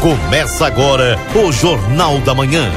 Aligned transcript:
Começa 0.00 0.66
agora 0.66 1.18
o 1.34 1.50
Jornal 1.50 2.20
da 2.20 2.34
Manhã. 2.34 2.70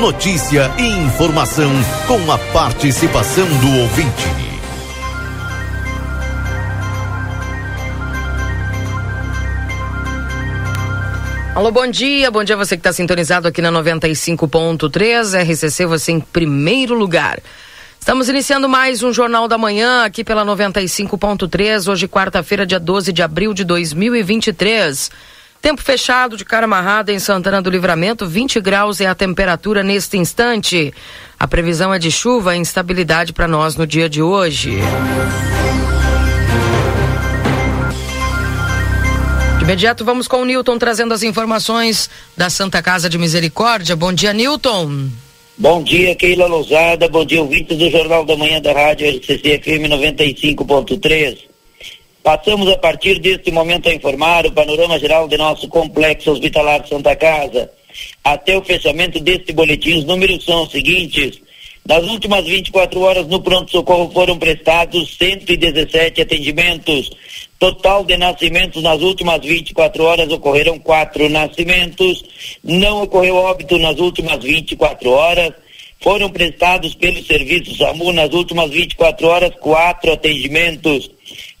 Notícia 0.00 0.70
e 0.76 0.86
informação 0.86 1.70
com 2.06 2.30
a 2.30 2.36
participação 2.52 3.46
do 3.46 3.80
ouvinte. 3.80 4.24
Alô, 11.54 11.70
bom 11.70 11.86
dia. 11.86 12.30
Bom 12.30 12.44
dia 12.44 12.56
você 12.56 12.76
que 12.76 12.80
está 12.80 12.92
sintonizado 12.92 13.48
aqui 13.48 13.62
na 13.62 13.70
95.3. 13.72 15.40
RCC, 15.42 15.86
você 15.86 16.12
em 16.12 16.20
primeiro 16.20 16.94
lugar. 16.94 17.40
Estamos 17.98 18.28
iniciando 18.28 18.68
mais 18.68 19.02
um 19.02 19.12
Jornal 19.12 19.46
da 19.48 19.56
Manhã 19.56 20.04
aqui 20.04 20.24
pela 20.24 20.44
95.3. 20.44 21.90
Hoje, 21.90 22.08
quarta-feira, 22.08 22.66
dia 22.66 22.80
12 22.80 23.12
de 23.12 23.22
abril 23.22 23.54
de 23.54 23.64
2023. 23.64 25.10
Tempo 25.60 25.82
fechado 25.82 26.36
de 26.36 26.44
cara 26.44 26.66
amarrada 26.66 27.12
em 27.12 27.18
Santana 27.18 27.60
do 27.60 27.68
Livramento, 27.68 28.26
20 28.26 28.60
graus 28.60 29.00
é 29.00 29.06
a 29.06 29.14
temperatura 29.14 29.82
neste 29.82 30.16
instante. 30.16 30.94
A 31.38 31.48
previsão 31.48 31.92
é 31.92 31.98
de 31.98 32.10
chuva 32.10 32.56
e 32.56 32.58
instabilidade 32.58 33.32
para 33.32 33.48
nós 33.48 33.74
no 33.74 33.86
dia 33.86 34.08
de 34.08 34.22
hoje. 34.22 34.78
De 39.58 39.64
imediato 39.64 40.04
vamos 40.04 40.28
com 40.28 40.42
o 40.42 40.44
Newton 40.44 40.78
trazendo 40.78 41.12
as 41.12 41.24
informações 41.24 42.08
da 42.36 42.48
Santa 42.48 42.80
Casa 42.80 43.08
de 43.10 43.18
Misericórdia. 43.18 43.96
Bom 43.96 44.12
dia, 44.12 44.32
Newton. 44.32 45.08
Bom 45.58 45.82
dia, 45.82 46.14
Keila 46.14 46.46
Lousada. 46.46 47.08
Bom 47.08 47.24
dia, 47.24 47.42
ouvintes 47.42 47.76
do 47.76 47.90
Jornal 47.90 48.24
da 48.24 48.36
Manhã 48.36 48.60
da 48.60 48.72
Rádio 48.72 49.08
LCC 49.08 49.60
FM 49.60 49.90
95.3. 49.90 51.47
Passamos 52.28 52.68
a 52.68 52.76
partir 52.76 53.20
deste 53.20 53.50
momento 53.50 53.88
a 53.88 53.94
informar 53.94 54.44
o 54.44 54.52
panorama 54.52 54.98
geral 54.98 55.26
de 55.26 55.38
nosso 55.38 55.66
complexo 55.66 56.30
hospitalar 56.30 56.86
Santa 56.86 57.16
Casa. 57.16 57.70
Até 58.22 58.54
o 58.54 58.62
fechamento 58.62 59.18
deste 59.18 59.50
boletim, 59.54 59.96
os 59.96 60.04
números 60.04 60.44
são 60.44 60.64
os 60.64 60.70
seguintes. 60.70 61.40
Nas 61.86 62.04
últimas 62.04 62.44
24 62.44 63.00
horas 63.00 63.26
no 63.28 63.40
pronto-socorro 63.40 64.12
foram 64.12 64.38
prestados 64.38 65.16
117 65.16 66.20
atendimentos. 66.20 67.10
Total 67.58 68.04
de 68.04 68.18
nascimentos 68.18 68.82
nas 68.82 69.00
últimas 69.00 69.40
24 69.40 70.04
horas 70.04 70.30
ocorreram 70.30 70.78
quatro 70.78 71.30
nascimentos. 71.30 72.22
Não 72.62 73.04
ocorreu 73.04 73.36
óbito 73.36 73.78
nas 73.78 73.98
últimas 73.98 74.44
24 74.44 75.10
horas. 75.10 75.54
Foram 76.02 76.28
prestados 76.28 76.94
pelo 76.94 77.24
serviço 77.24 77.74
SAMU 77.74 78.12
nas 78.12 78.34
últimas 78.34 78.70
24 78.70 79.26
horas 79.26 79.50
quatro 79.58 80.12
atendimentos. 80.12 81.10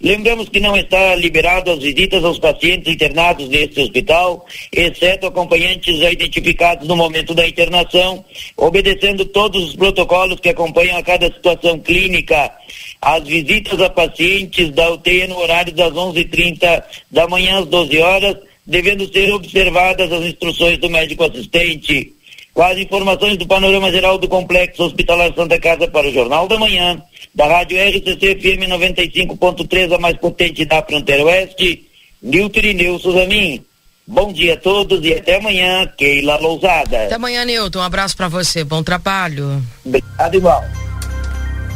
Lembramos 0.00 0.48
que 0.48 0.60
não 0.60 0.76
está 0.76 1.16
liberado 1.16 1.72
as 1.72 1.80
visitas 1.80 2.22
aos 2.22 2.38
pacientes 2.38 2.94
internados 2.94 3.48
neste 3.48 3.80
hospital, 3.80 4.46
exceto 4.70 5.26
acompanhantes 5.26 5.98
já 5.98 6.12
identificados 6.12 6.86
no 6.86 6.94
momento 6.94 7.34
da 7.34 7.46
internação, 7.48 8.24
obedecendo 8.56 9.24
todos 9.24 9.70
os 9.70 9.74
protocolos 9.74 10.38
que 10.38 10.50
acompanham 10.50 10.96
a 10.96 11.02
cada 11.02 11.26
situação 11.26 11.80
clínica. 11.80 12.48
As 13.02 13.24
visitas 13.24 13.80
a 13.82 13.90
pacientes 13.90 14.70
da 14.70 14.88
UTI 14.92 15.26
no 15.26 15.38
horário 15.38 15.72
das 15.72 15.92
11:30 15.92 16.84
da 17.10 17.26
manhã 17.26 17.58
às 17.58 17.66
12 17.66 17.98
horas, 17.98 18.36
devendo 18.64 19.12
ser 19.12 19.32
observadas 19.34 20.12
as 20.12 20.24
instruções 20.24 20.78
do 20.78 20.88
médico 20.88 21.24
assistente. 21.24 22.12
Com 22.54 22.62
as 22.62 22.78
informações 22.78 23.36
do 23.36 23.46
panorama 23.46 23.90
geral 23.90 24.16
do 24.16 24.28
Complexo 24.28 24.84
Hospitalar 24.84 25.32
Santa 25.34 25.58
Casa 25.58 25.88
para 25.88 26.08
o 26.08 26.12
Jornal 26.12 26.46
da 26.46 26.58
Manhã, 26.58 27.02
da 27.38 27.46
Rádio 27.46 27.78
RCC 27.78 28.34
FM 28.34 28.66
95.3, 28.68 29.94
a 29.94 29.98
mais 29.98 30.16
potente 30.16 30.64
da 30.64 30.82
fronteira 30.82 31.22
oeste, 31.24 31.88
Nilton 32.20 32.58
Irineu 32.58 32.98
Suzamin. 32.98 33.64
Bom 34.04 34.32
dia 34.32 34.54
a 34.54 34.56
todos 34.56 35.04
e 35.04 35.14
até 35.14 35.36
amanhã, 35.36 35.86
Keila 35.96 36.36
Lousada. 36.38 37.04
Até 37.04 37.14
amanhã, 37.14 37.44
Nilton. 37.44 37.78
Um 37.78 37.82
abraço 37.82 38.16
para 38.16 38.26
você. 38.26 38.64
Bom 38.64 38.82
trabalho. 38.82 39.62
Obrigado, 39.84 40.34
igual. 40.34 40.64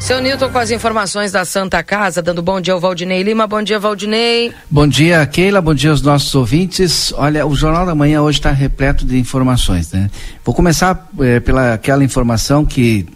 Seu 0.02 0.20
Nilton 0.20 0.50
com 0.50 0.58
as 0.58 0.72
informações 0.72 1.30
da 1.30 1.44
Santa 1.44 1.80
Casa, 1.80 2.20
dando 2.20 2.42
bom 2.42 2.60
dia 2.60 2.74
ao 2.74 2.80
Valdinei 2.80 3.22
Lima. 3.22 3.46
Bom 3.46 3.62
dia, 3.62 3.78
Valdinei. 3.78 4.52
Bom 4.68 4.84
dia, 4.84 5.24
Keila. 5.24 5.60
Bom 5.60 5.72
dia 5.72 5.90
aos 5.90 6.02
nossos 6.02 6.34
ouvintes. 6.34 7.12
Olha, 7.16 7.46
o 7.46 7.54
Jornal 7.54 7.86
da 7.86 7.94
Manhã 7.94 8.20
hoje 8.20 8.40
está 8.40 8.50
repleto 8.50 9.06
de 9.06 9.16
informações, 9.16 9.92
né? 9.92 10.10
Vou 10.44 10.52
começar 10.52 11.08
eh, 11.20 11.38
pela 11.38 11.74
aquela 11.74 12.02
informação 12.02 12.64
que 12.64 13.06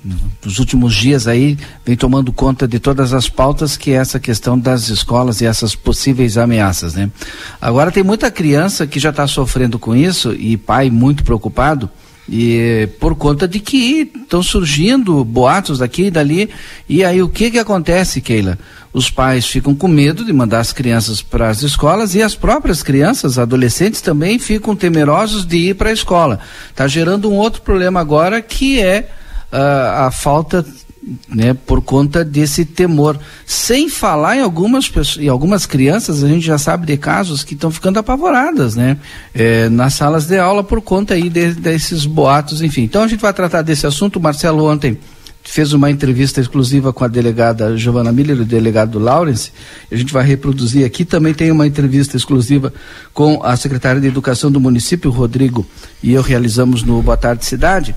nos 0.44 0.60
últimos 0.60 0.94
dias 0.94 1.26
aí 1.26 1.58
vem 1.84 1.96
tomando 1.96 2.32
conta 2.32 2.68
de 2.68 2.78
todas 2.78 3.12
as 3.12 3.28
pautas, 3.28 3.76
que 3.76 3.90
é 3.90 3.94
essa 3.94 4.20
questão 4.20 4.56
das 4.56 4.88
escolas 4.88 5.40
e 5.40 5.44
essas 5.44 5.74
possíveis 5.74 6.38
ameaças, 6.38 6.94
né? 6.94 7.10
Agora 7.60 7.90
tem 7.90 8.04
muita 8.04 8.30
criança 8.30 8.86
que 8.86 9.00
já 9.00 9.10
está 9.10 9.26
sofrendo 9.26 9.76
com 9.76 9.94
isso 9.96 10.32
e 10.32 10.56
pai 10.56 10.88
muito 10.88 11.24
preocupado 11.24 11.90
e 12.28 12.88
por 12.98 13.14
conta 13.14 13.46
de 13.46 13.60
que 13.60 14.10
estão 14.14 14.42
surgindo 14.42 15.24
boatos 15.24 15.78
daqui 15.78 16.04
e 16.04 16.10
dali. 16.10 16.50
E 16.88 17.04
aí 17.04 17.22
o 17.22 17.28
que 17.28 17.50
que 17.50 17.58
acontece, 17.58 18.20
Keila? 18.20 18.58
Os 18.92 19.10
pais 19.10 19.46
ficam 19.46 19.74
com 19.74 19.88
medo 19.88 20.24
de 20.24 20.32
mandar 20.32 20.60
as 20.60 20.72
crianças 20.72 21.20
para 21.20 21.48
as 21.48 21.62
escolas 21.62 22.14
e 22.14 22.22
as 22.22 22.34
próprias 22.34 22.82
crianças, 22.82 23.38
adolescentes 23.38 24.00
também 24.00 24.38
ficam 24.38 24.74
temerosos 24.74 25.46
de 25.46 25.70
ir 25.70 25.74
para 25.74 25.90
a 25.90 25.92
escola. 25.92 26.40
Está 26.70 26.88
gerando 26.88 27.30
um 27.30 27.34
outro 27.34 27.62
problema 27.62 28.00
agora 28.00 28.40
que 28.40 28.80
é 28.80 29.08
uh, 29.52 30.06
a 30.06 30.10
falta 30.10 30.64
né, 31.28 31.54
por 31.54 31.80
conta 31.82 32.24
desse 32.24 32.64
temor. 32.64 33.18
Sem 33.44 33.88
falar 33.88 34.36
em 34.36 34.40
algumas 34.40 34.88
pessoas, 34.88 35.24
em 35.24 35.28
algumas 35.28 35.66
crianças, 35.66 36.24
a 36.24 36.28
gente 36.28 36.44
já 36.44 36.58
sabe 36.58 36.86
de 36.86 36.96
casos 36.96 37.44
que 37.44 37.54
estão 37.54 37.70
ficando 37.70 37.98
apavoradas, 37.98 38.74
né, 38.74 38.96
é, 39.34 39.68
nas 39.68 39.94
salas 39.94 40.26
de 40.26 40.38
aula 40.38 40.64
por 40.64 40.80
conta 40.80 41.14
aí 41.14 41.28
de, 41.28 41.54
desses 41.54 42.06
boatos, 42.06 42.62
enfim. 42.62 42.82
Então 42.82 43.02
a 43.02 43.08
gente 43.08 43.20
vai 43.20 43.32
tratar 43.32 43.62
desse 43.62 43.86
assunto. 43.86 44.16
O 44.16 44.22
Marcelo 44.22 44.64
ontem 44.64 44.98
fez 45.48 45.72
uma 45.72 45.90
entrevista 45.90 46.40
exclusiva 46.40 46.92
com 46.92 47.04
a 47.04 47.08
delegada 47.08 47.76
Giovana 47.76 48.10
Miller 48.10 48.38
e 48.38 48.40
o 48.40 48.44
delegado 48.44 48.98
Lawrence. 48.98 49.52
A 49.90 49.96
gente 49.96 50.12
vai 50.12 50.26
reproduzir 50.26 50.84
aqui. 50.84 51.04
Também 51.04 51.32
tem 51.32 51.50
uma 51.50 51.66
entrevista 51.66 52.16
exclusiva 52.16 52.72
com 53.14 53.40
a 53.42 53.56
secretária 53.56 54.00
de 54.00 54.08
Educação 54.08 54.50
do 54.50 54.60
município, 54.60 55.10
Rodrigo, 55.10 55.64
e 56.02 56.12
eu 56.12 56.22
realizamos 56.22 56.82
no 56.82 57.00
Boa 57.00 57.16
Tarde 57.16 57.44
Cidade. 57.44 57.94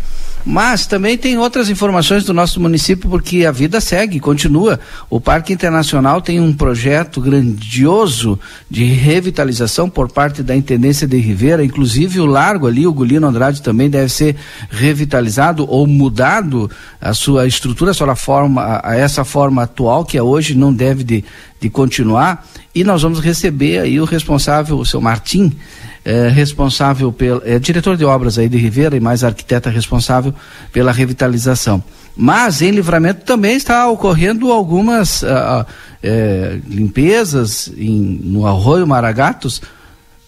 Mas 0.52 0.88
também 0.88 1.16
tem 1.16 1.38
outras 1.38 1.70
informações 1.70 2.24
do 2.24 2.34
nosso 2.34 2.60
município, 2.60 3.08
porque 3.08 3.46
a 3.46 3.52
vida 3.52 3.80
segue, 3.80 4.20
continua. 4.20 4.80
O 5.08 5.22
Parque 5.22 5.54
Internacional 5.54 6.24
tem 6.24 6.40
um 6.40 6.52
projeto 6.52 7.22
grandioso 7.22 8.40
de 8.68 8.84
revitalização 8.84 9.88
por 9.88 10.12
parte 10.12 10.42
da 10.42 10.56
Intendência 10.56 11.08
de 11.08 11.20
Ribeira, 11.20 11.64
inclusive 11.64 12.20
o 12.20 12.26
largo 12.26 12.66
ali, 12.66 12.88
o 12.88 12.92
Gulino 12.92 13.28
Andrade 13.28 13.62
também 13.62 13.92
deve 13.92 14.10
ser 14.10 14.36
revitalizado 14.72 15.70
ou 15.70 15.86
mudado 15.86 16.68
a 17.00 17.14
sua 17.14 17.46
estrutura, 17.46 17.92
a 17.92 17.94
sua 17.94 18.16
forma, 18.16 18.64
a, 18.64 18.94
a 18.94 18.96
essa 18.96 19.24
forma 19.24 19.62
atual, 19.62 20.04
que 20.04 20.18
é 20.18 20.24
hoje 20.24 20.56
não 20.56 20.74
deve 20.74 21.04
de, 21.04 21.24
de 21.62 21.70
continuar. 21.70 22.44
E 22.74 22.84
nós 22.84 23.04
vamos 23.04 23.20
receber 23.20 23.78
aí 23.78 24.02
o 24.02 24.06
responsável, 24.06 24.80
o 24.80 24.86
seu 24.86 25.00
Martim, 25.00 25.56
é, 26.04 26.28
responsável 26.30 27.12
pelo 27.12 27.42
é, 27.46 27.60
diretor 27.60 27.98
de 27.98 28.06
obras 28.06 28.38
aí 28.38 28.48
de 28.48 28.58
Ribeira 28.58 28.96
e 28.96 29.00
mais 29.00 29.24
arquiteta 29.24 29.70
responsável 29.70 30.34
pela 30.72 30.92
revitalização. 30.92 31.84
Mas 32.16 32.62
em 32.62 32.72
Livramento 32.72 33.24
também 33.26 33.56
está 33.56 33.88
ocorrendo 33.88 34.52
algumas 34.52 35.22
uh, 35.22 35.26
uh, 35.26 36.62
limpezas 36.68 37.72
em, 37.78 38.20
no 38.24 38.46
Arroio 38.46 38.86
Maragatos, 38.86 39.62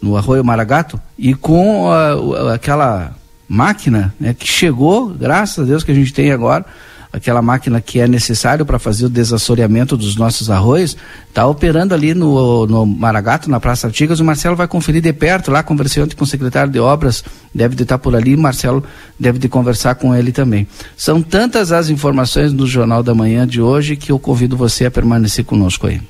no 0.01 0.15
Arroio 0.15 0.43
Maragato, 0.43 0.99
e 1.17 1.33
com 1.33 1.89
uh, 1.89 2.47
aquela 2.49 3.13
máquina 3.47 4.13
né, 4.17 4.33
que 4.33 4.47
chegou, 4.47 5.09
graças 5.09 5.59
a 5.59 5.67
Deus 5.67 5.83
que 5.83 5.91
a 5.91 5.95
gente 5.95 6.13
tem 6.13 6.31
agora, 6.31 6.65
aquela 7.11 7.41
máquina 7.41 7.81
que 7.81 7.99
é 7.99 8.07
necessário 8.07 8.65
para 8.65 8.79
fazer 8.79 9.05
o 9.05 9.09
desassoreamento 9.09 9.97
dos 9.97 10.15
nossos 10.15 10.49
arroios, 10.49 10.95
está 11.27 11.45
operando 11.45 11.93
ali 11.93 12.13
no, 12.13 12.65
no 12.65 12.85
Maragato, 12.85 13.49
na 13.49 13.59
Praça 13.59 13.87
Artigas. 13.87 14.19
O 14.19 14.25
Marcelo 14.25 14.55
vai 14.55 14.67
conferir 14.67 15.01
de 15.01 15.11
perto 15.11 15.51
lá, 15.51 15.61
conversei 15.61 16.01
ontem 16.01 16.15
com 16.15 16.23
o 16.23 16.27
secretário 16.27 16.71
de 16.71 16.79
obras, 16.79 17.23
deve 17.53 17.75
de 17.75 17.83
estar 17.83 17.97
por 17.97 18.15
ali, 18.15 18.37
Marcelo 18.37 18.83
deve 19.19 19.39
de 19.39 19.49
conversar 19.49 19.95
com 19.95 20.15
ele 20.15 20.31
também. 20.31 20.67
São 20.95 21.21
tantas 21.21 21.71
as 21.71 21.89
informações 21.89 22.53
no 22.53 22.65
Jornal 22.65 23.03
da 23.03 23.13
Manhã 23.13 23.45
de 23.45 23.61
hoje 23.61 23.95
que 23.95 24.11
eu 24.11 24.19
convido 24.19 24.55
você 24.55 24.85
a 24.85 24.91
permanecer 24.91 25.43
conosco 25.43 25.87
aí. 25.87 26.01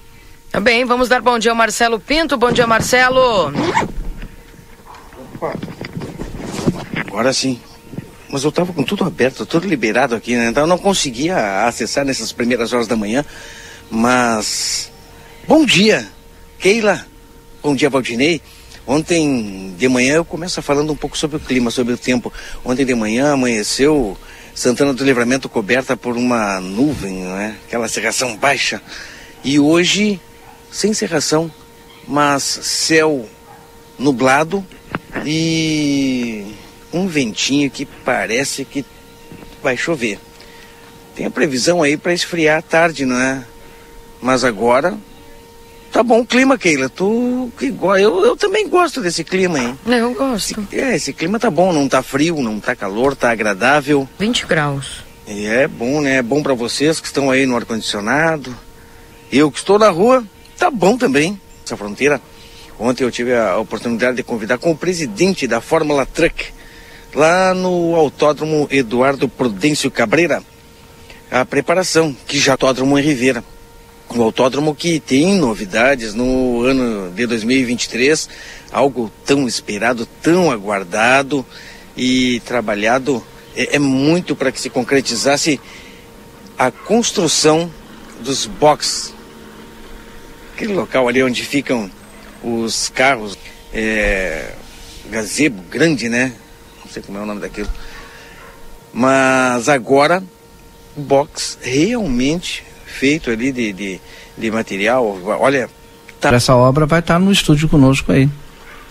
Tá 0.52 0.60
bem, 0.60 0.86
vamos 0.86 1.08
dar 1.08 1.22
bom 1.22 1.40
dia 1.40 1.52
ao 1.52 1.58
Marcelo 1.58 2.00
Pinto. 2.00 2.38
Bom 2.38 2.52
dia, 2.52 2.68
Marcelo. 2.68 3.54
Opa. 5.36 5.56
Agora 7.08 7.32
sim 7.34 7.60
mas 8.32 8.44
eu 8.44 8.50
estava 8.50 8.72
com 8.72 8.84
tudo 8.84 9.04
aberto, 9.04 9.46
tudo 9.46 9.68
liberado 9.68 10.16
aqui, 10.16 10.36
né? 10.36 10.48
Então 10.48 10.64
eu 10.64 10.68
não 10.68 10.78
conseguia 10.78 11.66
acessar 11.66 12.06
nessas 12.06 12.32
primeiras 12.32 12.72
horas 12.72 12.88
da 12.88 12.96
manhã. 12.96 13.26
Mas. 13.90 14.90
Bom 15.48 15.66
dia, 15.66 16.08
Keila. 16.58 17.06
Bom 17.62 17.76
dia, 17.76 17.90
Valdinei. 17.90 18.42
Ontem 18.88 19.76
de 19.78 19.88
manhã 19.88 20.16
eu 20.16 20.26
começo 20.26 20.62
falando 20.62 20.92
um 20.94 20.96
pouco 20.96 21.18
sobre 21.18 21.38
o 21.38 21.40
clima, 21.40 21.70
sobre 21.70 21.94
o 21.94 21.98
tempo. 21.98 22.32
Ontem 22.64 22.86
de 22.86 22.96
manhã 22.96 23.34
amanheceu 23.34 24.18
Santana 24.56 24.94
do 24.94 25.04
Livramento 25.04 25.50
coberta 25.50 25.98
por 25.98 26.18
uma 26.18 26.60
nuvem, 26.60 27.16
né? 27.16 27.58
Aquela 27.68 27.88
cerração 27.88 28.38
baixa. 28.38 28.82
E 29.44 29.60
hoje, 29.60 30.20
sem 30.72 30.94
cerração, 30.94 31.52
mas 32.08 32.44
céu 32.44 33.28
nublado 34.00 34.66
e 35.26 36.46
um 36.94 37.08
ventinho 37.08 37.70
que 37.70 37.86
parece 37.86 38.66
que 38.66 38.86
vai 39.62 39.78
chover. 39.78 40.20
Tem 41.16 41.26
a 41.26 41.32
previsão 41.32 41.84
aí 41.84 41.98
para 41.98 42.14
esfriar 42.14 42.60
à 42.60 42.62
tarde, 42.62 43.06
não 43.06 43.20
é? 43.20 43.44
Mas 44.22 44.44
agora 44.44 44.98
tá 45.92 46.02
bom 46.02 46.22
o 46.22 46.26
clima, 46.26 46.58
Keila. 46.58 46.90
Tu 46.90 47.52
que 47.58 47.68
eu, 47.68 48.26
eu 48.26 48.38
também 48.38 48.68
gosto 48.68 49.02
desse 49.02 49.24
clima, 49.24 49.60
hein? 49.60 49.80
Eu 49.86 50.14
gosto. 50.14 50.60
Esse, 50.72 50.80
é, 50.80 50.96
esse 50.96 51.14
clima 51.14 51.40
tá 51.40 51.50
bom, 51.50 51.74
não 51.74 51.88
tá 51.88 52.02
frio, 52.02 52.42
não 52.42 52.60
tá 52.60 52.76
calor, 52.76 53.16
tá 53.16 53.32
agradável. 53.32 54.08
20 54.18 54.46
graus. 54.46 55.04
E 55.28 55.46
é 55.46 55.68
bom, 55.68 56.02
né? 56.02 56.18
É 56.18 56.22
bom 56.22 56.42
para 56.42 56.54
vocês 56.54 57.00
que 57.00 57.08
estão 57.08 57.30
aí 57.30 57.46
no 57.46 57.56
ar 57.56 57.66
condicionado. 57.66 58.56
Eu 59.32 59.52
que 59.52 59.60
estou 59.60 59.78
na 59.78 59.90
rua, 59.90 60.24
tá 60.58 60.70
bom 60.70 60.98
também. 60.98 61.40
Essa 61.66 61.78
fronteira. 61.78 62.22
Ontem 62.80 63.04
eu 63.04 63.12
tive 63.12 63.36
a 63.36 63.58
oportunidade 63.58 64.18
de 64.18 64.24
convidar 64.24 64.58
com 64.58 64.72
o 64.72 64.78
presidente 64.78 65.46
da 65.46 65.62
Fórmula 65.62 66.06
Truck 66.06 66.52
lá 67.14 67.54
no 67.54 67.96
Autódromo 67.96 68.68
Eduardo 68.72 69.28
Prudêncio 69.28 69.92
Cabreira 69.92 70.44
a 71.32 71.46
preparação, 71.46 72.16
que 72.28 72.38
já 72.38 72.52
Autódromo 72.54 73.00
em 73.00 73.02
Ribeira. 73.02 73.42
O 74.10 74.22
autódromo 74.22 74.76
que 74.76 75.00
tem 75.00 75.36
novidades 75.36 76.14
no 76.14 76.64
ano 76.64 77.10
de 77.12 77.26
2023, 77.26 78.28
algo 78.70 79.10
tão 79.26 79.48
esperado, 79.48 80.06
tão 80.22 80.52
aguardado 80.52 81.46
e 81.96 82.42
trabalhado 82.42 83.26
é, 83.56 83.78
é 83.78 83.80
muito 83.80 84.36
para 84.36 84.52
que 84.52 84.60
se 84.60 84.70
concretizasse 84.70 85.62
a 86.60 86.70
construção 86.70 87.72
dos 88.20 88.46
boxes. 88.46 89.14
Aquele 90.54 90.74
local 90.74 91.08
ali 91.08 91.24
onde 91.24 91.44
ficam 91.46 91.90
os 92.44 92.90
carros, 92.90 93.38
é, 93.74 94.52
gazebo 95.10 95.64
grande, 95.70 96.10
né? 96.10 96.34
Não 96.92 96.94
sei 96.94 97.04
como 97.04 97.18
é 97.20 97.22
o 97.22 97.26
nome 97.26 97.40
daquilo. 97.40 97.70
Mas 98.94 99.70
agora 99.70 100.22
box 100.94 101.58
realmente 101.62 102.66
feito 102.86 103.32
ali 103.32 103.50
de, 103.50 103.72
de, 103.72 104.02
de 104.38 104.52
material. 104.52 105.18
Olha. 105.40 105.70
Tá... 106.20 106.34
Essa 106.34 106.54
obra 106.54 106.86
vai 106.86 107.00
estar 107.00 107.18
no 107.18 107.32
estúdio 107.32 107.70
conosco 107.70 108.12
aí. 108.12 108.30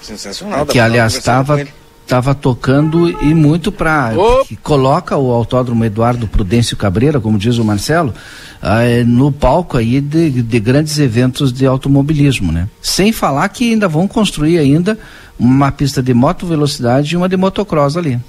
Sensacional. 0.01 0.65
Que 0.65 0.81
aliás 0.81 1.13
estava 1.13 1.63
estava 2.03 2.35
tocando 2.35 3.09
e 3.23 3.33
muito 3.33 3.71
para 3.71 4.13
que 4.49 4.57
coloca 4.57 5.17
o 5.17 5.31
Autódromo 5.31 5.85
Eduardo 5.85 6.27
Prudêncio 6.27 6.77
Cabreira, 6.77 7.21
como 7.21 7.39
diz 7.39 7.57
o 7.59 7.65
Marcelo, 7.65 8.13
uh, 8.61 9.07
no 9.07 9.31
palco 9.31 9.77
aí 9.77 10.01
de, 10.01 10.43
de, 10.43 10.59
grandes 10.59 10.99
eventos 10.99 11.53
de 11.53 11.65
automobilismo, 11.67 12.51
né? 12.51 12.69
Sem 12.83 13.13
falar 13.13 13.49
que 13.51 13.71
ainda 13.71 13.87
vão 13.87 14.09
construir 14.09 14.59
ainda 14.59 14.99
uma 15.41 15.73
pista 15.73 16.03
de 16.03 16.13
moto 16.13 16.47
velocidade 16.47 17.15
e 17.15 17.17
uma 17.17 17.29
de 17.29 17.37
motocross 17.37 17.97
ali. 17.97 18.21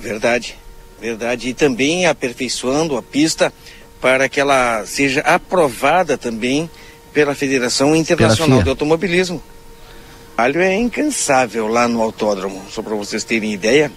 Verdade. 0.00 0.56
Verdade. 0.98 1.50
E 1.50 1.54
também 1.54 2.06
aperfeiçoando 2.06 2.96
a 2.96 3.02
pista 3.02 3.52
para 4.00 4.28
que 4.28 4.40
ela 4.40 4.84
seja 4.86 5.20
aprovada 5.20 6.16
também 6.16 6.70
pela 7.12 7.34
Federação 7.34 7.94
Internacional 7.94 8.62
de 8.62 8.70
Automobilismo. 8.70 9.36
O 9.36 10.34
trabalho 10.36 10.62
é 10.62 10.74
incansável 10.74 11.68
lá 11.68 11.86
no 11.86 12.00
autódromo, 12.00 12.62
só 12.70 12.80
para 12.82 12.94
vocês 12.94 13.22
terem 13.22 13.52
ideia. 13.52 13.92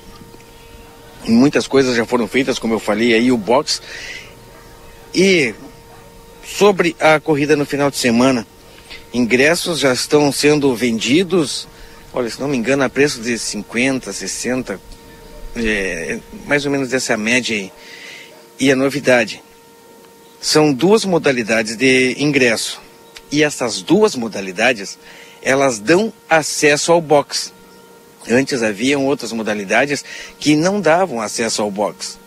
Muitas 1.25 1.65
coisas 1.65 1.95
já 1.95 2.05
foram 2.05 2.27
feitas, 2.27 2.59
como 2.59 2.73
eu 2.73 2.79
falei 2.79 3.13
aí, 3.13 3.31
o 3.31 3.37
box. 3.37 3.81
E 5.13 5.55
sobre 6.45 6.95
a 6.99 7.19
corrida 7.19 7.55
no 7.55 7.65
final 7.65 7.89
de 7.89 7.97
semana, 7.97 8.45
ingressos 9.13 9.79
já 9.79 9.93
estão 9.93 10.31
sendo 10.31 10.75
vendidos, 10.75 11.67
olha, 12.15 12.29
se 12.29 12.39
não 12.39 12.47
me 12.47 12.55
engano, 12.55 12.83
a 12.83 12.89
preço 12.89 13.19
de 13.19 13.37
50, 13.37 14.11
60, 14.11 14.79
é, 15.57 16.19
mais 16.45 16.65
ou 16.65 16.71
menos 16.71 16.93
essa 16.93 17.17
média 17.17 17.55
aí. 17.55 17.71
E 18.57 18.71
a 18.71 18.75
novidade, 18.75 19.43
são 20.39 20.71
duas 20.71 21.03
modalidades 21.03 21.75
de 21.75 22.15
ingresso. 22.17 22.81
E 23.29 23.43
essas 23.43 23.81
duas 23.81 24.15
modalidades, 24.15 24.97
elas 25.41 25.77
dão 25.77 26.13
acesso 26.29 26.93
ao 26.93 27.01
box. 27.01 27.53
Antes 28.29 28.63
haviam 28.63 29.05
outras 29.05 29.33
modalidades 29.33 30.05
que 30.39 30.55
não 30.55 30.79
davam 30.79 31.19
acesso 31.19 31.61
ao 31.61 31.69
box. 31.69 32.17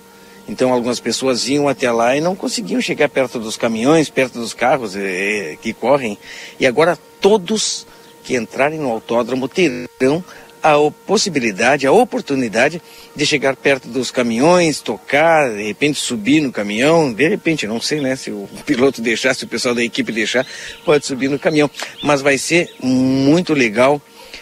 Então 0.46 0.72
algumas 0.72 1.00
pessoas 1.00 1.48
iam 1.48 1.66
até 1.66 1.90
lá 1.90 2.14
e 2.14 2.20
não 2.20 2.36
conseguiam 2.36 2.80
chegar 2.80 3.08
perto 3.08 3.38
dos 3.38 3.56
caminhões, 3.56 4.10
perto 4.10 4.38
dos 4.38 4.52
carros 4.52 4.94
eh, 4.96 5.56
que 5.62 5.72
correm. 5.72 6.18
E 6.60 6.66
agora 6.66 6.98
todos 7.20 7.86
que 8.28 8.36
entrarem 8.36 8.78
no 8.78 8.90
autódromo 8.90 9.48
terão 9.48 10.22
a 10.62 10.74
possibilidade, 11.06 11.86
a 11.86 11.92
oportunidade 11.92 12.82
de 13.16 13.24
chegar 13.24 13.56
perto 13.56 13.88
dos 13.88 14.10
caminhões, 14.10 14.82
tocar, 14.82 15.48
de 15.50 15.62
repente 15.62 15.98
subir 15.98 16.42
no 16.42 16.52
caminhão, 16.52 17.10
de 17.10 17.26
repente, 17.26 17.66
não 17.66 17.80
sei, 17.80 18.02
né, 18.02 18.14
se 18.16 18.30
o 18.30 18.46
piloto 18.66 19.00
deixar, 19.00 19.32
se 19.32 19.44
o 19.44 19.48
pessoal 19.48 19.74
da 19.74 19.82
equipe 19.82 20.12
deixar, 20.12 20.46
pode 20.84 21.06
subir 21.06 21.30
no 21.30 21.38
caminhão, 21.38 21.70
mas 22.02 22.20
vai 22.20 22.36
ser 22.36 22.70
muito 22.82 23.54
legal 23.54 23.98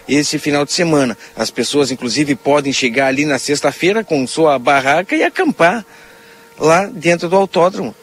esse 0.09 0.37
final 0.37 0.65
de 0.65 0.73
semana. 0.73 1.17
As 1.37 1.53
pessoas, 1.53 1.93
inclusive, 1.93 2.35
podem 2.35 2.73
chegar 2.73 3.07
ali 3.07 3.25
na 3.25 3.39
sexta-feira 3.39 4.03
com 4.03 4.27
sua 4.27 4.59
barraca 4.59 5.15
e 5.15 5.23
acampar 5.23 5.87
lá 6.59 6.87
dentro 6.87 7.29
do 7.29 7.37
autódromo. 7.37 7.95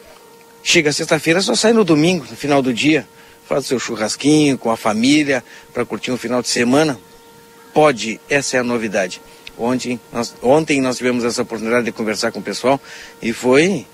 Chega 0.62 0.94
sexta-feira, 0.94 1.42
só 1.42 1.54
sai 1.54 1.74
no 1.74 1.84
domingo, 1.84 2.24
no 2.30 2.36
final 2.38 2.62
do 2.62 2.72
dia, 2.72 3.06
faz 3.48 3.64
o 3.64 3.68
seu 3.68 3.78
churrasquinho 3.78 4.56
com 4.58 4.70
a 4.70 4.76
família 4.76 5.44
para 5.72 5.84
curtir 5.84 6.10
um 6.10 6.16
final 6.16 6.40
de 6.40 6.48
semana 6.48 6.98
pode, 7.74 8.20
essa 8.30 8.56
é 8.56 8.60
a 8.60 8.62
novidade. 8.62 9.20
Ontem 9.58 10.00
nós, 10.12 10.34
ontem 10.40 10.80
nós 10.80 10.96
tivemos 10.96 11.24
essa 11.24 11.42
oportunidade 11.42 11.84
de 11.84 11.92
conversar 11.92 12.30
com 12.30 12.38
o 12.38 12.42
pessoal 12.42 12.80
e 13.20 13.32
foi, 13.32 13.84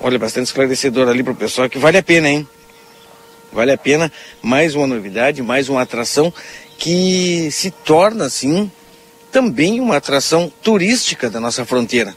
olha, 0.00 0.18
bastante 0.18 0.46
esclarecedor 0.46 1.08
ali 1.08 1.22
para 1.22 1.32
o 1.32 1.36
pessoal 1.36 1.68
que 1.68 1.78
vale 1.78 1.98
a 1.98 2.02
pena, 2.02 2.28
hein? 2.28 2.48
Vale 3.52 3.72
a 3.72 3.78
pena, 3.78 4.10
mais 4.40 4.76
uma 4.76 4.86
novidade, 4.86 5.42
mais 5.42 5.68
uma 5.68 5.82
atração 5.82 6.32
que 6.78 7.50
se 7.50 7.72
torna, 7.72 8.26
assim, 8.26 8.70
também 9.32 9.80
uma 9.80 9.96
atração 9.96 10.50
turística 10.62 11.28
da 11.28 11.40
nossa 11.40 11.64
fronteira. 11.64 12.14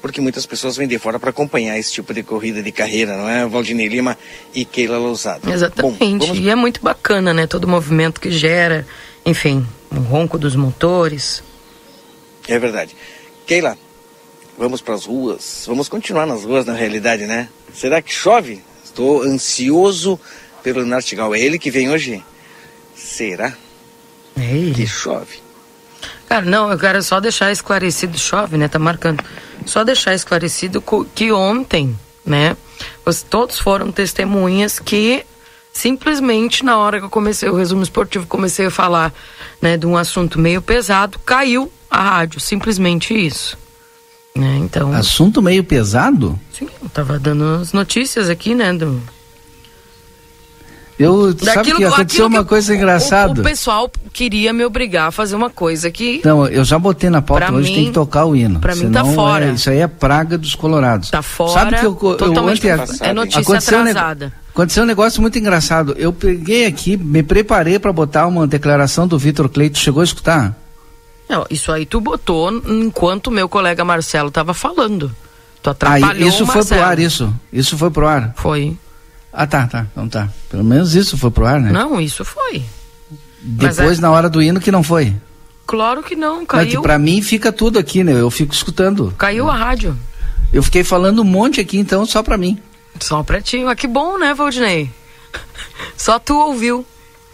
Porque 0.00 0.20
muitas 0.20 0.46
pessoas 0.46 0.76
vêm 0.76 0.88
de 0.88 0.98
fora 0.98 1.18
para 1.18 1.30
acompanhar 1.30 1.78
esse 1.78 1.92
tipo 1.92 2.14
de 2.14 2.22
corrida 2.22 2.62
de 2.62 2.72
carreira, 2.72 3.16
não 3.16 3.28
é? 3.28 3.46
Valdinei 3.46 3.86
Lima 3.86 4.16
e 4.54 4.64
Keila 4.64 4.98
Lousada. 4.98 5.52
Exatamente. 5.52 5.98
Bom, 5.98 6.18
vamos... 6.18 6.38
E 6.38 6.48
é 6.48 6.54
muito 6.54 6.80
bacana, 6.82 7.34
né? 7.34 7.46
Todo 7.46 7.64
o 7.64 7.68
movimento 7.68 8.20
que 8.20 8.30
gera, 8.30 8.86
enfim, 9.26 9.66
o 9.90 10.00
ronco 10.00 10.38
dos 10.38 10.56
motores. 10.56 11.42
É 12.48 12.58
verdade. 12.58 12.96
Keila, 13.46 13.76
vamos 14.56 14.80
para 14.80 14.94
as 14.94 15.04
ruas. 15.04 15.64
Vamos 15.66 15.88
continuar 15.88 16.26
nas 16.26 16.44
ruas, 16.44 16.64
na 16.64 16.72
realidade, 16.72 17.26
né? 17.26 17.48
Será 17.74 18.00
que 18.00 18.12
chove? 18.12 18.62
Estou 18.82 19.22
ansioso 19.22 20.18
pelo 20.62 20.84
Nartigal. 20.86 21.34
É 21.34 21.40
ele 21.40 21.58
que 21.58 21.70
vem 21.70 21.90
hoje? 21.90 22.24
Será? 22.96 23.54
É 24.38 24.56
ele. 24.56 24.74
Que 24.74 24.86
chove. 24.86 25.40
Cara, 26.30 26.46
não, 26.46 26.70
eu 26.70 26.78
quero 26.78 27.02
só 27.02 27.18
deixar 27.18 27.50
esclarecido, 27.50 28.16
chove, 28.16 28.56
né? 28.56 28.68
Tá 28.68 28.78
marcando. 28.78 29.20
Só 29.66 29.82
deixar 29.82 30.14
esclarecido 30.14 30.80
que 31.12 31.32
ontem, 31.32 31.98
né? 32.24 32.56
Todos 33.28 33.58
foram 33.58 33.90
testemunhas 33.90 34.78
que 34.78 35.26
simplesmente 35.72 36.64
na 36.64 36.78
hora 36.78 37.00
que 37.00 37.04
eu 37.06 37.10
comecei 37.10 37.48
o 37.48 37.56
resumo 37.56 37.82
esportivo, 37.82 38.28
comecei 38.28 38.66
a 38.66 38.70
falar 38.70 39.12
né, 39.60 39.76
de 39.76 39.86
um 39.86 39.96
assunto 39.96 40.38
meio 40.38 40.62
pesado, 40.62 41.18
caiu 41.18 41.70
a 41.90 42.00
rádio, 42.00 42.38
simplesmente 42.38 43.12
isso. 43.12 43.58
Né, 44.32 44.56
então. 44.58 44.92
Assunto 44.92 45.42
meio 45.42 45.64
pesado? 45.64 46.38
Sim, 46.52 46.68
eu 46.80 46.88
tava 46.90 47.18
dando 47.18 47.60
as 47.60 47.72
notícias 47.72 48.28
aqui, 48.28 48.54
né, 48.54 48.72
do. 48.72 49.02
Eu, 51.00 51.32
Daquilo, 51.32 51.54
sabe 51.54 51.74
que 51.76 51.84
aconteceu 51.84 52.26
uma 52.26 52.42
que 52.42 52.48
coisa 52.50 52.74
engraçada. 52.76 53.40
O, 53.40 53.40
o, 53.40 53.42
pessoal 53.42 53.90
queria 54.12 54.52
me 54.52 54.62
obrigar 54.66 55.08
a 55.08 55.10
fazer 55.10 55.34
uma 55.34 55.48
coisa 55.48 55.90
que. 55.90 56.20
Não, 56.22 56.46
eu 56.46 56.62
já 56.62 56.78
botei 56.78 57.08
na 57.08 57.22
pauta, 57.22 57.50
hoje 57.50 57.70
mim, 57.70 57.74
tem 57.74 57.84
que 57.86 57.92
tocar 57.92 58.26
o 58.26 58.36
hino. 58.36 58.60
Pra 58.60 58.74
mim 58.76 58.90
tá 58.90 59.02
fora. 59.02 59.46
É, 59.46 59.52
isso 59.52 59.70
aí 59.70 59.78
é 59.78 59.88
praga 59.88 60.36
dos 60.36 60.54
colorados. 60.54 61.08
Tá 61.08 61.22
fora. 61.22 61.52
Sabe 61.52 61.78
que 61.78 61.86
eu, 61.86 61.94
totalmente 61.94 62.66
eu 62.66 62.78
ontem, 62.78 62.96
é 63.00 63.14
notícia 63.14 63.56
atrasada. 63.56 64.30
Aconteceu 64.50 64.82
um 64.82 64.86
negócio 64.86 65.22
muito 65.22 65.38
engraçado. 65.38 65.94
Eu 65.96 66.12
peguei 66.12 66.66
aqui, 66.66 66.98
me 66.98 67.22
preparei 67.22 67.78
para 67.78 67.94
botar 67.94 68.26
uma 68.26 68.46
declaração 68.46 69.08
do 69.08 69.18
Vitor 69.18 69.48
Cleito. 69.48 69.78
Chegou 69.78 70.02
a 70.02 70.04
escutar? 70.04 70.54
Não, 71.26 71.46
isso 71.48 71.72
aí 71.72 71.86
tu 71.86 71.98
botou 71.98 72.52
enquanto 72.52 73.30
meu 73.30 73.48
colega 73.48 73.82
Marcelo 73.86 74.28
estava 74.28 74.52
falando. 74.52 75.10
Tu 75.62 75.70
atrapalhou 75.70 76.10
Aí, 76.10 76.28
isso 76.28 76.44
foi 76.44 76.62
pro 76.62 76.82
ar, 76.82 76.98
isso. 76.98 77.34
Isso 77.50 77.78
foi 77.78 77.90
pro 77.90 78.06
ar. 78.06 78.34
Foi. 78.36 78.76
Ah, 79.32 79.46
tá, 79.46 79.66
tá. 79.66 79.86
Então 79.92 80.08
tá. 80.08 80.28
Pelo 80.48 80.64
menos 80.64 80.94
isso 80.94 81.16
foi 81.16 81.30
pro 81.30 81.46
ar, 81.46 81.60
né? 81.60 81.70
Não, 81.70 82.00
isso 82.00 82.24
foi. 82.24 82.62
Depois, 83.40 83.98
é... 83.98 84.02
na 84.02 84.10
hora 84.10 84.28
do 84.28 84.42
hino, 84.42 84.60
que 84.60 84.72
não 84.72 84.82
foi? 84.82 85.14
Claro 85.66 86.02
que 86.02 86.16
não, 86.16 86.44
caiu. 86.44 86.74
Não, 86.74 86.82
pra 86.82 86.98
mim 86.98 87.22
fica 87.22 87.52
tudo 87.52 87.78
aqui, 87.78 88.02
né? 88.02 88.12
Eu 88.12 88.30
fico 88.30 88.52
escutando. 88.52 89.14
Caiu 89.16 89.48
a 89.48 89.54
rádio. 89.54 89.96
Eu 90.52 90.62
fiquei 90.62 90.82
falando 90.82 91.22
um 91.22 91.24
monte 91.24 91.60
aqui, 91.60 91.78
então, 91.78 92.04
só 92.04 92.22
pra 92.22 92.36
mim. 92.36 92.58
Só 92.98 93.22
pra 93.22 93.40
ti. 93.40 93.64
Ah, 93.64 93.76
que 93.76 93.86
bom, 93.86 94.18
né, 94.18 94.34
Valdinei? 94.34 94.90
Só 95.96 96.18
tu 96.18 96.34
ouviu. 96.34 96.84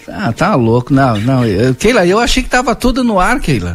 Ah, 0.06 0.32
tá 0.32 0.54
louco. 0.54 0.92
Não, 0.92 1.18
não. 1.18 1.46
Eu, 1.46 1.74
Keila, 1.74 2.06
eu 2.06 2.18
achei 2.18 2.42
que 2.42 2.48
tava 2.48 2.74
tudo 2.74 3.02
no 3.02 3.18
ar, 3.18 3.40
Keila. 3.40 3.74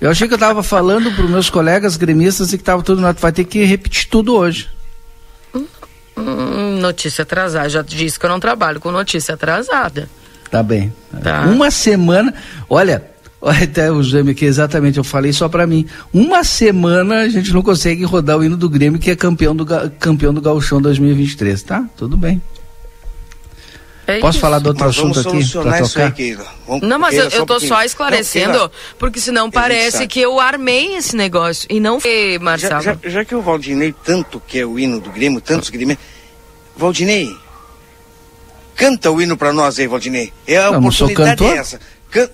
Eu 0.00 0.10
achei 0.10 0.26
que 0.26 0.34
eu 0.34 0.38
tava 0.38 0.62
falando 0.62 1.12
para 1.12 1.24
meus 1.26 1.48
colegas 1.48 1.96
gremistas 1.96 2.52
e 2.52 2.58
que 2.58 2.64
tava 2.64 2.82
tudo 2.82 3.00
no 3.00 3.06
ar. 3.06 3.14
Tu 3.14 3.20
vai 3.20 3.32
ter 3.32 3.44
que 3.44 3.64
repetir 3.64 4.08
tudo 4.08 4.34
hoje. 4.34 4.68
Hum, 6.22 6.78
notícia 6.80 7.22
atrasada. 7.22 7.68
Já 7.68 7.82
disse 7.82 8.18
que 8.18 8.26
eu 8.26 8.30
não 8.30 8.40
trabalho 8.40 8.80
com 8.80 8.90
notícia 8.90 9.34
atrasada. 9.34 10.08
Tá 10.50 10.62
bem. 10.62 10.92
Tá. 11.22 11.42
Uma 11.42 11.70
semana. 11.70 12.32
Olha, 12.68 13.02
olha 13.40 13.64
até 13.64 13.90
o 13.90 14.02
Jame 14.02 14.32
aqui, 14.32 14.44
exatamente, 14.44 14.98
eu 14.98 15.04
falei 15.04 15.32
só 15.32 15.48
para 15.48 15.66
mim. 15.66 15.86
Uma 16.12 16.44
semana 16.44 17.20
a 17.20 17.28
gente 17.28 17.52
não 17.52 17.62
consegue 17.62 18.04
rodar 18.04 18.38
o 18.38 18.44
hino 18.44 18.56
do 18.56 18.68
Grêmio, 18.68 19.00
que 19.00 19.10
é 19.10 19.16
campeão 19.16 19.56
do, 19.56 19.66
campeão 19.98 20.32
do 20.32 20.40
Gauchão 20.40 20.80
2023. 20.80 21.62
Tá? 21.62 21.84
Tudo 21.96 22.16
bem. 22.16 22.40
É 24.06 24.18
Posso 24.18 24.40
falar 24.40 24.58
do 24.58 24.68
outro 24.68 24.88
assunto 24.88 25.20
aqui? 25.20 25.48
Pra 25.52 25.78
tocar? 25.80 26.06
Aqui, 26.08 26.36
vamos, 26.66 26.88
não, 26.88 26.98
mas 26.98 27.14
eu, 27.14 27.28
eu 27.28 27.46
tô 27.46 27.60
só 27.60 27.84
esclarecendo, 27.84 28.58
não, 28.58 28.70
porque 28.98 29.20
senão 29.20 29.48
parece 29.48 30.08
que 30.08 30.20
eu 30.20 30.40
armei 30.40 30.96
esse 30.96 31.14
negócio 31.14 31.68
e 31.70 31.78
não 31.78 32.00
foi, 32.00 32.38
Marcelo. 32.40 32.82
Já, 32.82 32.98
já, 33.00 33.08
já, 33.08 33.24
que 33.24 33.34
o 33.34 33.40
Valdinei 33.40 33.94
tanto 34.04 34.42
quer 34.46 34.66
o 34.66 34.78
hino 34.78 35.00
do 35.00 35.10
Grêmio, 35.10 35.40
tantos 35.40 35.70
Grêmio. 35.70 35.96
Valdinei, 36.76 37.32
canta 38.74 39.10
o 39.10 39.22
hino 39.22 39.36
pra 39.36 39.52
nós 39.52 39.78
aí, 39.78 39.86
Valdinei. 39.86 40.32
É 40.46 40.58
a 40.58 40.72
não, 40.72 40.80
oportunidade 40.80 41.44
é 41.44 41.56
essa. 41.56 41.80
Can... 42.10 42.28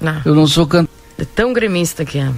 Não. 0.00 0.22
Eu 0.24 0.34
não 0.34 0.46
sou 0.46 0.66
cantor. 0.66 0.90
É 1.18 1.24
tão 1.24 1.52
gremista 1.52 2.04
que 2.04 2.18
é. 2.18 2.30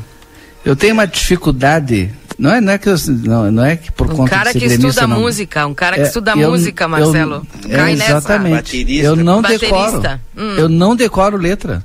Eu 0.64 0.76
tenho 0.76 0.92
uma 0.92 1.06
dificuldade 1.06 2.12
não 2.38 2.52
é, 2.52 2.60
não 2.60 2.72
é 2.72 2.78
que 2.78 2.88
eu, 2.88 2.94
não, 3.24 3.50
não 3.50 3.64
é 3.64 3.76
que 3.76 3.90
por 3.90 4.06
um 4.12 4.16
conta 4.16 4.30
cara 4.30 4.52
de 4.52 4.60
que 4.60 4.66
estuda 4.66 5.06
não. 5.08 5.20
música, 5.20 5.66
um 5.66 5.74
cara 5.74 5.96
que 5.96 6.02
é, 6.02 6.04
estuda 6.04 6.30
eu, 6.32 6.50
música, 6.50 6.86
Marcelo. 6.86 7.44
Eu, 7.64 7.76
Cai 7.76 7.90
é, 7.90 7.94
exatamente. 7.94 8.84
Nessa. 8.84 9.06
Eu 9.06 9.16
não 9.16 9.42
decoro. 9.42 10.02
Hum. 10.36 10.54
Eu 10.56 10.68
não 10.68 10.94
decoro 10.94 11.36
letra. 11.36 11.84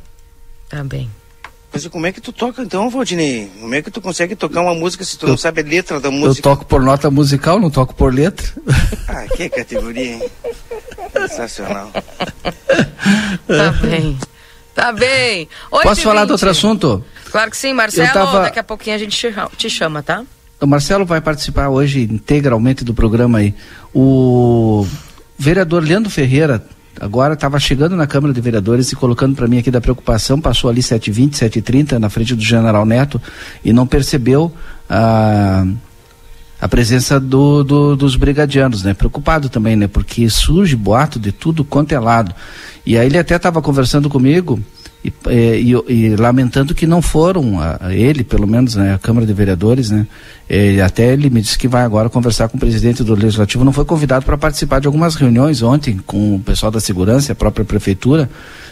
Tá 0.69 0.83
bem. 0.83 1.09
Mas 1.73 1.87
como 1.87 2.05
é 2.05 2.11
que 2.11 2.21
tu 2.21 2.31
toca 2.31 2.61
então, 2.61 2.87
Valdinei? 2.87 3.51
Como 3.59 3.73
é 3.73 3.81
que 3.81 3.89
tu 3.89 3.99
consegue 3.99 4.35
tocar 4.35 4.61
uma 4.61 4.75
música 4.75 5.03
se 5.03 5.17
tu 5.17 5.25
eu, 5.25 5.29
não 5.29 5.37
sabe 5.37 5.61
a 5.61 5.63
letra 5.63 5.99
da 5.99 6.11
música? 6.11 6.47
Eu 6.47 6.55
toco 6.55 6.65
por 6.65 6.83
nota 6.83 7.09
musical, 7.09 7.59
não 7.59 7.71
toco 7.71 7.95
por 7.95 8.13
letra. 8.13 8.45
Ah, 9.07 9.25
que 9.35 9.49
categoria, 9.49 10.13
hein? 10.13 10.29
Sensacional. 11.13 11.91
tá 13.47 13.71
bem. 13.81 14.17
Tá 14.75 14.91
bem. 14.91 15.49
Posso 15.69 16.01
falar 16.01 16.25
de 16.25 16.31
outro 16.31 16.49
assunto? 16.49 17.03
Claro 17.31 17.49
que 17.49 17.57
sim, 17.57 17.73
Marcelo. 17.73 18.13
Tava... 18.13 18.41
Daqui 18.43 18.59
a 18.59 18.63
pouquinho 18.63 18.95
a 18.95 18.99
gente 18.99 19.31
te 19.57 19.69
chama, 19.69 20.03
tá? 20.03 20.23
O 20.63 20.67
Marcelo 20.67 21.05
vai 21.05 21.19
participar 21.19 21.67
hoje 21.67 22.03
integralmente 22.03 22.85
do 22.85 22.93
programa 22.93 23.39
aí. 23.39 23.53
O 23.93 24.87
vereador 25.37 25.83
Leandro 25.83 26.09
Ferreira 26.09 26.65
agora 27.01 27.33
estava 27.33 27.59
chegando 27.59 27.97
na 27.97 28.07
Câmara 28.07 28.33
de 28.33 28.39
Vereadores 28.39 28.89
e 28.89 28.95
colocando 28.95 29.35
para 29.35 29.45
mim 29.45 29.57
aqui 29.57 29.69
da 29.69 29.81
preocupação, 29.81 30.39
passou 30.39 30.69
ali 30.69 30.79
7h20, 30.79 31.33
7h30 31.33 31.99
na 31.99 32.09
frente 32.09 32.33
do 32.33 32.41
General 32.41 32.85
Neto 32.85 33.21
e 33.61 33.73
não 33.73 33.85
percebeu 33.85 34.53
a, 34.89 35.65
a 36.61 36.67
presença 36.69 37.19
do, 37.19 37.61
do, 37.61 37.97
dos 37.97 38.15
brigadianos, 38.15 38.83
né? 38.83 38.93
Preocupado 38.93 39.49
também, 39.49 39.75
né? 39.75 39.87
Porque 39.87 40.29
surge 40.29 40.77
boato 40.77 41.19
de 41.19 41.33
tudo 41.33 41.65
quanto 41.65 41.91
é 41.91 41.99
lado. 41.99 42.33
E 42.85 42.97
aí 42.97 43.07
ele 43.07 43.17
até 43.17 43.35
estava 43.35 43.61
conversando 43.61 44.09
comigo 44.09 44.61
e, 45.03 45.13
é, 45.27 45.59
e, 45.59 45.71
e, 45.71 46.15
lamentando 46.15 46.73
que 46.73 46.87
não 46.87 47.01
foram, 47.01 47.59
a, 47.59 47.77
a, 47.87 47.93
ele, 47.93 48.23
pelo 48.23 48.47
menos, 48.47 48.75
né, 48.75 48.93
a 48.93 48.97
Câmara 48.97 49.25
de 49.25 49.33
Vereadores, 49.33 49.91
né, 49.91 50.07
é, 50.49 50.79
até 50.81 51.11
ele 51.11 51.29
me 51.29 51.41
disse 51.41 51.57
que 51.57 51.67
vai 51.67 51.83
agora 51.83 52.09
conversar 52.09 52.47
com 52.47 52.55
o 52.55 52.59
presidente 52.59 53.03
do 53.03 53.13
Legislativo, 53.13 53.65
não 53.65 53.73
foi 53.73 53.83
convidado 53.83 54.25
para 54.25 54.37
participar 54.37 54.79
de 54.79 54.87
algumas 54.87 55.15
reuniões 55.15 55.61
ontem 55.61 55.99
com 56.05 56.35
o 56.35 56.39
pessoal 56.39 56.71
da 56.71 56.79
segurança, 56.79 57.33
a 57.33 57.35
própria 57.35 57.65
prefeitura, 57.65 58.29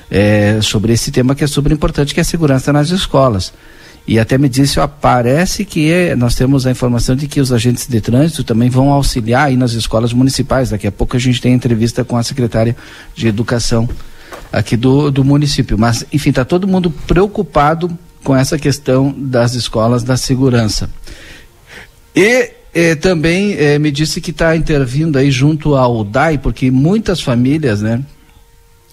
é, 0.10 0.60
sobre 0.62 0.94
esse 0.94 1.12
tema 1.12 1.36
que 1.36 1.44
é 1.44 1.48
super 1.48 1.72
importante, 1.72 2.14
que 2.14 2.20
é 2.20 2.22
a 2.22 2.26
segurança 2.26 2.72
nas 2.72 2.90
escolas. 2.92 3.54
E 4.08 4.18
até 4.18 4.38
me 4.38 4.50
disse, 4.50 4.80
ó, 4.80 4.88
parece 4.88 5.64
que 5.64 5.92
é, 5.92 6.16
nós 6.16 6.34
temos 6.34 6.66
a 6.66 6.72
informação 6.72 7.16
de 7.16 7.28
que 7.28 7.40
os 7.40 7.54
agentes 7.54 7.88
de 7.88 8.02
trânsito 8.02 8.44
também 8.44 8.70
vão 8.70 8.90
auxiliar 8.90 9.48
aí 9.48 9.56
nas 9.56 9.74
escolas 9.74 10.12
municipais. 10.12 10.72
Daqui 10.72 10.88
a 10.88 10.92
pouco 10.92 11.16
a 11.16 11.20
gente 11.20 11.40
tem 11.40 11.54
entrevista 11.54 12.04
com 12.04 12.18
a 12.18 12.24
secretária 12.24 12.76
de 13.14 13.28
Educação 13.28 13.88
aqui 14.52 14.76
do, 14.76 15.10
do 15.10 15.24
município. 15.24 15.78
Mas, 15.78 16.06
enfim, 16.12 16.30
está 16.30 16.44
todo 16.44 16.68
mundo 16.68 16.92
preocupado 16.92 17.98
com 18.24 18.36
essa 18.36 18.58
questão 18.58 19.14
das 19.18 19.54
escolas 19.54 20.04
da 20.04 20.18
segurança. 20.18 20.90
E 22.16 22.52
eh, 22.74 22.96
também 22.96 23.54
eh, 23.54 23.80
me 23.80 23.92
disse 23.92 24.20
que 24.20 24.32
está 24.32 24.56
intervindo 24.56 25.18
aí 25.18 25.32
junto 25.32 25.76
ao 25.76 26.04
DAI, 26.04 26.38
porque 26.38 26.70
muitas 26.70 27.22
famílias, 27.22 27.82
né? 27.82 28.04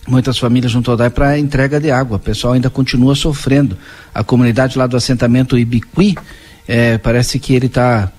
Muitas 0.06 0.38
famílias 0.38 0.72
junto 0.72 0.90
ao 0.90 0.96
DAI 0.96 1.10
para 1.10 1.38
entrega 1.38 1.78
de 1.80 1.90
água. 1.90 2.16
O 2.16 2.20
pessoal 2.20 2.54
ainda 2.54 2.70
continua 2.70 3.14
sofrendo. 3.14 3.76
A 4.14 4.24
comunidade 4.24 4.78
lá 4.78 4.86
do 4.86 4.96
assentamento 4.96 5.58
Ibiqui, 5.58 6.16
eh, 6.66 6.98
parece 6.98 7.38
que 7.38 7.54
ele 7.54 7.66
está. 7.66 8.12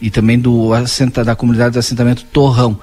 e 0.00 0.10
também 0.10 0.38
do 0.38 0.72
assenta, 0.74 1.24
da 1.24 1.34
comunidade 1.34 1.72
do 1.72 1.78
assentamento 1.78 2.24
Torrão 2.30 2.78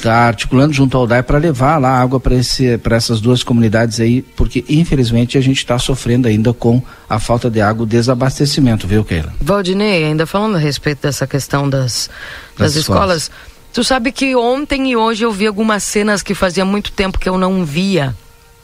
está 0.00 0.26
articulando 0.26 0.72
junto 0.72 0.96
ao 0.96 1.06
DAI 1.06 1.22
para 1.22 1.38
levar 1.38 1.78
lá 1.78 1.90
água 1.90 2.18
para 2.18 2.96
essas 2.96 3.20
duas 3.20 3.42
comunidades 3.42 4.00
aí, 4.00 4.22
porque 4.22 4.64
infelizmente 4.68 5.36
a 5.36 5.40
gente 5.40 5.58
está 5.58 5.78
sofrendo 5.78 6.26
ainda 6.26 6.52
com 6.52 6.82
a 7.08 7.20
falta 7.20 7.50
de 7.50 7.60
água, 7.60 7.84
o 7.84 7.86
desabastecimento, 7.86 8.86
viu, 8.86 9.04
Keila? 9.04 9.32
Valdinei, 9.40 10.04
ainda 10.04 10.26
falando 10.26 10.56
a 10.56 10.58
respeito 10.58 11.02
dessa 11.02 11.26
questão 11.26 11.68
das, 11.68 12.08
das, 12.56 12.72
das 12.72 12.74
escolas. 12.76 13.24
escolas, 13.24 13.30
tu 13.72 13.84
sabe 13.84 14.10
que 14.10 14.34
ontem 14.34 14.90
e 14.90 14.96
hoje 14.96 15.24
eu 15.24 15.32
vi 15.32 15.46
algumas 15.46 15.82
cenas 15.82 16.22
que 16.22 16.34
fazia 16.34 16.64
muito 16.64 16.92
tempo 16.92 17.18
que 17.18 17.28
eu 17.28 17.36
não 17.36 17.64
via, 17.64 18.16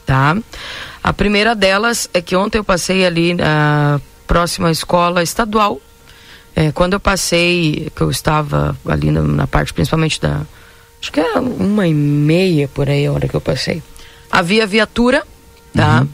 tá? 0.05 0.35
A 1.03 1.13
primeira 1.13 1.53
delas 1.55 2.09
é 2.13 2.21
que 2.21 2.35
ontem 2.35 2.57
eu 2.57 2.63
passei 2.63 3.05
ali 3.05 3.35
na 3.35 4.01
próxima 4.25 4.71
escola 4.71 5.21
estadual. 5.21 5.79
É, 6.55 6.71
quando 6.71 6.93
eu 6.93 6.99
passei, 6.99 7.91
que 7.95 8.01
eu 8.01 8.09
estava 8.09 8.75
ali 8.87 9.11
na, 9.11 9.21
na 9.21 9.45
parte 9.45 9.71
principalmente 9.71 10.19
da 10.19 10.41
acho 11.01 11.11
que 11.11 11.19
era 11.19 11.39
uma 11.39 11.87
e 11.87 11.93
meia 11.93 12.67
por 12.67 12.89
aí 12.89 13.05
a 13.05 13.11
hora 13.11 13.27
que 13.27 13.35
eu 13.35 13.41
passei. 13.41 13.81
Havia 14.31 14.65
viatura, 14.65 15.25
tá? 15.73 16.01
Uhum. 16.01 16.09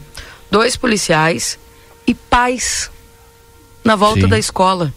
Dois 0.50 0.76
policiais 0.76 1.58
e 2.06 2.14
pais 2.14 2.90
na 3.82 3.96
volta 3.96 4.22
Sim. 4.22 4.28
da 4.28 4.38
escola. 4.38 4.94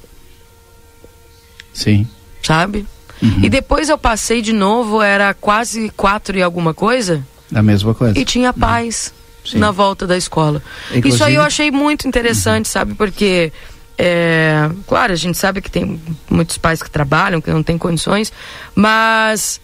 Sim. 1.73 2.07
Sabe? 2.43 2.85
Uhum. 3.21 3.41
E 3.43 3.49
depois 3.49 3.89
eu 3.89 3.97
passei 3.97 4.41
de 4.41 4.53
novo, 4.53 5.01
era 5.01 5.33
quase 5.33 5.89
quatro 5.95 6.37
e 6.37 6.43
alguma 6.43 6.73
coisa. 6.73 7.25
A 7.53 7.61
mesma 7.61 7.93
coisa. 7.93 8.17
E 8.17 8.23
tinha 8.23 8.53
pais 8.53 9.13
uhum. 9.53 9.59
na 9.59 9.71
volta 9.71 10.05
da 10.05 10.15
escola. 10.15 10.61
Inclusive... 10.89 11.09
Isso 11.09 11.23
aí 11.23 11.35
eu 11.35 11.41
achei 11.41 11.71
muito 11.71 12.07
interessante, 12.07 12.65
uhum. 12.65 12.71
sabe? 12.71 12.93
Porque 12.93 13.51
é, 13.97 14.69
claro, 14.85 15.11
a 15.11 15.15
gente 15.15 15.37
sabe 15.37 15.61
que 15.61 15.71
tem 15.71 15.99
muitos 16.29 16.57
pais 16.57 16.83
que 16.83 16.89
trabalham, 16.89 17.41
que 17.41 17.49
não 17.49 17.63
têm 17.63 17.77
condições, 17.77 18.31
mas 18.75 19.59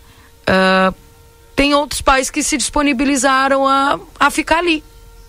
uh, 0.50 0.94
tem 1.56 1.74
outros 1.74 2.02
pais 2.02 2.30
que 2.30 2.44
se 2.44 2.58
disponibilizaram 2.58 3.68
a, 3.68 4.00
a 4.20 4.30
ficar 4.30 4.60
ali. 4.60 4.84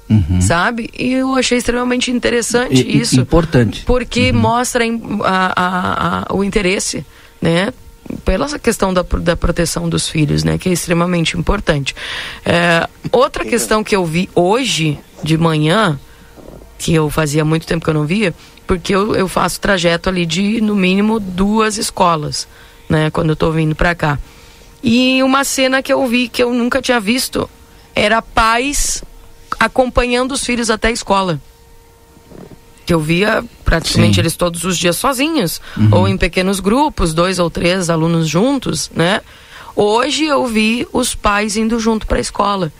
Uhum. 0.08 0.40
Sabe? 0.40 0.90
E 0.96 1.14
eu 1.14 1.34
achei 1.34 1.58
extremamente 1.58 2.10
interessante 2.10 2.82
e, 2.82 3.00
isso. 3.00 3.20
Importante. 3.20 3.84
Porque 3.86 4.30
uhum. 4.30 4.38
mostra 4.38 4.84
a, 5.22 5.52
a, 5.56 6.24
a, 6.28 6.34
o 6.34 6.44
interesse, 6.44 7.04
né? 7.40 7.72
Pela 8.22 8.58
questão 8.58 8.92
da, 8.92 9.02
da 9.02 9.34
proteção 9.34 9.88
dos 9.88 10.08
filhos, 10.08 10.44
né? 10.44 10.58
Que 10.58 10.68
é 10.68 10.72
extremamente 10.72 11.38
importante. 11.38 11.94
É, 12.44 12.86
outra 13.10 13.44
questão 13.44 13.82
que 13.82 13.96
eu 13.96 14.04
vi 14.04 14.28
hoje 14.34 14.98
de 15.22 15.38
manhã, 15.38 15.98
que 16.78 16.92
eu 16.92 17.08
fazia 17.08 17.44
muito 17.44 17.66
tempo 17.66 17.82
que 17.82 17.90
eu 17.90 17.94
não 17.94 18.04
via, 18.04 18.34
porque 18.66 18.94
eu, 18.94 19.14
eu 19.14 19.26
faço 19.26 19.58
trajeto 19.58 20.10
ali 20.10 20.26
de, 20.26 20.60
no 20.60 20.76
mínimo, 20.76 21.18
duas 21.18 21.78
escolas, 21.78 22.46
né? 22.90 23.10
Quando 23.10 23.30
eu 23.30 23.36
tô 23.36 23.50
vindo 23.50 23.74
para 23.74 23.94
cá. 23.94 24.18
E 24.86 25.22
uma 25.22 25.44
cena 25.44 25.82
que 25.82 25.90
eu 25.90 26.06
vi 26.06 26.28
que 26.28 26.42
eu 26.42 26.52
nunca 26.52 26.82
tinha 26.82 27.00
visto 27.00 27.48
era 27.94 28.20
pais 28.20 29.02
acompanhando 29.58 30.32
os 30.32 30.44
filhos 30.44 30.68
até 30.68 30.88
a 30.88 30.90
escola. 30.90 31.40
Que 32.84 32.92
eu 32.92 33.00
via 33.00 33.42
praticamente 33.64 34.16
Sim. 34.16 34.20
eles 34.20 34.36
todos 34.36 34.62
os 34.62 34.76
dias 34.76 34.96
sozinhos, 34.96 35.58
uhum. 35.74 35.88
ou 35.90 36.06
em 36.06 36.18
pequenos 36.18 36.60
grupos, 36.60 37.14
dois 37.14 37.38
ou 37.38 37.48
três 37.48 37.88
alunos 37.88 38.28
juntos, 38.28 38.90
né? 38.94 39.22
Hoje 39.74 40.26
eu 40.26 40.46
vi 40.46 40.86
os 40.92 41.14
pais 41.14 41.56
indo 41.56 41.80
junto 41.80 42.06
para 42.06 42.18
a 42.18 42.20
escola. 42.20 42.70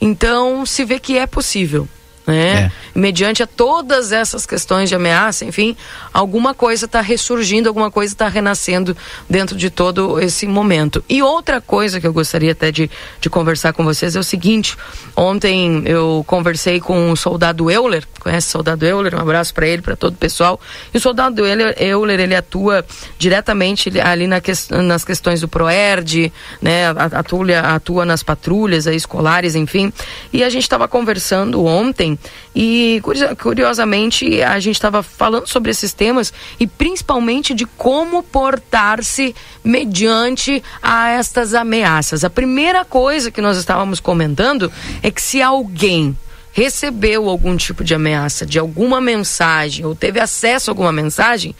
Então 0.00 0.64
se 0.64 0.84
vê 0.84 1.00
que 1.00 1.18
é 1.18 1.26
possível 1.26 1.88
né? 2.28 2.64
É. 2.64 2.72
Mediante 2.94 3.42
a 3.42 3.46
todas 3.46 4.12
essas 4.12 4.44
questões 4.44 4.88
de 4.88 4.94
ameaça, 4.94 5.44
enfim, 5.44 5.74
alguma 6.12 6.52
coisa 6.54 6.84
está 6.84 7.00
ressurgindo, 7.00 7.68
alguma 7.68 7.90
coisa 7.90 8.12
está 8.12 8.28
renascendo 8.28 8.96
dentro 9.28 9.56
de 9.56 9.70
todo 9.70 10.20
esse 10.20 10.46
momento. 10.46 11.02
E 11.08 11.22
outra 11.22 11.60
coisa 11.60 12.00
que 12.00 12.06
eu 12.06 12.12
gostaria 12.12 12.52
até 12.52 12.70
de, 12.70 12.90
de 13.20 13.30
conversar 13.30 13.72
com 13.72 13.82
vocês 13.82 14.14
é 14.14 14.20
o 14.20 14.24
seguinte: 14.24 14.76
ontem 15.16 15.82
eu 15.86 16.22
conversei 16.26 16.80
com 16.80 17.10
o 17.10 17.16
soldado 17.16 17.70
Euler, 17.70 18.06
conhece 18.18 18.48
o 18.48 18.50
soldado 18.50 18.84
Euler, 18.84 19.14
um 19.14 19.20
abraço 19.20 19.52
para 19.54 19.66
ele, 19.66 19.82
para 19.82 19.96
todo 19.96 20.14
o 20.14 20.16
pessoal. 20.16 20.60
E 20.92 20.98
o 20.98 21.00
soldado 21.00 21.46
Euler, 21.46 21.74
Euler 21.78 22.20
ele 22.20 22.34
atua 22.34 22.84
diretamente 23.18 23.90
ali 24.00 24.26
na 24.26 24.40
que, 24.40 24.52
nas 24.70 25.04
questões 25.04 25.40
do 25.40 25.48
ProERD, 25.48 26.32
né? 26.60 26.88
Atua, 26.88 27.60
atua 27.60 28.04
nas 28.04 28.22
patrulhas 28.22 28.86
aí, 28.86 28.96
escolares, 28.96 29.54
enfim. 29.54 29.92
E 30.32 30.42
a 30.42 30.50
gente 30.50 30.62
estava 30.62 30.88
conversando 30.88 31.64
ontem 31.64 32.18
e 32.54 33.00
curiosamente 33.40 34.42
a 34.42 34.58
gente 34.58 34.74
estava 34.74 35.02
falando 35.02 35.46
sobre 35.46 35.70
esses 35.70 35.92
temas 35.92 36.32
e 36.58 36.66
principalmente 36.66 37.54
de 37.54 37.64
como 37.64 38.22
portar-se 38.22 39.34
mediante 39.62 40.62
a 40.82 41.10
estas 41.10 41.54
ameaças. 41.54 42.24
A 42.24 42.30
primeira 42.30 42.84
coisa 42.84 43.30
que 43.30 43.40
nós 43.40 43.56
estávamos 43.56 44.00
comentando 44.00 44.72
é 45.02 45.10
que 45.10 45.22
se 45.22 45.40
alguém 45.42 46.16
recebeu 46.58 47.28
algum 47.28 47.56
tipo 47.56 47.84
de 47.84 47.94
ameaça, 47.94 48.44
de 48.44 48.58
alguma 48.58 49.00
mensagem, 49.00 49.86
ou 49.86 49.94
teve 49.94 50.18
acesso 50.18 50.68
a 50.68 50.72
alguma 50.72 50.90
mensagem, 50.90 51.54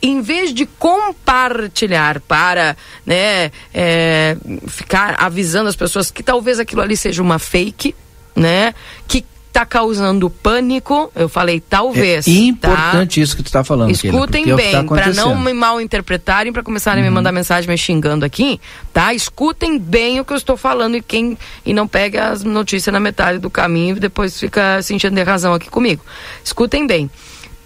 em 0.00 0.20
vez 0.20 0.54
de 0.54 0.64
compartilhar 0.64 2.20
para 2.20 2.76
né, 3.04 3.50
é, 3.72 4.36
ficar 4.68 5.16
avisando 5.18 5.68
as 5.68 5.74
pessoas 5.74 6.08
que 6.08 6.22
talvez 6.22 6.60
aquilo 6.60 6.82
ali 6.82 6.96
seja 6.96 7.20
uma 7.20 7.40
fake, 7.40 7.96
né, 8.36 8.74
que 9.08 9.24
está 9.54 9.64
causando 9.64 10.28
pânico. 10.28 11.12
Eu 11.14 11.28
falei 11.28 11.60
talvez. 11.60 12.26
É 12.26 12.30
importante 12.30 13.20
tá? 13.20 13.22
isso 13.22 13.36
que 13.36 13.42
tu 13.42 13.46
está 13.46 13.62
falando. 13.62 13.92
Escutem 13.92 14.50
é 14.50 14.54
bem, 14.54 14.72
tá 14.72 14.82
para 14.82 15.12
não 15.12 15.38
me 15.38 15.52
mal 15.52 15.80
interpretarem, 15.80 16.52
para 16.52 16.62
começarem 16.62 17.02
uhum. 17.02 17.06
a 17.06 17.10
me 17.10 17.14
uhum. 17.14 17.14
mandar 17.14 17.30
mensagem 17.30 17.70
me 17.70 17.78
xingando 17.78 18.24
aqui, 18.24 18.60
tá? 18.92 19.14
Escutem 19.14 19.78
bem 19.78 20.18
o 20.18 20.24
que 20.24 20.32
eu 20.32 20.36
estou 20.36 20.56
falando 20.56 20.96
e 20.96 21.02
quem 21.02 21.38
e 21.64 21.72
não 21.72 21.86
pegue 21.86 22.18
as 22.18 22.42
notícias 22.42 22.92
na 22.92 22.98
metade 22.98 23.38
do 23.38 23.48
caminho 23.48 23.96
e 23.96 24.00
depois 24.00 24.38
fica 24.38 24.82
sentindo 24.82 25.14
de 25.14 25.22
razão 25.22 25.54
aqui 25.54 25.70
comigo. 25.70 26.04
Escutem 26.42 26.84
bem. 26.84 27.08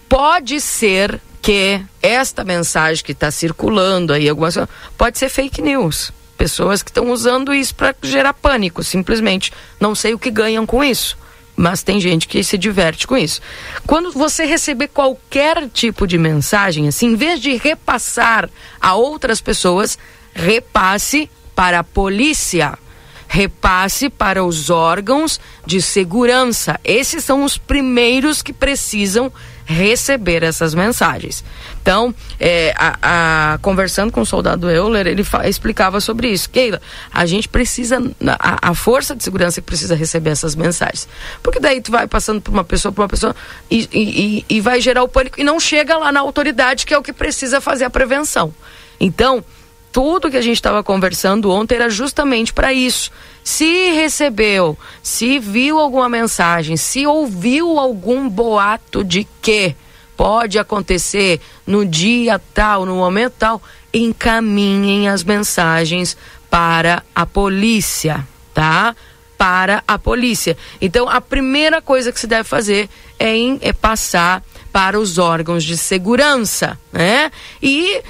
Pode 0.08 0.60
ser 0.60 1.20
que 1.40 1.80
esta 2.02 2.44
mensagem 2.44 3.02
que 3.02 3.12
está 3.12 3.30
circulando 3.30 4.12
aí, 4.12 4.28
algumas 4.28 4.58
pode 4.98 5.18
ser 5.18 5.30
fake 5.30 5.62
news. 5.62 6.12
Pessoas 6.36 6.82
que 6.82 6.90
estão 6.90 7.10
usando 7.10 7.52
isso 7.52 7.74
para 7.74 7.94
gerar 8.02 8.32
pânico, 8.32 8.84
simplesmente. 8.84 9.52
Não 9.80 9.94
sei 9.94 10.14
o 10.14 10.18
que 10.18 10.30
ganham 10.30 10.66
com 10.66 10.84
isso 10.84 11.16
mas 11.58 11.82
tem 11.82 12.00
gente 12.00 12.28
que 12.28 12.44
se 12.44 12.56
diverte 12.56 13.04
com 13.04 13.16
isso. 13.16 13.40
Quando 13.84 14.12
você 14.12 14.44
receber 14.44 14.86
qualquer 14.86 15.68
tipo 15.68 16.06
de 16.06 16.16
mensagem, 16.16 16.86
assim, 16.86 17.08
em 17.08 17.16
vez 17.16 17.40
de 17.40 17.56
repassar 17.56 18.48
a 18.80 18.94
outras 18.94 19.40
pessoas, 19.40 19.98
repasse 20.32 21.28
para 21.56 21.80
a 21.80 21.84
polícia. 21.84 22.78
Repasse 23.26 24.08
para 24.08 24.44
os 24.44 24.70
órgãos 24.70 25.40
de 25.66 25.82
segurança. 25.82 26.78
Esses 26.84 27.24
são 27.24 27.42
os 27.42 27.58
primeiros 27.58 28.40
que 28.40 28.52
precisam 28.52 29.30
receber 29.68 30.42
essas 30.42 30.74
mensagens. 30.74 31.44
Então, 31.82 32.14
é, 32.40 32.72
a, 32.74 33.52
a, 33.52 33.58
conversando 33.58 34.10
com 34.10 34.22
o 34.22 34.26
soldado 34.26 34.70
Euler, 34.70 35.06
ele 35.06 35.22
explicava 35.44 36.00
sobre 36.00 36.30
isso. 36.30 36.48
Keila, 36.48 36.80
a 37.12 37.26
gente 37.26 37.50
precisa, 37.50 38.02
a, 38.38 38.70
a, 38.70 38.74
força 38.74 39.14
de 39.14 39.22
segurança 39.22 39.60
que 39.60 39.66
precisa 39.66 39.94
receber 39.94 40.30
essas 40.30 40.56
mensagens. 40.56 41.06
Porque 41.42 41.60
daí 41.60 41.82
tu 41.82 41.92
vai 41.92 42.06
passando 42.06 42.40
por 42.40 42.50
uma 42.50 42.64
pessoa, 42.64 42.90
por 42.90 43.02
uma 43.02 43.08
pessoa, 43.08 43.36
e, 43.70 43.86
e, 43.92 44.44
e 44.48 44.60
vai 44.62 44.80
gerar 44.80 45.02
o 45.02 45.08
pânico 45.08 45.38
e 45.38 45.44
não 45.44 45.60
chega 45.60 45.98
lá 45.98 46.10
na 46.10 46.20
autoridade, 46.20 46.86
que 46.86 46.94
é 46.94 46.98
o 46.98 47.02
que 47.02 47.12
precisa 47.12 47.60
fazer 47.60 47.84
a 47.84 47.90
prevenção. 47.90 48.54
Então, 48.98 49.44
tudo 49.92 50.30
que 50.30 50.36
a 50.36 50.42
gente 50.42 50.56
estava 50.56 50.82
conversando 50.82 51.50
ontem 51.50 51.76
era 51.76 51.88
justamente 51.88 52.52
para 52.52 52.72
isso. 52.72 53.10
Se 53.42 53.90
recebeu, 53.92 54.76
se 55.02 55.38
viu 55.38 55.78
alguma 55.78 56.08
mensagem, 56.08 56.76
se 56.76 57.06
ouviu 57.06 57.78
algum 57.78 58.28
boato 58.28 59.02
de 59.02 59.26
que 59.40 59.74
pode 60.16 60.58
acontecer 60.58 61.40
no 61.66 61.86
dia 61.86 62.40
tal, 62.52 62.84
no 62.84 62.96
momento 62.96 63.34
tal, 63.38 63.62
encaminhem 63.94 65.08
as 65.08 65.24
mensagens 65.24 66.16
para 66.50 67.02
a 67.14 67.24
polícia, 67.24 68.26
tá? 68.52 68.94
Para 69.36 69.82
a 69.86 69.98
polícia. 69.98 70.56
Então, 70.80 71.08
a 71.08 71.20
primeira 71.20 71.80
coisa 71.80 72.12
que 72.12 72.18
se 72.18 72.26
deve 72.26 72.44
fazer 72.44 72.90
é, 73.18 73.36
em, 73.36 73.58
é 73.62 73.72
passar 73.72 74.42
para 74.72 74.98
os 74.98 75.18
órgãos 75.18 75.64
de 75.64 75.76
segurança, 75.76 76.78
né? 76.92 77.30
E 77.62 78.02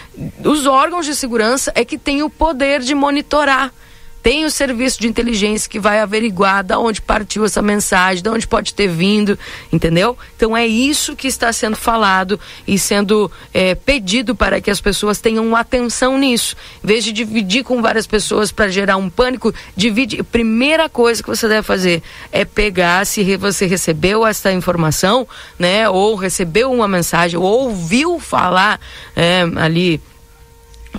os 0.45 0.67
órgãos 0.67 1.07
de 1.07 1.15
segurança 1.15 1.73
é 1.75 1.85
que 1.85 1.99
têm 1.99 2.23
o 2.23 2.31
poder 2.31 2.81
de 2.81 2.95
monitorar 2.95 3.73
tem 4.29 4.45
o 4.45 4.51
serviço 4.51 5.01
de 5.01 5.09
inteligência 5.09 5.71
que 5.71 5.81
vai 5.81 6.01
averiguar 6.01 6.63
de 6.63 6.77
onde 6.77 7.01
partiu 7.01 7.47
essa 7.47 7.63
mensagem, 7.63 8.23
de 8.23 8.29
onde 8.29 8.47
pode 8.47 8.75
ter 8.75 8.87
vindo, 8.87 9.39
entendeu? 9.73 10.19
Então 10.37 10.55
é 10.55 10.67
isso 10.67 11.17
que 11.17 11.27
está 11.27 11.51
sendo 11.51 11.77
falado 11.79 12.39
e 12.67 12.79
sendo 12.79 13.33
é, 13.55 13.75
pedido 13.75 14.37
para 14.37 14.61
que 14.61 14.71
as 14.71 14.83
pessoas 14.83 15.19
tenham 15.19 15.57
atenção 15.57 16.19
nisso. 16.19 16.55
Em 16.85 16.87
vez 16.87 17.05
de 17.05 17.11
dividir 17.11 17.65
com 17.65 17.81
várias 17.81 18.07
pessoas 18.07 18.53
para 18.53 18.69
gerar 18.69 18.99
um 18.99 19.09
pânico, 19.09 19.51
divide. 19.75 20.23
Primeira 20.23 20.91
coisa 20.91 21.23
que 21.23 21.29
você 21.31 21.49
deve 21.49 21.63
fazer 21.63 22.03
é 22.31 22.45
pegar 22.45 23.07
se 23.07 23.35
você 23.39 23.65
recebeu 23.65 24.27
essa 24.27 24.53
informação, 24.53 25.27
né? 25.59 25.89
Ou 25.89 26.15
recebeu 26.17 26.71
uma 26.71 26.87
mensagem, 26.87 27.41
ou 27.41 27.69
ouviu 27.69 28.21
falar 28.21 28.79
é, 29.17 29.41
ali 29.57 29.99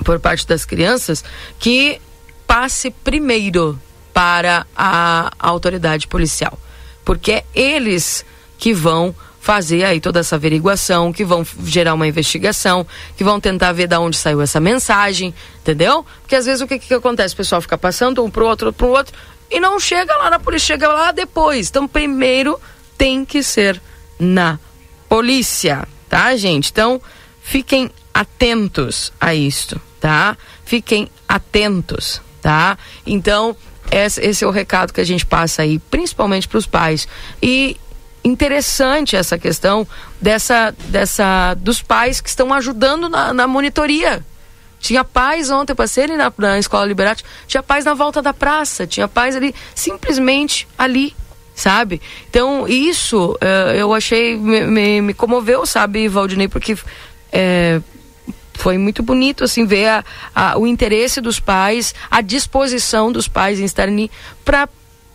por 0.04 0.20
parte 0.20 0.48
das 0.48 0.66
crianças 0.66 1.24
que 1.60 2.02
passe 2.50 2.90
primeiro 2.90 3.80
para 4.12 4.66
a, 4.76 5.32
autoridade 5.38 6.08
policial, 6.08 6.58
porque 7.06 7.32
é 7.32 7.46
eles 7.54 8.26
que 8.58 8.74
vão 8.74 9.14
fazer 9.40 9.86
aí 9.86 10.02
toda 10.02 10.20
essa 10.20 10.36
averiguação, 10.36 11.14
que 11.14 11.24
vão 11.24 11.46
gerar 11.64 11.94
uma 11.94 12.08
investigação, 12.08 12.88
que 13.16 13.24
vão 13.24 13.40
tentar 13.40 13.72
ver 13.72 13.88
de 13.88 13.96
onde 13.98 14.18
saiu 14.18 14.42
essa 14.42 14.60
mensagem, 14.60 15.32
entendeu? 15.62 16.04
Porque 16.22 16.36
às 16.36 16.48
vezes 16.48 16.60
o 16.60 16.68
que, 16.68 16.80
que 16.80 16.92
acontece? 16.92 17.36
O 17.36 17.38
pessoal 17.38 17.62
fica 17.62 17.78
passando 17.78 18.26
um 18.26 18.32
pro 18.32 18.48
outro, 18.48 18.74
pro 18.74 18.88
outro, 18.88 19.14
e 19.52 19.60
não 19.60 19.80
chega 19.80 20.16
lá 20.16 20.32
na 20.32 20.40
polícia, 20.40 20.74
chega 20.74 20.88
lá 20.88 21.12
depois. 21.12 21.70
Então, 21.70 21.88
primeiro 21.88 22.60
tem 22.98 23.24
que 23.24 23.44
ser 23.44 23.80
na 24.20 24.58
polícia, 25.08 25.88
tá, 26.10 26.36
gente? 26.36 26.72
Então, 26.72 27.00
fiquem 27.44 27.92
atentos 28.12 29.14
a 29.22 29.36
isto, 29.36 29.80
tá? 30.02 30.36
Fiquem 30.66 31.08
atentos 31.28 32.28
tá? 32.50 32.80
Então, 33.06 33.56
esse 33.92 34.44
é 34.44 34.48
o 34.48 34.50
recado 34.50 34.92
que 34.92 35.00
a 35.00 35.04
gente 35.04 35.24
passa 35.24 35.62
aí, 35.62 35.78
principalmente 35.78 36.48
para 36.48 36.58
os 36.58 36.66
pais. 36.66 37.08
E 37.40 37.78
interessante 38.24 39.16
essa 39.16 39.38
questão 39.38 39.88
dessa, 40.20 40.74
dessa 40.88 41.54
dos 41.54 41.80
pais 41.80 42.20
que 42.20 42.28
estão 42.28 42.52
ajudando 42.52 43.08
na, 43.08 43.32
na 43.36 43.46
monitoria. 43.46 44.26
Tinha 44.80 45.04
pais 45.04 45.52
ontem, 45.52 45.74
eu 45.74 45.76
passei 45.76 46.06
ali 46.06 46.18
na, 46.18 46.34
na 46.40 46.58
escola 46.58 46.88
Liberati, 46.88 47.24
tinha 47.46 47.62
pais 47.62 47.86
na 47.86 47.94
volta 47.94 48.20
da 48.20 48.34
praça, 48.34 48.88
tinha 48.88 49.08
pais 49.08 49.36
ali, 49.36 49.54
simplesmente 49.76 50.68
ali, 50.76 51.16
sabe? 51.54 52.02
Então, 52.32 52.68
isso 52.68 53.34
uh, 53.34 53.76
eu 53.76 53.94
achei, 53.94 54.36
me, 54.36 54.62
me, 54.62 55.02
me, 55.04 55.14
comoveu, 55.14 55.68
sabe, 55.68 56.08
Valdinei, 56.08 56.48
porque 56.48 56.74
uh, 56.74 57.84
foi 58.60 58.78
muito 58.78 59.02
bonito 59.02 59.46
assim 59.46 59.66
ver 59.66 59.88
a, 59.88 60.04
a, 60.36 60.60
o 60.60 60.68
interesse 60.68 61.22
dos 61.22 61.40
pais, 61.40 61.96
a 62.12 62.20
disposição 62.22 63.12
dos 63.12 63.28
pais 63.28 63.60
em 63.60 63.64
estarem 63.64 64.10
para 64.44 64.68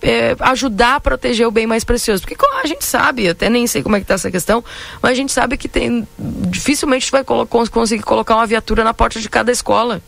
é, 0.03 0.35
ajudar 0.41 0.97
a 0.97 1.01
proteger 1.01 1.47
o 1.47 1.51
bem 1.51 1.67
mais 1.67 1.85
precioso. 1.85 2.23
Porque 2.23 2.37
a 2.63 2.67
gente 2.67 2.85
sabe, 2.85 3.29
até 3.29 3.51
nem 3.51 3.67
sei 3.67 3.83
como 3.83 3.97
é 3.97 4.01
que 4.01 4.05
está 4.05 4.15
essa 4.15 4.31
questão, 4.31 4.65
mas 5.03 5.13
a 5.13 5.15
gente 5.15 5.31
sabe 5.31 5.57
que 5.59 5.69
tem 5.69 6.09
dificilmente 6.19 7.11
vai 7.11 7.23
colo 7.23 7.47
conseguir 7.47 8.03
colocar 8.03 8.35
uma 8.35 8.47
viatura 8.47 8.83
na 8.83 8.95
porta 8.95 9.21
de 9.21 9.29
cada 9.29 9.53
escola. 9.53 10.01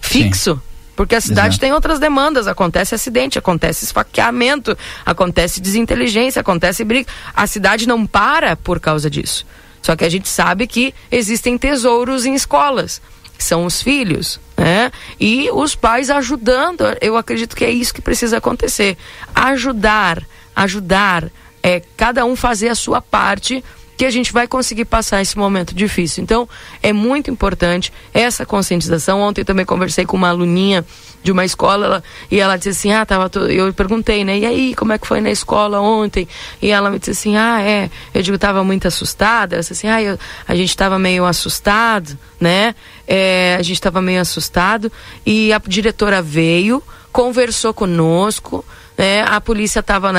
Fixo. 0.00 0.54
Sim. 0.54 0.60
Porque 0.96 1.14
a 1.14 1.20
cidade 1.20 1.48
Exato. 1.48 1.60
tem 1.60 1.72
outras 1.72 2.00
demandas, 2.00 2.48
acontece 2.48 2.92
acidente, 2.92 3.38
acontece 3.38 3.84
esfaqueamento, 3.84 4.76
acontece 5.06 5.60
desinteligência, 5.60 6.40
acontece 6.40 6.82
briga. 6.82 7.08
A 7.36 7.46
cidade 7.46 7.86
não 7.86 8.04
para 8.04 8.56
por 8.56 8.80
causa 8.80 9.08
disso. 9.08 9.46
Só 9.82 9.96
que 9.96 10.04
a 10.04 10.08
gente 10.08 10.28
sabe 10.28 10.66
que 10.66 10.94
existem 11.10 11.56
tesouros 11.56 12.26
em 12.26 12.34
escolas, 12.34 13.00
são 13.38 13.64
os 13.64 13.80
filhos, 13.80 14.40
né? 14.56 14.90
E 15.18 15.48
os 15.52 15.74
pais 15.74 16.10
ajudando, 16.10 16.84
eu 17.00 17.16
acredito 17.16 17.54
que 17.54 17.64
é 17.64 17.70
isso 17.70 17.94
que 17.94 18.02
precisa 18.02 18.38
acontecer. 18.38 18.96
Ajudar, 19.34 20.22
ajudar, 20.54 21.30
é 21.62 21.80
cada 21.96 22.24
um 22.24 22.34
fazer 22.34 22.68
a 22.68 22.74
sua 22.74 23.00
parte 23.00 23.64
que 23.98 24.04
a 24.04 24.10
gente 24.10 24.32
vai 24.32 24.46
conseguir 24.46 24.84
passar 24.84 25.20
esse 25.20 25.36
momento 25.36 25.74
difícil. 25.74 26.22
Então, 26.22 26.48
é 26.80 26.92
muito 26.92 27.32
importante 27.32 27.92
essa 28.14 28.46
conscientização. 28.46 29.20
Ontem 29.20 29.44
também 29.44 29.66
conversei 29.66 30.06
com 30.06 30.16
uma 30.16 30.28
aluninha 30.28 30.86
de 31.20 31.32
uma 31.32 31.44
escola 31.44 31.84
ela, 31.84 32.04
e 32.30 32.38
ela 32.38 32.56
disse 32.56 32.68
assim: 32.68 32.92
"Ah, 32.92 33.04
tava 33.04 33.28
eu 33.50 33.74
perguntei, 33.74 34.24
né? 34.24 34.38
E 34.38 34.46
aí, 34.46 34.74
como 34.76 34.92
é 34.92 34.98
que 34.98 35.06
foi 35.06 35.20
na 35.20 35.32
escola 35.32 35.80
ontem?" 35.80 36.28
E 36.62 36.70
ela 36.70 36.90
me 36.90 37.00
disse 37.00 37.10
assim: 37.10 37.36
"Ah, 37.36 37.60
é, 37.60 37.90
eu 38.14 38.22
digo 38.22 38.38
tava 38.38 38.62
muito 38.62 38.86
assustada". 38.86 39.56
Ela 39.56 39.62
disse 39.62 39.72
assim: 39.72 39.88
"Ah, 39.88 40.00
eu, 40.00 40.16
a 40.46 40.54
gente 40.54 40.70
estava 40.70 40.96
meio 40.96 41.24
assustado, 41.24 42.16
né? 42.40 42.76
É, 43.04 43.56
a 43.58 43.62
gente 43.62 43.78
estava 43.78 44.00
meio 44.00 44.20
assustado 44.20 44.92
e 45.26 45.52
a 45.52 45.60
diretora 45.66 46.22
veio, 46.22 46.80
conversou 47.10 47.74
conosco, 47.74 48.64
né? 48.96 49.22
A 49.22 49.40
polícia 49.40 49.80
estava 49.80 50.12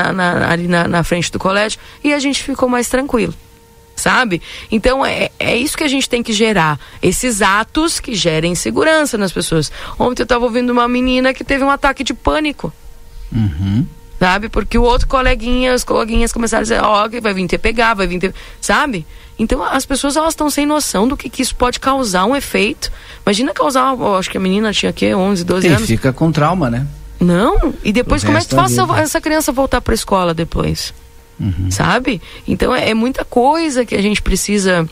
ali 0.50 0.68
na, 0.68 0.86
na 0.86 1.02
frente 1.02 1.32
do 1.32 1.40
colégio 1.40 1.80
e 2.04 2.14
a 2.14 2.20
gente 2.20 2.44
ficou 2.44 2.68
mais 2.68 2.90
tranquilo. 2.90 3.34
Sabe? 4.00 4.42
Então 4.72 5.06
é, 5.06 5.30
é 5.38 5.56
isso 5.56 5.78
que 5.78 5.84
a 5.84 5.88
gente 5.88 6.10
tem 6.10 6.24
que 6.24 6.34
gerar, 6.34 6.80
esses 7.02 7.42
atos 7.42 8.00
que 8.00 8.16
gerem 8.16 8.56
segurança 8.56 9.18
nas 9.18 9.32
pessoas. 9.32 9.72
Ontem 10.00 10.22
eu 10.22 10.26
estava 10.26 10.46
ouvindo 10.46 10.72
uma 10.72 10.88
menina 10.88 11.34
que 11.34 11.44
teve 11.44 11.64
um 11.64 11.70
ataque 11.70 12.04
de 12.04 12.14
pânico. 12.14 12.74
Uhum. 13.32 13.86
Sabe? 14.20 14.50
Porque 14.50 14.78
o 14.78 14.84
outro 14.84 15.08
coleguinha, 15.08 15.74
as 15.74 15.84
coleguinhas 15.84 16.34
começaram 16.34 16.60
a 16.60 16.64
dizer, 16.64 16.84
ó, 16.84 17.06
oh, 17.06 17.22
vai 17.22 17.34
vir 17.34 17.48
ter 17.48 17.58
pegar, 17.58 17.94
vai 17.94 18.08
vir 18.08 18.20
ter. 18.20 18.34
Sabe? 18.60 19.06
Então 19.38 19.64
as 19.64 19.86
pessoas 19.86 20.18
elas 20.18 20.34
estão 20.34 20.50
sem 20.50 20.66
noção 20.66 21.08
do 21.08 21.16
que, 21.16 21.30
que 21.30 21.42
isso 21.42 21.56
pode 21.56 21.80
causar 21.80 22.26
um 22.26 22.36
efeito. 22.36 22.92
Imagina 23.26 23.54
causar, 23.54 23.96
acho 24.18 24.30
que 24.30 24.38
a 24.38 24.42
menina 24.42 24.74
tinha 24.74 24.90
aqui 24.90 25.14
11, 25.14 25.44
12 25.46 25.68
e 25.68 25.70
anos. 25.70 25.88
fica 25.88 26.12
com 26.12 26.32
trauma, 26.32 26.70
né? 26.70 26.86
Não, 27.20 27.74
e 27.84 27.92
depois 27.92 28.24
como 28.24 28.38
é 28.38 28.42
que 28.42 28.48
tu 28.48 28.56
faz 28.56 28.78
essa 29.02 29.20
criança 29.20 29.52
voltar 29.52 29.82
para 29.82 29.94
a 29.94 29.96
escola 29.96 30.34
depois? 30.34 30.94
Uhum. 31.40 31.72
Sabe? 31.72 32.22
Então 32.48 32.76
é, 32.76 32.90
é, 32.90 32.94
muita 32.94 33.24
coisa 33.24 33.86
que 33.86 33.96
a 33.96 34.02
gente 34.02 34.22
precisa 34.22 34.88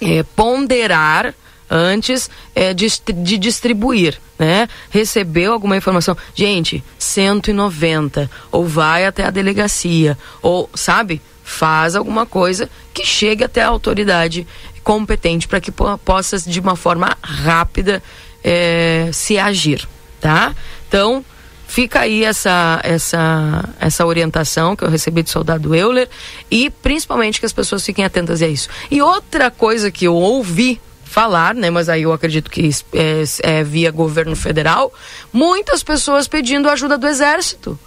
é, 0.00 0.22
ponderar 0.22 1.34
antes 1.70 2.28
é, 2.54 2.74
de, 2.74 2.86
de, 3.14 3.38
distribuir, 3.38 4.20
né? 4.38 4.68
Recebeu 4.90 5.52
alguma 5.52 5.76
informação, 5.76 6.16
gente, 6.34 6.82
190, 6.98 8.28
ou 8.50 8.66
vai 8.66 9.06
até 9.06 9.24
a 9.24 9.30
delegacia, 9.30 10.18
ou, 10.42 10.68
sabe? 10.74 11.22
Faz 11.44 11.94
alguma 11.94 12.26
coisa 12.26 12.68
que 12.92 13.04
chegue 13.04 13.44
até 13.44 13.62
a 13.62 13.68
autoridade 13.68 14.46
competente 14.82 15.46
para 15.46 15.60
que 15.60 15.70
possa, 16.04 16.38
de 16.38 16.58
uma 16.58 16.74
forma 16.74 17.16
rápida, 17.22 18.02
é, 18.42 19.10
se 19.12 19.38
agir, 19.38 19.88
tá? 20.20 20.54
Então, 20.88 21.24
Fica 21.70 22.00
aí 22.00 22.24
essa, 22.24 22.80
essa, 22.82 23.64
essa 23.78 24.04
orientação 24.04 24.74
que 24.74 24.82
eu 24.82 24.88
recebi 24.90 25.22
do 25.22 25.30
soldado 25.30 25.72
Euler 25.72 26.08
e 26.50 26.68
principalmente 26.68 27.38
que 27.38 27.46
as 27.46 27.52
pessoas 27.52 27.86
fiquem 27.86 28.04
atentas 28.04 28.42
a 28.42 28.48
isso. 28.48 28.68
E 28.90 29.00
outra 29.00 29.52
coisa 29.52 29.88
que 29.88 30.04
eu 30.04 30.16
ouvi 30.16 30.80
falar, 31.04 31.54
né? 31.54 31.70
Mas 31.70 31.88
aí 31.88 32.02
eu 32.02 32.12
acredito 32.12 32.50
que 32.50 32.70
é, 32.92 33.22
é 33.44 33.62
via 33.62 33.92
governo 33.92 34.34
federal, 34.34 34.92
muitas 35.32 35.84
pessoas 35.84 36.26
pedindo 36.26 36.68
ajuda 36.68 36.98
do 36.98 37.06
exército, 37.06 37.78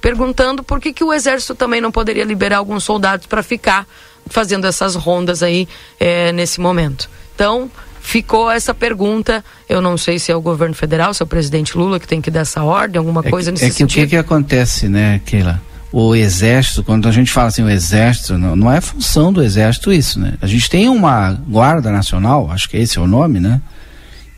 perguntando 0.00 0.64
por 0.64 0.80
que, 0.80 0.92
que 0.92 1.04
o 1.04 1.12
exército 1.12 1.54
também 1.54 1.80
não 1.80 1.92
poderia 1.92 2.24
liberar 2.24 2.56
alguns 2.56 2.82
soldados 2.82 3.28
para 3.28 3.44
ficar 3.44 3.86
fazendo 4.26 4.66
essas 4.66 4.96
rondas 4.96 5.44
aí 5.44 5.68
é, 6.00 6.32
nesse 6.32 6.60
momento. 6.60 7.08
Então, 7.36 7.70
ficou 8.08 8.50
essa 8.50 8.72
pergunta. 8.72 9.44
Eu 9.68 9.82
não 9.82 9.98
sei 9.98 10.18
se 10.18 10.32
é 10.32 10.34
o 10.34 10.40
governo 10.40 10.74
federal, 10.74 11.12
se 11.12 11.22
é 11.22 11.24
o 11.24 11.26
presidente 11.26 11.76
Lula 11.76 12.00
que 12.00 12.08
tem 12.08 12.22
que 12.22 12.30
dar 12.30 12.40
essa 12.40 12.64
ordem, 12.64 12.98
alguma 12.98 13.20
é 13.22 13.28
coisa 13.28 13.52
que, 13.52 13.52
nesse 13.52 13.66
é 13.66 13.68
que 13.68 13.74
sentido. 13.74 13.98
O 13.98 14.04
que, 14.04 14.10
que 14.10 14.16
acontece, 14.16 14.88
né, 14.88 15.20
Keila? 15.26 15.60
O 15.92 16.14
exército, 16.14 16.82
quando 16.82 17.06
a 17.06 17.12
gente 17.12 17.30
fala 17.30 17.48
assim, 17.48 17.62
o 17.62 17.68
exército, 17.68 18.38
não, 18.38 18.56
não 18.56 18.72
é 18.72 18.80
função 18.80 19.30
do 19.30 19.42
exército 19.42 19.92
isso, 19.92 20.18
né? 20.18 20.34
A 20.40 20.46
gente 20.46 20.70
tem 20.70 20.88
uma 20.88 21.32
guarda 21.32 21.90
nacional, 21.90 22.50
acho 22.50 22.70
que 22.70 22.78
esse 22.78 22.96
é 22.98 23.00
o 23.00 23.06
nome, 23.06 23.40
né? 23.40 23.60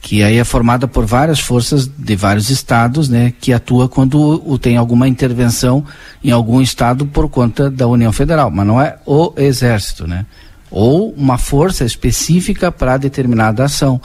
Que 0.01 0.25
aí 0.25 0.39
é 0.39 0.45
formada 0.45 0.89
por 0.89 1.07
várias 1.07 1.39
forças 1.39 1.87
de 1.87 2.17
vários 2.17 2.51
estados, 2.51 3.09
né? 3.09 3.33
Que 3.41 3.53
atua 3.53 3.89
quando 3.89 4.43
o, 4.45 4.59
tem 4.59 4.77
alguma 4.77 5.07
intervenção 5.07 5.85
em 6.25 6.33
algum 6.33 6.61
estado 6.61 7.07
por 7.07 7.29
conta 7.29 7.71
da 7.71 7.87
União 7.87 8.13
Federal, 8.13 8.51
mas 8.51 8.67
não 8.67 8.81
é 8.81 8.97
o 9.07 9.33
exército, 9.37 10.09
né? 10.09 10.27
Ou 10.71 11.13
uma 11.13 11.37
força 11.37 11.85
específica 11.85 12.71
para 12.71 12.97
determinada 12.97 13.65
ação. 13.65 14.01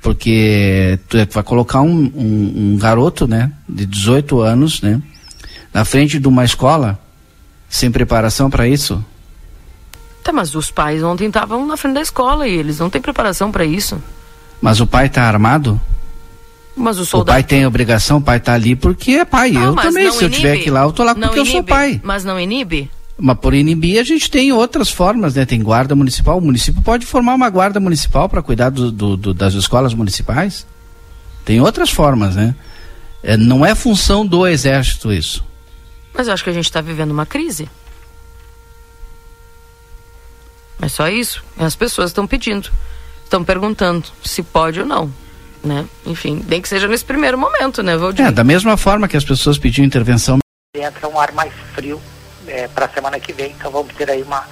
Porque 0.00 0.98
tu 1.08 1.16
é 1.16 1.26
vai 1.26 1.42
colocar 1.42 1.80
um, 1.80 2.10
um, 2.14 2.72
um, 2.74 2.78
garoto, 2.78 3.26
né, 3.26 3.50
de 3.68 3.84
18 3.84 4.40
anos, 4.40 4.80
né, 4.80 5.00
na 5.74 5.84
frente 5.84 6.18
de 6.18 6.28
uma 6.28 6.44
escola, 6.44 6.98
sem 7.68 7.90
preparação 7.90 8.48
para 8.48 8.66
isso? 8.66 9.04
Tá, 10.22 10.32
mas 10.32 10.54
os 10.54 10.70
pais 10.70 11.02
ontem 11.02 11.26
estavam 11.26 11.66
na 11.66 11.76
frente 11.76 11.94
da 11.94 12.00
escola 12.00 12.46
e 12.46 12.54
eles 12.54 12.78
não 12.78 12.88
têm 12.88 13.00
preparação 13.00 13.50
para 13.50 13.64
isso. 13.64 14.00
Mas 14.60 14.80
o 14.80 14.86
pai 14.86 15.06
está 15.06 15.22
armado? 15.24 15.80
Mas 16.76 16.98
o 16.98 17.04
soldado. 17.04 17.30
O 17.30 17.34
pai 17.34 17.42
tem 17.42 17.66
obrigação, 17.66 18.18
o 18.18 18.22
pai 18.22 18.36
está 18.36 18.54
ali 18.54 18.76
porque 18.76 19.12
é 19.12 19.24
pai. 19.24 19.56
eu 19.56 19.74
também, 19.74 20.10
se 20.12 20.18
inibe. 20.18 20.24
eu 20.24 20.30
tiver 20.30 20.56
que 20.58 20.68
ir 20.68 20.70
lá, 20.70 20.82
eu 20.82 20.92
tô 20.92 21.02
lá 21.02 21.14
porque 21.14 21.40
inibe. 21.40 21.48
eu 21.48 21.52
sou 21.52 21.64
pai. 21.64 22.00
Mas 22.04 22.24
não 22.24 22.38
inibe? 22.38 22.88
Mas 23.20 23.36
por 23.38 23.52
inibir 23.52 24.00
a 24.00 24.04
gente 24.04 24.30
tem 24.30 24.52
outras 24.52 24.88
formas, 24.90 25.34
né? 25.34 25.44
Tem 25.44 25.60
guarda 25.60 25.96
municipal. 25.96 26.38
O 26.38 26.40
município 26.40 26.80
pode 26.82 27.04
formar 27.04 27.34
uma 27.34 27.50
guarda 27.50 27.80
municipal 27.80 28.28
para 28.28 28.40
cuidar 28.40 28.70
do, 28.70 28.92
do, 28.92 29.16
do, 29.16 29.34
das 29.34 29.54
escolas 29.54 29.92
municipais. 29.92 30.64
Tem 31.44 31.60
outras 31.60 31.90
formas, 31.90 32.36
né? 32.36 32.54
É, 33.20 33.36
não 33.36 33.66
é 33.66 33.74
função 33.74 34.24
do 34.24 34.46
exército 34.46 35.12
isso. 35.12 35.44
Mas 36.14 36.28
eu 36.28 36.32
acho 36.32 36.44
que 36.44 36.50
a 36.50 36.52
gente 36.52 36.66
está 36.66 36.80
vivendo 36.80 37.10
uma 37.10 37.26
crise. 37.26 37.68
É 40.80 40.88
só 40.88 41.08
isso. 41.08 41.42
As 41.58 41.74
pessoas 41.74 42.10
estão 42.10 42.24
pedindo, 42.24 42.70
estão 43.24 43.42
perguntando 43.42 44.06
se 44.22 44.44
pode 44.44 44.78
ou 44.78 44.86
não, 44.86 45.12
né? 45.64 45.84
Enfim, 46.06 46.44
nem 46.46 46.62
que 46.62 46.68
seja 46.68 46.86
nesse 46.86 47.04
primeiro 47.04 47.36
momento, 47.36 47.82
né, 47.82 47.96
Valdir? 47.96 48.24
É, 48.24 48.30
da 48.30 48.44
mesma 48.44 48.76
forma 48.76 49.08
que 49.08 49.16
as 49.16 49.24
pessoas 49.24 49.58
pediam 49.58 49.84
intervenção. 49.84 50.38
Entra 50.76 51.08
um 51.08 51.18
ar 51.18 51.32
mais 51.32 51.52
frio 51.74 52.00
é, 52.48 52.68
para 52.68 52.86
a 52.86 52.88
semana 52.88 53.20
que 53.20 53.32
vem, 53.32 53.52
então 53.52 53.70
vamos 53.70 53.94
ter 53.94 54.10
aí 54.10 54.22
uma, 54.22 54.46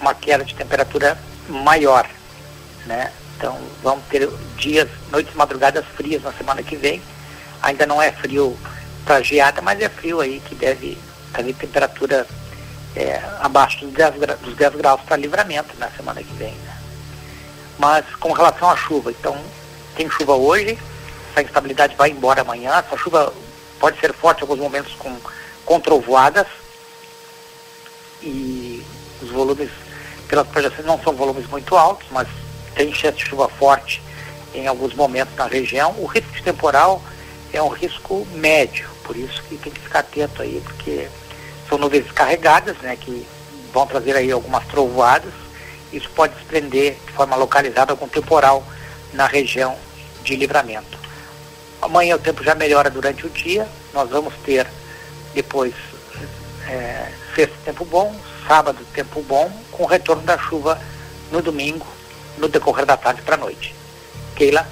uma 0.00 0.14
queda 0.14 0.44
de 0.44 0.54
temperatura 0.54 1.18
maior, 1.48 2.08
né? 2.86 3.12
Então 3.36 3.56
vamos 3.82 4.04
ter 4.06 4.28
dias, 4.56 4.88
noites 5.10 5.32
e 5.32 5.36
madrugadas 5.36 5.84
frias 5.96 6.22
na 6.22 6.32
semana 6.32 6.62
que 6.62 6.76
vem. 6.76 7.00
Ainda 7.62 7.86
não 7.86 8.00
é 8.00 8.10
frio 8.12 8.56
para 9.04 9.22
geada, 9.22 9.62
mas 9.62 9.80
é 9.80 9.88
frio 9.88 10.20
aí 10.20 10.40
que 10.40 10.54
deve 10.54 10.98
trazer 11.32 11.52
temperatura 11.54 12.26
é, 12.96 13.22
abaixo 13.40 13.84
dos 13.84 13.94
10, 13.94 14.14
dos 14.40 14.54
10 14.54 14.74
graus 14.74 15.00
para 15.02 15.16
livramento 15.16 15.76
na 15.78 15.88
semana 15.90 16.22
que 16.22 16.32
vem. 16.34 16.52
Né? 16.52 16.76
Mas 17.78 18.04
com 18.16 18.32
relação 18.32 18.68
à 18.68 18.76
chuva, 18.76 19.10
então 19.10 19.38
tem 19.96 20.10
chuva 20.10 20.34
hoje, 20.34 20.78
essa 21.30 21.42
instabilidade 21.42 21.94
vai 21.96 22.10
embora 22.10 22.40
amanhã, 22.40 22.76
essa 22.78 22.96
chuva 22.96 23.32
pode 23.78 24.00
ser 24.00 24.12
forte 24.12 24.40
em 24.40 24.42
alguns 24.42 24.58
momentos 24.58 24.94
com, 24.94 25.16
com 25.64 25.80
trovoadas, 25.80 26.46
e 28.22 28.84
os 29.22 29.30
volumes, 29.30 29.70
pelas 30.28 30.46
projeções, 30.48 30.86
não 30.86 31.00
são 31.02 31.12
volumes 31.12 31.46
muito 31.48 31.76
altos, 31.76 32.06
mas 32.10 32.28
tem 32.74 32.94
chance 32.94 33.18
de 33.18 33.24
chuva 33.24 33.48
forte 33.48 34.02
em 34.54 34.66
alguns 34.66 34.94
momentos 34.94 35.34
na 35.36 35.46
região. 35.46 35.94
O 35.98 36.06
risco 36.06 36.32
de 36.32 36.42
temporal 36.42 37.02
é 37.52 37.62
um 37.62 37.68
risco 37.68 38.26
médio, 38.32 38.88
por 39.04 39.16
isso 39.16 39.42
que 39.44 39.56
tem 39.56 39.72
que 39.72 39.80
ficar 39.80 40.00
atento 40.00 40.42
aí, 40.42 40.62
porque 40.64 41.08
são 41.68 41.78
nuvens 41.78 42.10
carregadas, 42.12 42.76
né, 42.78 42.96
que 42.96 43.26
vão 43.72 43.86
trazer 43.86 44.16
aí 44.16 44.30
algumas 44.30 44.66
trovoadas. 44.66 45.32
Isso 45.92 46.08
pode 46.10 46.34
desprender 46.34 46.96
de 47.06 47.12
forma 47.12 47.36
localizada 47.36 47.92
algum 47.92 48.08
temporal 48.08 48.64
na 49.12 49.26
região 49.26 49.76
de 50.22 50.36
livramento. 50.36 50.98
Amanhã 51.80 52.16
o 52.16 52.18
tempo 52.18 52.42
já 52.42 52.54
melhora 52.54 52.90
durante 52.90 53.26
o 53.26 53.30
dia, 53.30 53.66
nós 53.94 54.10
vamos 54.10 54.34
ter 54.44 54.66
depois 55.34 55.74
é, 56.68 57.10
sexta 57.34 57.56
tempo 57.64 57.84
bom, 57.84 58.14
sábado 58.46 58.78
tempo 58.92 59.22
bom, 59.22 59.50
com 59.72 59.86
retorno 59.86 60.22
da 60.22 60.38
chuva 60.38 60.78
no 61.32 61.40
domingo, 61.40 61.86
no 62.36 62.48
decorrer 62.48 62.84
da 62.84 62.96
tarde 62.96 63.22
para 63.22 63.34
a 63.34 63.38
noite. 63.38 63.74
Keila? 64.36 64.66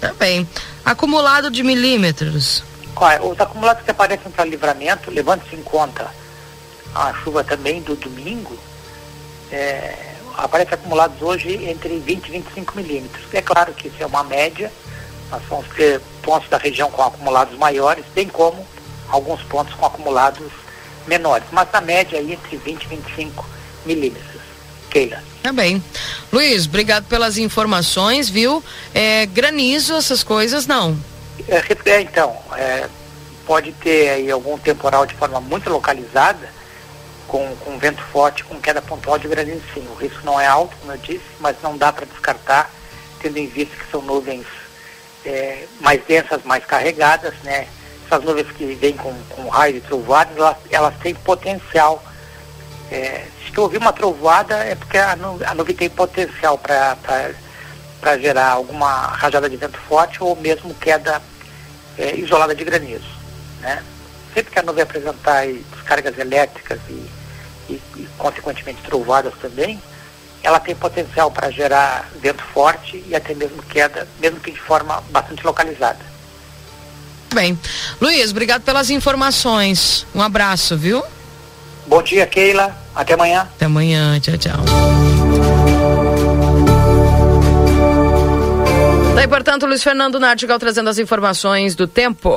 Também. 0.00 0.48
Acumulado 0.84 1.50
de 1.50 1.62
milímetros. 1.62 2.62
Os 3.22 3.40
acumulados 3.40 3.82
que 3.82 3.90
aparecem 3.90 4.30
para 4.30 4.44
livramento, 4.44 5.10
levando-se 5.10 5.56
em 5.56 5.62
conta 5.62 6.10
a 6.94 7.14
chuva 7.14 7.42
também 7.42 7.80
do 7.80 7.96
domingo, 7.96 8.56
é, 9.50 9.94
aparecem 10.36 10.74
acumulados 10.74 11.20
hoje 11.22 11.64
entre 11.68 11.98
20 11.98 12.26
e 12.26 12.30
25 12.32 12.76
milímetros. 12.76 13.24
É 13.32 13.40
claro 13.40 13.72
que 13.72 13.88
isso 13.88 13.96
é 14.00 14.06
uma 14.06 14.24
média, 14.24 14.70
nós 15.30 15.42
vamos 15.48 15.68
ter 15.68 16.00
pontos 16.22 16.48
da 16.48 16.58
região 16.58 16.90
com 16.90 17.02
acumulados 17.02 17.56
maiores, 17.58 18.04
bem 18.14 18.28
como 18.28 18.66
alguns 19.08 19.42
pontos 19.44 19.74
com 19.74 19.86
acumulados 19.86 20.50
menores, 21.06 21.46
mas 21.50 21.68
na 21.72 21.80
média 21.80 22.18
aí 22.18 22.32
entre 22.32 22.56
20 22.56 22.82
e 22.82 22.88
25 22.88 23.46
milímetros. 23.86 24.40
Keila. 24.90 25.22
Tá 25.42 25.52
bem. 25.52 25.82
Luiz, 26.32 26.66
obrigado 26.66 27.06
pelas 27.06 27.38
informações, 27.38 28.28
viu? 28.28 28.62
É, 28.92 29.24
granizo, 29.26 29.94
essas 29.94 30.22
coisas, 30.22 30.66
não? 30.66 30.98
É, 31.48 31.90
é, 31.90 32.00
então, 32.02 32.36
é, 32.56 32.88
pode 33.46 33.72
ter 33.72 34.10
aí 34.10 34.30
algum 34.30 34.58
temporal 34.58 35.06
de 35.06 35.14
forma 35.14 35.40
muito 35.40 35.70
localizada, 35.70 36.48
com, 37.26 37.54
com 37.56 37.78
vento 37.78 38.02
forte, 38.12 38.44
com 38.44 38.60
queda 38.60 38.82
pontual 38.82 39.18
de 39.18 39.28
granizo, 39.28 39.62
sim. 39.72 39.86
O 39.90 39.94
risco 39.94 40.20
não 40.24 40.38
é 40.38 40.46
alto, 40.46 40.76
como 40.80 40.92
eu 40.92 40.98
disse, 40.98 41.24
mas 41.38 41.56
não 41.62 41.76
dá 41.76 41.92
para 41.92 42.04
descartar, 42.04 42.70
tendo 43.20 43.38
em 43.38 43.46
vista 43.46 43.76
que 43.76 43.90
são 43.90 44.02
nuvens 44.02 44.46
é, 45.24 45.64
mais 45.80 46.04
densas, 46.04 46.42
mais 46.44 46.64
carregadas, 46.64 47.34
né? 47.44 47.68
Essas 48.10 48.24
nuvens 48.24 48.50
que 48.50 48.74
vêm 48.74 48.96
com, 48.96 49.14
com 49.30 49.48
raio 49.48 49.76
e 49.76 49.80
trovoadas, 49.80 50.36
elas, 50.36 50.56
elas 50.68 50.94
têm 50.98 51.14
potencial. 51.14 52.02
É, 52.90 53.24
se 53.46 53.52
tu 53.52 53.62
ouvir 53.62 53.78
uma 53.78 53.92
trovoada, 53.92 54.56
é 54.56 54.74
porque 54.74 54.98
a, 54.98 55.14
nu, 55.14 55.38
a 55.46 55.54
nuvem 55.54 55.76
tem 55.76 55.88
potencial 55.88 56.58
para 56.58 58.18
gerar 58.18 58.50
alguma 58.50 59.06
rajada 59.06 59.48
de 59.48 59.56
vento 59.56 59.78
forte 59.78 60.22
ou 60.22 60.34
mesmo 60.34 60.74
queda 60.74 61.22
é, 61.96 62.16
isolada 62.16 62.52
de 62.52 62.64
granizo. 62.64 63.08
Né? 63.60 63.80
Sempre 64.34 64.52
que 64.52 64.58
a 64.58 64.62
nuvem 64.62 64.82
apresentar 64.82 65.46
descargas 65.46 66.18
elétricas 66.18 66.80
e, 66.88 67.10
e, 67.68 67.82
e 67.96 68.08
consequentemente 68.18 68.82
trovoadas 68.82 69.34
também, 69.40 69.80
ela 70.42 70.58
tem 70.58 70.74
potencial 70.74 71.30
para 71.30 71.50
gerar 71.50 72.08
vento 72.16 72.42
forte 72.42 73.04
e 73.06 73.14
até 73.14 73.34
mesmo 73.34 73.62
queda, 73.62 74.08
mesmo 74.18 74.40
que 74.40 74.50
de 74.50 74.60
forma 74.60 75.00
bastante 75.10 75.44
localizada. 75.46 76.09
Bem. 77.34 77.58
Luiz, 78.00 78.30
obrigado 78.30 78.62
pelas 78.62 78.90
informações. 78.90 80.06
Um 80.14 80.20
abraço, 80.20 80.76
viu? 80.76 81.02
Bom 81.86 82.02
dia, 82.02 82.26
Keila. 82.26 82.76
Até 82.94 83.14
amanhã. 83.14 83.42
Até 83.42 83.66
amanhã. 83.66 84.18
Tchau, 84.20 84.36
tchau. 84.38 84.60
Daí, 89.14 89.28
portanto, 89.28 89.66
Luiz 89.66 89.82
Fernando 89.82 90.18
Nartigal 90.18 90.58
trazendo 90.58 90.90
as 90.90 90.98
informações 90.98 91.74
do 91.74 91.86
tempo. 91.86 92.34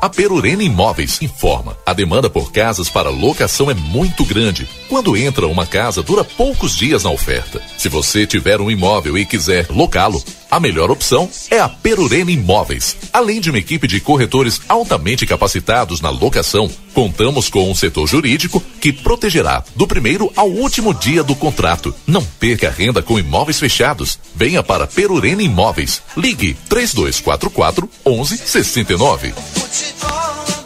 A 0.00 0.08
Perurena 0.08 0.62
Imóveis 0.62 1.20
informa: 1.20 1.76
a 1.84 1.92
demanda 1.92 2.30
por 2.30 2.50
casas 2.50 2.88
para 2.88 3.10
locação 3.10 3.70
é 3.70 3.74
muito 3.74 4.24
grande. 4.24 4.66
Quando 4.88 5.16
entra 5.16 5.46
uma 5.46 5.66
casa, 5.66 6.02
dura 6.02 6.24
poucos 6.24 6.74
dias 6.74 7.04
na 7.04 7.10
oferta. 7.10 7.60
Se 7.76 7.88
você 7.88 8.26
tiver 8.26 8.60
um 8.60 8.70
imóvel 8.70 9.18
e 9.18 9.26
quiser 9.26 9.66
locá-lo, 9.68 10.22
a 10.50 10.58
melhor 10.58 10.90
opção 10.90 11.30
é 11.50 11.60
a 11.60 11.68
Perurena 11.68 12.30
Imóveis. 12.30 12.96
Além 13.12 13.40
de 13.40 13.50
uma 13.50 13.58
equipe 13.58 13.86
de 13.86 14.00
corretores 14.00 14.60
altamente 14.68 15.24
capacitados 15.24 16.00
na 16.00 16.10
locação, 16.10 16.70
contamos 16.92 17.48
com 17.48 17.70
um 17.70 17.74
setor 17.74 18.06
jurídico 18.06 18.60
que 18.80 18.92
protegerá 18.92 19.62
do 19.76 19.86
primeiro 19.86 20.30
ao 20.34 20.50
último 20.50 20.92
dia 20.92 21.22
do 21.22 21.36
contrato. 21.36 21.94
Não 22.06 22.24
perca 22.24 22.70
renda 22.70 23.02
com 23.02 23.18
imóveis 23.18 23.58
fechados. 23.58 24.18
Venha 24.34 24.62
para 24.62 24.86
Perurena 24.86 25.42
Imóveis. 25.42 26.02
Ligue 26.16 26.56
3244 26.68 27.88
1169. 28.04 30.59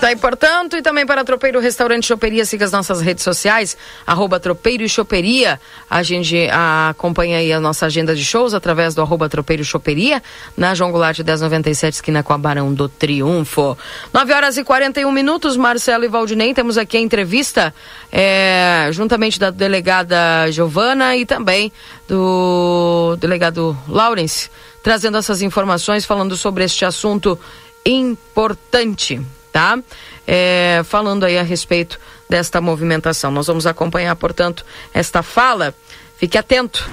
Tá 0.00 0.08
aí, 0.08 0.16
portanto, 0.16 0.76
e 0.76 0.82
também 0.82 1.04
para 1.04 1.24
Tropeiro 1.24 1.58
Restaurante 1.58 2.06
Choperia, 2.06 2.44
siga 2.44 2.64
as 2.64 2.70
nossas 2.70 3.00
redes 3.00 3.24
sociais, 3.24 3.76
arroba 4.06 4.38
Tropeiro 4.38 4.84
e 4.84 4.88
Choperia. 4.88 5.60
A 5.90 6.04
gente 6.04 6.48
a, 6.52 6.90
acompanha 6.90 7.38
aí 7.38 7.52
a 7.52 7.58
nossa 7.58 7.86
agenda 7.86 8.14
de 8.14 8.24
shows 8.24 8.54
através 8.54 8.94
do 8.94 9.02
arroba 9.02 9.28
Tropeiro 9.28 9.64
Choperia, 9.64 10.22
na 10.56 10.72
João 10.72 10.92
Goulart 10.92 11.18
1097, 11.18 11.94
esquina 11.94 12.22
com 12.22 12.32
a 12.32 12.38
Barão 12.38 12.72
do 12.72 12.88
Triunfo. 12.88 13.76
9 14.12 14.32
horas 14.32 14.56
e 14.56 14.62
41 14.62 15.10
minutos, 15.10 15.56
Marcelo 15.56 16.04
e 16.04 16.08
Valdinei, 16.08 16.54
temos 16.54 16.78
aqui 16.78 16.96
a 16.96 17.00
entrevista, 17.00 17.74
é, 18.12 18.90
juntamente 18.92 19.40
da 19.40 19.50
delegada 19.50 20.48
Giovana 20.52 21.16
e 21.16 21.26
também 21.26 21.72
do 22.06 23.16
delegado 23.18 23.76
Lawrence, 23.88 24.48
trazendo 24.80 25.18
essas 25.18 25.42
informações, 25.42 26.06
falando 26.06 26.36
sobre 26.36 26.62
este 26.62 26.84
assunto 26.84 27.36
importante 27.84 29.20
tá? 29.52 29.78
É, 30.26 30.82
falando 30.84 31.24
aí 31.24 31.38
a 31.38 31.42
respeito 31.42 31.98
desta 32.28 32.60
movimentação. 32.60 33.30
Nós 33.30 33.46
vamos 33.46 33.66
acompanhar, 33.66 34.14
portanto, 34.16 34.64
esta 34.92 35.22
fala. 35.22 35.74
Fique 36.16 36.36
atento. 36.36 36.88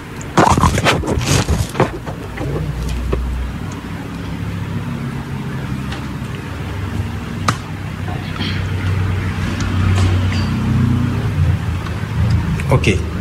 Ok. 12.69 13.14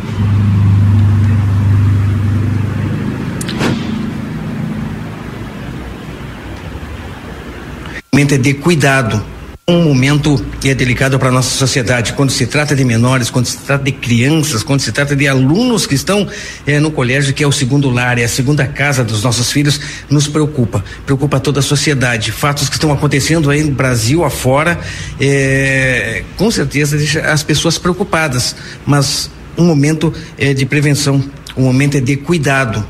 Momento 8.15 8.33
é 8.33 8.37
de 8.37 8.53
cuidado. 8.53 9.21
Um 9.67 9.83
momento 9.83 10.41
que 10.61 10.69
é 10.69 10.73
delicado 10.73 11.19
para 11.19 11.27
a 11.27 11.31
nossa 11.33 11.49
sociedade, 11.57 12.13
quando 12.13 12.29
se 12.29 12.47
trata 12.47 12.73
de 12.73 12.85
menores, 12.85 13.29
quando 13.29 13.45
se 13.45 13.57
trata 13.57 13.83
de 13.83 13.91
crianças, 13.91 14.63
quando 14.63 14.79
se 14.79 14.93
trata 14.93 15.13
de 15.17 15.27
alunos 15.27 15.85
que 15.85 15.95
estão 15.95 16.25
eh, 16.65 16.79
no 16.79 16.91
colégio, 16.91 17.33
que 17.33 17.43
é 17.43 17.47
o 17.47 17.51
segundo 17.51 17.89
lar, 17.89 18.17
é 18.17 18.23
a 18.23 18.29
segunda 18.29 18.65
casa 18.65 19.03
dos 19.03 19.21
nossos 19.21 19.51
filhos, 19.51 19.81
nos 20.09 20.29
preocupa. 20.29 20.81
Preocupa 21.05 21.41
toda 21.41 21.59
a 21.59 21.63
sociedade. 21.63 22.31
Fatos 22.31 22.69
que 22.69 22.75
estão 22.75 22.93
acontecendo 22.93 23.49
aí 23.49 23.63
no 23.63 23.71
Brasil 23.71 24.23
afora, 24.23 24.79
eh, 25.19 26.23
com 26.37 26.49
certeza 26.49 26.95
deixa 26.95 27.19
as 27.19 27.43
pessoas 27.43 27.77
preocupadas. 27.77 28.55
Mas 28.85 29.29
um 29.57 29.65
momento 29.65 30.13
é 30.37 30.53
de 30.53 30.65
prevenção, 30.65 31.21
um 31.57 31.63
momento 31.63 31.97
é 31.97 31.99
de 31.99 32.15
cuidado. 32.15 32.87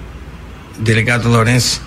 Delegado 0.77 1.27
Lourenço, 1.29 1.81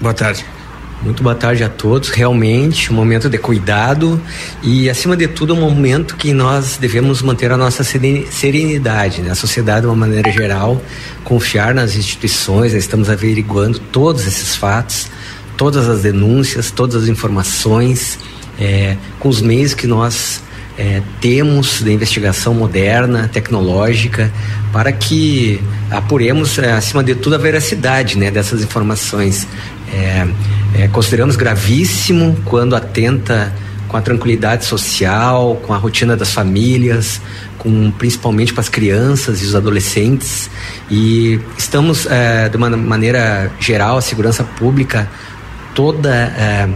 boa 0.00 0.14
tarde. 0.14 0.57
Muito 1.00 1.22
boa 1.22 1.34
tarde 1.34 1.62
a 1.62 1.68
todos. 1.68 2.08
Realmente, 2.08 2.92
um 2.92 2.96
momento 2.96 3.30
de 3.30 3.38
cuidado 3.38 4.20
e, 4.64 4.90
acima 4.90 5.16
de 5.16 5.28
tudo, 5.28 5.54
um 5.54 5.60
momento 5.60 6.16
que 6.16 6.32
nós 6.32 6.76
devemos 6.76 7.22
manter 7.22 7.52
a 7.52 7.56
nossa 7.56 7.84
serenidade, 7.84 9.22
né? 9.22 9.30
A 9.30 9.34
sociedade, 9.36 9.82
de 9.82 9.86
uma 9.86 9.94
maneira 9.94 10.30
geral, 10.32 10.82
confiar 11.22 11.72
nas 11.72 11.94
instituições. 11.94 12.74
Estamos 12.74 13.08
averiguando 13.08 13.78
todos 13.78 14.26
esses 14.26 14.56
fatos, 14.56 15.08
todas 15.56 15.88
as 15.88 16.02
denúncias, 16.02 16.72
todas 16.72 17.04
as 17.04 17.08
informações, 17.08 18.18
é, 18.58 18.96
com 19.20 19.28
os 19.28 19.40
meios 19.40 19.74
que 19.74 19.86
nós 19.86 20.42
é, 20.76 21.00
temos 21.20 21.80
de 21.80 21.92
investigação 21.92 22.54
moderna, 22.54 23.28
tecnológica, 23.32 24.32
para 24.72 24.90
que 24.90 25.60
apuremos, 25.90 26.58
é, 26.58 26.72
acima 26.72 27.04
de 27.04 27.14
tudo, 27.14 27.36
a 27.36 27.38
veracidade 27.38 28.18
né, 28.18 28.32
dessas 28.32 28.62
informações. 28.62 29.46
É, 29.92 30.26
é, 30.74 30.88
consideramos 30.88 31.36
gravíssimo 31.36 32.36
quando 32.44 32.76
atenta 32.76 33.52
com 33.88 33.96
a 33.96 34.02
tranquilidade 34.02 34.66
social, 34.66 35.56
com 35.66 35.72
a 35.72 35.78
rotina 35.78 36.14
das 36.14 36.32
famílias, 36.32 37.20
com 37.56 37.90
principalmente 37.90 38.52
com 38.52 38.60
as 38.60 38.68
crianças 38.68 39.42
e 39.42 39.46
os 39.46 39.54
adolescentes. 39.54 40.50
E 40.90 41.40
estamos, 41.56 42.06
é, 42.06 42.48
de 42.48 42.56
uma 42.56 42.68
maneira 42.70 43.50
geral, 43.58 43.96
a 43.96 44.02
segurança 44.02 44.44
pública 44.44 45.08
toda 45.74 46.10
é, 46.10 46.68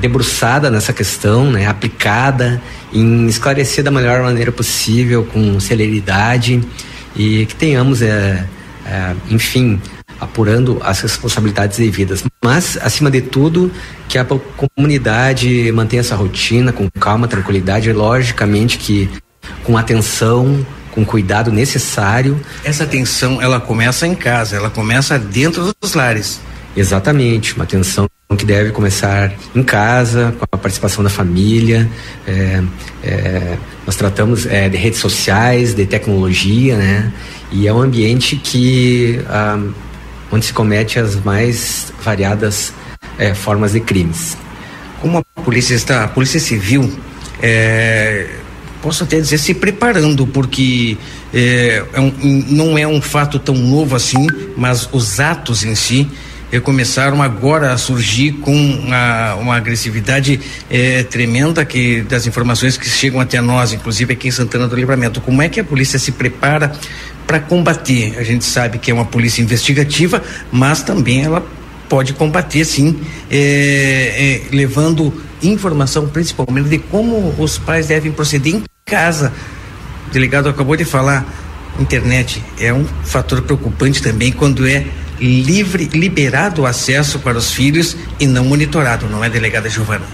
debruçada 0.00 0.70
nessa 0.70 0.92
questão, 0.92 1.50
né, 1.50 1.66
aplicada 1.66 2.60
em 2.92 3.26
esclarecer 3.26 3.84
da 3.84 3.90
melhor 3.90 4.22
maneira 4.22 4.50
possível, 4.50 5.24
com 5.24 5.60
celeridade 5.60 6.60
e 7.14 7.46
que 7.46 7.54
tenhamos, 7.54 8.02
é, 8.02 8.44
é 8.86 9.14
enfim, 9.30 9.80
apurando 10.20 10.78
as 10.82 11.00
responsabilidades 11.00 11.78
devidas. 11.78 12.24
Mas, 12.44 12.78
acima 12.80 13.10
de 13.10 13.20
tudo, 13.20 13.70
que 14.08 14.18
a 14.18 14.24
comunidade 14.24 15.70
mantenha 15.72 16.00
essa 16.00 16.16
rotina 16.16 16.72
com 16.72 16.88
calma, 16.90 17.28
tranquilidade, 17.28 17.88
e 17.88 17.92
logicamente 17.92 18.78
que 18.78 19.08
com 19.64 19.76
atenção, 19.76 20.66
com 20.92 21.04
cuidado 21.04 21.52
necessário. 21.52 22.40
Essa 22.64 22.84
atenção, 22.84 23.40
ela 23.40 23.60
começa 23.60 24.06
em 24.06 24.14
casa, 24.14 24.56
ela 24.56 24.70
começa 24.70 25.18
dentro 25.18 25.72
dos 25.80 25.94
lares. 25.94 26.40
Exatamente, 26.76 27.54
uma 27.54 27.64
atenção 27.64 28.08
que 28.36 28.44
deve 28.44 28.70
começar 28.72 29.32
em 29.54 29.62
casa, 29.62 30.34
com 30.38 30.44
a 30.52 30.58
participação 30.58 31.02
da 31.02 31.10
família. 31.10 31.88
É, 32.26 32.62
é, 33.02 33.56
nós 33.86 33.96
tratamos 33.96 34.46
é, 34.46 34.68
de 34.68 34.76
redes 34.76 35.00
sociais, 35.00 35.74
de 35.74 35.86
tecnologia, 35.86 36.76
né? 36.76 37.12
E 37.50 37.66
é 37.66 37.72
um 37.72 37.80
ambiente 37.80 38.36
que 38.36 39.20
ah, 39.28 39.58
onde 40.30 40.46
se 40.46 40.52
comete 40.52 40.98
as 40.98 41.16
mais 41.16 41.92
variadas 42.02 42.72
é, 43.18 43.34
formas 43.34 43.72
de 43.72 43.80
crimes. 43.80 44.36
Como 45.00 45.18
a 45.18 45.40
polícia 45.42 45.74
está, 45.74 46.04
a 46.04 46.08
polícia 46.08 46.40
civil, 46.40 46.92
é, 47.42 48.28
posso 48.82 49.04
até 49.04 49.20
dizer 49.20 49.38
se 49.38 49.54
preparando, 49.54 50.26
porque 50.26 50.96
é, 51.32 51.84
é 51.92 52.00
um, 52.00 52.12
não 52.48 52.78
é 52.78 52.86
um 52.86 53.00
fato 53.00 53.38
tão 53.38 53.54
novo 53.54 53.94
assim, 53.94 54.26
mas 54.56 54.88
os 54.92 55.20
atos 55.20 55.64
em 55.64 55.74
si 55.74 56.08
eh, 56.50 56.60
começaram 56.60 57.22
agora 57.22 57.72
a 57.72 57.78
surgir 57.78 58.32
com 58.32 58.54
uma, 58.54 59.34
uma 59.34 59.56
agressividade 59.56 60.40
eh, 60.70 61.02
tremenda 61.02 61.64
que 61.64 62.00
das 62.02 62.26
informações 62.26 62.76
que 62.78 62.88
chegam 62.88 63.20
até 63.20 63.40
nós, 63.40 63.72
inclusive 63.72 64.14
aqui 64.14 64.28
em 64.28 64.30
Santana 64.30 64.66
do 64.66 64.74
Livramento. 64.74 65.20
Como 65.20 65.42
é 65.42 65.48
que 65.48 65.60
a 65.60 65.64
polícia 65.64 65.98
se 65.98 66.12
prepara 66.12 66.72
para 67.28 67.38
combater. 67.38 68.18
A 68.18 68.24
gente 68.24 68.42
sabe 68.46 68.78
que 68.78 68.90
é 68.90 68.94
uma 68.94 69.04
polícia 69.04 69.42
investigativa, 69.42 70.22
mas 70.50 70.82
também 70.82 71.22
ela 71.22 71.46
pode 71.86 72.14
combater, 72.14 72.64
sim, 72.64 72.98
é, 73.30 74.42
é, 74.50 74.56
levando 74.56 75.12
informação 75.42 76.08
principalmente 76.08 76.70
de 76.70 76.78
como 76.78 77.34
os 77.38 77.58
pais 77.58 77.88
devem 77.88 78.10
proceder 78.10 78.54
em 78.54 78.62
casa. 78.86 79.30
O 80.08 80.10
delegado 80.10 80.48
acabou 80.48 80.74
de 80.74 80.86
falar, 80.86 81.26
internet 81.78 82.42
é 82.58 82.72
um 82.72 82.86
fator 83.04 83.42
preocupante 83.42 84.02
também 84.02 84.32
quando 84.32 84.66
é 84.66 84.86
livre, 85.20 85.90
liberado 85.92 86.62
o 86.62 86.66
acesso 86.66 87.18
para 87.18 87.36
os 87.36 87.52
filhos 87.52 87.94
e 88.18 88.26
não 88.26 88.46
monitorado, 88.46 89.06
não 89.06 89.22
é, 89.22 89.28
delegada 89.28 89.68
Giovana? 89.68 90.04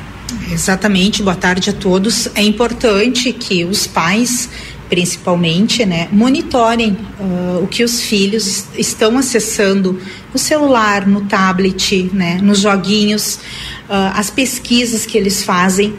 Exatamente, 0.51 1.23
boa 1.23 1.37
tarde 1.37 1.71
a 1.71 1.73
todos. 1.73 2.29
É 2.35 2.43
importante 2.43 3.33
que 3.33 3.65
os 3.65 3.87
pais 3.87 4.49
principalmente, 4.95 5.85
né, 5.85 6.07
monitorem 6.13 6.97
uh, 7.19 7.65
o 7.65 7.67
que 7.67 7.83
os 7.83 8.01
filhos 8.01 8.67
estão 8.79 9.19
acessando 9.19 10.01
no 10.33 10.39
celular, 10.39 11.05
no 11.05 11.23
tablet, 11.23 12.09
né, 12.13 12.39
nos 12.41 12.61
joguinhos, 12.61 13.41
uh, 13.89 14.15
as 14.15 14.31
pesquisas 14.31 15.05
que 15.05 15.19
eles 15.19 15.43
fazem, 15.43 15.97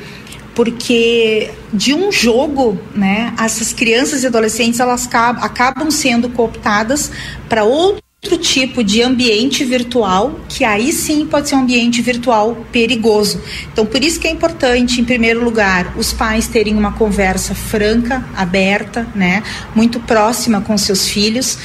porque 0.55 1.51
de 1.73 1.93
um 1.93 2.09
jogo, 2.09 2.79
né, 2.95 3.33
essas 3.37 3.73
crianças 3.73 4.23
e 4.23 4.27
adolescentes 4.27 4.79
elas 4.79 5.09
acabam 5.41 5.91
sendo 5.91 6.29
cooptadas 6.29 7.11
para 7.49 7.65
outro 7.65 8.04
tipo 8.37 8.83
de 8.83 9.01
ambiente 9.01 9.63
virtual, 9.63 10.39
que 10.49 10.63
aí 10.63 10.91
sim 10.91 11.25
pode 11.25 11.49
ser 11.49 11.55
um 11.55 11.59
ambiente 11.59 12.01
virtual 12.01 12.65
perigoso. 12.71 13.41
Então, 13.71 13.85
por 13.85 14.03
isso 14.03 14.19
que 14.19 14.27
é 14.27 14.31
importante, 14.31 14.99
em 14.99 15.03
primeiro 15.05 15.43
lugar, 15.43 15.93
os 15.97 16.11
pais 16.11 16.47
terem 16.47 16.75
uma 16.75 16.93
conversa 16.93 17.53
franca, 17.53 18.25
aberta, 18.35 19.07
né, 19.13 19.43
muito 19.73 19.99
próxima 19.99 20.61
com 20.61 20.77
seus 20.77 21.07
filhos, 21.07 21.57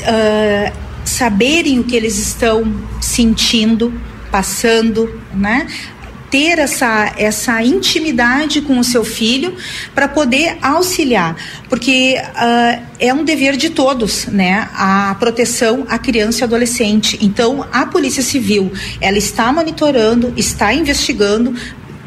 uh, 0.00 0.72
saberem 1.04 1.78
o 1.78 1.84
que 1.84 1.96
eles 1.96 2.18
estão 2.18 2.72
sentindo, 3.00 3.92
passando, 4.30 5.20
né? 5.34 5.66
Ter 6.32 6.58
essa, 6.58 7.12
essa 7.18 7.62
intimidade 7.62 8.62
com 8.62 8.78
o 8.78 8.82
seu 8.82 9.04
filho 9.04 9.54
para 9.94 10.08
poder 10.08 10.56
auxiliar, 10.62 11.36
porque 11.68 12.16
uh, 12.18 12.82
é 12.98 13.12
um 13.12 13.22
dever 13.22 13.54
de 13.54 13.68
todos, 13.68 14.24
né? 14.28 14.66
A 14.72 15.14
proteção 15.20 15.84
à 15.90 15.98
criança 15.98 16.40
e 16.40 16.44
adolescente. 16.44 17.18
Então, 17.20 17.66
a 17.70 17.84
Polícia 17.84 18.22
Civil, 18.22 18.72
ela 18.98 19.18
está 19.18 19.52
monitorando, 19.52 20.32
está 20.34 20.72
investigando 20.72 21.54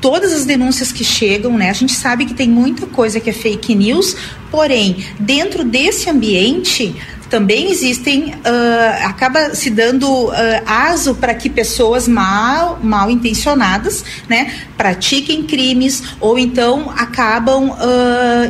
todas 0.02 0.34
as 0.34 0.44
denúncias 0.44 0.92
que 0.92 1.04
chegam, 1.04 1.56
né? 1.56 1.70
A 1.70 1.74
gente 1.74 1.94
sabe 1.94 2.26
que 2.26 2.34
tem 2.34 2.50
muita 2.50 2.88
coisa 2.88 3.20
que 3.20 3.30
é 3.30 3.34
fake 3.34 3.76
news, 3.76 4.18
porém, 4.50 5.06
dentro 5.20 5.64
desse 5.64 6.10
ambiente, 6.10 6.96
também 7.30 7.72
existem, 7.72 8.34
uh, 8.34 9.06
acaba 9.06 9.56
se 9.56 9.70
dando 9.70 10.08
uh, 10.08 10.34
aso 10.66 11.16
para 11.16 11.34
que 11.34 11.50
pessoas 11.50 12.08
mal, 12.08 12.80
mal 12.82 13.10
intencionadas, 13.10 14.04
né, 14.30 14.54
pratiquem 14.78 15.44
crimes 15.44 16.04
ou 16.20 16.38
então 16.38 16.92
acabam 16.96 17.70
uh, 17.70 17.76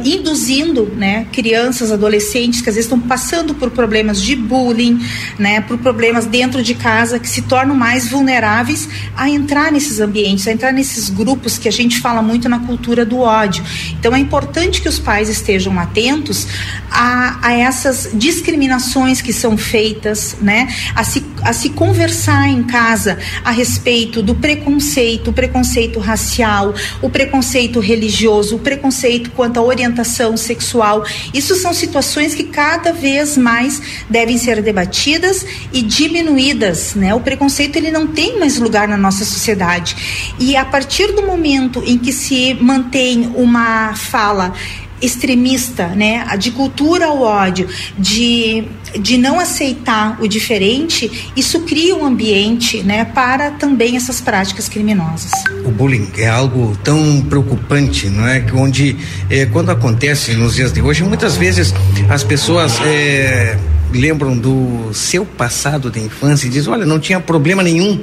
induzindo, 0.04 0.92
né, 0.96 1.28
crianças, 1.32 1.92
adolescentes 1.92 2.62
que 2.62 2.70
às 2.70 2.76
vezes 2.76 2.86
estão 2.86 3.00
passando 3.00 3.54
por 3.54 3.72
problemas 3.72 4.22
de 4.22 4.36
bullying, 4.36 5.00
né, 5.40 5.62
por 5.62 5.78
problemas 5.78 6.26
dentro 6.26 6.62
de 6.62 6.76
casa 6.76 7.20
que 7.20 7.30
se 7.30 7.44
tornam 7.44 7.76
mais 7.76 8.10
vulneráveis 8.10 8.90
a 9.16 9.30
entrar 9.30 9.72
nesses 9.72 10.00
ambientes, 10.00 10.48
a 10.48 10.52
entrar 10.52 10.72
nesses 10.72 11.10
grupos 11.10 11.58
que 11.58 11.68
a 11.68 11.72
gente 11.72 12.00
fala 12.00 12.22
muito 12.22 12.50
na 12.50 12.60
cultura 12.60 13.06
do 13.06 13.20
ódio. 13.20 13.64
Então 14.00 14.14
é 14.14 14.20
importante 14.20 14.82
que 14.82 14.90
os 14.90 15.00
pais 15.00 15.30
estejam 15.30 15.80
atentos 15.80 16.48
a, 16.92 17.40
a 17.42 17.54
essas 17.54 18.10
discriminações 18.14 18.65
discriminações 18.66 19.22
que 19.22 19.32
são 19.32 19.58
feitas, 19.58 20.36
né? 20.42 20.68
A 20.96 21.04
se, 21.04 21.24
a 21.44 21.54
se 21.54 21.70
conversar 21.70 22.50
em 22.50 22.64
casa 22.64 23.18
a 23.44 23.52
respeito 23.52 24.22
do 24.22 24.36
preconceito, 24.36 25.30
o 25.30 25.34
preconceito 25.34 26.00
racial, 26.00 26.74
o 27.02 27.10
preconceito 27.10 27.80
religioso, 27.80 28.56
o 28.56 28.60
preconceito 28.60 29.32
quanto 29.32 29.60
à 29.60 29.64
orientação 29.64 30.36
sexual. 30.36 31.06
Isso 31.34 31.56
são 31.56 31.74
situações 31.74 32.34
que 32.34 32.46
cada 32.46 32.92
vez 32.92 33.38
mais 33.38 33.82
devem 34.10 34.38
ser 34.38 34.62
debatidas 34.62 35.46
e 35.72 35.82
diminuídas, 35.82 36.96
né? 36.96 37.14
O 37.14 37.20
preconceito 37.20 37.76
ele 37.76 37.92
não 37.92 38.08
tem 38.08 38.40
mais 38.40 38.58
lugar 38.58 38.88
na 38.88 38.98
nossa 38.98 39.24
sociedade. 39.24 40.34
E 40.40 40.56
a 40.56 40.66
partir 40.66 41.14
do 41.14 41.24
momento 41.24 41.84
em 41.86 41.98
que 41.98 42.12
se 42.12 42.54
mantém 42.56 43.32
uma 43.36 43.94
fala 43.96 44.54
extremista, 45.02 45.88
né, 45.88 46.26
de 46.38 46.52
cultura 46.52 47.08
ao 47.08 47.22
ódio, 47.22 47.68
de, 47.98 48.64
de 49.00 49.18
não 49.18 49.40
aceitar 49.40 50.18
o 50.22 50.28
diferente, 50.28 51.32
isso 51.36 51.62
cria 51.62 51.96
um 51.96 52.06
ambiente, 52.06 52.82
né, 52.84 53.06
para 53.06 53.52
também 53.52 53.98
essas 53.98 54.22
práticas 54.22 54.70
criminosas. 54.70 55.32
O 55.66 55.72
bullying 55.72 56.10
é 56.18 56.28
algo 56.28 56.78
tão 56.84 57.22
preocupante, 57.22 58.08
não 58.08 58.28
é, 58.28 58.40
que 58.40 58.56
onde 58.56 58.96
é, 59.30 59.46
quando 59.46 59.70
acontece 59.70 60.34
nos 60.34 60.56
dias 60.56 60.72
de 60.72 60.82
hoje, 60.82 61.04
muitas 61.04 61.36
vezes 61.36 61.74
as 62.10 62.24
pessoas 62.24 62.80
é, 62.82 63.58
lembram 63.92 64.38
do 64.38 64.92
seu 64.94 65.26
passado 65.26 65.90
de 65.90 66.00
infância 66.00 66.48
e 66.48 66.50
dizem, 66.50 66.72
olha, 66.72 66.86
não 66.86 67.00
tinha 67.00 67.20
problema 67.20 67.62
nenhum, 67.62 68.02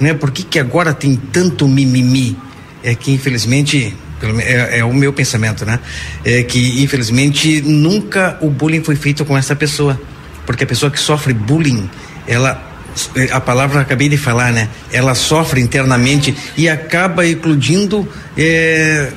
né? 0.00 0.14
Por 0.14 0.30
que 0.30 0.42
que 0.42 0.58
agora 0.58 0.94
tem 0.94 1.14
tanto 1.14 1.68
mimimi? 1.68 2.36
É 2.82 2.94
que 2.94 3.12
infelizmente 3.12 3.94
é, 4.42 4.78
é, 4.78 4.84
o 4.84 4.92
meu 4.92 5.12
pensamento, 5.12 5.64
né? 5.64 5.78
É 6.24 6.42
que 6.42 6.82
infelizmente 6.82 7.60
nunca 7.62 8.38
o 8.40 8.50
bullying 8.50 8.82
foi 8.82 8.96
feito 8.96 9.24
com 9.24 9.36
essa 9.36 9.56
pessoa, 9.56 10.00
porque 10.46 10.64
a 10.64 10.66
pessoa 10.66 10.90
que 10.90 10.98
sofre 10.98 11.32
bullying, 11.32 11.88
ela 12.26 12.70
é, 13.14 13.32
a 13.32 13.40
palavra 13.40 13.80
acabei 13.80 14.08
de 14.08 14.16
falar, 14.16 14.52
né? 14.52 14.68
Ela 14.92 15.14
sofre 15.14 15.60
internamente 15.60 16.34
e 16.56 16.68
acaba 16.68 17.26
eclodindo 17.26 18.08
é, 18.36 19.12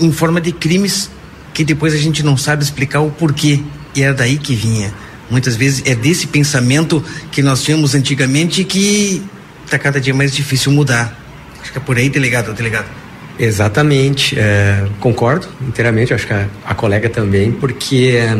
em 0.00 0.12
forma 0.12 0.40
de 0.40 0.52
crimes 0.52 1.10
que 1.54 1.64
depois 1.64 1.94
a 1.94 1.98
gente 1.98 2.22
não 2.22 2.36
sabe 2.36 2.62
explicar 2.62 3.00
o 3.00 3.10
porquê. 3.10 3.60
E 3.94 4.02
era 4.02 4.14
daí 4.14 4.38
que 4.38 4.54
vinha. 4.54 4.92
Muitas 5.30 5.54
vezes 5.54 5.82
é 5.86 5.94
desse 5.94 6.26
pensamento 6.26 7.04
que 7.30 7.42
nós 7.42 7.62
tínhamos 7.62 7.94
antigamente 7.94 8.64
que 8.64 9.22
está 9.64 9.78
cada 9.78 10.00
dia 10.00 10.14
mais 10.14 10.34
difícil 10.34 10.72
mudar. 10.72 11.18
Acho 11.62 11.72
que 11.72 11.78
é 11.78 11.80
por 11.80 11.96
aí, 11.96 12.08
delegado, 12.08 12.52
delegado. 12.52 13.01
Exatamente, 13.42 14.38
é, 14.38 14.86
concordo 15.00 15.48
inteiramente, 15.66 16.14
acho 16.14 16.28
que 16.28 16.32
a, 16.32 16.46
a 16.64 16.76
colega 16.76 17.08
também, 17.08 17.50
porque 17.50 18.16
é, 18.16 18.38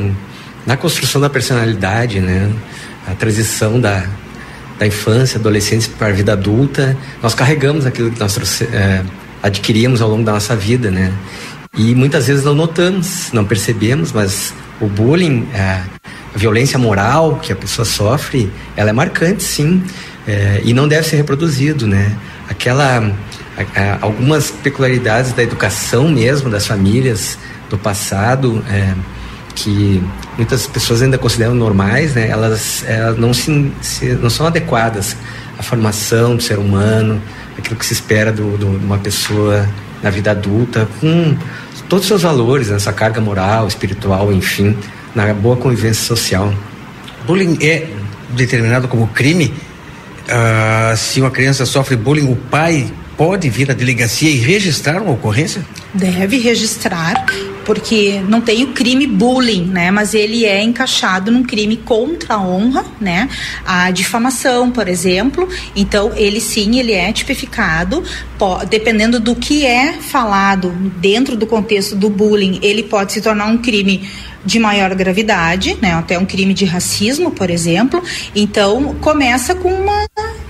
na 0.64 0.76
construção 0.76 1.20
da 1.20 1.28
personalidade, 1.28 2.20
né, 2.20 2.48
a 3.08 3.12
transição 3.12 3.80
da, 3.80 4.06
da 4.78 4.86
infância, 4.86 5.40
adolescência 5.40 5.92
para 5.98 6.06
a 6.06 6.12
vida 6.12 6.34
adulta, 6.34 6.96
nós 7.20 7.34
carregamos 7.34 7.84
aquilo 7.84 8.12
que 8.12 8.20
nós 8.20 8.62
é, 8.62 9.02
adquirimos 9.42 10.00
ao 10.00 10.08
longo 10.08 10.22
da 10.22 10.34
nossa 10.34 10.54
vida, 10.54 10.88
né, 10.88 11.12
e 11.76 11.96
muitas 11.96 12.28
vezes 12.28 12.44
não 12.44 12.54
notamos, 12.54 13.32
não 13.32 13.44
percebemos, 13.44 14.12
mas 14.12 14.54
o 14.80 14.86
bullying, 14.86 15.48
é, 15.52 15.82
a 16.32 16.38
violência 16.38 16.78
moral 16.78 17.40
que 17.42 17.52
a 17.52 17.56
pessoa 17.56 17.84
sofre, 17.84 18.48
ela 18.76 18.90
é 18.90 18.92
marcante, 18.92 19.42
sim, 19.42 19.82
é, 20.28 20.60
e 20.62 20.72
não 20.72 20.86
deve 20.86 21.08
ser 21.08 21.16
reproduzido, 21.16 21.88
né, 21.88 22.14
aquela 22.48 23.12
algumas 24.00 24.50
peculiaridades 24.50 25.32
da 25.32 25.42
educação 25.42 26.08
mesmo 26.08 26.48
das 26.48 26.66
famílias 26.66 27.38
do 27.68 27.76
passado 27.76 28.64
é, 28.68 28.94
que 29.54 30.02
muitas 30.36 30.66
pessoas 30.66 31.02
ainda 31.02 31.18
consideram 31.18 31.54
normais, 31.54 32.14
né? 32.14 32.28
Elas, 32.28 32.84
elas 32.86 33.18
não 33.18 33.34
se, 33.34 33.72
se, 33.80 34.06
não 34.14 34.30
são 34.30 34.46
adequadas 34.46 35.16
à 35.58 35.62
formação 35.62 36.36
do 36.36 36.42
ser 36.42 36.58
humano, 36.58 37.20
aquilo 37.58 37.76
que 37.76 37.84
se 37.84 37.92
espera 37.92 38.32
de 38.32 38.42
uma 38.42 38.98
pessoa 38.98 39.68
na 40.02 40.10
vida 40.10 40.30
adulta, 40.30 40.88
com 41.00 41.36
todos 41.88 42.04
os 42.04 42.08
seus 42.08 42.22
valores, 42.22 42.68
né? 42.68 42.78
carga 42.92 43.20
moral, 43.20 43.68
espiritual, 43.68 44.32
enfim, 44.32 44.76
na 45.14 45.32
boa 45.32 45.56
convivência 45.56 46.04
social. 46.04 46.52
Bullying 47.26 47.58
é 47.60 47.88
determinado 48.30 48.88
como 48.88 49.06
crime? 49.08 49.54
Uh, 50.22 50.96
se 50.96 51.20
uma 51.20 51.30
criança 51.30 51.66
sofre 51.66 51.96
bullying, 51.96 52.32
o 52.32 52.36
pai 52.36 52.90
pode 53.16 53.48
vir 53.48 53.70
à 53.70 53.74
delegacia 53.74 54.30
e 54.30 54.38
registrar 54.38 55.00
uma 55.02 55.12
ocorrência? 55.12 55.64
Deve 55.94 56.38
registrar, 56.38 57.26
porque 57.64 58.20
não 58.28 58.40
tem 58.40 58.64
o 58.64 58.68
crime 58.68 59.06
bullying, 59.06 59.66
né? 59.66 59.90
Mas 59.90 60.14
ele 60.14 60.44
é 60.44 60.62
encaixado 60.62 61.30
num 61.30 61.42
crime 61.42 61.76
contra 61.76 62.34
a 62.34 62.40
honra, 62.40 62.84
né? 63.00 63.28
A 63.66 63.90
difamação, 63.90 64.70
por 64.70 64.88
exemplo. 64.88 65.48
Então, 65.76 66.12
ele 66.16 66.40
sim, 66.40 66.78
ele 66.78 66.92
é 66.92 67.12
tipificado, 67.12 68.02
dependendo 68.68 69.20
do 69.20 69.34
que 69.34 69.66
é 69.66 69.94
falado 69.94 70.70
dentro 70.98 71.36
do 71.36 71.46
contexto 71.46 71.94
do 71.94 72.08
bullying, 72.08 72.58
ele 72.62 72.82
pode 72.82 73.12
se 73.12 73.20
tornar 73.20 73.46
um 73.46 73.58
crime 73.58 74.08
de 74.44 74.58
maior 74.58 74.94
gravidade, 74.94 75.76
né? 75.80 75.92
Até 75.94 76.18
um 76.18 76.24
crime 76.24 76.54
de 76.54 76.64
racismo, 76.64 77.30
por 77.30 77.50
exemplo. 77.50 78.02
Então, 78.34 78.94
começa 79.00 79.54
com 79.54 79.72
uma 79.72 80.06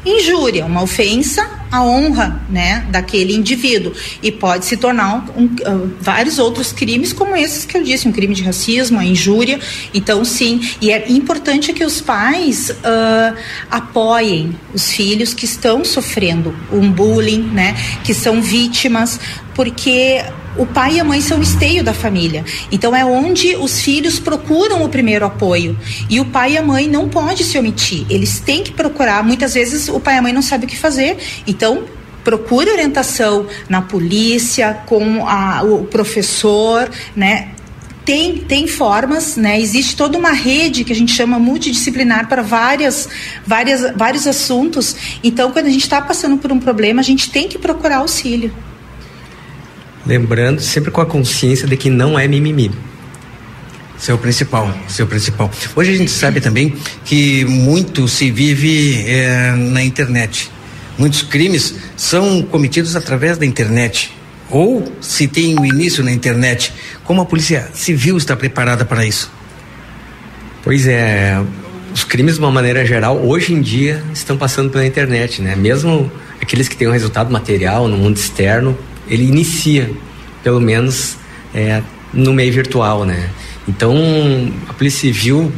injúria, 0.06 0.64
uma 0.64 0.82
ofensa 0.82 1.61
à 1.72 1.82
honra, 1.82 2.38
né, 2.50 2.86
daquele 2.90 3.34
indivíduo 3.34 3.94
e 4.22 4.30
pode 4.30 4.66
se 4.66 4.76
tornar 4.76 5.24
um, 5.34 5.42
um, 5.42 5.44
uh, 5.46 5.92
vários 5.98 6.38
outros 6.38 6.70
crimes 6.70 7.14
como 7.14 7.34
esses 7.34 7.64
que 7.64 7.78
eu 7.78 7.82
disse, 7.82 8.06
um 8.06 8.12
crime 8.12 8.34
de 8.34 8.42
racismo, 8.42 8.98
a 8.98 9.04
injúria. 9.04 9.58
Então, 9.94 10.22
sim, 10.22 10.60
e 10.82 10.92
é 10.92 11.10
importante 11.10 11.72
que 11.72 11.82
os 11.82 12.02
pais 12.02 12.68
uh, 12.68 13.36
apoiem 13.70 14.54
os 14.74 14.92
filhos 14.92 15.32
que 15.32 15.46
estão 15.46 15.82
sofrendo 15.82 16.54
um 16.70 16.90
bullying, 16.90 17.42
né, 17.42 17.74
que 18.04 18.12
são 18.12 18.42
vítimas, 18.42 19.18
porque 19.54 20.22
o 20.56 20.66
pai 20.66 20.96
e 20.96 21.00
a 21.00 21.04
mãe 21.04 21.20
são 21.20 21.38
o 21.38 21.42
esteio 21.42 21.82
da 21.82 21.94
família. 21.94 22.44
Então 22.70 22.94
é 22.94 23.04
onde 23.04 23.56
os 23.56 23.80
filhos 23.80 24.18
procuram 24.18 24.84
o 24.84 24.88
primeiro 24.88 25.24
apoio. 25.24 25.78
E 26.10 26.20
o 26.20 26.26
pai 26.26 26.52
e 26.52 26.58
a 26.58 26.62
mãe 26.62 26.86
não 26.86 27.08
pode 27.08 27.44
se 27.44 27.58
omitir. 27.58 28.04
Eles 28.10 28.40
têm 28.40 28.62
que 28.62 28.72
procurar. 28.72 29.22
Muitas 29.24 29.54
vezes 29.54 29.88
o 29.88 29.98
pai 29.98 30.16
e 30.16 30.18
a 30.18 30.22
mãe 30.22 30.32
não 30.32 30.42
sabem 30.42 30.66
o 30.66 30.70
que 30.70 30.76
fazer. 30.76 31.16
Então 31.46 31.61
procure 32.24 32.70
orientação 32.70 33.46
na 33.68 33.82
polícia, 33.82 34.74
com 34.86 35.26
a, 35.26 35.62
o 35.62 35.84
professor, 35.84 36.90
né? 37.14 37.48
Tem, 38.04 38.38
tem 38.38 38.66
formas, 38.66 39.36
né? 39.36 39.60
Existe 39.60 39.96
toda 39.96 40.18
uma 40.18 40.32
rede 40.32 40.82
que 40.82 40.92
a 40.92 40.96
gente 40.96 41.12
chama 41.12 41.38
multidisciplinar 41.38 42.28
para 42.28 42.42
várias, 42.42 43.08
várias, 43.46 43.94
vários 43.96 44.26
assuntos. 44.26 44.96
Então, 45.22 45.52
quando 45.52 45.66
a 45.66 45.70
gente 45.70 45.82
está 45.82 46.00
passando 46.00 46.36
por 46.36 46.50
um 46.50 46.58
problema, 46.58 47.00
a 47.00 47.04
gente 47.04 47.30
tem 47.30 47.48
que 47.48 47.58
procurar 47.58 47.98
auxílio. 47.98 48.52
Lembrando, 50.04 50.60
sempre 50.60 50.90
com 50.90 51.00
a 51.00 51.06
consciência 51.06 51.66
de 51.68 51.76
que 51.76 51.88
não 51.88 52.18
é 52.18 52.26
mimimi. 52.26 52.72
Seu 53.96 54.18
principal, 54.18 54.68
seu 54.88 55.06
principal. 55.06 55.48
Hoje 55.76 55.92
a 55.92 55.96
gente 55.96 56.10
sabe 56.10 56.40
também 56.40 56.74
que 57.04 57.44
muito 57.44 58.08
se 58.08 58.32
vive 58.32 59.04
é, 59.06 59.52
na 59.52 59.84
internet. 59.84 60.50
Muitos 61.02 61.22
crimes 61.22 61.74
são 61.96 62.42
cometidos 62.42 62.94
através 62.94 63.36
da 63.36 63.44
internet. 63.44 64.12
Ou 64.48 64.84
se 65.00 65.26
tem 65.26 65.58
o 65.58 65.62
um 65.62 65.64
início 65.66 66.04
na 66.04 66.12
internet. 66.12 66.72
Como 67.02 67.20
a 67.20 67.24
polícia 67.24 67.68
civil 67.74 68.16
está 68.16 68.36
preparada 68.36 68.84
para 68.84 69.04
isso? 69.04 69.28
Pois 70.62 70.86
é, 70.86 71.42
os 71.92 72.04
crimes 72.04 72.34
de 72.34 72.38
uma 72.38 72.52
maneira 72.52 72.86
geral 72.86 73.18
hoje 73.18 73.52
em 73.52 73.60
dia 73.60 74.00
estão 74.14 74.36
passando 74.36 74.70
pela 74.70 74.86
internet, 74.86 75.42
né? 75.42 75.56
Mesmo 75.56 76.08
aqueles 76.40 76.68
que 76.68 76.76
têm 76.76 76.86
um 76.86 76.92
resultado 76.92 77.32
material 77.32 77.88
no 77.88 77.96
mundo 77.96 78.16
externo, 78.16 78.78
ele 79.08 79.24
inicia, 79.24 79.90
pelo 80.44 80.60
menos, 80.60 81.16
é, 81.52 81.82
no 82.14 82.32
meio 82.32 82.52
virtual, 82.52 83.04
né? 83.04 83.28
Então, 83.66 83.92
a 84.68 84.72
Polícia 84.72 85.00
Civil, 85.00 85.50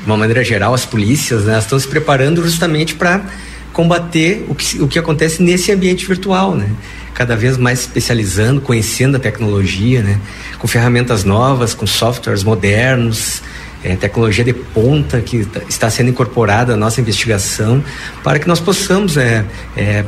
de 0.00 0.06
uma 0.06 0.18
maneira 0.18 0.44
geral, 0.44 0.74
as 0.74 0.84
polícias, 0.84 1.44
né, 1.44 1.58
estão 1.58 1.80
se 1.80 1.88
preparando 1.88 2.42
justamente 2.42 2.94
para 2.94 3.24
combater 3.72 4.44
o 4.48 4.54
que, 4.54 4.82
o 4.82 4.88
que 4.88 4.98
acontece 4.98 5.42
nesse 5.42 5.72
ambiente 5.72 6.06
virtual, 6.06 6.54
né? 6.54 6.68
Cada 7.14 7.36
vez 7.36 7.56
mais 7.56 7.80
especializando, 7.80 8.60
conhecendo 8.60 9.16
a 9.16 9.20
tecnologia, 9.20 10.02
né? 10.02 10.20
Com 10.58 10.66
ferramentas 10.66 11.24
novas, 11.24 11.74
com 11.74 11.86
softwares 11.86 12.42
modernos, 12.42 13.42
é, 13.82 13.96
tecnologia 13.96 14.44
de 14.44 14.52
ponta 14.52 15.20
que 15.20 15.46
está 15.68 15.90
sendo 15.90 16.10
incorporada 16.10 16.74
à 16.74 16.76
nossa 16.76 17.00
investigação 17.00 17.82
para 18.22 18.38
que 18.38 18.46
nós 18.46 18.60
possamos 18.60 19.16
é, 19.16 19.44
é, 19.76 20.04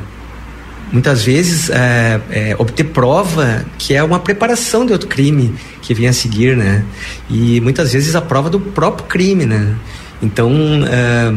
muitas 0.93 1.25
vezes 1.25 1.71
é, 1.71 2.21
é, 2.31 2.57
obter 2.59 2.85
prova 2.85 3.65
que 3.77 3.95
é 3.95 4.03
uma 4.03 4.21
preparação 4.21 4.87
de 4.87 4.93
outro 4.93 5.09
crime 5.09 5.55
que 5.83 5.93
vem 5.93 6.07
a 6.07 6.13
seguir, 6.13 6.57
né? 6.57 6.85
E 7.29 7.61
muitas 7.61 7.93
vezes 7.93 8.15
a 8.15 8.21
prova 8.21 8.49
do 8.49 8.61
próprio 8.61 9.07
crime, 9.07 9.45
né? 9.45 9.75
Então, 10.23 10.53
é, 10.89 11.35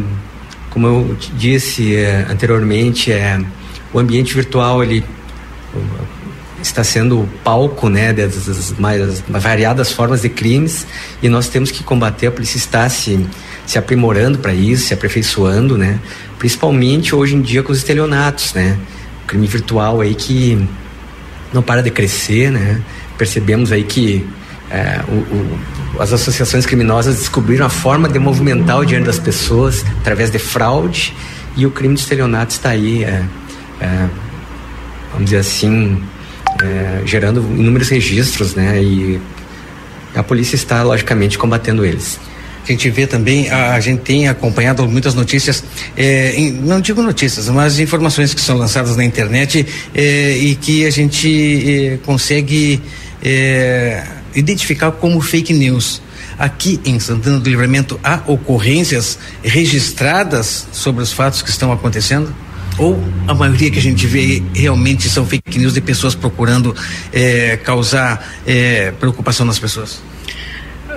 como 0.69 0.87
eu 0.87 1.17
disse 1.35 1.95
é, 1.95 2.25
anteriormente, 2.29 3.11
é, 3.11 3.39
o 3.93 3.99
ambiente 3.99 4.33
virtual 4.33 4.83
ele 4.83 5.03
está 6.61 6.83
sendo 6.83 7.27
palco, 7.43 7.87
né, 7.87 8.11
das 8.13 8.73
mais 8.79 9.23
variadas 9.27 9.91
formas 9.91 10.21
de 10.21 10.29
crimes 10.29 10.87
e 11.21 11.29
nós 11.29 11.47
temos 11.49 11.71
que 11.71 11.83
combater. 11.83 12.27
A 12.27 12.31
polícia 12.31 12.57
está 12.57 12.89
se 12.89 13.25
se 13.65 13.77
aprimorando 13.77 14.39
para 14.39 14.53
isso, 14.53 14.87
se 14.87 14.93
aperfeiçoando, 14.93 15.77
né? 15.77 15.99
Principalmente 16.39 17.13
hoje 17.13 17.35
em 17.35 17.41
dia 17.41 17.61
com 17.61 17.73
os 17.73 17.77
estelionatos, 17.79 18.53
né? 18.53 18.77
crime 19.27 19.45
virtual 19.45 19.99
aí 19.99 20.15
que 20.15 20.67
não 21.53 21.61
para 21.61 21.83
de 21.83 21.91
crescer, 21.91 22.49
né? 22.49 22.81
Percebemos 23.17 23.71
aí 23.71 23.83
que 23.83 24.25
é, 24.71 25.01
o, 25.07 25.11
o, 25.11 25.59
as 25.99 26.13
associações 26.13 26.65
criminosas 26.65 27.17
descobriram 27.17 27.65
a 27.65 27.69
forma 27.69 28.07
de 28.07 28.19
movimentar 28.19 28.79
o 28.79 28.85
dinheiro 28.85 29.05
das 29.05 29.19
pessoas 29.19 29.85
através 29.99 30.29
de 30.29 30.39
fraude 30.39 31.13
e 31.55 31.65
o 31.65 31.71
crime 31.71 31.95
de 31.95 32.01
estelionato 32.01 32.53
está 32.53 32.69
aí, 32.69 33.03
é, 33.03 33.23
é, 33.81 34.07
vamos 35.11 35.25
dizer 35.25 35.37
assim, 35.37 36.01
é, 36.61 37.01
gerando 37.05 37.39
inúmeros 37.39 37.89
registros, 37.89 38.55
né? 38.55 38.81
E 38.81 39.19
a 40.15 40.23
polícia 40.23 40.55
está 40.55 40.83
logicamente 40.83 41.37
combatendo 41.37 41.85
eles 41.85 42.19
a 42.67 42.71
gente 42.71 42.89
vê 42.89 43.07
também, 43.07 43.49
a, 43.49 43.73
a 43.73 43.79
gente 43.79 44.01
tem 44.01 44.27
acompanhado 44.27 44.87
muitas 44.87 45.13
notícias, 45.13 45.63
é, 45.95 46.33
em, 46.35 46.51
não 46.51 46.81
digo 46.81 47.01
notícias, 47.01 47.47
mas 47.47 47.79
informações 47.79 48.33
que 48.33 48.41
são 48.41 48.57
lançadas 48.57 48.97
na 48.97 49.05
internet 49.05 49.65
é, 49.95 50.31
e 50.37 50.55
que 50.55 50.85
a 50.85 50.89
gente 50.89 51.93
é, 51.93 51.97
consegue 52.05 52.81
identificar 54.39 54.91
como 54.91 55.19
fake 55.21 55.53
news. 55.53 56.01
Aqui 56.37 56.79
em 56.85 56.99
Santana 56.99 57.39
do 57.39 57.49
Livramento 57.49 57.99
há 58.03 58.21
ocorrências 58.27 59.17
registradas 59.43 60.67
sobre 60.71 61.01
os 61.01 61.11
fatos 61.11 61.41
que 61.41 61.49
estão 61.49 61.71
acontecendo? 61.71 62.33
Ou 62.77 63.01
a 63.27 63.33
maioria 63.33 63.71
que 63.71 63.79
a 63.79 63.81
gente 63.81 64.05
vê 64.05 64.43
realmente 64.53 65.09
são 65.09 65.25
fake 65.25 65.57
news 65.57 65.73
de 65.73 65.81
pessoas 65.81 66.13
procurando 66.13 66.75
é, 67.11 67.57
causar 67.57 68.23
é, 68.45 68.91
preocupação 68.91 69.45
nas 69.45 69.57
pessoas? 69.57 69.99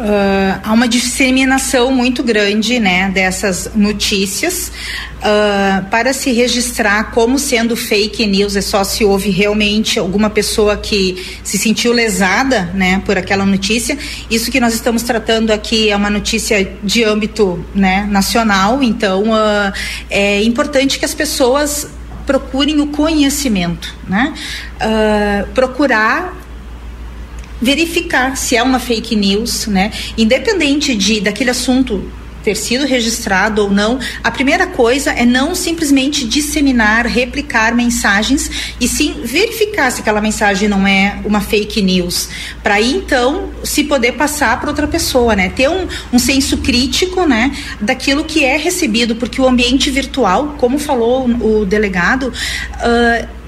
Uh, 0.00 0.58
há 0.64 0.72
uma 0.72 0.88
disseminação 0.88 1.92
muito 1.92 2.22
grande 2.22 2.80
né, 2.80 3.10
dessas 3.10 3.70
notícias. 3.74 4.72
Uh, 5.18 5.84
para 5.90 6.14
se 6.14 6.32
registrar 6.32 7.10
como 7.10 7.38
sendo 7.38 7.76
fake 7.76 8.26
news 8.26 8.56
é 8.56 8.62
só 8.62 8.82
se 8.82 9.04
houve 9.04 9.28
realmente 9.28 9.98
alguma 9.98 10.30
pessoa 10.30 10.78
que 10.78 11.38
se 11.44 11.58
sentiu 11.58 11.92
lesada 11.92 12.70
né, 12.72 13.02
por 13.04 13.18
aquela 13.18 13.44
notícia. 13.44 13.98
Isso 14.30 14.50
que 14.50 14.58
nós 14.58 14.72
estamos 14.72 15.02
tratando 15.02 15.50
aqui 15.50 15.90
é 15.90 15.96
uma 15.96 16.08
notícia 16.08 16.72
de 16.82 17.04
âmbito 17.04 17.62
né, 17.74 18.08
nacional, 18.10 18.82
então 18.82 19.24
uh, 19.24 19.70
é 20.08 20.42
importante 20.42 20.98
que 20.98 21.04
as 21.04 21.12
pessoas 21.12 21.86
procurem 22.24 22.80
o 22.80 22.86
conhecimento, 22.86 23.92
né? 24.08 24.32
procurar 25.52 26.32
verificar 27.60 28.36
se 28.36 28.56
é 28.56 28.62
uma 28.62 28.78
fake 28.78 29.14
news, 29.14 29.66
né? 29.66 29.92
Independente 30.16 30.94
de 30.94 31.20
daquele 31.20 31.50
assunto 31.50 32.10
ter 32.42 32.56
sido 32.56 32.86
registrado 32.86 33.62
ou 33.62 33.70
não, 33.70 33.98
a 34.22 34.30
primeira 34.30 34.66
coisa 34.66 35.10
é 35.10 35.24
não 35.24 35.54
simplesmente 35.54 36.26
disseminar, 36.26 37.06
replicar 37.06 37.74
mensagens 37.74 38.74
e 38.80 38.88
sim 38.88 39.20
verificar 39.24 39.90
se 39.90 40.00
aquela 40.00 40.20
mensagem 40.20 40.68
não 40.68 40.86
é 40.86 41.20
uma 41.24 41.40
fake 41.40 41.82
news, 41.82 42.28
para 42.62 42.74
aí 42.74 42.94
então 42.94 43.50
se 43.62 43.84
poder 43.84 44.12
passar 44.12 44.58
para 44.58 44.70
outra 44.70 44.88
pessoa, 44.88 45.36
né? 45.36 45.50
Ter 45.50 45.68
um, 45.68 45.86
um 46.12 46.18
senso 46.18 46.58
crítico, 46.58 47.26
né, 47.26 47.54
daquilo 47.80 48.24
que 48.24 48.44
é 48.44 48.56
recebido, 48.56 49.16
porque 49.16 49.40
o 49.40 49.46
ambiente 49.46 49.90
virtual, 49.90 50.54
como 50.58 50.78
falou 50.78 51.28
o 51.28 51.64
delegado, 51.64 52.28
uh, 52.28 53.39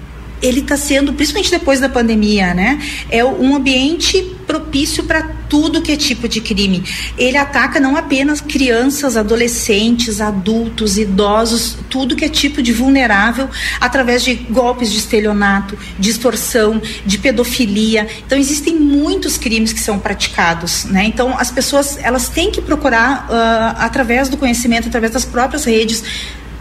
ele 0.43 0.61
está 0.61 0.77
sendo, 0.77 1.13
principalmente 1.13 1.51
depois 1.51 1.81
da 1.81 1.89
pandemia, 1.89 2.53
né? 2.53 2.83
É 3.09 3.25
um 3.25 3.55
ambiente 3.55 4.21
propício 4.47 5.05
para 5.05 5.23
tudo 5.49 5.81
que 5.81 5.93
é 5.93 5.97
tipo 5.97 6.29
de 6.29 6.41
crime. 6.41 6.83
Ele 7.17 7.37
ataca 7.37 7.79
não 7.79 7.97
apenas 7.97 8.41
crianças, 8.41 9.17
adolescentes, 9.17 10.21
adultos, 10.21 10.99
idosos, 10.99 11.79
tudo 11.89 12.17
que 12.17 12.25
é 12.25 12.29
tipo 12.29 12.61
de 12.61 12.73
vulnerável 12.73 13.49
através 13.81 14.23
de 14.25 14.35
golpes 14.35 14.91
de 14.91 14.99
estelionato, 14.99 15.79
de 15.99 16.11
extorsão, 16.11 16.81
de 17.07 17.19
pedofilia. 17.19 18.07
Então 18.27 18.37
existem 18.37 18.75
muitos 18.75 19.39
crimes 19.39 19.73
que 19.73 19.81
são 19.81 19.99
praticados, 19.99 20.85
né? 20.85 21.05
Então 21.05 21.39
as 21.39 21.51
pessoas 21.51 21.99
elas 22.03 22.29
têm 22.29 22.51
que 22.51 22.61
procurar 22.61 23.27
uh, 23.29 23.77
através 23.79 24.29
do 24.29 24.37
conhecimento, 24.37 24.89
através 24.89 25.13
das 25.13 25.25
próprias 25.25 25.65
redes 25.65 26.03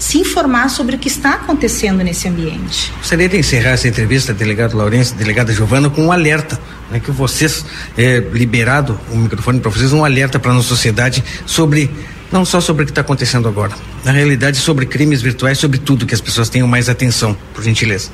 se 0.02 0.18
informar 0.18 0.68
sobre 0.68 0.96
o 0.96 1.00
que 1.00 1.08
está 1.08 1.36
acontecendo 1.36 2.04
nesse 2.04 2.28
ambiente. 2.28 2.92
Gostaria 2.98 3.30
de 3.30 3.38
encerrar 3.38 3.74
essa 3.74 3.88
entrevista, 3.88 4.34
delegado 4.34 4.76
Lourenço, 4.76 5.14
delegada 5.14 5.54
Giovana, 5.54 5.92
com 5.92 6.06
um 6.06 6.12
alerta, 6.12 6.60
né, 6.90 7.00
que 7.00 7.12
vocês, 7.12 7.64
é, 7.96 8.18
liberado 8.34 9.00
o 9.12 9.16
microfone 9.16 9.60
para 9.60 9.70
vocês, 9.70 9.94
um 9.94 10.04
alerta 10.04 10.40
para 10.40 10.50
a 10.50 10.54
nossa 10.56 10.70
sociedade 10.70 11.24
sobre, 11.46 11.88
não 12.32 12.44
só 12.44 12.60
sobre 12.60 12.82
o 12.82 12.86
que 12.88 12.92
está 12.92 13.02
acontecendo 13.02 13.48
agora, 13.48 13.74
na 14.04 14.12
realidade 14.12 14.58
sobre 14.58 14.88
crimes 14.88 15.22
virtuais, 15.22 15.60
sobre 15.60 15.78
tudo, 15.78 16.08
que 16.08 16.16
as 16.16 16.22
pessoas 16.22 16.50
tenham 16.50 16.68
mais 16.68 16.90
atenção, 16.90 17.38
por 17.54 17.64
gentileza. 17.64 18.10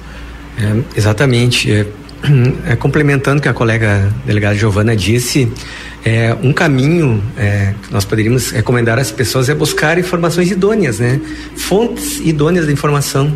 É, 0.57 0.83
exatamente. 0.93 1.71
É, 1.71 1.87
é, 2.67 2.75
complementando 2.75 3.39
o 3.39 3.41
que 3.41 3.47
a 3.47 3.53
colega 3.53 4.11
delegada 4.25 4.55
Giovana 4.55 4.93
disse, 4.93 5.49
é, 6.07 6.33
um 6.41 6.53
caminho 6.53 7.21
é, 7.37 7.73
que 7.83 7.91
nós 7.91 8.05
poderíamos 8.05 8.51
recomendar 8.51 8.97
às 8.97 9.11
pessoas 9.11 9.49
é 9.49 9.53
buscar 9.53 9.99
informações 9.99 10.49
idôneas, 10.49 10.99
né? 10.99 11.19
Fontes 11.57 12.21
idôneas 12.21 12.65
da 12.65 12.71
informação. 12.71 13.33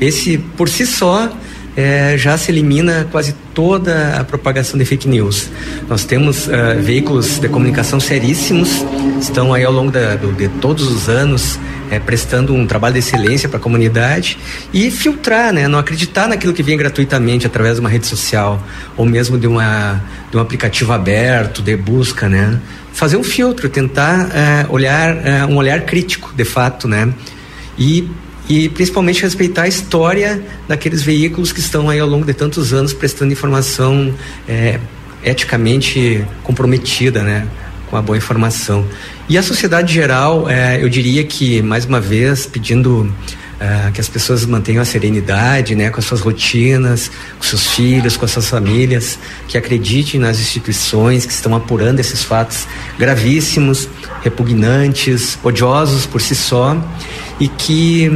Esse, 0.00 0.38
por 0.38 0.66
si 0.66 0.86
só, 0.86 1.30
é, 1.76 2.16
já 2.16 2.38
se 2.38 2.50
elimina 2.50 3.06
quase 3.12 3.34
toda 3.52 4.16
a 4.18 4.24
propagação 4.24 4.78
de 4.78 4.86
fake 4.86 5.06
news. 5.06 5.50
Nós 5.90 6.06
temos 6.06 6.46
uh, 6.46 6.80
veículos 6.80 7.38
de 7.38 7.50
comunicação 7.50 8.00
seríssimos, 8.00 8.70
estão 9.20 9.52
aí 9.52 9.64
ao 9.64 9.72
longo 9.72 9.92
da, 9.92 10.16
do, 10.16 10.32
de 10.32 10.48
todos 10.48 10.90
os 10.90 11.10
anos 11.10 11.58
é, 11.90 11.98
prestando 11.98 12.54
um 12.54 12.66
trabalho 12.66 12.94
de 12.94 13.00
excelência 13.00 13.48
para 13.48 13.58
a 13.58 13.60
comunidade 13.60 14.38
e 14.72 14.90
filtrar, 14.90 15.52
né, 15.52 15.68
não 15.68 15.78
acreditar 15.78 16.28
naquilo 16.28 16.52
que 16.52 16.62
vem 16.62 16.76
gratuitamente 16.76 17.46
através 17.46 17.74
de 17.74 17.80
uma 17.80 17.88
rede 17.88 18.06
social 18.06 18.62
ou 18.96 19.06
mesmo 19.06 19.38
de, 19.38 19.46
uma, 19.46 20.02
de 20.30 20.36
um 20.36 20.40
aplicativo 20.40 20.92
aberto 20.92 21.62
de 21.62 21.76
busca, 21.76 22.28
né, 22.28 22.60
fazer 22.92 23.16
um 23.16 23.24
filtro, 23.24 23.68
tentar 23.68 24.26
uh, 24.26 24.72
olhar 24.72 25.14
uh, 25.14 25.52
um 25.52 25.56
olhar 25.56 25.82
crítico, 25.82 26.32
de 26.34 26.44
fato, 26.44 26.88
né, 26.88 27.12
e 27.78 28.08
e 28.48 28.68
principalmente 28.68 29.22
respeitar 29.22 29.62
a 29.62 29.68
história 29.68 30.40
daqueles 30.68 31.02
veículos 31.02 31.50
que 31.50 31.58
estão 31.58 31.90
aí 31.90 31.98
ao 31.98 32.08
longo 32.08 32.24
de 32.24 32.32
tantos 32.32 32.72
anos 32.72 32.92
prestando 32.92 33.32
informação 33.32 34.14
é, 34.48 34.78
eticamente 35.24 36.24
comprometida, 36.44 37.22
né, 37.24 37.46
com 37.90 37.96
a 37.96 38.02
boa 38.02 38.16
informação. 38.16 38.86
E 39.28 39.36
a 39.36 39.42
sociedade 39.42 39.92
geral, 39.92 40.48
é, 40.48 40.82
eu 40.82 40.88
diria 40.88 41.24
que 41.24 41.62
mais 41.62 41.84
uma 41.84 42.00
vez 42.00 42.46
pedindo 42.46 43.12
uh, 43.56 43.92
que 43.92 44.00
as 44.00 44.08
pessoas 44.08 44.44
mantenham 44.44 44.82
a 44.82 44.84
serenidade, 44.84 45.74
né, 45.74 45.90
com 45.90 45.98
as 45.98 46.06
suas 46.06 46.20
rotinas, 46.20 47.10
com 47.38 47.44
seus 47.44 47.68
filhos, 47.68 48.16
com 48.16 48.24
as 48.24 48.30
suas 48.30 48.48
famílias, 48.48 49.18
que 49.48 49.58
acreditem 49.58 50.20
nas 50.20 50.38
instituições 50.38 51.26
que 51.26 51.32
estão 51.32 51.54
apurando 51.54 52.00
esses 52.00 52.22
fatos 52.22 52.66
gravíssimos, 52.98 53.88
repugnantes, 54.22 55.38
odiosos 55.42 56.06
por 56.06 56.20
si 56.20 56.34
só 56.34 56.76
e 57.38 57.48
que 57.48 58.08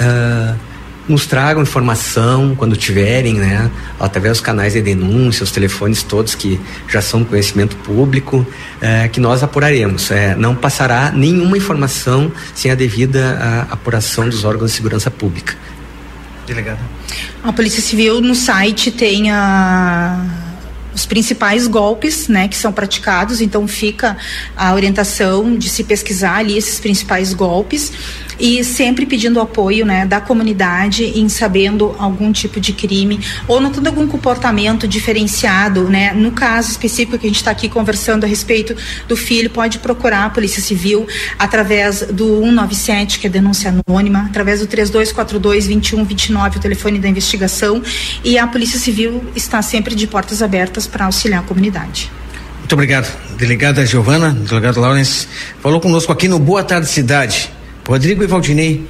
uh, 0.00 0.67
nos 1.08 1.26
tragam 1.26 1.62
informação 1.62 2.54
quando 2.54 2.76
tiverem, 2.76 3.34
né? 3.34 3.70
Através 3.98 4.34
dos 4.34 4.40
canais 4.40 4.74
de 4.74 4.82
denúncia, 4.82 5.42
os 5.42 5.50
telefones 5.50 6.02
todos 6.02 6.34
que 6.34 6.60
já 6.88 7.00
são 7.00 7.24
conhecimento 7.24 7.76
público, 7.76 8.46
é, 8.80 9.08
que 9.08 9.20
nós 9.20 9.42
apuraremos. 9.42 10.10
É, 10.10 10.34
não 10.34 10.54
passará 10.54 11.10
nenhuma 11.10 11.56
informação 11.56 12.30
sem 12.54 12.70
a 12.70 12.74
devida 12.74 13.38
a, 13.40 13.72
apuração 13.72 14.28
dos 14.28 14.44
órgãos 14.44 14.70
de 14.70 14.76
segurança 14.76 15.10
pública. 15.10 15.56
Delegada. 16.46 16.80
A 17.42 17.52
Polícia 17.52 17.82
Civil 17.82 18.20
no 18.20 18.34
site 18.34 18.90
tem 18.90 19.30
a 19.30 20.47
os 20.98 21.06
principais 21.06 21.68
golpes, 21.68 22.26
né, 22.26 22.48
que 22.48 22.56
são 22.56 22.72
praticados, 22.72 23.40
então 23.40 23.68
fica 23.68 24.16
a 24.56 24.74
orientação 24.74 25.56
de 25.56 25.68
se 25.68 25.84
pesquisar 25.84 26.38
ali 26.38 26.58
esses 26.58 26.80
principais 26.80 27.32
golpes. 27.32 27.92
E 28.40 28.62
sempre 28.62 29.04
pedindo 29.04 29.40
apoio 29.40 29.84
né, 29.84 30.06
da 30.06 30.20
comunidade 30.20 31.04
em 31.04 31.28
sabendo 31.28 31.96
algum 31.98 32.30
tipo 32.30 32.60
de 32.60 32.72
crime 32.72 33.18
ou 33.48 33.60
notando 33.60 33.88
algum 33.88 34.06
comportamento 34.06 34.86
diferenciado, 34.86 35.88
né? 35.88 36.12
No 36.12 36.30
caso 36.30 36.70
específico 36.70 37.18
que 37.18 37.26
a 37.26 37.30
gente 37.30 37.38
está 37.38 37.50
aqui 37.50 37.68
conversando 37.68 38.22
a 38.22 38.28
respeito 38.28 38.76
do 39.08 39.16
filho, 39.16 39.50
pode 39.50 39.80
procurar 39.80 40.26
a 40.26 40.30
Polícia 40.30 40.62
Civil 40.62 41.04
através 41.36 42.02
do 42.02 42.40
197, 42.44 43.18
que 43.18 43.26
é 43.26 43.30
denúncia 43.30 43.74
anônima, 43.74 44.26
através 44.26 44.60
do 44.60 44.68
3242 44.68 45.66
2129, 45.66 46.58
o 46.58 46.60
telefone 46.60 47.00
da 47.00 47.08
investigação, 47.08 47.82
e 48.22 48.38
a 48.38 48.46
Polícia 48.46 48.78
Civil 48.78 49.24
está 49.34 49.60
sempre 49.62 49.96
de 49.96 50.06
portas 50.06 50.42
abertas 50.42 50.86
para 50.88 51.06
auxiliar 51.06 51.40
a 51.40 51.46
comunidade. 51.46 52.10
Muito 52.58 52.72
obrigado. 52.72 53.08
Delegada 53.36 53.86
Giovana, 53.86 54.30
delegado 54.30 54.80
Lawrence, 54.80 55.26
falou 55.60 55.80
conosco 55.80 56.12
aqui 56.12 56.28
no 56.28 56.38
Boa 56.38 56.62
Tarde 56.62 56.86
Cidade. 56.86 57.50
Rodrigo 57.86 58.22
e 58.22 58.26
Valdinei, 58.26 58.86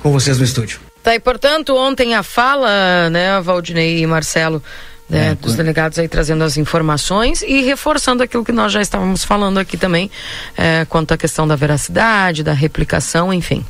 com 0.00 0.12
vocês 0.12 0.38
no 0.38 0.44
estúdio. 0.44 0.78
Tá, 1.02 1.14
e 1.14 1.20
portanto, 1.20 1.76
ontem 1.76 2.14
a 2.14 2.22
fala, 2.22 3.10
né, 3.10 3.40
Valdinei 3.40 4.00
e 4.00 4.06
Marcelo, 4.06 4.62
né, 5.08 5.30
é, 5.30 5.34
dos 5.34 5.54
delegados 5.54 5.98
aí 5.98 6.08
trazendo 6.08 6.44
as 6.44 6.56
informações 6.56 7.42
e 7.42 7.62
reforçando 7.62 8.22
aquilo 8.22 8.44
que 8.44 8.52
nós 8.52 8.72
já 8.72 8.80
estávamos 8.80 9.24
falando 9.24 9.58
aqui 9.58 9.76
também, 9.76 10.10
é, 10.56 10.84
quanto 10.84 11.12
à 11.12 11.16
questão 11.16 11.46
da 11.46 11.56
veracidade, 11.56 12.42
da 12.42 12.52
replicação, 12.52 13.32
enfim. 13.32 13.64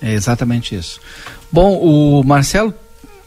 É 0.00 0.12
exatamente 0.12 0.74
isso. 0.76 1.00
Bom, 1.50 1.76
o 1.78 2.22
Marcelo 2.22 2.72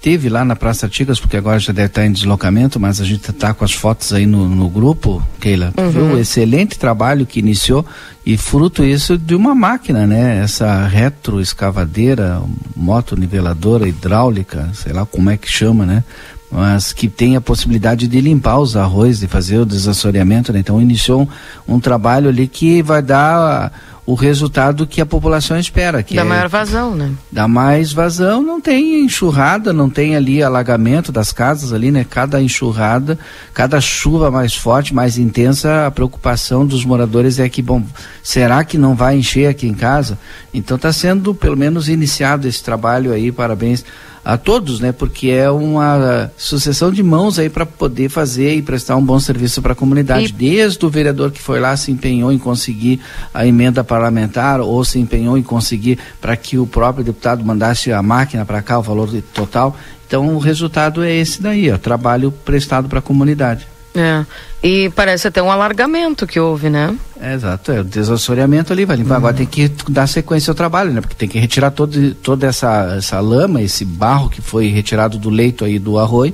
teve 0.02 0.30
lá 0.30 0.43
na 0.43 0.56
Praça 0.56 0.89
Tigas, 0.89 1.20
porque 1.20 1.38
agora 1.38 1.60
já 1.60 1.72
deve 1.72 1.88
estar 1.88 2.06
em 2.06 2.12
deslocamento, 2.12 2.80
mas 2.80 2.99
a 2.99 3.06
gente 3.06 3.30
está 3.30 3.54
com 3.54 3.64
as 3.64 3.72
fotos 3.72 4.12
aí 4.12 4.26
no, 4.26 4.49
no 4.49 4.68
grupo, 4.68 5.24
Keila. 5.39 5.72
Uhum. 5.78 5.89
Viu 5.91 6.04
o 6.06 6.18
excelente 6.18 6.78
trabalho 6.80 7.26
que 7.26 7.39
iniciou 7.39 7.86
e 8.26 8.36
fruto 8.36 8.84
isso 8.84 9.18
de 9.18 9.36
uma 9.36 9.54
máquina, 9.54 10.08
né? 10.08 10.41
Essa 10.43 10.88
retroescavadeira, 10.88 12.41
moto 12.76 13.16
niveladora 13.16 13.88
hidráulica, 13.88 14.70
sei 14.74 14.91
lá 14.91 15.06
como 15.06 15.30
é 15.30 15.38
que 15.38 15.49
chama, 15.49 15.86
né? 15.86 16.04
Mas 16.52 16.91
que 16.91 17.08
tem 17.08 17.36
a 17.36 17.41
possibilidade 17.41 18.08
de 18.08 18.20
limpar 18.20 18.60
os 18.60 18.76
arroz, 18.76 19.20
de 19.20 19.28
fazer 19.28 19.60
o 19.60 19.66
desassoreamento, 19.66 20.52
né? 20.52 20.60
Então 20.60 20.82
iniciou 20.82 21.30
um, 21.68 21.76
um 21.76 21.80
trabalho 21.80 22.28
ali 22.28 22.47
que 22.47 22.82
vai 22.82 23.02
dar 23.02 23.72
o 24.12 24.14
resultado 24.14 24.86
que 24.86 24.99
a 24.99 25.05
população 25.05 25.57
espera. 25.57 26.03
Que 26.03 26.16
dá 26.16 26.22
é, 26.22 26.26
maior 26.26 26.49
vazão, 26.49 26.93
né? 26.93 27.14
Dá 27.32 27.47
mais 27.47 27.93
vazão, 27.93 28.43
não 28.43 28.59
tem 28.59 29.05
enxurrada, 29.05 29.72
não 29.72 29.89
tem 29.89 30.18
ali 30.18 30.43
alagamento 30.43 31.14
das 31.14 31.32
casas 31.32 31.72
ali, 31.72 31.91
né? 31.91 32.05
Cada 32.07 32.41
enxurrada, 32.41 33.18
cada 33.53 33.80
chuva 33.80 34.30
mais 34.30 34.53
forte, 34.53 34.93
mais 34.93 35.18
intensa, 35.18 35.88
a 35.88 35.91
preocupação 35.91 36.66
dos 36.66 36.84
moradores 36.84 37.39
é 37.39 37.47
que, 37.47 37.62
bom, 37.62 37.82
será 38.22 38.66
que 38.66 38.78
não 38.78 38.95
vai 38.95 39.16
encher 39.16 39.47
aqui 39.47 39.66
em 39.66 39.74
casa? 39.74 40.20
Então 40.53 40.76
está 40.76 40.91
sendo 40.91 41.34
pelo 41.34 41.55
menos 41.55 41.88
iniciado 41.88 42.49
esse 42.49 42.62
trabalho 42.62 43.14
aí, 43.14 43.32
parabéns 43.32 43.86
a 44.24 44.38
todos, 44.38 44.80
né? 44.80 44.91
Porque 44.91 45.30
é 45.30 45.49
uma 45.49 46.32
sucessão 46.38 46.91
de 46.91 47.01
mãos 47.01 47.39
aí 47.39 47.49
para 47.49 47.65
poder 47.65 48.09
fazer 48.09 48.55
e 48.55 48.61
prestar 48.61 48.95
um 48.95 49.03
bom 49.03 49.19
serviço 49.19 49.61
para 49.61 49.74
a 49.74 49.76
comunidade. 49.76 50.28
E... 50.28 50.32
Desde 50.32 50.86
o 50.86 50.89
vereador 50.89 51.32
que 51.32 51.41
foi 51.41 51.59
lá 51.59 51.76
se 51.76 51.91
empenhou 51.91 52.32
em 52.32 52.38
conseguir 52.38 52.99
a 53.34 53.45
emenda 53.45 53.84
parlamentar 53.84 54.61
ou 54.61 54.84
se 54.86 54.99
empenhou 54.99 55.38
em 55.38 55.43
conseguir 55.43 55.97
para 56.19 56.36
que 56.36 56.57
o 56.57 56.67
próprio 56.67 57.03
deputado 57.03 57.43
mandasse 57.43 57.91
a 57.91 58.01
máquina 58.01 58.45
para 58.45 58.61
cá, 58.61 58.78
o 58.78 58.84
valor 58.84 59.09
total. 59.34 59.76
Então 60.07 60.36
o 60.36 60.39
resultado 60.39 61.03
é 61.03 61.15
esse 61.15 61.41
daí, 61.41 61.72
ó, 61.72 61.78
trabalho 61.78 62.32
prestado 62.32 62.89
para 62.89 62.99
a 62.99 63.01
comunidade. 63.01 63.70
É. 63.94 64.26
E 64.64 64.89
parece 64.92 65.28
até 65.28 65.42
um 65.42 65.52
alargamento 65.52 66.26
que 66.26 66.39
houve, 66.39 66.70
né? 66.70 66.96
É, 67.20 67.34
exato, 67.34 67.72
é 67.72 67.82
o 67.82 67.84
desassoreamento 67.84 68.72
ali, 68.72 68.86
vai 68.86 68.96
limpar. 68.96 69.12
Uhum. 69.12 69.18
Agora 69.18 69.34
tem 69.34 69.46
que 69.46 69.70
dar 69.89 70.08
sequência 70.08 70.52
ao 70.52 70.56
trabalho, 70.56 70.92
né? 70.92 71.02
Porque 71.02 71.16
tem 71.16 71.28
que 71.28 71.39
retirar 71.39 71.72
todo, 71.72 72.14
toda 72.16 72.48
essa, 72.48 72.96
essa 72.98 73.20
lama, 73.20 73.62
esse 73.62 73.84
barro 73.84 74.30
que 74.30 74.42
foi 74.42 74.68
retirado 74.68 75.18
do 75.18 75.30
leito 75.30 75.66
aí 75.66 75.78
do 75.78 76.00
arroio. 76.00 76.34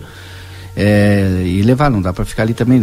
É, 0.79 1.41
e 1.43 1.63
levar, 1.63 1.89
não 1.89 1.99
dá 1.99 2.13
para 2.13 2.23
ficar 2.23 2.43
ali 2.43 2.53
também. 2.53 2.79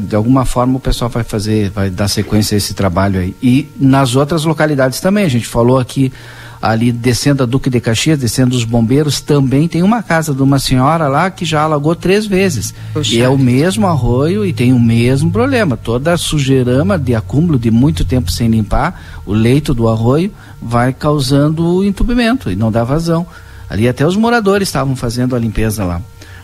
De 0.00 0.16
alguma 0.16 0.44
forma 0.44 0.78
o 0.78 0.80
pessoal 0.80 1.08
vai 1.08 1.22
fazer, 1.22 1.70
vai 1.70 1.88
dar 1.88 2.08
sequência 2.08 2.56
a 2.56 2.58
esse 2.58 2.74
trabalho 2.74 3.20
aí. 3.20 3.36
E 3.40 3.70
nas 3.78 4.16
outras 4.16 4.44
localidades 4.44 5.00
também, 5.00 5.24
a 5.24 5.28
gente 5.28 5.46
falou 5.46 5.78
aqui 5.78 6.12
ali 6.60 6.90
descendo 6.90 7.42
a 7.42 7.46
Duque 7.46 7.70
de 7.70 7.80
Caxias, 7.80 8.18
descendo 8.18 8.56
os 8.56 8.64
bombeiros, 8.64 9.20
também 9.20 9.68
tem 9.68 9.82
uma 9.82 10.02
casa 10.02 10.34
de 10.34 10.42
uma 10.42 10.58
senhora 10.58 11.08
lá 11.08 11.30
que 11.30 11.44
já 11.44 11.62
alagou 11.62 11.94
três 11.94 12.26
vezes. 12.26 12.74
Puxa. 12.92 13.14
E 13.14 13.20
é 13.20 13.28
o 13.28 13.38
mesmo 13.38 13.86
arroio 13.86 14.44
e 14.44 14.52
tem 14.52 14.72
o 14.72 14.80
mesmo 14.80 15.30
problema. 15.30 15.76
Toda 15.76 16.12
a 16.12 16.18
sujeirama 16.18 16.98
de 16.98 17.14
acúmulo 17.14 17.58
de 17.58 17.70
muito 17.70 18.04
tempo 18.04 18.30
sem 18.30 18.48
limpar, 18.48 19.20
o 19.24 19.32
leito 19.32 19.72
do 19.72 19.88
arroio 19.88 20.32
vai 20.60 20.92
causando 20.92 21.84
entupimento 21.84 22.50
e 22.50 22.56
não 22.56 22.72
dá 22.72 22.82
vazão. 22.82 23.26
Ali 23.70 23.88
até 23.88 24.06
os 24.06 24.16
moradores 24.16 24.68
estavam 24.68 24.96
fazendo 24.96 25.36
a 25.36 25.38
limpeza 25.38 25.84
lá. 25.84 26.00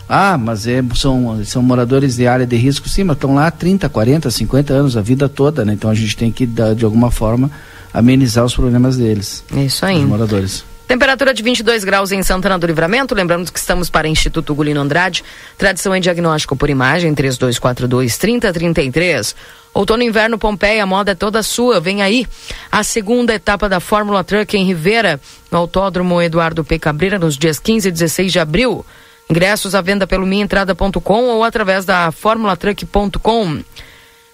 Ah, 0.07 0.37
mas 0.37 0.67
é, 0.67 0.83
são, 0.93 1.43
são 1.43 1.63
moradores 1.63 2.15
de 2.15 2.27
área 2.27 2.45
de 2.45 2.55
risco, 2.55 2.87
sim, 2.87 3.03
mas 3.03 3.17
estão 3.17 3.33
lá 3.33 3.47
há 3.47 3.51
30, 3.51 3.89
40, 3.89 4.29
50 4.29 4.71
anos, 4.73 4.95
a 4.95 5.01
vida 5.01 5.27
toda, 5.27 5.65
né? 5.65 5.73
Então 5.73 5.89
a 5.89 5.95
gente 5.95 6.15
tem 6.15 6.31
que, 6.31 6.45
de 6.45 6.85
alguma 6.85 7.09
forma, 7.09 7.49
amenizar 7.95 8.43
os 8.43 8.53
problemas 8.53 8.97
deles. 8.97 9.45
É 9.55 9.63
isso 9.63 9.85
aí. 9.85 10.03
Moradores. 10.05 10.65
Temperatura 10.87 11.33
de 11.33 11.41
22 11.41 11.83
graus 11.83 12.11
em 12.11 12.21
Santana 12.21 12.59
do 12.59 12.67
Livramento. 12.67 13.15
Lembrando 13.15 13.51
que 13.51 13.57
estamos 13.57 13.89
para 13.89 14.07
Instituto 14.07 14.53
Gulino 14.53 14.81
Andrade. 14.81 15.23
Tradição 15.57 15.95
em 15.95 16.01
diagnóstico 16.01 16.55
por 16.55 16.69
imagem, 16.69 17.15
3242-3033. 17.15 19.33
Outono 19.73 20.03
e 20.03 20.05
inverno 20.05 20.37
Pompeia, 20.37 20.83
a 20.83 20.85
moda 20.85 21.13
é 21.13 21.15
toda 21.15 21.41
sua. 21.41 21.79
Vem 21.79 22.03
aí 22.03 22.27
a 22.71 22.83
segunda 22.83 23.33
etapa 23.33 23.67
da 23.67 23.79
Fórmula 23.79 24.23
Truck 24.23 24.55
em 24.55 24.63
Rivera, 24.63 25.19
no 25.51 25.57
Autódromo 25.57 26.21
Eduardo 26.21 26.63
P. 26.63 26.77
Cabreira, 26.77 27.17
nos 27.17 27.35
dias 27.35 27.57
15 27.57 27.87
e 27.87 27.91
16 27.91 28.31
de 28.31 28.39
abril. 28.39 28.85
Ingressos 29.27 29.73
à 29.73 29.81
venda 29.81 30.05
pelo 30.05 30.23
minhaentrada.com 30.25 31.23
ou 31.23 31.43
através 31.43 31.83
da 31.83 32.11
formulatruck.com. 32.11 33.63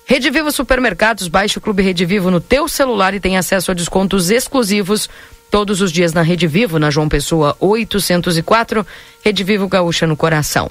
Rede 0.05 0.29
Vivo 0.29 0.51
Supermercados, 0.51 1.27
baixe 1.27 1.57
o 1.57 1.61
Clube 1.61 1.83
Rede 1.83 2.05
Vivo 2.05 2.29
no 2.29 2.41
teu 2.41 2.67
celular 2.67 3.13
e 3.13 3.19
tem 3.19 3.37
acesso 3.37 3.71
a 3.71 3.73
descontos 3.73 4.29
exclusivos 4.29 5.09
todos 5.49 5.81
os 5.81 5.91
dias 5.91 6.13
na 6.13 6.21
Rede 6.21 6.47
Vivo, 6.47 6.79
na 6.79 6.89
João 6.89 7.09
Pessoa 7.09 7.55
804, 7.59 8.85
Rede 9.23 9.43
Vivo 9.43 9.67
Gaúcha 9.67 10.07
no 10.07 10.15
coração. 10.15 10.69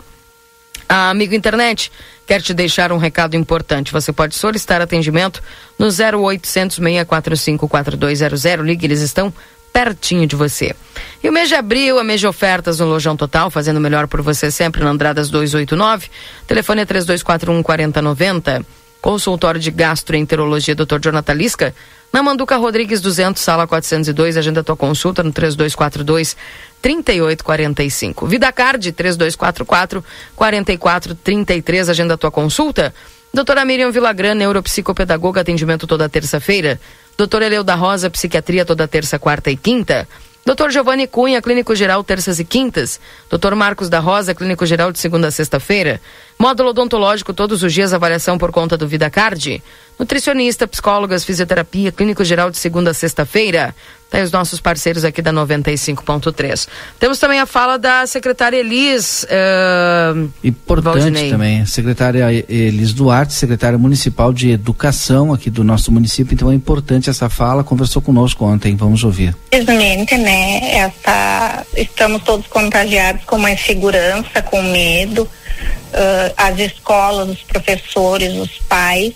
A 0.88 1.10
Amigo 1.10 1.34
Internet 1.34 1.92
quer 2.26 2.42
te 2.42 2.52
deixar 2.52 2.90
um 2.90 2.96
recado 2.96 3.36
importante. 3.36 3.92
Você 3.92 4.12
pode 4.12 4.34
solicitar 4.34 4.80
atendimento 4.80 5.40
no 5.78 5.86
0800 5.86 6.76
645 6.76 7.68
4200. 7.68 8.66
Ligue, 8.66 8.86
eles 8.86 9.00
estão 9.00 9.32
pertinho 9.72 10.26
de 10.26 10.34
você. 10.34 10.74
E 11.22 11.28
o 11.28 11.32
mês 11.32 11.48
de 11.48 11.54
abril 11.54 12.00
é 12.00 12.02
mês 12.02 12.18
de 12.18 12.26
ofertas 12.26 12.80
no 12.80 12.86
Lojão 12.86 13.16
Total, 13.16 13.50
fazendo 13.50 13.78
melhor 13.78 14.08
por 14.08 14.20
você 14.20 14.50
sempre 14.50 14.82
na 14.82 14.90
Andradas 14.90 15.30
289. 15.30 16.08
Telefone 16.46 16.80
é 16.80 16.84
3241 16.84 17.62
4090. 17.62 18.66
Consultório 19.00 19.60
de 19.60 19.70
Gastroenterologia 19.70 20.74
Dr. 20.74 20.98
Jonathan 21.00 21.32
Lisca, 21.32 21.74
na 22.12 22.22
Manduca 22.22 22.56
Rodrigues 22.56 23.00
200, 23.00 23.40
sala 23.40 23.66
402, 23.66 24.36
agenda 24.36 24.64
tua 24.64 24.76
consulta 24.76 25.22
no 25.22 25.30
3242 25.32 26.36
3845. 26.82 28.26
Vida 28.26 28.50
Card 28.52 28.92
3244 28.92 30.04
4433, 30.34 31.88
agenda 31.88 32.16
tua 32.16 32.30
consulta. 32.30 32.92
Doutora 33.32 33.64
Miriam 33.64 33.92
Vilagran, 33.92 34.34
neuropsicopedagoga, 34.34 35.42
atendimento 35.42 35.86
toda 35.86 36.08
terça-feira. 36.08 36.80
Doutora 37.16 37.46
Eleu 37.46 37.62
da 37.62 37.76
Rosa, 37.76 38.10
psiquiatria 38.10 38.64
toda 38.64 38.88
terça, 38.88 39.18
quarta 39.18 39.50
e 39.50 39.56
quinta. 39.56 40.08
Doutor 40.44 40.70
Giovanni 40.70 41.06
Cunha, 41.06 41.42
Clínico 41.42 41.74
Geral, 41.74 42.02
terças 42.02 42.40
e 42.40 42.44
quintas. 42.44 42.98
Doutor 43.28 43.54
Marcos 43.54 43.90
da 43.90 43.98
Rosa, 43.98 44.34
Clínico 44.34 44.64
Geral, 44.64 44.90
de 44.90 44.98
segunda 44.98 45.28
a 45.28 45.30
sexta-feira. 45.30 46.00
Módulo 46.38 46.70
odontológico, 46.70 47.34
todos 47.34 47.62
os 47.62 47.72
dias, 47.72 47.92
avaliação 47.92 48.38
por 48.38 48.50
conta 48.50 48.76
do 48.76 48.88
VidaCard. 48.88 49.62
Nutricionista, 49.98 50.66
psicólogas, 50.66 51.24
fisioterapia, 51.24 51.92
Clínico 51.92 52.24
Geral, 52.24 52.50
de 52.50 52.56
segunda 52.56 52.92
a 52.92 52.94
sexta-feira. 52.94 53.74
Tem 54.10 54.22
os 54.22 54.32
nossos 54.32 54.60
parceiros 54.60 55.04
aqui 55.04 55.22
da 55.22 55.32
95.3. 55.32 56.66
Temos 56.98 57.18
também 57.18 57.38
a 57.38 57.46
fala 57.46 57.78
da 57.78 58.04
secretária 58.06 58.56
Elis. 58.56 59.24
Uh, 59.24 60.28
Importante 60.42 60.94
Valdinei. 60.94 61.30
também, 61.30 61.64
secretária 61.64 62.44
Elis 62.48 62.92
Duarte, 62.92 63.32
secretária 63.32 63.78
municipal 63.78 64.32
de 64.32 64.50
educação 64.50 65.32
aqui 65.32 65.48
do 65.48 65.62
nosso 65.62 65.92
município. 65.92 66.34
Então 66.34 66.50
é 66.50 66.54
importante 66.54 67.08
essa 67.08 67.30
fala. 67.30 67.62
Conversou 67.62 68.02
conosco 68.02 68.44
ontem. 68.44 68.74
Vamos 68.74 69.04
ouvir. 69.04 69.36
Infelizmente, 69.52 70.16
né? 70.16 70.74
Essa, 70.74 71.64
estamos 71.76 72.22
todos 72.24 72.48
contagiados 72.48 73.24
com 73.24 73.36
uma 73.36 73.52
insegurança, 73.52 74.42
com 74.42 74.60
medo. 74.62 75.22
Uh, 75.22 76.34
as 76.36 76.58
escolas, 76.58 77.28
os 77.28 77.42
professores, 77.42 78.34
os 78.34 78.58
pais 78.68 79.14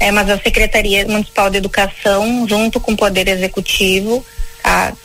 é, 0.00 0.10
mas 0.10 0.30
a 0.30 0.38
Secretaria 0.38 1.06
Municipal 1.06 1.50
de 1.50 1.58
Educação, 1.58 2.46
junto 2.48 2.80
com 2.80 2.92
o 2.92 2.96
Poder 2.96 3.28
Executivo, 3.28 4.24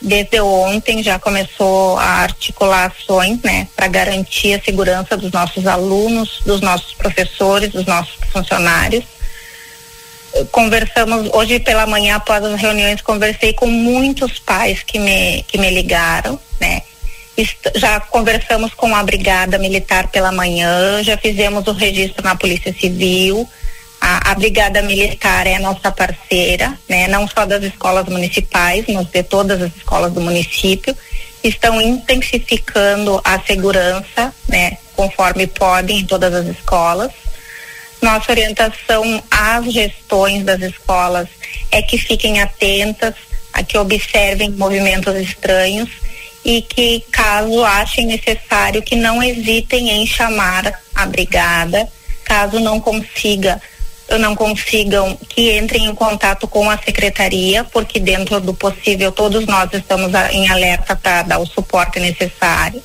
desde 0.00 0.40
ontem 0.40 1.02
já 1.02 1.18
começou 1.18 1.98
a 1.98 2.22
articular 2.22 2.86
ações 2.86 3.40
né, 3.42 3.68
para 3.76 3.88
garantir 3.88 4.54
a 4.54 4.62
segurança 4.62 5.16
dos 5.16 5.30
nossos 5.30 5.66
alunos, 5.66 6.40
dos 6.46 6.62
nossos 6.62 6.94
professores, 6.94 7.70
dos 7.70 7.84
nossos 7.84 8.16
funcionários. 8.32 9.04
Conversamos 10.50 11.30
hoje 11.32 11.58
pela 11.60 11.86
manhã 11.86 12.16
após 12.16 12.42
as 12.44 12.60
reuniões, 12.60 13.00
conversei 13.02 13.52
com 13.52 13.66
muitos 13.66 14.38
pais 14.38 14.82
que 14.82 14.98
me, 14.98 15.42
que 15.44 15.58
me 15.58 15.70
ligaram, 15.70 16.40
né? 16.58 16.82
já 17.74 18.00
conversamos 18.00 18.72
com 18.72 18.94
a 18.94 19.02
Brigada 19.02 19.58
Militar 19.58 20.08
pela 20.08 20.32
manhã, 20.32 21.02
já 21.02 21.18
fizemos 21.18 21.66
o 21.66 21.72
registro 21.72 22.24
na 22.24 22.34
Polícia 22.34 22.74
Civil, 22.78 23.46
a, 24.08 24.30
a, 24.30 24.34
Brigada 24.36 24.82
Militar 24.82 25.48
é 25.48 25.56
a 25.56 25.58
nossa 25.58 25.90
parceira, 25.90 26.78
né? 26.88 27.08
Não 27.08 27.26
só 27.26 27.44
das 27.44 27.64
escolas 27.64 28.06
municipais, 28.06 28.84
mas 28.86 29.08
de 29.08 29.24
todas 29.24 29.60
as 29.60 29.74
escolas 29.74 30.12
do 30.12 30.20
município. 30.20 30.96
Estão 31.42 31.80
intensificando 31.80 33.20
a 33.24 33.40
segurança, 33.40 34.32
né? 34.48 34.78
Conforme 34.94 35.48
podem 35.48 35.98
em 35.98 36.06
todas 36.06 36.32
as 36.32 36.46
escolas. 36.46 37.10
Nossa 38.00 38.30
orientação 38.30 39.20
às 39.28 39.72
gestões 39.72 40.44
das 40.44 40.62
escolas 40.62 41.26
é 41.72 41.82
que 41.82 41.98
fiquem 41.98 42.40
atentas, 42.40 43.16
a 43.52 43.64
que 43.64 43.76
observem 43.76 44.50
movimentos 44.50 45.16
estranhos 45.16 45.90
e 46.44 46.62
que, 46.62 47.02
caso 47.10 47.64
achem 47.64 48.06
necessário, 48.06 48.82
que 48.82 48.94
não 48.94 49.20
hesitem 49.20 49.90
em 49.90 50.06
chamar 50.06 50.80
a 50.94 51.06
brigada, 51.06 51.88
caso 52.24 52.60
não 52.60 52.80
consiga 52.80 53.60
não 54.18 54.36
consigam 54.36 55.18
que 55.28 55.58
entrem 55.58 55.86
em 55.86 55.94
contato 55.94 56.46
com 56.46 56.70
a 56.70 56.78
secretaria, 56.78 57.64
porque 57.64 57.98
dentro 57.98 58.40
do 58.40 58.54
possível 58.54 59.10
todos 59.10 59.46
nós 59.46 59.68
estamos 59.72 60.12
em 60.30 60.48
alerta 60.48 60.94
para 60.94 61.22
dar 61.22 61.38
o 61.38 61.46
suporte 61.46 61.98
necessário, 61.98 62.82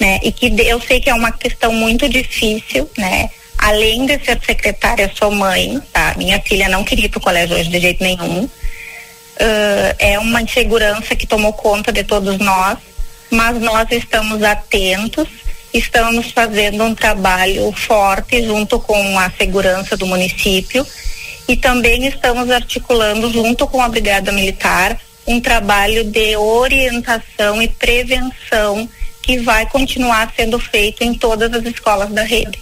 né? 0.00 0.20
E 0.22 0.30
que 0.30 0.46
eu 0.62 0.80
sei 0.80 1.00
que 1.00 1.10
é 1.10 1.14
uma 1.14 1.32
questão 1.32 1.72
muito 1.72 2.08
difícil, 2.08 2.88
né? 2.96 3.30
Além 3.58 4.06
de 4.06 4.24
ser 4.24 4.40
secretária, 4.44 5.10
sou 5.18 5.32
mãe, 5.32 5.80
tá? 5.92 6.14
Minha 6.16 6.40
filha 6.40 6.68
não 6.68 6.84
queria 6.84 7.06
ir 7.06 7.08
para 7.08 7.18
o 7.18 7.22
colégio 7.22 7.56
hoje 7.56 7.68
de 7.68 7.80
jeito 7.80 8.02
nenhum. 8.02 8.44
Uh, 8.44 9.94
é 9.98 10.18
uma 10.18 10.40
insegurança 10.40 11.16
que 11.16 11.26
tomou 11.26 11.52
conta 11.52 11.92
de 11.92 12.04
todos 12.04 12.38
nós, 12.38 12.78
mas 13.30 13.60
nós 13.60 13.88
estamos 13.90 14.42
atentos 14.42 15.28
estamos 15.72 16.30
fazendo 16.30 16.82
um 16.84 16.94
trabalho 16.94 17.72
forte 17.72 18.44
junto 18.44 18.78
com 18.80 19.18
a 19.18 19.30
segurança 19.30 19.96
do 19.96 20.06
município 20.06 20.86
e 21.46 21.56
também 21.56 22.06
estamos 22.06 22.50
articulando 22.50 23.30
junto 23.32 23.66
com 23.66 23.80
a 23.80 23.88
Brigada 23.88 24.32
Militar 24.32 24.98
um 25.26 25.40
trabalho 25.40 26.04
de 26.04 26.36
orientação 26.36 27.60
e 27.62 27.68
prevenção 27.68 28.88
que 29.22 29.38
vai 29.40 29.66
continuar 29.66 30.32
sendo 30.34 30.58
feito 30.58 31.04
em 31.04 31.12
todas 31.12 31.52
as 31.52 31.64
escolas 31.66 32.10
da 32.10 32.22
rede. 32.22 32.58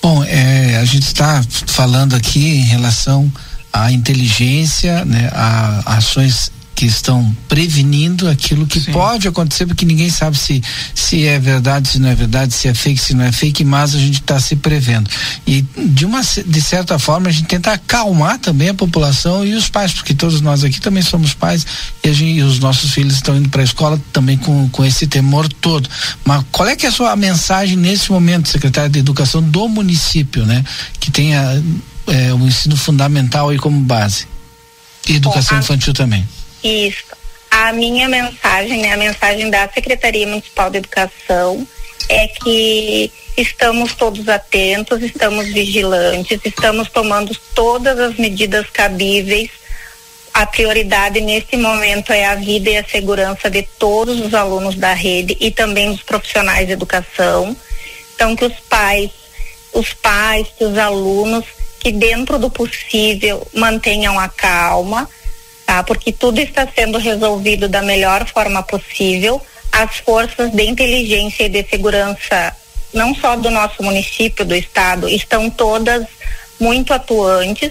Bom, 0.00 0.24
é, 0.24 0.76
a 0.76 0.84
gente 0.86 1.06
está 1.06 1.44
falando 1.66 2.16
aqui 2.16 2.56
em 2.56 2.64
relação 2.64 3.30
à 3.70 3.92
inteligência, 3.92 5.04
né, 5.04 5.30
a, 5.34 5.82
a 5.84 5.96
ações 5.98 6.50
que 6.80 6.86
estão 6.86 7.36
prevenindo 7.46 8.26
aquilo 8.26 8.66
que 8.66 8.80
Sim. 8.80 8.90
pode 8.90 9.28
acontecer, 9.28 9.66
porque 9.66 9.84
ninguém 9.84 10.08
sabe 10.08 10.38
se, 10.38 10.62
se 10.94 11.26
é 11.26 11.38
verdade, 11.38 11.88
se 11.88 11.98
não 11.98 12.08
é 12.08 12.14
verdade, 12.14 12.54
se 12.54 12.68
é 12.68 12.72
fake, 12.72 12.98
se 12.98 13.12
não 13.12 13.22
é 13.22 13.30
fake, 13.30 13.62
mas 13.66 13.94
a 13.94 13.98
gente 13.98 14.14
está 14.14 14.40
se 14.40 14.56
prevendo. 14.56 15.10
E 15.46 15.60
de 15.60 16.06
uma 16.06 16.22
de 16.22 16.62
certa 16.62 16.98
forma 16.98 17.28
a 17.28 17.32
gente 17.32 17.48
tenta 17.48 17.70
acalmar 17.70 18.38
também 18.38 18.70
a 18.70 18.74
população 18.74 19.44
e 19.44 19.52
os 19.52 19.68
pais, 19.68 19.92
porque 19.92 20.14
todos 20.14 20.40
nós 20.40 20.64
aqui 20.64 20.80
também 20.80 21.02
somos 21.02 21.34
pais 21.34 21.66
e, 22.02 22.08
a 22.08 22.14
gente, 22.14 22.38
e 22.38 22.42
os 22.42 22.58
nossos 22.58 22.92
filhos 22.92 23.12
estão 23.12 23.36
indo 23.36 23.50
para 23.50 23.60
a 23.60 23.64
escola 23.64 24.00
também 24.10 24.38
com, 24.38 24.66
com 24.70 24.82
esse 24.82 25.06
temor 25.06 25.52
todo. 25.52 25.86
Mas 26.24 26.42
qual 26.50 26.66
é 26.66 26.74
que 26.74 26.86
é 26.86 26.88
a 26.88 26.92
sua 26.92 27.14
mensagem 27.14 27.76
nesse 27.76 28.10
momento, 28.10 28.48
secretário 28.48 28.88
de 28.88 29.00
Educação 29.00 29.42
do 29.42 29.68
município, 29.68 30.46
né? 30.46 30.64
Que 30.98 31.10
tenha 31.10 31.62
é, 32.06 32.32
o 32.32 32.38
ensino 32.46 32.74
fundamental 32.74 33.50
aí 33.50 33.58
como 33.58 33.78
base. 33.80 34.26
E 35.06 35.16
educação 35.16 35.56
Bom, 35.58 35.60
a... 35.60 35.64
infantil 35.64 35.92
também. 35.92 36.26
Isso. 36.62 37.04
A 37.50 37.72
minha 37.72 38.08
mensagem, 38.08 38.80
né, 38.82 38.92
a 38.92 38.96
mensagem 38.96 39.50
da 39.50 39.68
Secretaria 39.68 40.26
Municipal 40.26 40.70
de 40.70 40.78
Educação 40.78 41.66
é 42.08 42.28
que 42.28 43.10
estamos 43.36 43.94
todos 43.94 44.28
atentos, 44.28 45.02
estamos 45.02 45.46
vigilantes, 45.48 46.40
estamos 46.44 46.88
tomando 46.90 47.36
todas 47.54 47.98
as 47.98 48.16
medidas 48.16 48.68
cabíveis. 48.70 49.50
A 50.32 50.46
prioridade 50.46 51.20
nesse 51.20 51.56
momento 51.56 52.12
é 52.12 52.24
a 52.24 52.34
vida 52.34 52.70
e 52.70 52.76
a 52.76 52.84
segurança 52.84 53.50
de 53.50 53.62
todos 53.62 54.20
os 54.20 54.32
alunos 54.32 54.76
da 54.76 54.92
rede 54.92 55.36
e 55.40 55.50
também 55.50 55.90
dos 55.90 56.02
profissionais 56.02 56.66
de 56.66 56.72
educação. 56.72 57.56
Então 58.14 58.36
que 58.36 58.44
os 58.44 58.58
pais, 58.68 59.10
os 59.72 59.92
pais, 59.92 60.46
que 60.56 60.64
os 60.64 60.78
alunos, 60.78 61.44
que 61.80 61.90
dentro 61.90 62.38
do 62.38 62.50
possível 62.50 63.46
mantenham 63.52 64.18
a 64.18 64.28
calma, 64.28 65.08
tá? 65.70 65.84
Porque 65.84 66.10
tudo 66.10 66.40
está 66.40 66.66
sendo 66.66 66.98
resolvido 66.98 67.68
da 67.68 67.80
melhor 67.80 68.26
forma 68.26 68.60
possível. 68.60 69.40
As 69.70 69.98
forças 69.98 70.50
de 70.50 70.64
inteligência 70.64 71.44
e 71.44 71.48
de 71.48 71.62
segurança, 71.62 72.56
não 72.92 73.14
só 73.14 73.36
do 73.36 73.52
nosso 73.52 73.80
município, 73.80 74.44
do 74.44 74.56
estado, 74.56 75.08
estão 75.08 75.48
todas 75.48 76.04
muito 76.58 76.92
atuantes. 76.92 77.70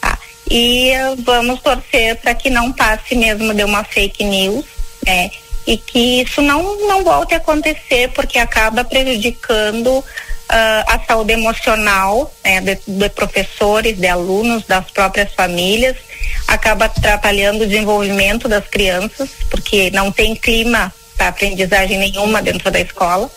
Tá? 0.00 0.18
E 0.50 0.90
vamos 1.20 1.62
torcer 1.62 2.16
para 2.16 2.34
que 2.34 2.50
não 2.50 2.72
passe 2.72 3.14
mesmo 3.14 3.54
de 3.54 3.62
uma 3.62 3.84
fake 3.84 4.24
news, 4.24 4.64
né? 5.06 5.30
E 5.68 5.76
que 5.76 6.22
isso 6.22 6.42
não, 6.42 6.88
não 6.88 7.04
volte 7.04 7.34
a 7.34 7.36
acontecer, 7.36 8.10
porque 8.12 8.40
acaba 8.40 8.82
prejudicando 8.82 10.04
Uh, 10.48 10.86
a 10.86 11.00
saúde 11.04 11.32
emocional 11.32 12.32
né, 12.44 12.60
de, 12.60 12.78
de, 12.86 13.08
professores, 13.08 13.98
de 13.98 14.06
alunos, 14.06 14.64
das 14.64 14.88
próprias 14.92 15.34
famílias 15.34 15.96
acaba 16.46 16.86
atrapalhando 16.86 17.64
o 17.64 17.66
desenvolvimento 17.66 18.48
das 18.48 18.66
crianças, 18.66 19.30
porque 19.50 19.90
não 19.90 20.12
tem 20.12 20.34
clima 20.34 20.92
para 21.16 21.28
aprendizagem 21.28 21.98
nenhuma 21.98 22.42
dentro 22.42 22.70
da 22.70 22.80
escola. 22.80 23.30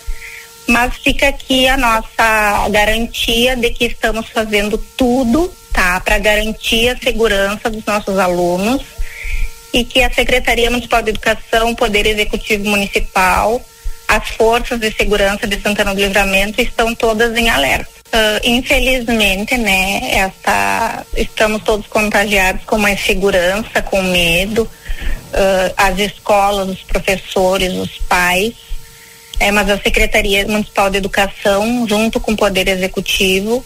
Mas 0.66 0.96
fica 0.96 1.28
aqui 1.28 1.66
a 1.66 1.76
nossa 1.76 2.68
garantia 2.68 3.56
de 3.56 3.70
que 3.70 3.86
estamos 3.86 4.28
fazendo 4.28 4.78
tudo, 4.96 5.52
tá, 5.72 6.00
para 6.00 6.18
garantir 6.18 6.90
a 6.90 6.96
segurança 6.96 7.68
dos 7.68 7.84
nossos 7.84 8.18
alunos 8.18 8.82
e 9.72 9.84
que 9.84 10.02
a 10.02 10.12
Secretaria 10.12 10.70
Municipal 10.70 11.02
de 11.02 11.10
Educação, 11.10 11.74
Poder 11.74 12.06
Executivo 12.06 12.68
Municipal, 12.68 13.60
as 14.06 14.28
forças 14.30 14.78
de 14.78 14.92
segurança 14.92 15.46
de 15.46 15.60
Santana 15.60 15.94
do 15.94 16.00
Livramento 16.00 16.60
estão 16.60 16.94
todas 16.94 17.36
em 17.36 17.48
alerta. 17.48 17.99
Uh, 18.12 18.40
infelizmente, 18.42 19.56
né, 19.56 20.00
essa, 20.10 21.06
estamos 21.16 21.62
todos 21.62 21.86
contagiados 21.86 22.64
com 22.64 22.74
uma 22.74 22.90
insegurança, 22.90 23.80
com 23.82 24.02
medo, 24.02 24.62
uh, 24.64 25.74
as 25.76 25.96
escolas, 25.96 26.68
os 26.68 26.82
professores, 26.82 27.72
os 27.74 27.98
pais, 28.08 28.54
é, 29.38 29.52
mas 29.52 29.70
a 29.70 29.78
Secretaria 29.78 30.44
Municipal 30.48 30.90
de 30.90 30.98
Educação, 30.98 31.86
junto 31.88 32.18
com 32.18 32.32
o 32.32 32.36
Poder 32.36 32.66
Executivo, 32.66 33.64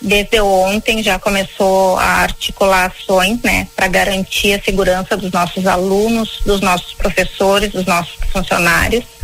desde 0.00 0.40
ontem 0.40 1.02
já 1.02 1.18
começou 1.18 1.98
a 1.98 2.04
articular 2.04 2.86
ações, 2.86 3.42
né, 3.42 3.66
para 3.74 3.88
garantir 3.88 4.52
a 4.52 4.62
segurança 4.62 5.16
dos 5.16 5.32
nossos 5.32 5.66
alunos, 5.66 6.40
dos 6.46 6.60
nossos 6.60 6.94
professores, 6.94 7.72
dos 7.72 7.84
nossos 7.84 8.16
funcionários 8.32 9.15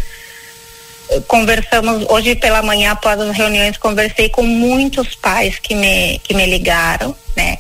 conversamos 1.26 2.04
hoje 2.08 2.34
pela 2.34 2.62
manhã 2.62 2.92
após 2.92 3.20
as 3.20 3.36
reuniões 3.36 3.76
conversei 3.76 4.28
com 4.28 4.42
muitos 4.42 5.14
pais 5.14 5.58
que 5.58 5.74
me 5.74 6.18
que 6.20 6.34
me 6.34 6.46
ligaram 6.46 7.14
né? 7.36 7.58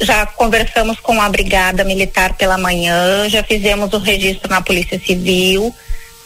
Já 0.00 0.26
conversamos 0.26 0.98
com 0.98 1.20
a 1.20 1.28
brigada 1.28 1.84
militar 1.84 2.34
pela 2.34 2.58
manhã 2.58 3.28
já 3.28 3.42
fizemos 3.42 3.92
o 3.92 3.98
registro 3.98 4.50
na 4.50 4.60
polícia 4.60 5.00
civil. 5.00 5.74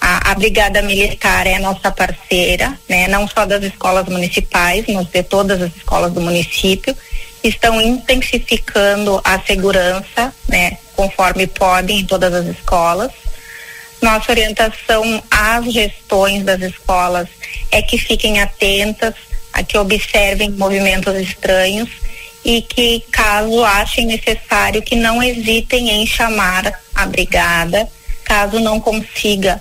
A, 0.01 0.31
a 0.31 0.35
brigada 0.35 0.83
militar 0.83 1.47
é 1.47 1.55
a 1.55 1.61
nossa 1.61 1.91
parceira 1.91 2.79
né? 2.89 3.09
Não 3.09 3.27
só 3.29 3.45
das 3.45 3.63
escolas 3.63 4.07
municipais 4.07 4.85
mas 4.89 5.07
de 5.09 5.23
todas 5.23 5.61
as 5.61 5.75
escolas 5.77 6.13
do 6.13 6.21
município. 6.21 6.97
Estão 7.43 7.81
intensificando 7.81 9.21
a 9.23 9.39
segurança, 9.39 10.35
né, 10.49 10.79
conforme 10.97 11.47
podem 11.47 12.01
em 12.01 12.05
todas 12.05 12.35
as 12.35 12.47
escolas. 12.47 13.13
Nossa 14.01 14.31
orientação 14.31 15.23
às 15.31 15.73
gestões 15.73 16.45
das 16.45 16.61
escolas 16.61 17.29
é 17.71 17.83
que 17.83 17.99
fiquem 17.99 18.41
atentas, 18.41 19.15
a 19.53 19.63
que 19.63 19.79
observem 19.79 20.51
movimentos 20.51 21.15
estranhos 21.17 21.89
e 22.45 22.63
que, 22.63 23.03
caso 23.11 23.65
achem 23.65 24.07
necessário, 24.07 24.83
que 24.83 24.95
não 24.95 25.23
hesitem 25.23 25.91
em 25.91 26.07
chamar 26.07 26.73
a 26.95 27.07
brigada, 27.07 27.89
caso 28.25 28.61
não 28.61 28.81
consiga 28.81 29.61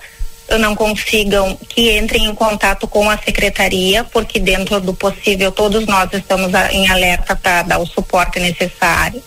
não 0.58 0.76
consigam 0.76 1.58
que 1.68 1.98
entrem 1.98 2.26
em 2.26 2.34
contato 2.34 2.86
com 2.86 3.10
a 3.10 3.18
secretaria, 3.18 4.04
porque 4.04 4.38
dentro 4.38 4.80
do 4.80 4.94
possível 4.94 5.50
todos 5.50 5.86
nós 5.86 6.08
estamos 6.12 6.52
em 6.70 6.88
alerta 6.88 7.34
para 7.34 7.62
dar 7.62 7.78
o 7.78 7.86
suporte 7.86 8.38
necessário, 8.38 9.20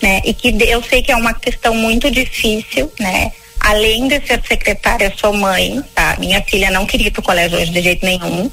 né? 0.00 0.22
E 0.24 0.32
que 0.32 0.56
eu 0.62 0.82
sei 0.82 1.02
que 1.02 1.12
é 1.12 1.16
uma 1.16 1.34
questão 1.34 1.74
muito 1.74 2.10
difícil, 2.10 2.90
né? 2.98 3.32
Além 3.60 4.08
de 4.08 4.26
ser 4.26 4.42
secretária, 4.46 5.12
sou 5.16 5.32
mãe, 5.32 5.82
tá? 5.94 6.16
Minha 6.18 6.42
filha 6.42 6.70
não 6.70 6.86
queria 6.86 7.08
ir 7.08 7.10
para 7.10 7.20
o 7.20 7.24
colégio 7.24 7.58
hoje 7.58 7.70
de 7.70 7.80
jeito 7.80 8.04
nenhum 8.04 8.50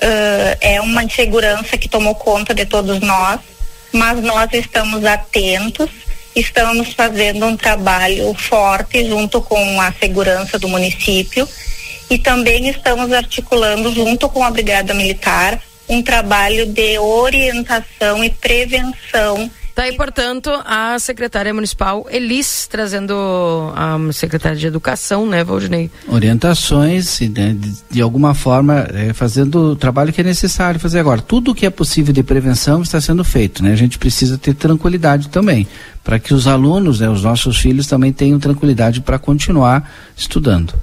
uh, 0.00 0.56
é 0.60 0.80
uma 0.80 1.04
insegurança 1.04 1.76
que 1.76 1.88
tomou 1.88 2.14
conta 2.14 2.54
de 2.54 2.64
todos 2.64 3.00
nós, 3.00 3.40
mas 3.92 4.20
nós 4.22 4.48
estamos 4.52 5.04
atentos, 5.04 5.90
estamos 6.34 6.92
fazendo 6.92 7.46
um 7.46 7.56
trabalho 7.56 8.32
forte 8.34 9.06
junto 9.06 9.40
com 9.42 9.80
a 9.80 9.92
segurança 9.92 10.58
do 10.58 10.68
município 10.68 11.48
e 12.08 12.18
também 12.18 12.68
estamos 12.68 13.12
articulando 13.12 13.92
junto 13.92 14.28
com 14.28 14.42
a 14.42 14.50
Brigada 14.50 14.94
Militar 14.94 15.60
um 15.88 16.02
trabalho 16.02 16.66
de 16.66 16.98
orientação 16.98 18.22
e 18.22 18.30
prevenção 18.30 19.50
Tá 19.74 19.82
aí, 19.82 19.96
portanto, 19.96 20.50
a 20.64 20.98
secretária 20.98 21.52
municipal 21.54 22.06
Elis 22.10 22.66
trazendo 22.66 23.14
a 23.74 23.98
secretária 24.12 24.56
de 24.56 24.66
Educação, 24.66 25.26
né, 25.26 25.42
Valdinei? 25.44 25.90
Orientações, 26.08 27.20
né, 27.20 27.54
de, 27.58 27.72
de, 27.90 28.02
alguma 28.02 28.34
forma, 28.34 28.86
é, 28.92 29.12
fazendo 29.12 29.72
o 29.72 29.76
trabalho 29.76 30.12
que 30.12 30.20
é 30.20 30.24
necessário 30.24 30.80
fazer 30.80 30.98
agora. 30.98 31.22
Tudo 31.22 31.52
o 31.52 31.54
que 31.54 31.66
é 31.66 31.70
possível 31.70 32.12
de 32.12 32.22
prevenção 32.22 32.82
está 32.82 33.00
sendo 33.00 33.24
feito, 33.24 33.62
né? 33.62 33.72
A 33.72 33.76
gente 33.76 33.98
precisa 33.98 34.36
ter 34.36 34.54
tranquilidade 34.54 35.28
também, 35.28 35.66
para 36.02 36.18
que 36.18 36.34
os 36.34 36.46
alunos, 36.46 37.00
né, 37.00 37.08
os 37.08 37.22
nossos 37.22 37.58
filhos 37.58 37.86
também 37.86 38.12
tenham 38.12 38.38
tranquilidade 38.38 39.00
para 39.00 39.18
continuar 39.18 39.90
estudando. 40.16 40.74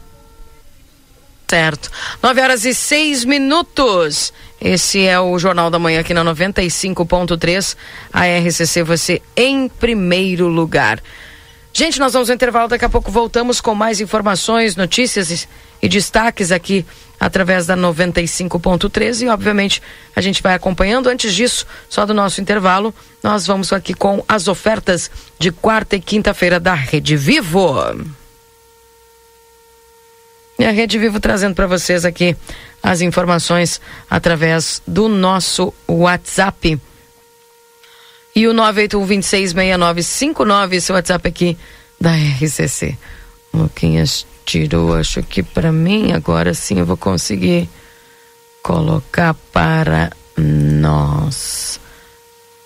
Certo. 1.50 1.90
9 2.22 2.42
horas 2.42 2.66
e 2.66 2.74
6 2.74 3.24
minutos. 3.24 4.34
Esse 4.60 5.06
é 5.06 5.18
o 5.20 5.40
Jornal 5.40 5.70
da 5.70 5.80
Manhã 5.80 6.02
aqui 6.02 6.14
na 6.14 6.24
95.3. 6.26 7.78
A 8.12 8.26
RCC, 8.26 8.84
você 8.84 9.22
em 9.36 9.70
primeiro 9.70 10.48
lugar. 10.48 11.02
Gente, 11.72 12.00
nós 12.00 12.14
vamos 12.14 12.28
ao 12.30 12.36
intervalo, 12.36 12.68
daqui 12.68 12.86
a 12.86 12.90
pouco 12.90 13.12
voltamos 13.12 13.62
com 13.62 13.76
mais 13.76 14.02
informações, 14.02 14.76
notícias 14.76 15.48
e, 15.80 15.88
destaques 15.88 16.52
aqui 16.52 16.84
através 17.20 17.68
da 17.68 17.78
95.3 17.78 19.22
e 19.22 19.30
obviamente 19.30 19.80
a 20.16 20.22
gente 20.22 20.42
vai 20.42 20.56
acompanhando. 20.56 21.08
Antes 21.08 21.36
disso, 21.36 21.68
só 21.88 22.04
do 22.04 22.16
nosso 22.16 22.42
intervalo, 22.42 22.94
nós 23.24 23.46
vamos 23.46 23.72
aqui 23.72 23.94
com 23.94 24.26
as 24.28 24.48
ofertas 24.48 25.12
de 25.38 25.52
quarta 25.52 25.96
e 25.96 26.02
quinta-feira 26.02 26.60
da 26.60 26.74
Rede 26.74 27.16
Vivo. 27.16 28.17
E 30.60 30.66
a 30.66 30.72
Rede 30.72 30.98
Vivo 30.98 31.20
trazendo 31.20 31.54
para 31.54 31.68
vocês 31.68 32.04
aqui 32.04 32.36
as 32.82 33.02
informações 33.02 33.80
através 34.10 34.82
do 34.88 35.08
nosso 35.08 35.72
WhatsApp. 35.88 36.82
E 38.36 38.48
o 38.48 38.54
981266959, 38.54 40.74
esse 40.74 40.92
WhatsApp 40.92 41.28
aqui 41.28 41.56
da 42.00 42.16
RCC. 42.16 42.98
Luquinhas 43.54 44.26
tirou, 44.46 44.96
acho 44.96 45.22
que 45.24 45.44
para 45.44 45.72
mim, 45.72 46.12
agora 46.12 46.54
sim 46.54 46.80
eu 46.80 46.86
vou 46.86 46.98
conseguir 46.98 47.70
colocar 48.64 49.34
para 49.52 50.12
nós. 50.38 51.80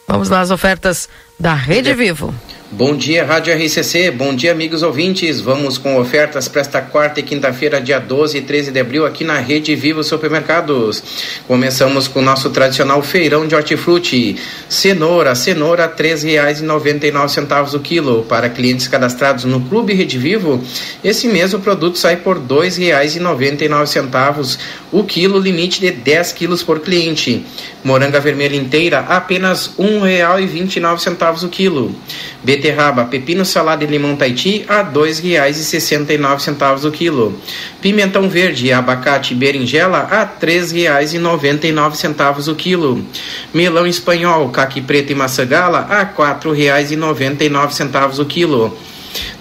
Vamos 0.07 0.29
lá, 0.29 0.41
as 0.41 0.51
ofertas 0.51 1.09
da 1.39 1.53
Rede 1.53 1.93
Vivo. 1.93 2.33
Bom 2.73 2.95
dia, 2.95 3.25
Rádio 3.25 3.53
RCC. 3.53 4.11
Bom 4.11 4.33
dia, 4.33 4.53
amigos 4.53 4.81
ouvintes. 4.81 5.41
Vamos 5.41 5.77
com 5.77 5.99
ofertas 5.99 6.47
para 6.47 6.61
esta 6.61 6.81
quarta 6.81 7.19
e 7.19 7.23
quinta-feira, 7.23 7.81
dia 7.81 7.99
12 7.99 8.37
e 8.37 8.41
13 8.41 8.71
de 8.71 8.79
abril, 8.79 9.05
aqui 9.05 9.25
na 9.25 9.39
Rede 9.39 9.75
Vivo 9.75 10.01
Supermercados. 10.05 11.03
Começamos 11.49 12.07
com 12.07 12.19
o 12.19 12.21
nosso 12.21 12.49
tradicional 12.49 13.03
feirão 13.03 13.45
de 13.45 13.55
hortifruti. 13.55 14.37
Cenoura, 14.69 15.35
cenoura, 15.35 15.85
R$ 15.85 16.01
3,99 16.01 17.73
o 17.73 17.79
quilo. 17.81 18.23
Para 18.23 18.47
clientes 18.47 18.87
cadastrados 18.87 19.43
no 19.43 19.59
Clube 19.59 19.93
Rede 19.93 20.17
Vivo, 20.17 20.63
esse 21.03 21.27
mês 21.27 21.53
o 21.53 21.59
produto 21.59 21.97
sai 21.97 22.15
por 22.15 22.37
R$ 22.37 22.43
2,99 22.47 24.57
o 24.93 25.03
quilo, 25.03 25.39
limite 25.39 25.81
de 25.81 25.91
10 25.91 26.31
quilos 26.31 26.63
por 26.63 26.79
cliente. 26.79 27.45
Moranga 27.83 28.21
vermelha 28.21 28.55
inteira, 28.55 28.99
apenas 28.99 29.73
R$ 29.77 29.83
1,29 29.83 31.30
o 31.45 31.49
quilo. 31.49 31.95
Beterraba, 32.43 33.05
pepino 33.05 33.45
salada 33.45 33.83
e 33.83 33.87
limão 33.87 34.15
Tahiti 34.15 34.65
a 34.67 34.81
R$ 34.81 34.91
2,69 34.91 36.85
o 36.85 36.91
quilo. 36.91 37.39
Pimentão 37.81 38.29
verde 38.29 38.73
abacate 38.73 39.33
e 39.33 39.37
berinjela 39.37 40.07
a 40.11 40.21
R$ 40.21 40.29
3,99 40.41 42.51
o 42.51 42.55
quilo. 42.55 43.05
Melão 43.53 43.87
espanhol, 43.87 44.49
caqui 44.49 44.81
preto 44.81 45.11
e 45.11 45.15
maçã 45.15 45.45
gala 45.45 45.87
a 45.89 46.03
R$ 46.03 46.09
4,99 46.17 48.19
o 48.19 48.25
quilo. 48.25 48.77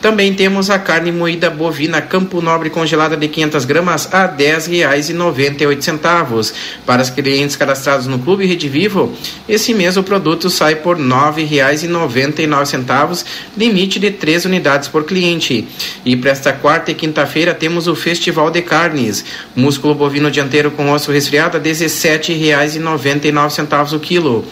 Também 0.00 0.32
temos 0.32 0.70
a 0.70 0.78
carne 0.78 1.12
moída 1.12 1.50
bovina 1.50 2.00
Campo 2.00 2.40
Nobre 2.40 2.70
congelada 2.70 3.16
de 3.16 3.28
500 3.28 3.64
gramas 3.64 4.08
a 4.12 4.26
R$ 4.26 4.32
10,98. 4.38 6.52
Para 6.86 7.02
os 7.02 7.10
clientes 7.10 7.56
cadastrados 7.56 8.06
no 8.06 8.18
Clube 8.18 8.46
Rede 8.46 8.68
Vivo, 8.68 9.12
esse 9.48 9.74
mês 9.74 9.96
o 9.96 10.02
produto 10.02 10.48
sai 10.48 10.76
por 10.76 10.96
R$ 10.96 11.04
9,99, 11.04 13.24
limite 13.56 13.98
de 13.98 14.10
3 14.10 14.44
unidades 14.46 14.88
por 14.88 15.04
cliente. 15.04 15.68
E 16.04 16.16
para 16.16 16.30
esta 16.30 16.52
quarta 16.52 16.90
e 16.90 16.94
quinta-feira 16.94 17.54
temos 17.54 17.86
o 17.86 17.94
Festival 17.94 18.50
de 18.50 18.62
Carnes. 18.62 19.24
Músculo 19.54 19.94
bovino 19.94 20.30
dianteiro 20.30 20.70
com 20.70 20.90
osso 20.90 21.12
resfriado 21.12 21.58
a 21.58 21.60
R$ 21.60 21.70
17,99 21.70 23.92
o 23.92 24.00
quilo. 24.00 24.46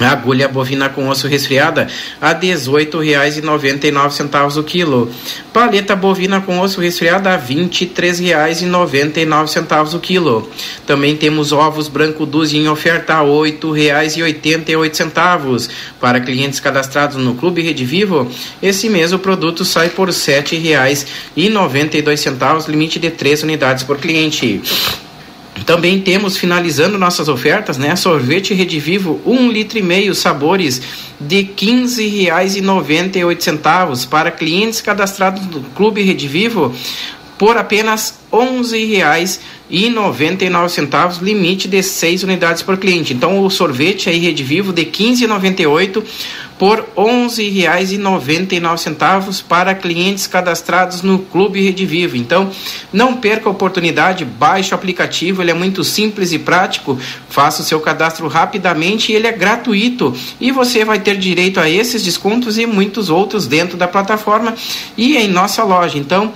Agulha 0.00 0.48
bovina 0.48 0.88
com 0.88 1.08
osso 1.08 1.28
resfriada 1.28 1.86
a 2.20 2.30
R$ 2.30 2.40
18,99 2.40 4.58
o 4.58 4.64
quilo. 4.64 5.08
Paleta 5.52 5.94
bovina 5.94 6.40
com 6.40 6.58
osso 6.58 6.80
resfriada 6.80 7.30
a 7.30 7.36
R$ 7.36 7.54
23,99 7.54 9.94
o 9.94 10.00
quilo. 10.00 10.50
Também 10.86 11.16
temos 11.16 11.52
ovos 11.52 11.86
branco 11.86 12.26
dúzia 12.26 12.58
em 12.58 12.68
oferta 12.68 13.14
a 13.14 13.20
R$ 13.20 13.28
8,88. 13.28 15.70
Para 16.00 16.20
clientes 16.20 16.58
cadastrados 16.58 17.16
no 17.16 17.36
Clube 17.36 17.62
Rede 17.62 17.84
Vivo, 17.84 18.28
esse 18.60 18.88
mês 18.88 19.12
o 19.12 19.18
produto 19.18 19.64
sai 19.64 19.90
por 19.90 20.08
R$ 20.08 20.14
7,92, 20.14 22.68
limite 22.68 22.98
de 22.98 23.10
3 23.10 23.44
unidades 23.44 23.84
por 23.84 23.98
cliente. 23.98 24.60
Também 25.64 26.00
temos, 26.00 26.36
finalizando 26.36 26.98
nossas 26.98 27.28
ofertas, 27.28 27.78
né? 27.78 27.94
Sorvete 27.96 28.52
Rede 28.52 28.78
Vivo, 28.80 29.22
um 29.24 29.50
litro 29.50 29.78
e 29.78 29.82
meio, 29.82 30.14
sabores 30.14 30.82
de 31.18 31.36
R$ 31.36 31.54
15,98 31.56 34.06
para 34.08 34.30
clientes 34.30 34.82
cadastrados 34.82 35.46
no 35.46 35.62
Clube 35.70 36.02
Rede 36.02 36.28
Vivo 36.28 36.74
por 37.38 37.56
apenas 37.56 38.20
R$ 38.32 38.38
11,99, 39.70 41.22
limite 41.22 41.66
de 41.66 41.82
6 41.82 42.22
unidades 42.24 42.62
por 42.62 42.76
cliente. 42.76 43.14
Então 43.14 43.40
o 43.40 43.48
sorvete 43.50 44.10
aí 44.10 44.18
Rede 44.18 44.42
Vivo 44.42 44.70
de 44.72 44.82
R$ 44.82 44.90
15,98 44.90 46.02
por 46.64 46.80
R$ 46.80 46.86
11,99 46.96 49.44
para 49.46 49.74
clientes 49.74 50.26
cadastrados 50.26 51.02
no 51.02 51.18
Clube 51.18 51.60
Rede 51.60 51.84
Vivo. 51.84 52.16
Então, 52.16 52.50
não 52.90 53.18
perca 53.18 53.50
a 53.50 53.52
oportunidade, 53.52 54.24
baixe 54.24 54.72
o 54.72 54.74
aplicativo, 54.74 55.42
ele 55.42 55.50
é 55.50 55.54
muito 55.54 55.84
simples 55.84 56.32
e 56.32 56.38
prático. 56.38 56.98
Faça 57.28 57.60
o 57.60 57.64
seu 57.66 57.80
cadastro 57.80 58.26
rapidamente 58.28 59.12
e 59.12 59.14
ele 59.14 59.26
é 59.26 59.32
gratuito. 59.32 60.16
E 60.40 60.50
você 60.50 60.86
vai 60.86 60.98
ter 60.98 61.18
direito 61.18 61.60
a 61.60 61.68
esses 61.68 62.02
descontos 62.02 62.56
e 62.56 62.64
muitos 62.64 63.10
outros 63.10 63.46
dentro 63.46 63.76
da 63.76 63.86
plataforma 63.86 64.54
e 64.96 65.18
em 65.18 65.28
nossa 65.28 65.62
loja. 65.64 65.98
Então, 65.98 66.32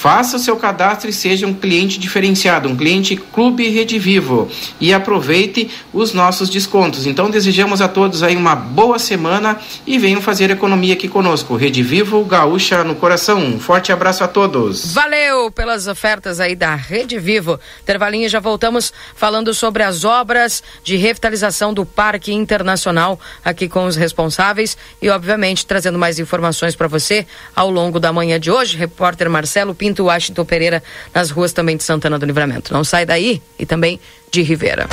Faça 0.00 0.38
o 0.38 0.40
seu 0.40 0.56
cadastro 0.56 1.10
e 1.10 1.12
seja 1.12 1.46
um 1.46 1.52
cliente 1.52 2.00
diferenciado, 2.00 2.66
um 2.66 2.74
cliente 2.74 3.16
Clube 3.16 3.68
Rede 3.68 3.98
Vivo 3.98 4.48
e 4.80 4.94
aproveite 4.94 5.70
os 5.92 6.14
nossos 6.14 6.48
descontos. 6.48 7.04
Então 7.04 7.28
desejamos 7.28 7.82
a 7.82 7.88
todos 7.88 8.22
aí 8.22 8.34
uma 8.34 8.56
boa 8.56 8.98
semana 8.98 9.60
e 9.86 9.98
venham 9.98 10.22
fazer 10.22 10.50
economia 10.50 10.94
aqui 10.94 11.06
conosco. 11.06 11.54
Rede 11.54 11.82
Vivo, 11.82 12.24
Gaúcha 12.24 12.82
no 12.82 12.94
coração. 12.94 13.44
Um 13.44 13.60
forte 13.60 13.92
abraço 13.92 14.24
a 14.24 14.28
todos. 14.28 14.94
Valeu 14.94 15.50
pelas 15.50 15.86
ofertas 15.86 16.40
aí 16.40 16.56
da 16.56 16.74
Rede 16.74 17.18
Vivo. 17.18 17.60
Intervalinho 17.82 18.26
já 18.26 18.40
voltamos 18.40 18.94
falando 19.14 19.52
sobre 19.52 19.82
as 19.82 20.02
obras 20.02 20.62
de 20.82 20.96
revitalização 20.96 21.74
do 21.74 21.84
Parque 21.84 22.32
Internacional 22.32 23.20
aqui 23.44 23.68
com 23.68 23.84
os 23.84 23.96
responsáveis 23.96 24.78
e 25.02 25.10
obviamente 25.10 25.66
trazendo 25.66 25.98
mais 25.98 26.18
informações 26.18 26.74
para 26.74 26.88
você 26.88 27.26
ao 27.54 27.70
longo 27.70 28.00
da 28.00 28.10
manhã 28.10 28.40
de 28.40 28.50
hoje. 28.50 28.78
Repórter 28.78 29.28
Marcelo 29.28 29.74
Pinto 29.74 29.89
Washington 29.98 30.44
Pereira 30.44 30.82
nas 31.12 31.30
ruas 31.30 31.52
também 31.52 31.76
de 31.76 31.82
Santana 31.82 32.18
do 32.18 32.26
Livramento. 32.26 32.72
Não 32.72 32.84
sai 32.84 33.04
daí 33.04 33.42
e 33.58 33.66
também 33.66 33.98
de 34.30 34.42
Rivera. 34.42 34.86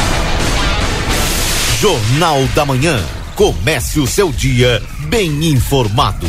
Jornal 1.80 2.44
da 2.56 2.66
Manhã. 2.66 3.00
Comece 3.36 4.00
o 4.00 4.08
seu 4.08 4.32
dia 4.32 4.82
bem 5.10 5.46
informado. 5.46 6.28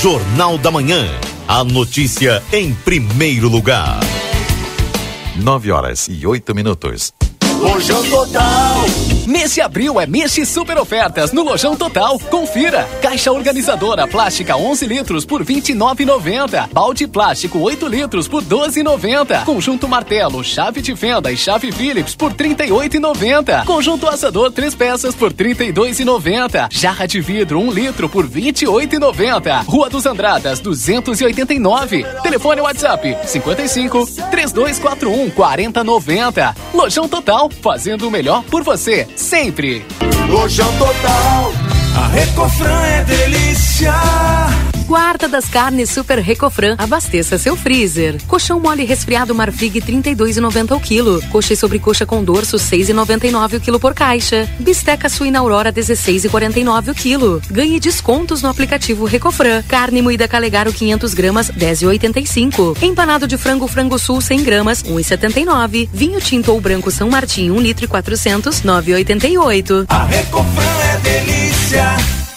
Jornal 0.00 0.56
da 0.56 0.70
Manhã. 0.70 1.06
A 1.46 1.62
notícia 1.62 2.42
em 2.52 2.72
primeiro 2.72 3.48
lugar. 3.48 4.00
9 5.36 5.70
horas 5.70 6.08
e 6.08 6.26
8 6.26 6.54
minutos. 6.54 7.12
Lojão 7.60 8.02
Total. 8.08 9.01
Mês 9.26 9.54
de 9.54 9.60
abril 9.60 10.00
é 10.00 10.06
mês 10.06 10.34
de 10.34 10.44
super 10.44 10.76
ofertas 10.78 11.32
no 11.32 11.44
Lojão 11.44 11.76
Total. 11.76 12.18
Confira. 12.18 12.88
Caixa 13.00 13.30
organizadora 13.30 14.08
plástica 14.08 14.56
11 14.56 14.84
litros 14.86 15.24
por 15.24 15.44
29,90. 15.44 16.68
Balde 16.72 17.06
plástico 17.06 17.60
8 17.60 17.86
litros 17.86 18.26
por 18.26 18.42
12,90. 18.42 19.44
Conjunto 19.44 19.88
martelo, 19.88 20.42
chave 20.42 20.82
de 20.82 20.96
fenda 20.96 21.30
e 21.30 21.36
chave 21.36 21.70
Phillips 21.70 22.16
por 22.16 22.32
38,90. 22.34 23.64
Conjunto 23.64 24.08
assador 24.08 24.50
3 24.50 24.74
peças 24.74 25.14
por 25.14 25.32
32,90. 25.32 26.68
Jarra 26.72 27.06
de 27.06 27.20
vidro 27.20 27.60
1 27.60 27.70
litro 27.70 28.08
por 28.08 28.28
28,90. 28.28 29.64
Rua 29.66 29.88
dos 29.88 30.04
Andradas 30.04 30.58
289. 30.58 32.04
Telefone 32.24 32.60
WhatsApp 32.60 33.16
55 33.24 34.04
3241 34.32 35.30
4090. 35.30 36.56
Lojão 36.74 37.08
Total 37.08 37.48
fazendo 37.62 38.08
o 38.08 38.10
melhor 38.10 38.42
por 38.44 38.64
você, 38.64 39.06
sempre. 39.16 39.84
Lojão 40.28 40.72
Total, 40.78 41.52
a 41.96 42.06
Recofran 42.08 42.82
é 42.82 43.04
delícia. 43.04 43.94
Quarta 44.92 45.26
das 45.26 45.48
carnes 45.48 45.88
Super 45.88 46.18
Recofran. 46.18 46.74
Abasteça 46.76 47.38
seu 47.38 47.56
freezer. 47.56 48.22
Colchão 48.26 48.60
mole 48.60 48.84
resfriado 48.84 49.34
Marfrig 49.34 49.80
32,90 49.80 50.76
o 50.76 50.78
quilo. 50.78 51.22
Coxa 51.30 51.54
e 51.54 51.56
sobrecoxa 51.56 52.04
com 52.04 52.22
dorso 52.22 52.58
6,99 52.58 53.56
o 53.56 53.60
quilo 53.62 53.80
por 53.80 53.94
caixa. 53.94 54.46
Bisteca 54.58 55.08
suína 55.08 55.38
Aurora 55.38 55.72
16,49 55.72 56.90
o 56.90 56.94
quilo. 56.94 57.40
Ganhe 57.50 57.80
descontos 57.80 58.42
no 58.42 58.50
aplicativo 58.50 59.06
Recofran. 59.06 59.62
Carne 59.62 60.02
moída 60.02 60.28
Calegaro 60.28 60.70
500 60.70 61.14
gramas 61.14 61.50
10,85. 61.50 62.82
Empanado 62.82 63.26
de 63.26 63.38
frango 63.38 63.66
Frango 63.66 63.98
Sul 63.98 64.20
100 64.20 64.42
gramas 64.42 64.82
1,79. 64.82 65.88
Vinho 65.90 66.20
tinto 66.20 66.52
ou 66.52 66.60
branco 66.60 66.90
São 66.90 67.08
Martinho 67.08 67.54
1 67.54 67.60
litro 67.62 67.86
e 67.86 67.88
400 67.88 68.60
9,88. 68.60 69.86
A 69.88 70.04
Recofran 70.04 70.82
é 70.92 70.96
delícia. 70.98 72.21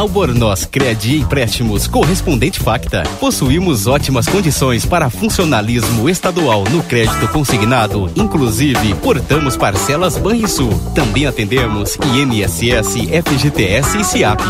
Albornoz 0.00 0.64
Credi 0.64 1.18
Empréstimos 1.18 1.86
Correspondente 1.86 2.58
Facta. 2.58 3.02
Possuímos 3.20 3.86
ótimas 3.86 4.26
condições 4.26 4.86
para 4.86 5.10
funcionalismo 5.10 6.08
estadual 6.08 6.64
no 6.70 6.82
crédito 6.82 7.28
consignado. 7.28 8.10
Inclusive, 8.16 8.94
portamos 8.94 9.58
parcelas 9.58 10.16
Banrisul. 10.16 10.72
Também 10.94 11.26
atendemos 11.26 11.98
INSS, 12.14 12.94
FGTS 13.26 13.98
e 13.98 14.04
SIAP. 14.04 14.40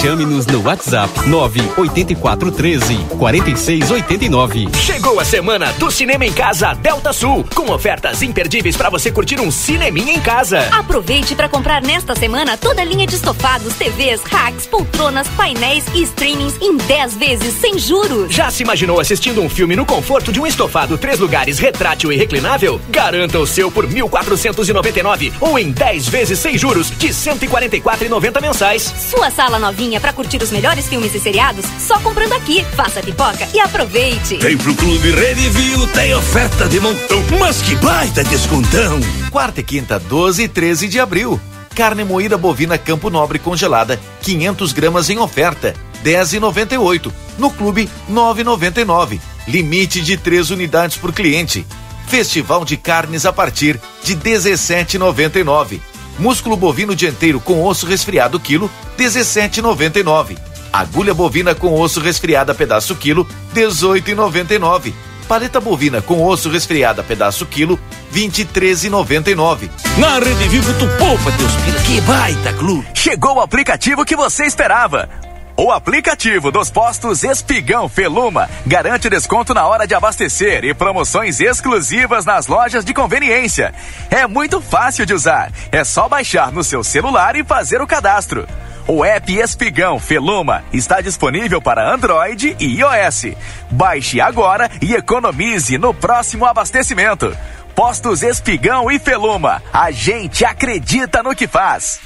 Chame-nos 0.00 0.46
no 0.46 0.62
WhatsApp 0.62 1.12
98413 1.28 2.94
4689. 3.18 4.68
Chegou 4.76 5.18
a 5.18 5.24
semana 5.24 5.72
do 5.72 5.90
Cinema 5.90 6.24
em 6.24 6.32
Casa 6.32 6.72
Delta 6.74 7.12
Sul, 7.12 7.44
com 7.52 7.72
ofertas 7.72 8.22
imperdíveis 8.22 8.76
para 8.76 8.88
você 8.88 9.10
curtir 9.10 9.40
um 9.40 9.50
cineminha 9.50 10.12
em 10.12 10.20
casa. 10.20 10.68
Aproveite 10.70 11.34
para 11.34 11.48
comprar 11.48 11.82
nesta 11.82 12.14
semana 12.14 12.56
toda 12.56 12.80
a 12.80 12.84
linha 12.84 13.08
de 13.08 13.16
estofados, 13.16 13.74
TVs, 13.74 14.22
racks, 14.22 14.68
poltronas, 14.68 14.99
painéis 15.36 15.84
e 15.94 16.02
streamings 16.02 16.54
em 16.60 16.76
10 16.76 17.16
vezes 17.16 17.54
sem 17.54 17.78
juros. 17.78 18.32
Já 18.32 18.50
se 18.50 18.62
imaginou 18.62 19.00
assistindo 19.00 19.40
um 19.40 19.48
filme 19.48 19.74
no 19.74 19.86
conforto 19.86 20.30
de 20.30 20.38
um 20.38 20.46
estofado 20.46 20.98
três 20.98 21.18
lugares 21.18 21.58
retrátil 21.58 22.12
e 22.12 22.16
reclinável? 22.16 22.78
Garanta 22.90 23.38
o 23.38 23.46
seu 23.46 23.70
por 23.70 23.86
1.499 23.86 25.32
ou 25.40 25.58
em 25.58 25.70
10 25.70 26.08
vezes 26.08 26.38
sem 26.38 26.58
juros 26.58 26.90
de 26.90 27.08
144,90 27.08 28.42
mensais. 28.42 28.82
Sua 28.82 29.30
sala 29.30 29.58
novinha 29.58 29.98
para 30.00 30.12
curtir 30.12 30.42
os 30.42 30.50
melhores 30.50 30.86
filmes 30.86 31.14
e 31.14 31.20
seriados 31.20 31.64
só 31.78 31.98
comprando 32.00 32.34
aqui. 32.34 32.62
Faça 32.76 33.00
pipoca 33.00 33.48
e 33.54 33.60
aproveite. 33.60 34.36
Vem 34.36 34.58
pro 34.58 34.74
Clube 34.74 35.12
Redivio, 35.12 35.86
tem 35.88 36.14
oferta 36.14 36.68
de 36.68 36.78
montão, 36.78 37.24
mas 37.38 37.62
que 37.62 37.74
baita 37.76 38.22
descontão. 38.24 39.00
Quarta 39.30 39.60
e 39.60 39.64
quinta, 39.64 39.98
12 39.98 40.42
e 40.42 40.48
13 40.48 40.88
de 40.88 41.00
abril. 41.00 41.40
Carne 41.80 42.04
moída 42.04 42.36
bovina 42.36 42.76
Campo 42.76 43.08
Nobre 43.08 43.38
congelada, 43.38 43.98
500 44.20 44.70
gramas 44.74 45.08
em 45.08 45.18
oferta, 45.18 45.74
10,98. 46.04 47.10
No 47.38 47.50
clube, 47.50 47.88
9,99. 48.12 49.18
Limite 49.48 50.02
de 50.02 50.18
três 50.18 50.50
unidades 50.50 50.98
por 50.98 51.10
cliente. 51.10 51.66
Festival 52.06 52.66
de 52.66 52.76
carnes 52.76 53.24
a 53.24 53.32
partir 53.32 53.80
de 54.04 54.14
17,99. 54.14 55.80
Músculo 56.18 56.54
bovino 56.54 56.94
dianteiro 56.94 57.40
com 57.40 57.64
osso 57.64 57.86
resfriado 57.86 58.38
quilo, 58.38 58.70
17,99. 58.98 60.36
Agulha 60.70 61.14
bovina 61.14 61.54
com 61.54 61.80
osso 61.80 61.98
resfriada 61.98 62.54
pedaço 62.54 62.94
quilo, 62.94 63.26
18,99. 63.54 64.92
Paleta 65.26 65.58
bovina 65.58 66.02
com 66.02 66.26
osso 66.26 66.50
resfriada 66.50 67.02
pedaço 67.02 67.46
quilo, 67.46 67.80
23,99. 68.12 69.70
Na 69.98 70.18
Rede 70.18 70.48
Vivo 70.48 70.72
tu 70.74 70.86
poupa 70.98 71.32
teus 71.32 71.54
pila, 71.56 71.80
que 71.80 72.00
baita 72.02 72.52
clube. 72.54 72.86
Chegou 72.94 73.36
o 73.36 73.40
aplicativo 73.40 74.04
que 74.04 74.16
você 74.16 74.44
esperava. 74.44 75.08
O 75.56 75.70
aplicativo 75.70 76.50
dos 76.50 76.70
postos 76.70 77.22
Espigão 77.22 77.86
Feluma 77.86 78.48
garante 78.66 79.10
desconto 79.10 79.52
na 79.52 79.66
hora 79.66 79.86
de 79.86 79.94
abastecer 79.94 80.64
e 80.64 80.72
promoções 80.72 81.38
exclusivas 81.38 82.24
nas 82.24 82.46
lojas 82.46 82.82
de 82.82 82.94
conveniência. 82.94 83.74
É 84.10 84.26
muito 84.26 84.60
fácil 84.62 85.04
de 85.04 85.12
usar. 85.12 85.52
É 85.70 85.84
só 85.84 86.08
baixar 86.08 86.50
no 86.50 86.64
seu 86.64 86.82
celular 86.82 87.36
e 87.36 87.44
fazer 87.44 87.82
o 87.82 87.86
cadastro. 87.86 88.48
O 88.86 89.04
app 89.04 89.32
Espigão 89.38 90.00
Feluma 90.00 90.64
está 90.72 91.00
disponível 91.02 91.60
para 91.60 91.92
Android 91.92 92.56
e 92.58 92.80
iOS. 92.80 93.36
Baixe 93.70 94.20
agora 94.20 94.70
e 94.80 94.94
economize 94.94 95.76
no 95.76 95.92
próximo 95.92 96.46
abastecimento. 96.46 97.36
Postos 97.74 98.22
Espigão 98.22 98.90
e 98.90 98.98
Feluma. 98.98 99.62
A 99.72 99.90
gente 99.90 100.44
acredita 100.44 101.22
no 101.22 101.34
que 101.34 101.46
faz. 101.46 102.00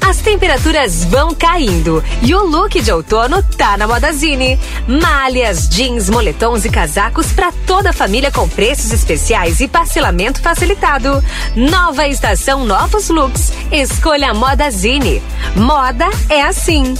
As 0.00 0.18
temperaturas 0.18 1.04
vão 1.04 1.32
caindo 1.32 2.02
e 2.22 2.34
o 2.34 2.44
look 2.44 2.80
de 2.80 2.90
outono 2.90 3.42
tá 3.56 3.76
na 3.76 3.86
Modazine. 3.86 4.58
Malhas, 4.86 5.68
jeans, 5.68 6.10
moletons 6.10 6.64
e 6.64 6.70
casacos 6.70 7.32
para 7.32 7.52
toda 7.66 7.90
a 7.90 7.92
família 7.92 8.30
com 8.30 8.48
preços 8.48 8.92
especiais 8.92 9.60
e 9.60 9.68
parcelamento 9.68 10.42
facilitado. 10.42 11.22
Nova 11.54 12.08
estação, 12.08 12.64
novos 12.64 13.08
looks. 13.08 13.52
Escolha 13.70 14.32
a 14.32 14.34
Modazine. 14.34 15.22
Moda 15.56 16.10
é 16.28 16.42
assim. 16.42 16.94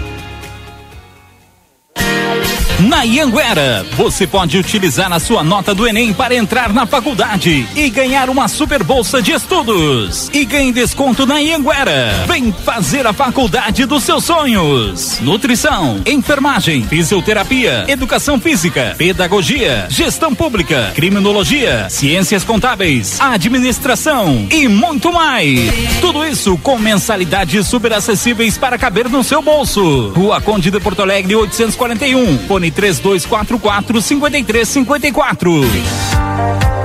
Na 2.88 3.04
Ianguera, 3.04 3.86
você 3.96 4.26
pode 4.26 4.58
utilizar 4.58 5.12
a 5.12 5.20
sua 5.20 5.44
nota 5.44 5.72
do 5.72 5.86
Enem 5.86 6.12
para 6.12 6.34
entrar 6.34 6.72
na 6.72 6.84
faculdade 6.84 7.64
e 7.76 7.88
ganhar 7.88 8.28
uma 8.28 8.48
super 8.48 8.82
bolsa 8.82 9.22
de 9.22 9.30
estudos. 9.30 10.28
E 10.32 10.44
ganhe 10.44 10.72
desconto 10.72 11.24
na 11.24 11.40
Ianguera. 11.40 12.24
Vem 12.26 12.52
fazer 12.52 13.06
a 13.06 13.12
faculdade 13.12 13.86
dos 13.86 14.02
seus 14.02 14.24
sonhos. 14.24 15.20
Nutrição, 15.20 16.00
enfermagem, 16.04 16.82
fisioterapia, 16.82 17.84
educação 17.86 18.40
física, 18.40 18.96
pedagogia, 18.98 19.86
gestão 19.88 20.34
pública, 20.34 20.90
criminologia, 20.92 21.86
ciências 21.88 22.42
contábeis, 22.42 23.20
administração 23.20 24.48
e 24.50 24.66
muito 24.66 25.12
mais. 25.12 25.70
Tudo 26.00 26.26
isso 26.26 26.58
com 26.58 26.76
mensalidades 26.78 27.64
super 27.68 27.92
acessíveis 27.92 28.58
para 28.58 28.76
caber 28.76 29.08
no 29.08 29.22
seu 29.22 29.40
bolso. 29.40 30.08
Rua 30.08 30.40
Conde 30.40 30.68
de 30.68 30.80
Porto 30.80 31.02
Alegre 31.02 31.36
841. 31.36 32.38
Fone 32.48 32.71
3244 32.72 34.00
5354. 34.00 36.81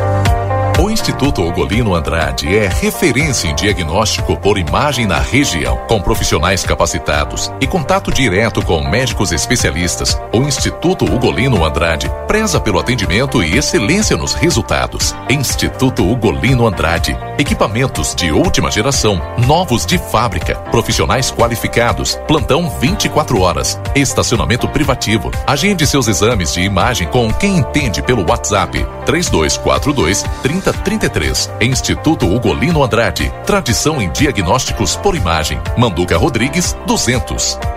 O 0.79 0.91
Instituto 0.91 1.41
Ugolino 1.41 1.95
Andrade 1.95 2.55
é 2.55 2.67
referência 2.67 3.47
em 3.47 3.55
diagnóstico 3.55 4.37
por 4.37 4.59
imagem 4.59 5.07
na 5.07 5.17
região, 5.17 5.75
com 5.87 5.99
profissionais 5.99 6.63
capacitados 6.63 7.51
e 7.59 7.65
contato 7.65 8.11
direto 8.11 8.63
com 8.63 8.87
médicos 8.87 9.31
especialistas. 9.31 10.21
O 10.31 10.43
Instituto 10.43 11.03
Ugolino 11.03 11.65
Andrade 11.65 12.11
preza 12.27 12.59
pelo 12.59 12.77
atendimento 12.77 13.41
e 13.41 13.57
excelência 13.57 14.15
nos 14.15 14.35
resultados. 14.35 15.15
Instituto 15.31 16.07
Ugolino 16.07 16.67
Andrade, 16.67 17.17
equipamentos 17.39 18.13
de 18.13 18.31
última 18.31 18.69
geração, 18.69 19.19
novos 19.47 19.83
de 19.83 19.97
fábrica, 19.97 20.57
profissionais 20.69 21.31
qualificados, 21.31 22.19
plantão 22.27 22.69
24 22.79 23.41
horas, 23.41 23.79
estacionamento 23.95 24.67
privativo. 24.67 25.31
Agende 25.47 25.87
seus 25.87 26.07
exames 26.07 26.53
de 26.53 26.61
imagem 26.61 27.07
com 27.07 27.33
quem 27.33 27.57
entende 27.57 28.03
pelo 28.03 28.29
WhatsApp 28.29 28.85
3242 29.07 30.23
30 30.43 30.66
33. 30.73 31.49
Instituto 31.61 32.25
Ugolino 32.25 32.83
Andrade. 32.83 33.31
Tradição 33.45 34.01
em 34.01 34.11
diagnósticos 34.11 34.95
por 34.95 35.15
imagem. 35.15 35.59
Manduca 35.77 36.17
Rodrigues, 36.17 36.75
200. 36.85 37.76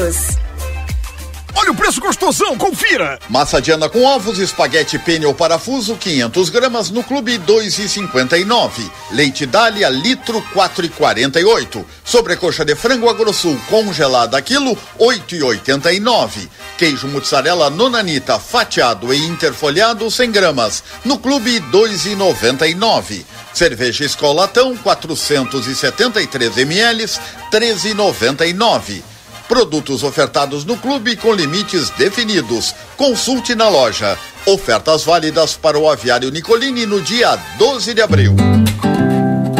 Olha 1.53 1.71
o 1.71 1.75
preço 1.75 2.01
gostosão, 2.01 2.57
confira! 2.57 3.19
Massa 3.29 3.61
Diana 3.61 3.87
com 3.87 4.03
ovos, 4.03 4.39
espaguete 4.39 4.97
pene 4.97 5.27
ou 5.27 5.33
parafuso, 5.35 5.95
500 5.95 6.49
gramas, 6.49 6.89
no 6.89 7.03
clube 7.03 7.37
2,59. 7.37 8.89
Leite 9.11 9.45
Dália, 9.45 9.89
litro 9.89 10.43
4,48. 10.55 11.85
Sobrecoxa 12.03 12.65
de 12.65 12.75
frango 12.75 13.07
agrosul 13.07 13.55
congelada, 13.69 14.41
quilo 14.41 14.75
8,89. 14.99 16.49
Queijo 16.79 17.07
mussarela 17.07 17.69
nonanita, 17.69 18.39
fatiado 18.39 19.13
e 19.13 19.23
interfolhado, 19.27 20.09
100 20.09 20.31
gramas, 20.31 20.83
no 21.05 21.19
clube 21.19 21.59
2,99. 21.71 23.23
Cerveja 23.53 24.03
Escolatão, 24.03 24.75
473 24.77 26.57
ml, 26.57 27.05
13,99. 27.51 29.03
Produtos 29.51 30.01
ofertados 30.01 30.63
no 30.63 30.77
clube 30.77 31.17
com 31.17 31.33
limites 31.33 31.89
definidos. 31.89 32.73
Consulte 32.95 33.53
na 33.53 33.67
loja. 33.67 34.17
Ofertas 34.45 35.03
válidas 35.03 35.57
para 35.57 35.77
o 35.77 35.89
aviário 35.89 36.31
Nicolini 36.31 36.85
no 36.85 37.01
dia 37.01 37.37
12 37.57 37.93
de 37.93 38.01
abril. 38.01 38.33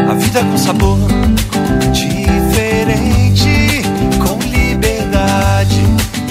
A 0.10 0.14
vida 0.14 0.46
com 0.46 0.58
sabor 0.58 0.98
diferente, 1.92 3.82
com 4.26 4.39
liberdade, 4.48 5.82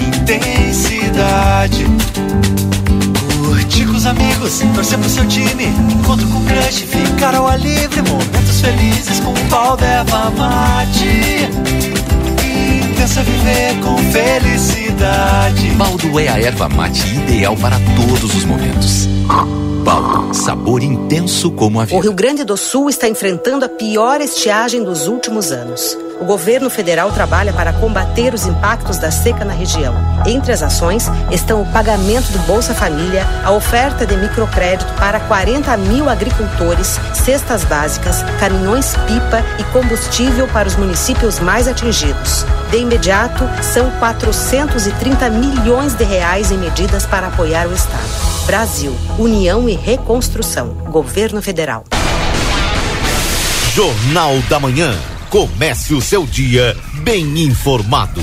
intensidade. 0.07 1.85
Curtir 3.45 3.85
com 3.85 3.95
os 3.95 4.07
amigos, 4.07 4.59
torcer 4.73 4.97
pro 4.97 5.07
seu 5.07 5.27
time, 5.27 5.65
encontro 5.65 6.27
com 6.29 6.43
crush, 6.45 6.81
ficar 6.81 7.35
ao 7.35 7.47
ar 7.47 7.59
livre, 7.59 8.01
momentos 8.01 8.59
felizes 8.59 9.19
com 9.19 9.31
o 9.31 9.49
pau 9.51 9.77
erva 9.79 10.31
mate 10.31 12.00
pensa 13.01 13.23
viver 13.23 13.79
com 13.81 13.97
felicidade. 14.11 15.71
Baldo 15.71 16.19
é 16.19 16.27
a 16.27 16.39
erva 16.39 16.69
mate 16.69 17.01
ideal 17.15 17.57
para 17.57 17.77
todos 17.95 18.35
os 18.35 18.45
momentos. 18.45 19.07
Baldo, 19.83 20.31
sabor 20.35 20.83
intenso 20.83 21.49
como 21.49 21.79
a 21.79 21.85
vida. 21.85 21.97
O 21.97 21.99
Rio 21.99 22.13
Grande 22.13 22.43
do 22.43 22.55
Sul 22.55 22.91
está 22.91 23.09
enfrentando 23.09 23.65
a 23.65 23.69
pior 23.69 24.21
estiagem 24.21 24.83
dos 24.83 25.07
últimos 25.07 25.51
anos. 25.51 25.97
O 26.21 26.23
governo 26.23 26.69
federal 26.69 27.11
trabalha 27.11 27.51
para 27.51 27.73
combater 27.73 28.31
os 28.31 28.45
impactos 28.45 28.99
da 28.99 29.09
seca 29.09 29.43
na 29.43 29.53
região. 29.53 29.95
Entre 30.23 30.51
as 30.51 30.61
ações 30.61 31.07
estão 31.31 31.63
o 31.63 31.65
pagamento 31.73 32.31
do 32.31 32.37
Bolsa 32.45 32.75
Família, 32.75 33.25
a 33.43 33.49
oferta 33.49 34.05
de 34.05 34.15
microcrédito 34.15 34.93
para 34.99 35.19
40 35.21 35.75
mil 35.77 36.07
agricultores, 36.07 36.99
cestas 37.15 37.63
básicas, 37.63 38.21
caminhões 38.39 38.95
pipa 39.07 39.43
e 39.57 39.63
combustível 39.73 40.47
para 40.49 40.67
os 40.67 40.75
municípios 40.75 41.39
mais 41.39 41.67
atingidos. 41.67 42.45
De 42.69 42.77
imediato, 42.77 43.43
são 43.63 43.89
430 43.97 45.27
milhões 45.31 45.95
de 45.95 46.03
reais 46.03 46.51
em 46.51 46.57
medidas 46.59 47.03
para 47.03 47.27
apoiar 47.29 47.67
o 47.67 47.73
Estado. 47.73 48.45
Brasil, 48.45 48.95
União 49.17 49.67
e 49.67 49.73
Reconstrução. 49.73 50.67
Governo 50.91 51.41
Federal. 51.41 51.83
Jornal 53.73 54.37
da 54.47 54.59
Manhã. 54.59 54.93
Comece 55.31 55.93
o 55.93 56.01
seu 56.01 56.25
dia 56.25 56.75
bem 57.05 57.23
informado. 57.43 58.21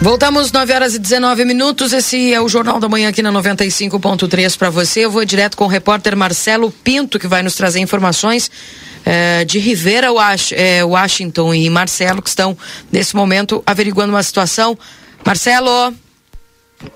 Voltamos 0.00 0.50
9 0.50 0.72
horas 0.72 0.96
e 0.96 0.98
19 0.98 1.44
minutos. 1.44 1.92
Esse 1.92 2.34
é 2.34 2.40
o 2.40 2.48
Jornal 2.48 2.80
da 2.80 2.88
Manhã 2.88 3.10
aqui 3.10 3.22
na 3.22 3.30
95.3 3.30 4.58
para 4.58 4.68
você. 4.68 5.04
Eu 5.04 5.12
vou 5.12 5.24
direto 5.24 5.56
com 5.56 5.66
o 5.66 5.68
repórter 5.68 6.16
Marcelo 6.16 6.72
Pinto, 6.72 7.20
que 7.20 7.28
vai 7.28 7.44
nos 7.44 7.54
trazer 7.54 7.78
informações 7.78 8.50
eh, 9.04 9.44
de 9.44 9.60
Rivera 9.60 10.08
eh, 10.50 10.82
Washington 10.82 11.54
e 11.54 11.70
Marcelo, 11.70 12.20
que 12.20 12.30
estão 12.30 12.58
nesse 12.90 13.14
momento 13.14 13.62
averiguando 13.64 14.12
uma 14.12 14.24
situação. 14.24 14.76
Marcelo. 15.24 15.94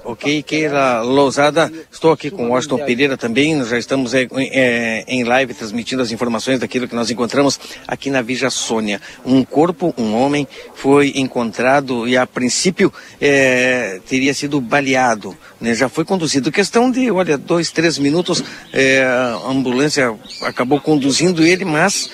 Ok, 0.04 0.42
Keila 0.42 1.00
Lousada, 1.00 1.72
estou 1.90 2.12
aqui 2.12 2.30
com 2.30 2.50
Washington 2.50 2.84
Pereira 2.84 3.16
também, 3.16 3.64
já 3.64 3.78
estamos 3.78 4.12
é, 4.12 4.28
é, 4.32 5.04
em 5.08 5.24
live 5.24 5.54
transmitindo 5.54 6.02
as 6.02 6.12
informações 6.12 6.58
daquilo 6.58 6.86
que 6.86 6.94
nós 6.94 7.10
encontramos 7.10 7.58
aqui 7.86 8.10
na 8.10 8.20
Vija 8.20 8.50
Sônia. 8.50 9.00
Um 9.24 9.42
corpo, 9.42 9.94
um 9.96 10.14
homem, 10.14 10.46
foi 10.74 11.12
encontrado 11.16 12.06
e 12.06 12.16
a 12.16 12.26
princípio 12.26 12.92
é, 13.20 14.00
teria 14.06 14.34
sido 14.34 14.60
baleado, 14.60 15.36
né? 15.60 15.74
já 15.74 15.88
foi 15.88 16.04
conduzido. 16.04 16.52
Questão 16.52 16.90
de, 16.90 17.10
olha, 17.10 17.38
dois, 17.38 17.70
três 17.70 17.98
minutos, 17.98 18.44
é, 18.72 19.02
a 19.02 19.48
ambulância 19.48 20.14
acabou 20.42 20.80
conduzindo 20.80 21.42
ele, 21.42 21.64
mas 21.64 22.10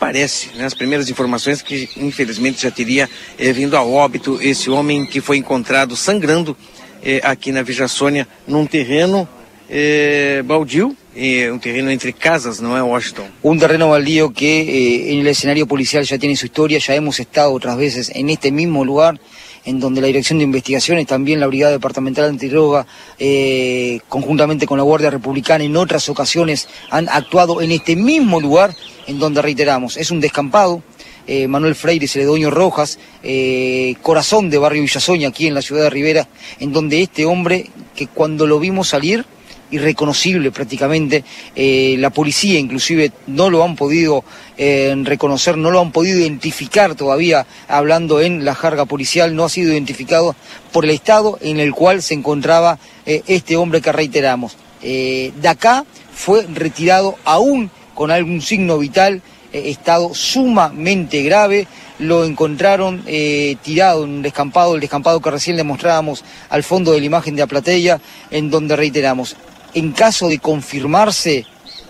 parece, 0.00 0.48
né, 0.56 0.64
as 0.64 0.72
primeiras 0.72 1.10
informações, 1.10 1.60
que 1.60 1.88
infelizmente 1.98 2.62
já 2.62 2.70
teria 2.70 3.08
eh, 3.38 3.52
vindo 3.52 3.76
a 3.76 3.84
óbito 3.84 4.40
esse 4.40 4.70
homem 4.70 5.04
que 5.04 5.20
foi 5.20 5.36
encontrado 5.36 5.94
sangrando 5.94 6.56
eh, 7.02 7.20
aqui 7.22 7.52
na 7.52 7.62
Vija 7.62 7.86
Sônia, 7.86 8.26
num 8.48 8.66
terreno 8.66 9.28
eh, 9.68 10.42
baldio, 10.44 10.96
eh, 11.14 11.50
um 11.52 11.58
terreno 11.58 11.90
entre 11.90 12.12
casas, 12.12 12.60
não 12.60 12.76
é, 12.76 12.82
Washington? 12.82 13.26
Un 13.42 13.58
terreno 13.58 13.90
baldío 13.90 14.32
que 14.32 14.46
eh, 14.46 15.12
en 15.12 15.20
el 15.20 15.26
escenario 15.28 15.66
policial 15.66 16.02
ya 16.04 16.18
tiene 16.18 16.34
su 16.34 16.46
historia, 16.46 16.78
ya 16.78 16.94
hemos 16.94 17.20
estado 17.20 17.52
otras 17.52 17.76
veces 17.76 18.10
en 18.14 18.30
este 18.30 18.50
mismo 18.50 18.84
lugar, 18.84 19.20
en 19.64 19.78
donde 19.78 20.00
la 20.00 20.06
Dirección 20.06 20.38
de 20.38 20.44
Investigaciones, 20.44 21.06
también 21.06 21.38
la 21.38 21.46
Brigada 21.46 21.72
Departamental 21.72 22.24
Antidroga, 22.24 22.86
eh, 23.18 24.00
conjuntamente 24.08 24.66
con 24.66 24.78
la 24.78 24.84
Guardia 24.84 25.10
Republicana, 25.10 25.64
en 25.64 25.76
otras 25.76 26.08
ocasiones 26.08 26.68
han 26.90 27.08
actuado 27.08 27.60
en 27.60 27.70
este 27.70 27.96
mismo 27.96 28.40
lugar, 28.40 28.74
en 29.06 29.18
donde 29.18 29.42
reiteramos, 29.42 29.96
es 29.96 30.10
un 30.10 30.20
descampado. 30.20 30.82
eh, 31.26 31.46
Manuel 31.46 31.76
Freire 31.76 32.08
Celedonio 32.08 32.50
Rojas, 32.50 32.98
eh, 33.22 33.94
corazón 34.02 34.50
de 34.50 34.58
Barrio 34.58 34.82
Villasoña, 34.82 35.28
aquí 35.28 35.46
en 35.46 35.54
la 35.54 35.62
ciudad 35.62 35.84
de 35.84 35.90
Rivera, 35.90 36.28
en 36.58 36.72
donde 36.72 37.02
este 37.02 37.24
hombre, 37.24 37.70
que 37.94 38.08
cuando 38.08 38.46
lo 38.46 38.58
vimos 38.58 38.88
salir, 38.88 39.24
irreconocible 39.70 40.50
prácticamente. 40.50 41.22
Eh, 41.54 41.94
la 41.98 42.10
policía 42.10 42.58
inclusive 42.58 43.12
no 43.28 43.48
lo 43.50 43.62
han 43.62 43.76
podido 43.76 44.24
reconocer, 44.58 45.56
no 45.56 45.70
lo 45.70 45.80
han 45.80 45.92
podido 45.92 46.18
identificar 46.18 46.96
todavía, 46.96 47.46
hablando 47.68 48.20
en 48.20 48.44
la 48.44 48.54
jarga 48.54 48.84
policial, 48.84 49.34
no 49.36 49.44
ha 49.44 49.48
sido 49.48 49.72
identificado 49.72 50.34
por 50.72 50.84
el 50.84 50.90
estado 50.90 51.38
en 51.40 51.60
el 51.60 51.72
cual 51.72 52.02
se 52.02 52.14
encontraba 52.14 52.78
este 53.06 53.56
hombre 53.56 53.80
que 53.80 53.92
reiteramos. 53.92 54.56
De 54.82 55.48
acá 55.48 55.86
fue 56.12 56.44
retirado 56.52 57.14
aún 57.24 57.70
con 57.94 58.10
algún 58.10 58.40
signo 58.40 58.78
vital, 58.78 59.22
eh, 59.52 59.70
estado 59.70 60.14
sumamente 60.14 61.22
grave, 61.22 61.66
lo 61.98 62.24
encontraron 62.24 63.02
eh, 63.06 63.56
tirado 63.62 64.04
en 64.04 64.10
un 64.10 64.22
descampado, 64.22 64.74
el 64.74 64.80
descampado 64.80 65.20
que 65.20 65.30
recién 65.30 65.56
le 65.56 65.64
mostrábamos 65.64 66.24
al 66.48 66.62
fondo 66.62 66.92
de 66.92 67.00
la 67.00 67.06
imagen 67.06 67.36
de 67.36 67.42
Aplatella, 67.42 68.00
en 68.30 68.48
donde 68.50 68.76
reiteramos, 68.76 69.36
en 69.74 69.92
caso 69.92 70.28
de 70.28 70.38
confirmarse 70.38 71.46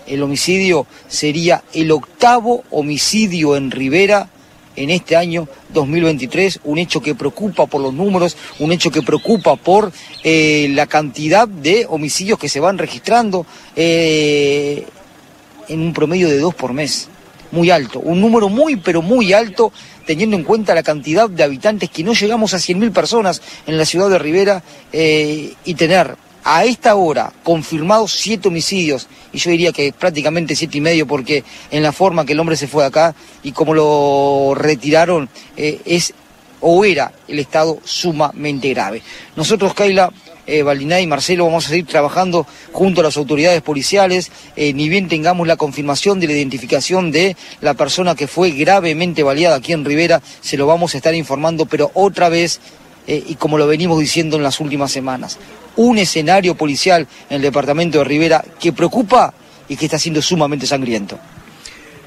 el 0.07 0.23
homicidio, 0.23 0.87
sería 1.07 1.63
el 1.73 1.91
octavo 1.91 2.63
homicidio 2.71 3.55
en 3.55 3.71
Rivera 3.71 4.27
en 4.75 4.89
este 4.89 5.15
año 5.15 5.47
2023, 5.73 6.61
un 6.63 6.79
hecho 6.79 7.01
que 7.01 7.13
preocupa 7.13 7.65
por 7.67 7.81
los 7.81 7.93
números, 7.93 8.35
un 8.59 8.71
hecho 8.71 8.89
que 8.89 9.01
preocupa 9.01 9.55
por 9.55 9.91
eh, 10.23 10.67
la 10.71 10.87
cantidad 10.87 11.47
de 11.47 11.85
homicidios 11.87 12.39
que 12.39 12.49
se 12.49 12.59
van 12.59 12.77
registrando 12.77 13.45
en 15.67 15.81
un 15.81 15.93
promedio 15.93 16.29
de 16.29 16.39
dos 16.39 16.55
por 16.55 16.73
mes, 16.73 17.07
muy 17.51 17.69
alto, 17.69 17.99
un 17.99 18.21
número 18.21 18.49
muy 18.49 18.77
pero 18.77 19.01
muy 19.01 19.33
alto 19.33 19.71
teniendo 20.05 20.35
en 20.35 20.43
cuenta 20.43 20.73
la 20.73 20.83
cantidad 20.83 21.29
de 21.29 21.43
habitantes 21.43 21.89
que 21.89 22.03
no 22.03 22.13
llegamos 22.13 22.53
a 22.53 22.57
100.000 22.57 22.91
personas 22.91 23.41
en 23.67 23.77
la 23.77 23.85
ciudad 23.85 24.09
de 24.09 24.19
Rivera 24.19 24.63
eh, 24.91 25.53
y 25.63 25.73
tener 25.75 26.15
a 26.43 26.65
esta 26.65 26.95
hora 26.95 27.31
confirmados 27.43 28.13
siete 28.13 28.47
homicidios, 28.47 29.07
y 29.31 29.37
yo 29.37 29.51
diría 29.51 29.71
que 29.71 29.93
prácticamente 29.93 30.55
siete 30.55 30.79
y 30.79 30.81
medio, 30.81 31.05
porque 31.05 31.43
en 31.69 31.83
la 31.83 31.91
forma 31.91 32.25
que 32.25 32.33
el 32.33 32.39
hombre 32.39 32.55
se 32.55 32.67
fue 32.67 32.83
acá 32.83 33.13
y 33.43 33.51
como 33.51 33.73
lo 33.73 34.53
retiraron, 34.55 35.29
eh, 35.55 35.79
es 35.85 36.13
o 36.61 36.85
era 36.85 37.11
el 37.27 37.39
estado 37.39 37.79
sumamente 37.83 38.69
grave. 38.69 39.01
Nosotros, 39.35 39.73
Kaila, 39.73 40.11
eh, 40.47 40.63
y 41.01 41.07
Marcelo, 41.07 41.45
vamos 41.45 41.65
a 41.65 41.69
seguir 41.69 41.85
trabajando 41.85 42.47
junto 42.71 43.01
a 43.01 43.03
las 43.03 43.17
autoridades 43.17 43.61
policiales, 43.61 44.31
eh, 44.55 44.73
ni 44.73 44.89
bien 44.89 45.07
tengamos 45.07 45.47
la 45.47 45.55
confirmación 45.55 46.19
de 46.19 46.27
la 46.27 46.33
identificación 46.33 47.11
de 47.11 47.35
la 47.61 47.73
persona 47.73 48.15
que 48.15 48.27
fue 48.27 48.51
gravemente 48.51 49.23
baleada 49.23 49.57
aquí 49.57 49.73
en 49.73 49.85
Rivera, 49.85 50.21
se 50.41 50.57
lo 50.57 50.65
vamos 50.67 50.93
a 50.93 50.97
estar 50.97 51.13
informando, 51.15 51.65
pero 51.65 51.91
otra 51.93 52.29
vez, 52.29 52.59
eh, 53.07 53.23
y 53.27 53.35
como 53.35 53.57
lo 53.57 53.67
venimos 53.67 53.99
diciendo 53.99 54.37
en 54.37 54.43
las 54.43 54.59
últimas 54.59 54.91
semanas, 54.91 55.37
un 55.75 55.97
escenario 55.97 56.55
policial 56.55 57.07
en 57.29 57.37
el 57.37 57.41
departamento 57.41 57.99
de 57.99 58.03
Rivera 58.03 58.43
que 58.59 58.73
preocupa 58.73 59.33
y 59.69 59.77
que 59.77 59.85
está 59.85 59.97
siendo 59.97 60.21
sumamente 60.21 60.67
sangriento. 60.67 61.17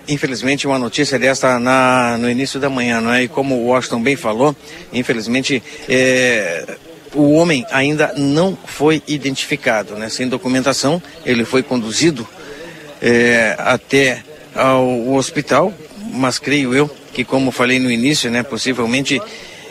Infelizmente, 0.07 0.66
uma 0.66 0.78
notícia 0.78 1.18
desta 1.18 1.59
na, 1.59 2.18
no 2.18 2.28
início 2.28 2.61
da 2.61 2.68
manhã, 2.68 3.01
não 3.01 3.11
é? 3.11 3.22
E 3.22 3.28
como 3.28 3.57
Washington 3.64 4.03
bem 4.03 4.16
falou, 4.16 4.55
infelizmente, 4.93 5.62
é, 5.89 6.76
o 7.15 7.33
homem 7.33 7.65
ainda 7.71 8.12
não 8.17 8.57
foi 8.65 9.03
identificado, 9.07 9.97
né? 9.97 10.09
Sem 10.09 10.29
documentação, 10.29 11.03
ele 11.25 11.45
foi 11.45 11.62
conduzido 11.62 12.27
é, 13.01 13.55
até 13.59 14.23
ao 14.55 15.12
hospital, 15.15 15.73
mas 16.12 16.39
creio 16.39 16.75
eu 16.75 16.89
que, 17.12 17.25
como 17.25 17.51
falei 17.51 17.79
no 17.79 17.91
início, 17.91 18.31
né? 18.31 18.43
Possivelmente 18.43 19.21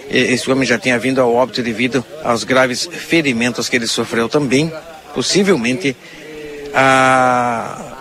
esse 0.10 0.50
homem 0.52 0.66
já 0.66 0.78
tenha 0.78 1.00
vindo 1.00 1.20
ao 1.20 1.34
óbito 1.34 1.64
devido 1.64 2.04
aos 2.24 2.44
graves 2.44 2.88
ferimentos 2.92 3.70
que 3.70 3.76
ele 3.76 3.88
sofreu 3.88 4.30
também, 4.30 4.72
possivelmente 5.14 5.96
a... 6.74 7.94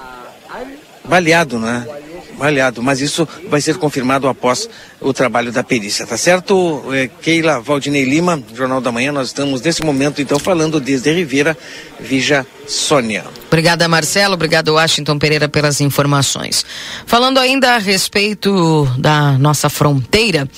baleado, 1.05 1.59
né? 1.59 1.87
Baleado, 2.43 2.83
mas 2.83 3.01
isso 3.01 3.27
vai 3.49 3.61
ser 3.61 3.77
confirmado 3.77 4.27
após 4.27 4.69
o 5.01 5.13
trabalho 5.13 5.53
da 5.53 5.63
perícia, 5.63 6.05
tá 6.05 6.17
certo? 6.17 6.83
É, 6.93 7.09
Keila 7.23 7.61
Valdinei 7.61 8.05
Lima, 8.05 8.43
Jornal 8.53 8.81
da 8.81 8.91
Manhã, 8.91 9.13
nós 9.13 9.29
estamos 9.29 9.63
nesse 9.63 9.81
momento 9.85 10.21
então 10.21 10.41
falando 10.41 10.81
desde 10.81 11.13
Rivera, 11.13 11.57
Vija 12.01 12.45
Sônia. 12.67 13.25
Obrigada, 13.47 13.87
Marcelo. 13.87 14.35
Obrigado, 14.35 14.75
Washington 14.75 15.21
Pereira, 15.21 15.49
pelas 15.49 15.81
informações. 15.81 16.67
Falando 17.07 17.39
ainda 17.39 17.77
a 17.77 17.79
respeito 17.79 18.87
da 18.99 19.39
nossa 19.39 19.71
fronteira, 19.71 20.49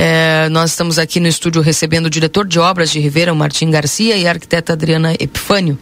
é, 0.00 0.48
nós 0.50 0.70
estamos 0.70 0.96
aqui 0.96 1.18
no 1.18 1.26
estúdio 1.26 1.60
recebendo 1.60 2.06
o 2.06 2.10
diretor 2.10 2.46
de 2.46 2.60
obras 2.60 2.88
de 2.88 3.00
Rivera, 3.00 3.34
Martim 3.34 3.68
Garcia, 3.68 4.16
e 4.16 4.28
a 4.28 4.30
arquiteta 4.30 4.72
Adriana 4.72 5.12
Epifânio, 5.18 5.76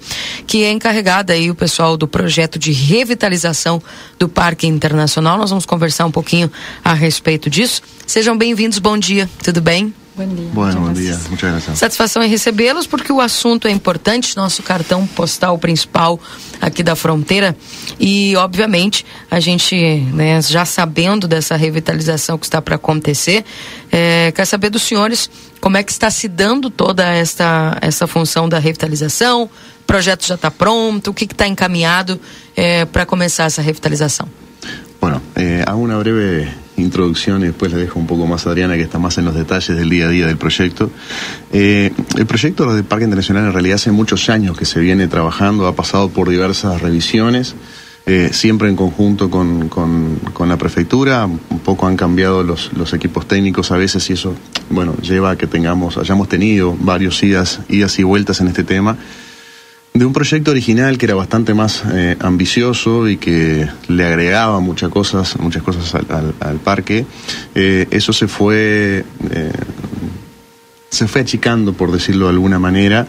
que 0.46 0.64
é 0.64 0.70
encarregada 0.70 1.34
aí 1.34 1.50
o 1.50 1.54
pessoal 1.54 1.98
do 1.98 2.08
projeto 2.08 2.58
de 2.58 2.72
revitalização 2.72 3.82
do 4.18 4.26
Parque 4.26 4.66
Internacional. 4.66 5.36
Nós 5.36 5.50
vamos 5.50 5.66
conversar 5.66 6.06
um 6.06 6.10
pouquinho 6.10 6.50
a 6.82 6.94
respeito 6.94 7.50
disso. 7.50 7.82
Sejam 8.06 8.38
bem-vindos, 8.38 8.78
bom 8.78 8.96
dia, 8.96 9.28
tudo 9.42 9.60
bem? 9.60 9.92
Bom 10.16 10.26
dia. 10.26 10.92
Día. 10.94 11.20
Muchas 11.28 11.50
gracias. 11.50 11.78
Satisfação 11.78 12.22
em 12.22 12.28
recebê-los, 12.28 12.86
porque 12.86 13.12
o 13.12 13.20
assunto 13.20 13.68
é 13.68 13.70
importante, 13.70 14.34
nosso 14.34 14.62
cartão 14.62 15.06
postal 15.06 15.58
principal 15.58 16.18
aqui 16.58 16.82
da 16.82 16.96
fronteira. 16.96 17.54
E, 18.00 18.34
obviamente, 18.36 19.04
a 19.30 19.38
gente, 19.40 19.76
né, 20.14 20.40
já 20.40 20.64
sabendo 20.64 21.28
dessa 21.28 21.54
revitalização 21.54 22.38
que 22.38 22.46
está 22.46 22.62
para 22.62 22.76
acontecer, 22.76 23.44
é, 23.92 24.32
quer 24.32 24.46
saber 24.46 24.70
dos 24.70 24.82
senhores 24.82 25.28
como 25.60 25.76
é 25.76 25.82
que 25.82 25.92
está 25.92 26.10
se 26.10 26.28
dando 26.28 26.70
toda 26.70 27.04
esta, 27.04 27.76
essa 27.82 28.06
função 28.06 28.48
da 28.48 28.58
revitalização. 28.58 29.42
O 29.42 29.84
projeto 29.86 30.26
já 30.26 30.36
está 30.36 30.50
pronto, 30.50 31.10
o 31.10 31.14
que 31.14 31.24
está 31.24 31.46
encaminhado 31.46 32.18
é, 32.56 32.86
para 32.86 33.04
começar 33.04 33.44
essa 33.44 33.60
revitalização? 33.60 34.26
Bueno, 34.98 35.20
eh, 35.36 35.62
hago 35.66 35.80
una 35.80 35.98
breve 35.98 36.48
introducción 36.76 37.42
y 37.42 37.46
después 37.46 37.72
le 37.72 37.78
dejo 37.78 37.98
un 37.98 38.06
poco 38.06 38.26
más 38.26 38.46
a 38.46 38.50
Adriana, 38.50 38.74
que 38.76 38.82
está 38.82 38.98
más 38.98 39.16
en 39.18 39.24
los 39.24 39.34
detalles 39.34 39.76
del 39.76 39.88
día 39.90 40.06
a 40.06 40.08
día 40.10 40.26
del 40.26 40.36
proyecto. 40.36 40.90
Eh, 41.52 41.92
el 42.16 42.26
proyecto 42.26 42.72
del 42.74 42.84
Parque 42.84 43.04
Internacional 43.04 43.46
en 43.46 43.52
realidad 43.52 43.76
hace 43.76 43.90
muchos 43.92 44.28
años 44.28 44.56
que 44.58 44.64
se 44.64 44.80
viene 44.80 45.08
trabajando, 45.08 45.66
ha 45.66 45.74
pasado 45.74 46.08
por 46.10 46.28
diversas 46.28 46.80
revisiones, 46.82 47.54
eh, 48.06 48.30
siempre 48.32 48.68
en 48.68 48.76
conjunto 48.76 49.30
con, 49.30 49.68
con- 49.68 50.16
con 50.32 50.48
la 50.48 50.56
prefectura. 50.56 51.26
Un 51.26 51.58
poco 51.64 51.86
han 51.88 51.96
cambiado 51.96 52.42
los, 52.44 52.72
los 52.74 52.92
equipos 52.94 53.26
técnicos 53.26 53.72
a 53.72 53.76
veces 53.76 54.08
y 54.10 54.12
eso, 54.12 54.34
bueno, 54.70 54.94
lleva 55.02 55.30
a 55.32 55.36
que 55.36 55.46
tengamos, 55.48 55.96
hayamos 55.98 56.28
tenido 56.28 56.76
varios 56.78 57.20
idas, 57.22 57.60
idas 57.68 57.98
y 57.98 58.04
vueltas 58.04 58.40
en 58.40 58.48
este 58.48 58.62
tema 58.64 58.96
de 59.98 60.04
un 60.04 60.12
proyecto 60.12 60.50
original 60.50 60.98
que 60.98 61.06
era 61.06 61.14
bastante 61.14 61.54
más 61.54 61.82
eh, 61.92 62.16
ambicioso 62.20 63.08
y 63.08 63.16
que 63.16 63.66
le 63.88 64.04
agregaba 64.04 64.60
muchas 64.60 64.90
cosas, 64.90 65.38
muchas 65.38 65.62
cosas 65.62 65.94
al, 65.94 66.56
parque. 66.56 67.06
Eh, 67.54 67.86
eso 67.90 68.12
se 68.12 68.28
fue 68.28 69.04
eh, 69.30 69.52
se 70.90 71.08
fue 71.08 71.22
achicando, 71.22 71.72
por 71.72 71.90
decirlo 71.92 72.26
de 72.26 72.32
alguna 72.32 72.58
manera. 72.58 73.06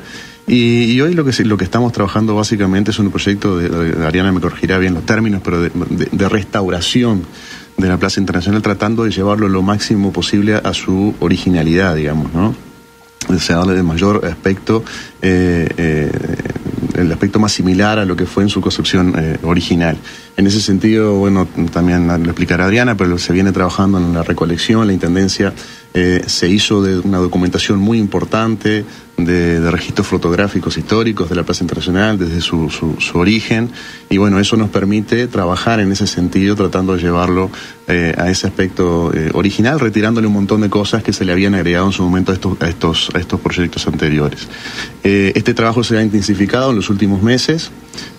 Y, 0.49 0.99
hoy 1.01 1.13
lo 1.13 1.25
que, 1.25 1.43
lo 1.43 1.57
que 1.57 1.65
estamos 1.65 1.91
trabajando 1.91 2.33
básicamente 2.35 2.91
es 2.91 2.99
un 2.99 3.11
proyecto, 3.11 3.57
de, 3.57 3.67
de- 3.67 4.05
Ariana 4.05 4.31
me 4.31 4.39
corregirá 4.39 4.77
bien 4.77 4.93
los 4.93 5.05
términos, 5.05 5.41
pero 5.43 5.61
de, 5.61 5.69
de- 5.89 6.07
de 6.09 6.29
restauración 6.29 7.23
de 7.75 7.87
la 7.89 7.97
Plaza 7.97 8.21
Internacional, 8.21 8.61
tratando 8.61 9.03
de 9.03 9.11
llevarlo 9.11 9.49
lo 9.49 9.61
máximo 9.61 10.13
posible 10.13 10.55
a, 10.55 10.73
su 10.73 11.13
originalidad, 11.19 11.95
digamos, 11.95 12.33
¿no? 12.33 12.55
O 13.27 13.33
darle 13.33 13.75
el 13.75 13.83
mayor 13.83 14.25
aspecto, 14.25 14.85
el 16.97 17.11
aspecto 17.11 17.39
más 17.39 17.51
similar 17.51 17.99
a 17.99 18.05
lo 18.05 18.15
que 18.15 18.25
fue 18.25 18.43
en 18.43 18.49
su 18.49 18.59
construcción 18.59 19.13
eh, 19.17 19.37
original. 19.43 19.97
En 20.37 20.45
ese 20.45 20.61
sentido, 20.61 21.15
bueno, 21.15 21.47
también 21.73 22.07
lo 22.07 22.29
explicará 22.29 22.65
Adriana, 22.65 22.95
pero 22.95 23.17
se 23.17 23.33
viene 23.33 23.51
trabajando 23.51 23.97
en 23.97 24.13
la 24.13 24.21
recolección, 24.21 24.85
la 24.85 24.93
intendencia 24.93 25.51
Eh, 25.99 26.23
se 26.27 26.47
hizo 26.47 26.83
de 26.83 26.99
una 26.99 27.17
documentación 27.17 27.79
muy 27.79 27.97
importante 27.97 28.85
de, 29.17 29.71
registros 29.71 30.05
fotográficos 30.05 30.77
históricos 30.77 31.27
de 31.27 31.35
la 31.35 31.41
Plaza 31.41 31.63
Internacional 31.63 32.19
desde 32.19 32.39
su, 32.39 32.69
su, 32.69 33.01
su 33.01 33.17
origen. 33.17 33.71
Y 34.07 34.17
bueno, 34.17 34.39
eso 34.39 34.57
nos 34.57 34.69
permite 34.69 35.25
trabajar 35.25 35.79
en 35.79 35.91
ese 35.91 36.05
sentido 36.05 36.55
tratando 36.55 36.93
de 36.93 37.01
llevarlo 37.01 37.49
eh, 37.87 38.13
a 38.15 38.29
ese 38.29 38.45
aspecto 38.45 39.11
eh, 39.11 39.31
original, 39.33 39.79
retirándole 39.79 40.27
un 40.27 40.33
montón 40.33 40.61
de 40.61 40.69
cosas 40.69 41.01
que 41.01 41.13
se 41.13 41.25
le 41.25 41.31
habían 41.31 41.55
agregado 41.55 41.87
en 41.87 41.93
su 41.93 42.03
momento 42.03 42.31
a 42.31 42.35
estos, 42.35 42.61
a 42.61 42.69
estos, 42.69 43.09
a 43.15 43.17
estos 43.17 43.39
proyectos 43.41 43.87
anteriores. 43.87 44.47
Este 45.01 45.53
trabajo 45.55 45.83
se 45.83 45.97
ha 45.97 46.03
intensificado 46.03 46.71
en 46.71 46.75
los 46.75 46.89
últimos 46.89 47.23
meses, 47.23 47.71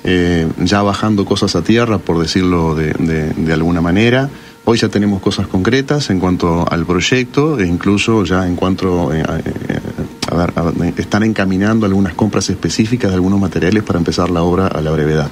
eh, 0.05 0.49
ya 0.59 0.83
bajando 0.83 1.25
cosas 1.25 1.57
a 1.57 1.63
tierra, 1.63 1.99
por 1.99 2.19
decirlo 2.19 2.75
de, 2.75 2.93
de- 2.95 3.53
alguna 3.53 3.81
manera. 3.81 4.29
Hoy 4.65 4.77
ya 4.79 4.89
tenemos 4.89 5.23
cosas 5.23 5.47
concretas 5.47 6.11
en 6.11 6.21
cuanto 6.21 6.67
al 6.71 6.85
proyecto 6.85 7.59
e 7.59 7.67
incluso 7.67 8.25
ya 8.25 8.47
en 8.47 8.55
cuanto 8.55 9.13
eh, 9.15 9.23
eh, 9.23 9.81
a 10.31 10.43
a 10.61 10.73
están 10.97 11.23
encaminando 11.23 11.87
algunas 11.87 12.13
compras 12.15 12.51
específicas 12.51 13.11
de 13.11 13.15
algunos 13.15 13.41
materiales 13.41 13.83
para 13.83 13.99
empezar 13.99 14.29
la 14.29 14.43
obra 14.43 14.67
a 14.67 14.81
la 14.83 14.91
brevedad. 14.91 15.31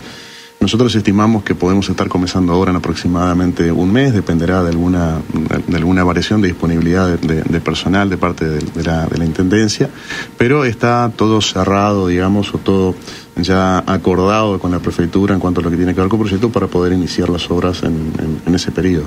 Nosotros 0.59 0.95
estimamos 0.95 1.45
que 1.45 1.55
podemos 1.55 1.87
estar 1.91 2.09
comenzando 2.09 2.55
ahora 2.55 2.71
en 2.71 2.79
aproximadamente 2.79 3.71
un 3.71 3.93
mes, 3.93 4.15
dependerá 4.15 4.63
de 4.63 4.71
alguna, 4.71 5.19
de 5.67 5.77
alguna 5.77 6.03
variación 6.03 6.41
de 6.41 6.49
disponibilidad 6.49 7.19
de, 7.19 7.61
personal 7.61 8.09
de 8.09 8.17
parte 8.17 8.47
de 8.49 8.83
la 8.83 9.25
Intendencia, 9.25 9.91
pero 10.39 10.65
está 10.65 11.13
todo 11.15 11.43
cerrado, 11.43 12.09
digamos, 12.09 12.55
o 12.55 12.59
todo 12.59 12.95
ya 13.37 13.79
acordado 13.87 14.59
con 14.59 14.71
la 14.71 14.79
Prefeitura 14.79 15.35
en 15.35 15.41
cuanto 15.41 15.61
a 15.61 15.65
lo 15.65 15.71
que 15.71 15.77
tiene 15.77 15.95
que 15.95 16.01
ver 16.01 16.09
con 16.09 16.19
el 16.21 16.25
proyecto 16.27 16.51
para 16.51 16.67
poder 16.67 16.93
iniciar 16.93 17.29
las 17.29 17.51
obras 17.51 17.83
en, 17.83 18.13
en- 18.19 18.41
en 18.47 18.55
ese 18.55 18.71
periodo. 18.71 19.07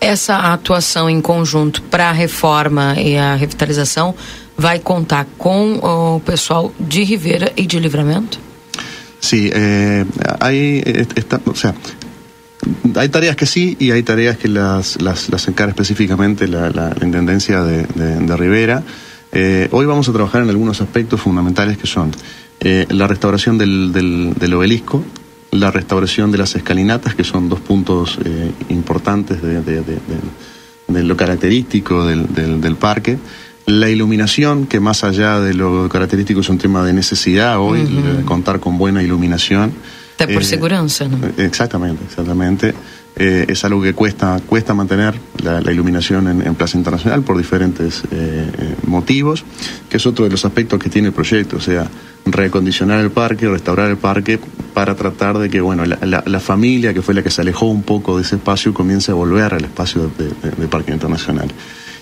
Essa 0.00 0.52
atuação 0.52 1.08
em 1.08 1.20
conjunto 1.20 1.80
para 1.82 2.10
a 2.10 2.12
reforma 2.12 2.96
e 3.00 3.16
a 3.16 3.36
revitalização 3.36 4.14
vai 4.58 4.80
contar 4.80 5.26
com 5.38 5.78
o 5.80 6.20
pessoal 6.20 6.72
de 6.78 7.04
Rivera 7.04 7.52
e 7.56 7.66
de 7.66 7.78
Livramento? 7.78 8.38
Sí, 9.20 9.48
eh, 9.54 10.04
hay, 10.40 10.82
eh, 10.84 11.06
está- 11.14 11.40
o 11.46 11.54
sea, 11.54 11.72
hay 12.96 13.08
tareas 13.08 13.36
que 13.36 13.46
sí 13.46 13.76
y 13.78 13.92
hay 13.92 14.02
tareas 14.02 14.36
que 14.36 14.48
las, 14.48 15.00
las, 15.00 15.30
las 15.30 15.46
encara 15.48 15.70
específicamente 15.70 16.48
la, 16.48 16.68
la- 16.70 16.92
la 16.98 17.06
Intendencia 17.06 17.62
de, 17.62 17.84
de- 17.94 18.18
de 18.26 18.36
Rivera. 18.36 18.82
Eh, 19.34 19.68
hoy 19.70 19.86
vamos 19.86 20.08
a 20.08 20.12
trabajar 20.12 20.42
en 20.42 20.50
algunos 20.50 20.80
aspectos 20.82 21.20
fundamentales 21.20 21.78
que 21.78 21.86
son 21.86 22.10
eh, 22.64 22.86
la 22.90 23.06
restauración 23.06 23.58
del, 23.58 23.92
del, 23.92 24.34
del 24.38 24.54
obelisco, 24.54 25.04
la 25.50 25.70
restauración 25.70 26.30
de 26.32 26.38
las 26.38 26.54
escalinatas, 26.54 27.14
que 27.14 27.24
son 27.24 27.48
dos 27.48 27.60
puntos 27.60 28.18
eh, 28.24 28.50
importantes 28.70 29.42
de, 29.42 29.60
de- 29.62 29.82
de- 29.82 29.98
de- 30.88 31.02
lo 31.02 31.16
característico 31.16 32.04
del, 32.06 32.26
del- 32.34 32.76
parque. 32.76 33.18
La 33.66 33.88
iluminación, 33.88 34.66
que 34.66 34.80
más 34.80 35.04
allá 35.04 35.40
de 35.40 35.54
lo 35.54 35.88
característico 35.88 36.40
es 36.40 36.48
un 36.48 36.58
tema 36.58 36.84
de 36.84 36.92
necesidad 36.92 37.58
hoy, 37.60 37.82
Ujú. 37.82 38.18
de 38.18 38.24
contar 38.24 38.60
con 38.60 38.76
buena 38.78 39.02
iluminación. 39.02 39.72
Até 40.16 40.32
por 40.34 40.42
Eh, 40.42 40.44
segurança, 40.46 41.08
né? 41.08 41.16
Exactamente, 41.38 42.02
exactamente. 42.04 42.74
Eh, 43.14 43.44
es 43.48 43.62
algo 43.64 43.82
que 43.82 43.92
cuesta, 43.92 44.40
cuesta 44.46 44.72
mantener 44.72 45.14
la, 45.42 45.70
iluminación 45.70 46.28
en, 46.28 46.54
Plaza 46.54 46.78
Internacional 46.78 47.22
por 47.22 47.36
diferentes 47.36 48.02
eh, 48.04 48.06
eh, 48.10 48.74
motivos, 48.86 49.44
que 49.90 49.98
es 49.98 50.06
otro 50.06 50.24
de 50.24 50.30
los 50.30 50.44
aspectos 50.46 50.78
que 50.78 50.88
tiene 50.88 51.08
el 51.08 51.14
proyecto, 51.14 51.58
o 51.58 51.60
sea, 51.60 51.86
reacondicionar 52.24 53.00
el 53.00 53.10
parque, 53.10 53.48
restaurar 53.48 53.90
el 53.90 53.98
parque 53.98 54.40
para 54.72 54.94
tratar 54.94 55.38
de 55.38 55.50
que 55.50 55.60
bueno 55.60 55.84
la, 55.84 56.40
familia 56.40 56.94
que 56.94 57.02
fue 57.02 57.12
la 57.12 57.22
que 57.22 57.30
se 57.30 57.42
alejó 57.42 57.66
un 57.66 57.82
poco 57.82 58.16
de 58.16 58.22
ese 58.22 58.36
espacio 58.36 58.72
comience 58.72 59.10
a 59.10 59.14
volver 59.14 59.52
al 59.52 59.64
espacio 59.64 60.10
de, 60.16 60.66
Parque 60.68 60.92
Internacional. 60.92 61.48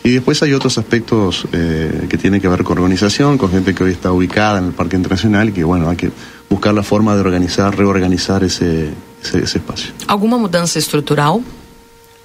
Y 0.04 0.10
después 0.10 0.42
hay 0.42 0.52
otros 0.52 0.78
aspectos 0.78 1.46
que 1.50 2.16
tienen 2.18 2.40
que 2.40 2.48
ver 2.48 2.62
con 2.62 2.78
organización, 2.78 3.36
con 3.36 3.50
gente 3.50 3.74
que 3.74 3.84
hoy 3.84 3.92
está 3.92 4.12
ubicada 4.12 4.58
en 4.58 4.66
el 4.66 4.72
Parque 4.72 4.96
Internacional 4.96 5.52
que 5.52 5.64
bueno, 5.64 5.90
hay 5.90 5.96
que 5.96 6.10
buscar 6.48 6.72
la 6.72 6.82
forma 6.82 7.14
de 7.14 7.20
organizar, 7.20 7.76
reorganizar 7.76 8.44
esse, 8.44 8.90
esse, 9.22 9.38
esse 9.38 9.58
espaço. 9.58 9.92
Alguma 10.06 10.38
mudança 10.38 10.78
estrutural 10.78 11.42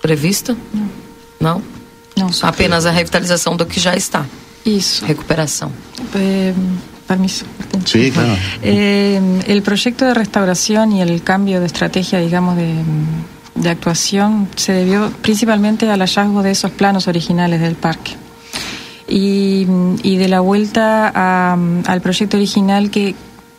prevista? 0.02 0.56
Não. 1.40 1.62
Não. 2.18 2.30
Apenas 2.44 2.86
a 2.86 2.92
revitalização 2.92 3.56
do 3.58 3.66
que 3.66 3.80
já 3.80 3.96
está. 3.96 4.26
Isso. 4.66 5.06
Recuperação. 5.06 5.72
Eh, 6.16 6.54
permiso. 7.08 7.46
Sí, 7.86 8.10
claro. 8.12 8.32
Eh, 8.64 9.20
el 9.48 9.62
proyecto 9.62 10.06
de 10.06 10.14
restauración 10.14 10.92
y 10.94 11.02
el 11.02 11.22
cambio 11.24 11.60
de 11.60 11.66
estrategia, 11.68 12.20
digamos, 12.20 12.56
de, 12.56 12.74
de 13.56 13.70
actuación 13.70 14.48
se 14.56 14.72
debió 14.74 15.12
principalmente 15.22 15.90
al 15.92 16.00
hallazgo 16.00 16.42
de 16.42 16.52
esos 16.52 16.72
planos 16.72 17.08
originales 17.08 17.60
del 17.62 17.76
parque. 17.76 18.14
Y, 19.08 19.68
y 20.02 20.18
de 20.18 20.28
la 20.28 20.40
vuelta 20.40 21.12
a- 21.14 21.58
al 21.86 22.02
proyecto 22.02 22.38
original 22.38 22.90
que 22.90 23.14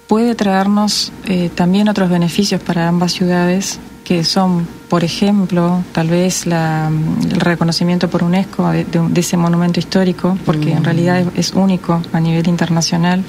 puede 0.06 0.34
traernos 0.34 1.12
eh, 1.26 1.50
también 1.54 1.88
otros 1.88 2.08
beneficios 2.10 2.60
para 2.60 2.88
ambas 2.88 3.12
ciudades, 3.12 3.78
que 4.04 4.22
son, 4.22 4.68
por 4.88 5.02
ejemplo, 5.02 5.82
tal 5.90 6.06
vez 6.08 6.46
la, 6.46 6.88
el 7.28 7.40
reconocimiento 7.40 8.08
por 8.08 8.22
UNESCO 8.22 8.70
de, 8.70 8.84
de 8.84 9.00
un- 9.00 9.12
de 9.12 9.20
ese 9.20 9.36
monumento 9.36 9.80
histórico, 9.80 10.38
porque 10.46 10.70
en 10.72 10.82
Mm. 10.82 10.84
realidad 10.84 11.18
es, 11.18 11.26
es 11.34 11.52
único 11.54 12.00
a 12.12 12.20
nivel 12.20 12.46
internacional. 12.46 13.24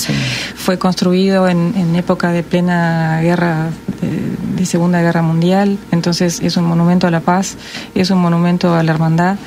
Fue 0.55 0.77
construido 0.77 1.47
en, 1.47 1.73
en 1.75 1.95
época 1.95 2.31
de 2.31 2.43
plena 2.43 3.19
guerra, 3.23 3.69
de, 4.01 4.55
de 4.59 4.65
Segunda 4.67 5.01
Guerra 5.01 5.23
Mundial, 5.23 5.79
entonces 5.91 6.41
es 6.43 6.57
un 6.57 6.65
monumento 6.65 7.07
a 7.07 7.11
la 7.11 7.21
paz, 7.21 7.57
es 7.95 8.11
un 8.11 8.19
monumento 8.19 8.75
a 8.75 8.83
la 8.83 8.91
hermandad. 8.91 9.37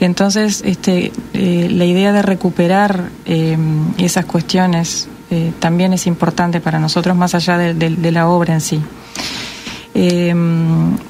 Entonces, 0.00 0.60
este, 0.66 1.12
eh, 1.34 1.68
la 1.70 1.84
idea 1.84 2.10
de 2.12 2.22
recuperar 2.22 3.10
eh, 3.26 3.56
esas 3.98 4.24
cuestiones 4.24 5.06
eh, 5.30 5.52
también 5.58 5.92
es 5.92 6.06
importante 6.06 6.60
para 6.60 6.78
nosotros, 6.78 7.16
más 7.16 7.34
allá 7.34 7.56
de, 7.58 7.74
de- 7.74 7.90
de 7.96 8.10
la 8.12 8.28
obra 8.28 8.54
en 8.54 8.60
sí. 8.60 8.80
Eh, 9.94 10.34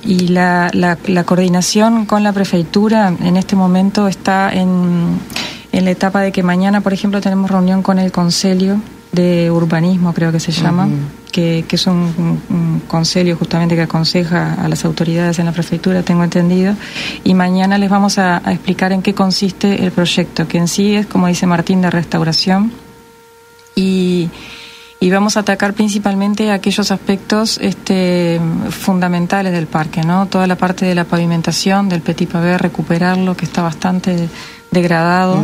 y 0.04 0.28
la, 0.28 0.70
la- 0.72 0.98
la 1.06 1.24
coordinación 1.24 2.06
con 2.06 2.22
la 2.22 2.32
prefeitura 2.32 3.08
en 3.22 3.36
este 3.36 3.54
momento 3.54 4.08
está 4.08 4.52
en, 4.52 5.18
en 5.72 5.84
la 5.84 5.90
etapa 5.90 6.20
de 6.22 6.32
que 6.32 6.42
mañana, 6.42 6.80
por 6.80 6.92
ejemplo, 6.94 7.20
tenemos 7.20 7.50
reunión 7.50 7.82
con 7.82 7.98
el 7.98 8.10
Concelio 8.10 8.80
de 9.12 9.50
Urbanismo, 9.50 10.14
creo 10.14 10.32
que 10.32 10.40
se 10.40 10.52
llama, 10.52 10.88
que, 11.32 11.64
que 11.68 11.76
es 11.76 11.86
un, 11.86 11.94
un- 11.96 12.40
un 12.48 12.82
concelio 12.88 13.36
justamente 13.36 13.74
que 13.76 13.82
aconseja 13.82 14.54
a 14.54 14.68
las 14.68 14.84
autoridades 14.84 15.38
en 15.38 15.46
la 15.46 15.52
prefeitura, 15.52 16.02
tengo 16.02 16.24
entendido, 16.24 16.74
y 17.22 17.34
mañana 17.34 17.76
les 17.76 17.90
vamos 17.90 18.18
a, 18.18 18.40
a 18.44 18.52
explicar 18.52 18.92
en 18.92 19.02
qué 19.02 19.12
consiste 19.14 19.84
el 19.84 19.90
proyecto, 19.92 20.48
que 20.48 20.58
en 20.58 20.68
sí 20.68 20.94
es, 20.94 21.06
como 21.06 21.26
dice 21.26 21.46
Martín, 21.46 21.82
de 21.82 21.90
restauración 21.90 22.72
y, 23.80 24.30
y 25.00 25.10
vamos 25.10 25.36
a 25.36 25.40
atacar 25.40 25.72
principalmente 25.72 26.50
aquellos 26.50 26.90
aspectos 26.90 27.58
este, 27.62 28.38
fundamentales 28.68 29.52
del 29.52 29.66
parque, 29.66 30.02
¿no? 30.02 30.26
Toda 30.26 30.46
la 30.46 30.56
parte 30.56 30.84
de 30.84 30.94
la 30.94 31.04
pavimentación, 31.04 31.88
del 31.88 32.02
petit 32.02 32.28
pavé, 32.28 32.58
recuperarlo, 32.58 33.34
que 33.34 33.46
está 33.46 33.62
bastante 33.62 34.28
degradado. 34.70 35.42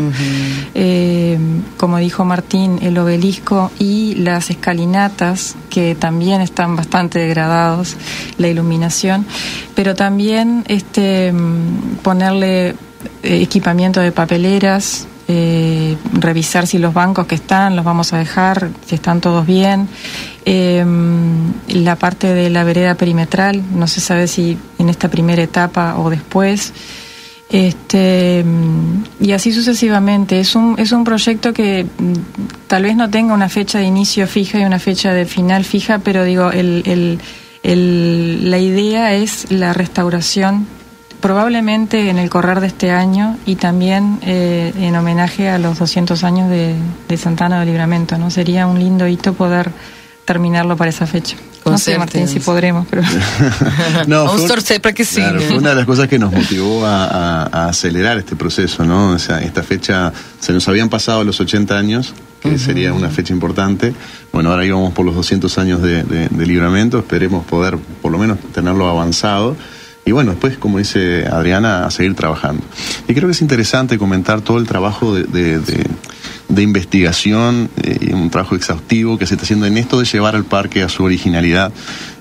Eh, 0.74 1.38
como 1.78 1.96
dijo 1.96 2.24
Martín, 2.26 2.78
el 2.82 2.98
obelisco 2.98 3.70
y 3.78 4.14
las 4.16 4.50
escalinatas, 4.50 5.56
que 5.70 5.94
también 5.94 6.42
están 6.42 6.76
bastante 6.76 7.18
degradados, 7.18 7.96
la 8.36 8.48
iluminación, 8.48 9.24
pero 9.74 9.94
también 9.94 10.64
este, 10.68 11.32
mm, 11.32 11.96
ponerle 12.02 12.68
eh, 12.68 12.74
equipamiento 13.22 14.00
de 14.00 14.12
papeleras, 14.12 15.08
eh, 15.28 15.96
revisar 16.12 16.66
si 16.66 16.78
los 16.78 16.94
bancos 16.94 17.26
que 17.26 17.34
están 17.34 17.74
los 17.76 17.84
vamos 17.84 18.12
a 18.12 18.18
dejar, 18.18 18.70
si 18.86 18.94
están 18.94 19.20
todos 19.20 19.46
bien. 19.46 19.88
Eh, 20.44 20.84
la 21.68 21.96
parte 21.96 22.32
de 22.32 22.50
la 22.50 22.62
vereda 22.64 22.94
perimetral, 22.94 23.62
no 23.74 23.86
se 23.88 24.00
sabe 24.00 24.28
si 24.28 24.56
en 24.78 24.88
esta 24.88 25.08
primera 25.08 25.42
etapa 25.42 25.96
o 25.98 26.10
después. 26.10 26.72
Este, 27.48 28.44
y 29.20 29.32
así 29.32 29.52
sucesivamente. 29.52 30.40
Es 30.40 30.56
un, 30.56 30.74
es 30.78 30.90
un 30.92 31.04
proyecto 31.04 31.52
que 31.52 31.84
mm, 31.84 32.12
tal 32.66 32.82
vez 32.84 32.96
no 32.96 33.08
tenga 33.08 33.34
una 33.34 33.48
fecha 33.48 33.78
de 33.78 33.84
inicio 33.84 34.26
fija 34.26 34.58
y 34.58 34.64
una 34.64 34.78
fecha 34.80 35.12
de 35.12 35.26
final 35.26 35.64
fija, 35.64 35.98
pero 36.00 36.24
digo, 36.24 36.50
el- 36.50 36.82
el- 37.62 38.50
la 38.50 38.58
idea 38.58 39.12
es 39.14 39.50
la 39.50 39.72
restauración 39.72 40.66
probablemente 41.20 42.10
en 42.10 42.18
el 42.18 42.28
correr 42.30 42.60
de 42.60 42.66
este 42.68 42.90
año 42.90 43.36
y 43.46 43.56
también 43.56 44.18
eh, 44.22 44.72
en 44.78 44.94
homenaje 44.96 45.48
a 45.48 45.58
los 45.58 45.78
200 45.78 46.22
años 46.24 46.48
de, 46.50 46.74
de 47.08 47.16
Santana 47.16 47.60
de 47.60 47.66
Libramento. 47.66 48.16
¿no? 48.18 48.30
Sería 48.30 48.66
un 48.66 48.78
lindo 48.78 49.06
hito 49.08 49.32
poder 49.34 49.70
terminarlo 50.24 50.76
para 50.76 50.90
esa 50.90 51.06
fecha. 51.06 51.36
Con 51.62 51.72
no 51.72 51.78
sé, 51.78 51.98
Martín, 51.98 52.28
si 52.28 52.38
podremos, 52.40 52.86
pero... 52.88 53.02
No, 54.06 54.28
fue 54.28 54.42
un- 54.42 54.80
para 54.82 54.92
que 54.94 55.04
sí. 55.04 55.16
Claro, 55.16 55.40
fue 55.40 55.58
una 55.58 55.70
de 55.70 55.74
las 55.76 55.84
cosas 55.86 56.06
que 56.08 56.18
nos 56.18 56.32
motivó 56.32 56.86
a, 56.86 57.06
a- 57.06 57.42
a 57.64 57.68
acelerar 57.68 58.18
este 58.18 58.36
proceso, 58.36 58.84
¿no? 58.84 59.10
O 59.10 59.18
sea, 59.18 59.40
esta 59.40 59.62
fecha, 59.64 60.12
se 60.38 60.52
nos 60.52 60.66
habían 60.68 60.88
pasado 60.88 61.24
los 61.24 61.40
80 61.40 61.76
años, 61.76 62.14
que 62.40 62.56
sería 62.58 62.92
una 62.92 63.08
fecha 63.08 63.32
importante. 63.32 63.92
Bueno, 64.32 64.50
ahora 64.52 64.64
íbamos 64.64 64.92
por 64.92 65.04
los 65.04 65.16
200 65.16 65.58
años 65.58 65.82
de, 65.82 66.04
de- 66.04 66.28
de 66.28 66.46
libramento, 66.46 66.98
esperemos 66.98 67.44
poder 67.44 67.76
por 68.00 68.12
lo 68.12 68.18
menos 68.18 68.38
tenerlo 68.54 68.88
avanzado. 68.88 69.56
Y 70.06 70.12
bueno, 70.12 70.30
después, 70.30 70.56
como 70.56 70.78
dice 70.78 71.26
Adriana, 71.26 71.84
a 71.84 71.90
seguir 71.90 72.14
trabajando. 72.14 72.62
Y 73.08 73.12
creo 73.12 73.26
que 73.26 73.32
es 73.32 73.42
interesante 73.42 73.98
comentar 73.98 74.40
todo 74.40 74.58
el 74.58 74.66
trabajo 74.66 75.14
de, 75.14 75.24
de, 75.24 75.58
de, 75.58 75.84
de 76.48 76.62
investigación 76.62 77.68
y 78.00 78.12
un 78.12 78.30
trabajo 78.30 78.54
exhaustivo 78.54 79.18
que 79.18 79.26
se 79.26 79.34
está 79.34 79.42
haciendo 79.42 79.66
en 79.66 79.76
esto 79.76 79.98
de 79.98 80.04
llevar 80.04 80.36
al 80.36 80.44
parque 80.44 80.82
a 80.82 80.88
su 80.88 81.02
originalidad. 81.02 81.72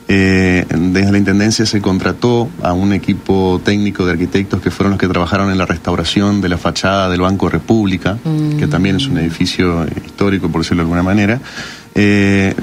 Eh, 0.07 0.65
desde 0.69 1.11
la 1.11 1.17
Intendencia 1.17 1.65
se 1.65 1.81
contrató 1.81 2.49
a 2.61 2.73
un 2.73 2.91
equipo 2.91 3.61
técnico 3.63 4.05
de 4.05 4.13
arquitectos 4.13 4.61
que 4.61 4.71
fueron 4.71 4.91
los 4.91 4.99
que 4.99 5.07
trabajaron 5.07 5.51
en 5.51 5.57
la 5.57 5.65
restauración 5.65 6.41
de 6.41 6.49
la 6.49 6.57
fachada 6.57 7.09
del 7.09 7.21
Banco 7.21 7.49
República, 7.49 8.17
que 8.59 8.67
también 8.67 8.95
es 8.97 9.07
un 9.07 9.17
edificio 9.17 9.85
histórico, 10.05 10.49
por 10.49 10.61
decirlo 10.61 10.81
de 10.81 10.85
alguna 10.85 11.03
manera. 11.03 11.39
Eh, 11.95 12.53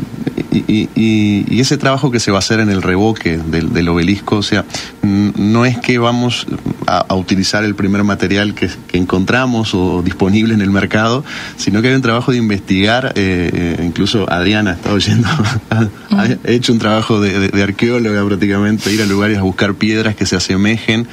y, 0.52 1.60
ese 1.60 1.78
trabajo 1.78 2.10
que 2.10 2.18
se 2.18 2.32
va 2.32 2.38
a 2.38 2.40
hacer 2.40 2.59
en 2.59 2.68
el 2.70 2.82
revoque 2.82 3.38
del, 3.38 3.88
obelisco, 3.88 4.36
o 4.36 4.42
sea, 4.42 4.64
no 5.02 5.64
es 5.64 5.78
que 5.78 5.98
vamos 5.98 6.46
a, 6.86 7.14
utilizar 7.14 7.64
el 7.64 7.76
primer 7.76 8.02
material 8.02 8.54
que, 8.54 8.68
encontramos 8.92 9.74
o 9.74 10.02
disponible 10.02 10.54
en 10.54 10.60
el 10.60 10.70
mercado, 10.70 11.24
sino 11.56 11.80
que 11.80 11.88
hay 11.88 11.94
un 11.94 12.02
trabajo 12.02 12.32
de 12.32 12.38
investigar, 12.38 13.12
eh, 13.14 13.50
eh, 13.54 13.82
incluso 13.84 14.30
Adriana 14.30 14.72
está 14.72 14.92
oyendo, 14.92 15.28
ha 16.10 16.26
hecho 16.44 16.72
un 16.72 16.78
trabajo 16.78 17.20
de, 17.20 17.38
de- 17.38 17.48
de 17.48 17.62
arqueóloga 17.62 18.24
prácticamente, 18.26 18.92
ir 18.92 19.02
a 19.02 19.06
lugares 19.06 19.38
a 19.38 19.42
buscar 19.42 19.74
piedras 19.74 20.16
que 20.16 20.26
se 20.26 20.36
asemejen 20.36 21.06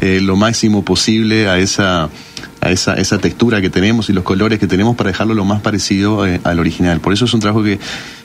lo 0.00 0.36
máximo 0.36 0.84
posible 0.84 1.48
a 1.48 1.58
esa 1.58 2.10
a 2.64 2.70
esa, 2.70 2.94
esa 2.94 3.18
textura 3.18 3.60
que 3.60 3.70
tenemos 3.70 4.08
y 4.08 4.12
los 4.12 4.24
colores 4.24 4.58
que 4.58 4.66
tenemos 4.66 4.96
para 4.96 5.10
dejarlo 5.10 5.34
lo 5.34 5.44
más 5.44 5.60
parecido 5.60 6.26
eh, 6.26 6.40
al 6.44 6.58
original. 6.58 7.00
Por 7.00 7.12
eso 7.12 7.24
es 7.26 7.34
un 7.34 7.40
trabajo 7.40 7.62
que, 7.62 7.78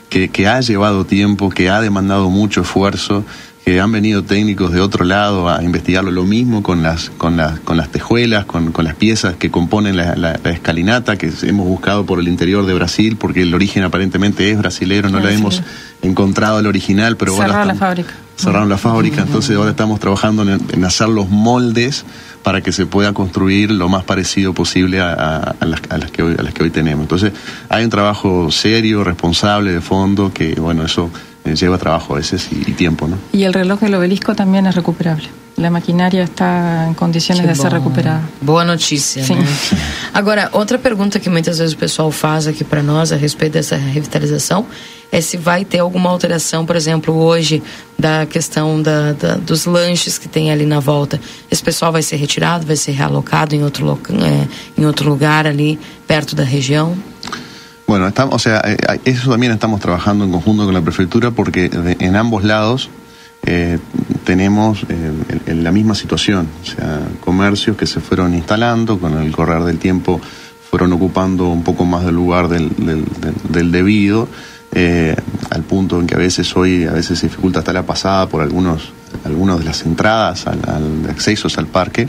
que, 0.08 0.28
que 0.30 0.48
ha 0.48 0.60
llevado 0.60 1.04
tiempo, 1.04 1.50
que 1.50 1.68
ha 1.70 1.80
demandado 1.80 2.30
mucho 2.30 2.62
esfuerzo, 2.62 3.24
que 3.64 3.78
han 3.78 3.92
venido 3.92 4.24
técnicos 4.24 4.72
de 4.72 4.80
otro 4.80 5.04
lado 5.04 5.48
a 5.50 5.62
investigarlo. 5.62 6.10
Lo 6.10 6.24
mismo 6.24 6.62
con 6.62 6.82
las, 6.82 7.10
con 7.10 7.36
las, 7.36 7.60
con 7.60 7.76
las 7.76 7.90
tejuelas, 7.90 8.46
con, 8.46 8.72
con 8.72 8.84
las 8.86 8.94
piezas 8.94 9.36
que 9.36 9.50
componen 9.50 9.96
la, 9.96 10.16
la- 10.16 10.40
la 10.42 10.50
escalinata, 10.50 11.16
que 11.18 11.30
hemos 11.42 11.66
buscado 11.68 12.06
por 12.06 12.18
el 12.18 12.26
interior 12.28 12.64
de 12.64 12.72
Brasil, 12.74 13.16
porque 13.18 13.42
el 13.42 13.54
origen 13.54 13.82
aparentemente 13.84 14.50
es 14.50 14.56
brasilero, 14.58 15.10
no 15.10 15.20
la 15.20 15.28
sí. 15.28 15.34
hemos 15.36 15.62
encontrado 16.02 16.58
el 16.58 16.66
original, 16.66 17.16
pero 17.18 17.34
bueno, 17.34 17.48
Cerrar 17.52 17.66
la 17.66 17.74
fábrica. 17.74 18.10
cerraron 18.36 18.68
la 18.70 18.78
fábrica, 18.78 19.20
entonces 19.20 19.54
ahora 19.56 19.70
estamos 19.72 20.00
trabajando 20.00 20.42
en, 20.42 20.58
en 20.72 20.84
hacer 20.86 21.10
los 21.10 21.28
moldes 21.28 22.06
para 22.42 22.60
que 22.62 22.72
se 22.72 22.86
pueda 22.86 23.12
construir 23.12 23.70
lo 23.70 23.88
más 23.88 24.04
parecido 24.04 24.52
posible 24.54 25.00
a, 25.00 25.12
a- 25.12 25.54
a 25.60 25.64
las, 25.66 25.80
a 25.90 25.98
las 25.98 26.10
que 26.10 26.22
hoy, 26.22 26.36
a 26.38 26.42
las 26.42 26.54
que 26.54 26.62
hoy 26.62 26.70
tenemos. 26.70 27.02
Entonces 27.02 27.32
hay 27.68 27.84
un 27.84 27.90
trabajo 27.90 28.50
serio, 28.50 29.04
responsable, 29.04 29.72
de 29.72 29.80
fondo, 29.80 30.32
que 30.32 30.54
bueno, 30.54 30.84
eso 30.84 31.10
eh, 31.44 31.54
lleva 31.54 31.76
trabajo 31.78 32.14
a 32.14 32.16
veces 32.18 32.48
y, 32.50 32.70
y 32.70 32.72
tiempo, 32.74 33.06
¿no? 33.08 33.16
Y 33.32 33.42
el 33.44 33.52
reloj 33.52 33.80
del 33.80 33.94
obelisco 33.94 34.34
también 34.34 34.66
es 34.66 34.74
recuperable. 34.74 35.28
La 35.56 35.68
maquinaria 35.68 36.22
está 36.22 36.86
en 36.86 36.94
condiciones 36.94 37.42
Que 37.42 37.48
de 37.48 37.54
ser 37.54 37.70
recuperada. 37.72 38.22
Boa 38.40 38.64
notícia, 38.64 39.22
Sim. 39.22 39.34
né? 39.40 39.46
Agora, 40.14 40.48
outra 40.52 40.78
pergunta 40.78 41.20
que 41.20 41.28
muitas 41.28 41.58
vezes 41.58 41.74
o 41.74 41.76
pessoal 41.78 42.10
faz 42.10 42.46
aqui 42.46 42.64
para 42.64 42.82
nós 42.82 43.12
a 43.12 43.16
respeito 43.16 43.54
dessa 43.54 43.76
revitalização 43.76 44.64
é 45.12 45.20
se 45.20 45.36
vai 45.36 45.64
ter 45.64 45.78
alguma 45.80 46.08
alteração, 46.10 46.64
por 46.64 46.76
exemplo, 46.76 47.14
hoje, 47.14 47.62
da 47.98 48.26
questão 48.26 48.80
da, 48.80 49.12
da- 49.12 49.36
dos 49.36 49.66
lanches 49.66 50.18
que 50.18 50.28
tem 50.28 50.50
ali 50.50 50.64
na 50.66 50.78
volta. 50.80 51.20
Esse 51.50 51.62
pessoal 51.62 51.90
vai 51.92 52.02
ser 52.02 52.16
retirado, 52.16 52.64
vai 52.66 52.76
ser 52.76 52.92
realocado 52.92 53.54
em 53.54 53.62
outro, 53.64 53.98
é, 54.22 54.46
em 54.80 54.86
lugar 55.08 55.46
ali, 55.46 55.78
perto 56.06 56.34
da 56.36 56.44
região? 56.44 56.96
Bueno, 57.86 58.06
estamos, 58.06 58.34
o 58.36 58.38
sea, 58.38 58.62
eh, 58.64 59.00
eso 59.04 59.28
también 59.30 59.52
estamos 59.52 59.80
trabajando 59.80 60.24
en 60.24 60.30
conjunto 60.30 60.64
con 60.64 60.72
la 60.74 60.80
prefectura 60.80 61.32
porque 61.32 61.68
de- 61.68 61.96
en 61.98 62.14
ambos 62.14 62.44
lados 62.44 62.88
eh, 63.46 63.78
tenemos 64.24 64.84
eh, 64.88 65.12
el- 65.46 65.64
la 65.64 65.72
misma 65.72 65.94
situación, 65.96 66.46
o 66.62 66.66
sea, 66.66 67.00
comercios 67.20 67.76
que 67.76 67.86
se 67.86 67.98
fueron 68.00 68.34
instalando 68.34 68.98
con 69.00 69.18
el 69.20 69.32
correr 69.32 69.64
del 69.64 69.78
tiempo 69.78 70.20
fueron 70.70 70.92
ocupando 70.92 71.48
un 71.48 71.64
poco 71.64 71.84
más 71.84 72.04
del 72.04 72.14
lugar 72.14 72.48
del, 72.48 72.68
del- 72.76 73.04
del- 73.20 73.34
del 73.48 73.72
debido, 73.72 74.28
eh, 74.72 75.16
al 75.50 75.62
punto 75.62 75.98
en 76.00 76.06
que 76.06 76.14
a 76.14 76.18
veces 76.18 76.56
hoy 76.56 76.84
a 76.84 76.92
veces 76.92 77.18
se 77.18 77.26
dificulta 77.26 77.58
hasta 77.60 77.72
la 77.72 77.82
pasada 77.84 78.28
por 78.28 78.42
algunos 78.42 78.92
algunas 79.24 79.58
de 79.58 79.64
las 79.64 79.82
entradas 79.82 80.46
al, 80.46 80.60
al- 80.68 81.10
accesos 81.10 81.58
al 81.58 81.66
parque. 81.66 82.08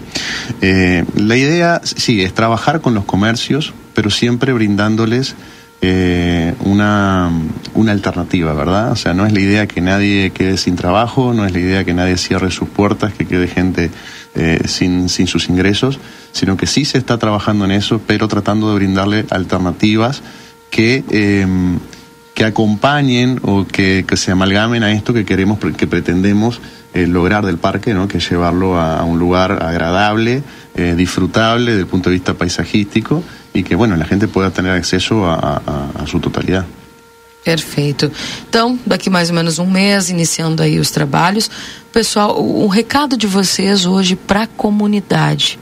Eh, 0.62 1.04
la 1.16 1.36
idea, 1.36 1.82
sí, 1.84 2.22
es 2.22 2.34
trabajar 2.34 2.80
con 2.82 2.94
los 2.94 3.06
comercios, 3.06 3.74
pero 3.96 4.12
siempre 4.12 4.54
brindándoles 4.54 5.34
eh, 5.82 6.54
una, 6.64 7.32
una 7.74 7.92
alternativa, 7.92 8.54
¿verdad? 8.54 8.92
O 8.92 8.96
sea, 8.96 9.16
no 9.16 9.26
es 9.26 9.34
la 9.34 9.40
idea 9.40 9.66
que 9.68 9.82
nadie 9.82 10.30
quede 10.30 10.58
sin 10.58 10.76
trabajo, 10.76 11.34
no 11.34 11.44
es 11.44 11.52
la 11.54 11.60
idea 11.60 11.84
que 11.84 11.96
nadie 11.96 12.18
cierre 12.18 12.52
sus 12.52 12.70
puertas, 12.70 13.14
que 13.14 13.26
quede 13.26 13.48
gente 13.48 13.90
eh, 14.36 14.60
sin, 14.68 15.10
sin 15.10 15.26
sus 15.26 15.50
ingresos, 15.50 15.98
sino 16.34 16.56
que 16.56 16.68
sí 16.68 16.86
se 16.86 17.00
está 17.00 17.18
trabajando 17.18 17.66
en 17.66 17.72
eso, 17.72 18.00
pero 18.06 18.28
tratando 18.28 18.70
de 18.70 18.76
brindarle 18.76 19.26
alternativas 19.32 20.22
que, 20.70 21.04
que 22.34 22.46
acompañen 22.46 23.40
o 23.44 23.66
que, 23.66 24.06
que 24.08 24.18
se 24.18 24.32
amalgamen 24.32 24.84
a 24.84 24.92
esto 24.92 25.14
que 25.14 25.26
queremos, 25.26 25.60
que 25.60 25.88
pretendemos 25.88 26.62
eh, 26.94 27.08
lograr 27.08 27.46
del 27.46 27.58
parque, 27.58 27.94
¿no? 27.94 28.08
que 28.08 28.18
es 28.18 28.30
llevarlo 28.30 28.80
a, 28.80 29.04
un 29.04 29.20
lugar 29.20 29.64
agradable, 29.64 30.44
eh, 30.76 30.94
disfrutable 30.98 31.72
desde 31.72 31.82
el 31.82 31.88
punto 31.88 32.10
de 32.10 32.16
vista 32.16 32.34
paisajístico 32.34 33.24
y 33.54 33.64
que 33.64 33.76
bueno 33.76 33.96
la 33.96 34.06
gente 34.06 34.28
pueda 34.28 34.52
tener 34.52 34.72
acceso 34.72 35.26
a, 35.26 35.62
su 36.06 36.20
totalidad. 36.20 36.66
Perfeito. 37.44 38.12
Então, 38.48 38.78
daqui 38.86 39.10
mais 39.10 39.30
ou 39.30 39.36
menos 39.36 39.58
um 39.58 39.66
mês, 39.66 40.12
iniciando 40.12 40.62
aí 40.62 40.80
os 40.80 40.92
trabalhos. 40.92 41.50
Pessoal, 41.92 42.40
o 42.40 42.68
recado 42.68 43.18
de 43.18 43.26
vocês 43.26 43.86
hoje 43.86 44.16
para 44.16 44.44
a 44.44 44.48
comunidade. 44.48 45.58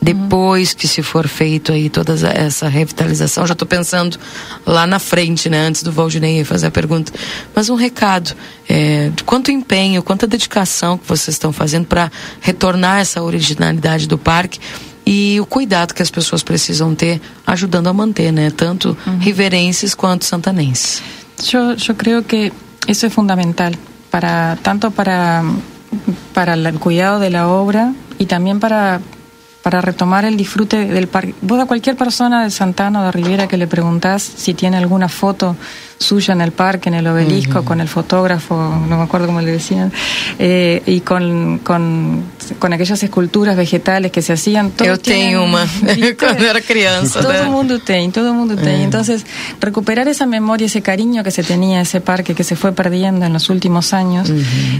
Depois 0.00 0.74
que 0.74 0.86
se 0.86 1.02
for 1.02 1.26
feito 1.26 1.72
aí 1.72 1.90
toda 1.90 2.12
essa- 2.30 2.68
revitalização, 2.68 3.46
já 3.46 3.52
estou 3.52 3.66
pensando 3.66 4.16
lá 4.64 4.86
na 4.86 4.98
frente, 4.98 5.50
né? 5.50 5.66
Antes 5.66 5.82
do 5.82 5.90
Valdinei 5.90 6.44
fazer 6.44 6.68
a 6.68 6.70
pergunta. 6.70 7.12
Mas 7.54 7.68
um 7.68 7.74
recado 7.74 8.32
é, 8.68 9.10
quanto 9.26 9.50
empenho, 9.50 10.02
quanta 10.02 10.26
dedicação 10.26 10.96
que 10.96 11.06
vocês 11.08 11.34
estão 11.34 11.52
fazendo 11.52 11.86
para 11.86 12.10
retornar 12.40 13.00
essa 13.00 13.22
originalidade 13.22 14.06
do 14.06 14.16
parque 14.16 14.60
e 15.04 15.38
o 15.40 15.46
cuidado 15.46 15.92
que 15.94 16.02
as 16.02 16.10
pessoas 16.10 16.42
precisam 16.42 16.94
ter 16.94 17.20
ajudando 17.46 17.88
a 17.88 17.92
manter, 17.92 18.30
né? 18.32 18.50
Tanto 18.50 18.96
riverenses 19.20 19.94
quanto 19.94 20.24
santanenses. 20.24 21.02
Yo, 21.42 21.74
yo 21.74 21.94
creo 21.96 22.22
que 22.22 22.52
eso 22.86 23.06
es 23.06 23.12
fundamental, 23.12 23.74
para, 24.10 24.56
tanto 24.62 24.90
para, 24.90 25.42
para 26.34 26.54
el 26.54 26.78
cuidado 26.78 27.18
de 27.20 27.30
la 27.30 27.48
obra 27.48 27.92
y 28.18 28.26
también 28.26 28.60
para, 28.60 29.00
para 29.68 29.82
retomar 29.82 30.24
el 30.24 30.38
disfrute 30.38 30.86
del 30.86 31.08
parque. 31.08 31.34
Vos 31.42 31.60
a 31.60 31.66
cualquier 31.66 31.94
persona 31.94 32.42
de 32.42 32.50
Santana 32.50 33.02
o 33.02 33.04
de 33.04 33.12
Rivera 33.12 33.48
que 33.48 33.58
le 33.58 33.66
preguntás 33.66 34.22
si 34.22 34.54
tiene 34.54 34.78
alguna 34.78 35.10
foto 35.10 35.56
suya 35.98 36.32
en 36.32 36.40
el 36.40 36.52
parque, 36.52 36.88
en 36.88 36.94
el 36.94 37.06
obelisco, 37.08 37.64
con 37.64 37.80
el 37.80 37.88
fotógrafo, 37.88 38.54
no 38.88 38.96
me 38.96 39.02
acuerdo 39.02 39.26
cómo 39.26 39.40
le 39.40 39.50
decían, 39.52 39.92
eh, 40.38 40.82
y 40.86 41.00
con, 41.00 41.58
con, 41.64 42.22
con 42.58 42.72
aquellas 42.72 43.02
esculturas 43.02 43.56
vegetales 43.56 44.12
que 44.12 44.22
se 44.22 44.32
hacían. 44.34 44.70
todos 44.70 44.88
Eu 44.90 44.98
tienen- 44.98 45.26
tenho 45.30 45.44
uma 45.44 45.66
quando 46.18 46.44
era 46.46 46.60
criança. 46.60 47.20
todo 47.20 47.32
el 47.32 47.48
mundo 47.50 47.80
tiene, 47.80 48.10
todo 48.12 48.28
el 48.28 48.34
mundo 48.34 48.54
tiene. 48.56 48.80
Eh. 48.80 48.84
Entonces, 48.84 49.26
recuperar 49.60 50.06
esa 50.08 50.26
memoria, 50.26 50.66
ese 50.66 50.82
cariño 50.82 51.24
que 51.24 51.30
se 51.32 51.42
tenía 51.42 51.80
ese 51.80 52.00
parque, 52.00 52.34
que 52.34 52.44
se 52.44 52.54
fue 52.54 52.72
perdiendo 52.72 53.26
en 53.26 53.32
los 53.32 53.50
últimos 53.50 53.92
años, 53.92 54.30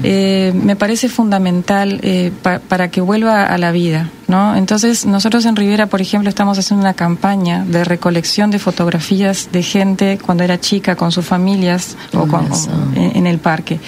eh, 0.04 0.52
me 0.54 0.76
parece 0.76 1.08
fundamental 1.08 1.98
eh, 2.02 2.30
pa- 2.42 2.60
para 2.60 2.90
que 2.90 3.00
vuelva 3.00 3.44
a 3.46 3.58
la 3.58 3.72
vida. 3.72 4.10
¿no? 4.28 4.54
Entonces, 4.56 5.06
nosotros 5.06 5.46
en 5.46 5.56
Rivera, 5.56 5.86
por 5.86 6.02
ejemplo, 6.02 6.28
estamos 6.28 6.58
haciendo 6.58 6.82
una 6.82 6.92
campaña 6.92 7.64
de 7.66 7.82
recolección 7.82 8.50
de 8.50 8.58
fotografías 8.58 9.48
de 9.52 9.62
gente 9.62 10.18
cuando 10.24 10.44
era 10.44 10.60
chica 10.60 10.96
con 10.96 11.07
sus 11.12 11.24
familias 11.26 11.96
o 12.14 12.26
con- 12.26 12.46
en 12.96 13.26
el 13.26 13.38
parque. 13.38 13.80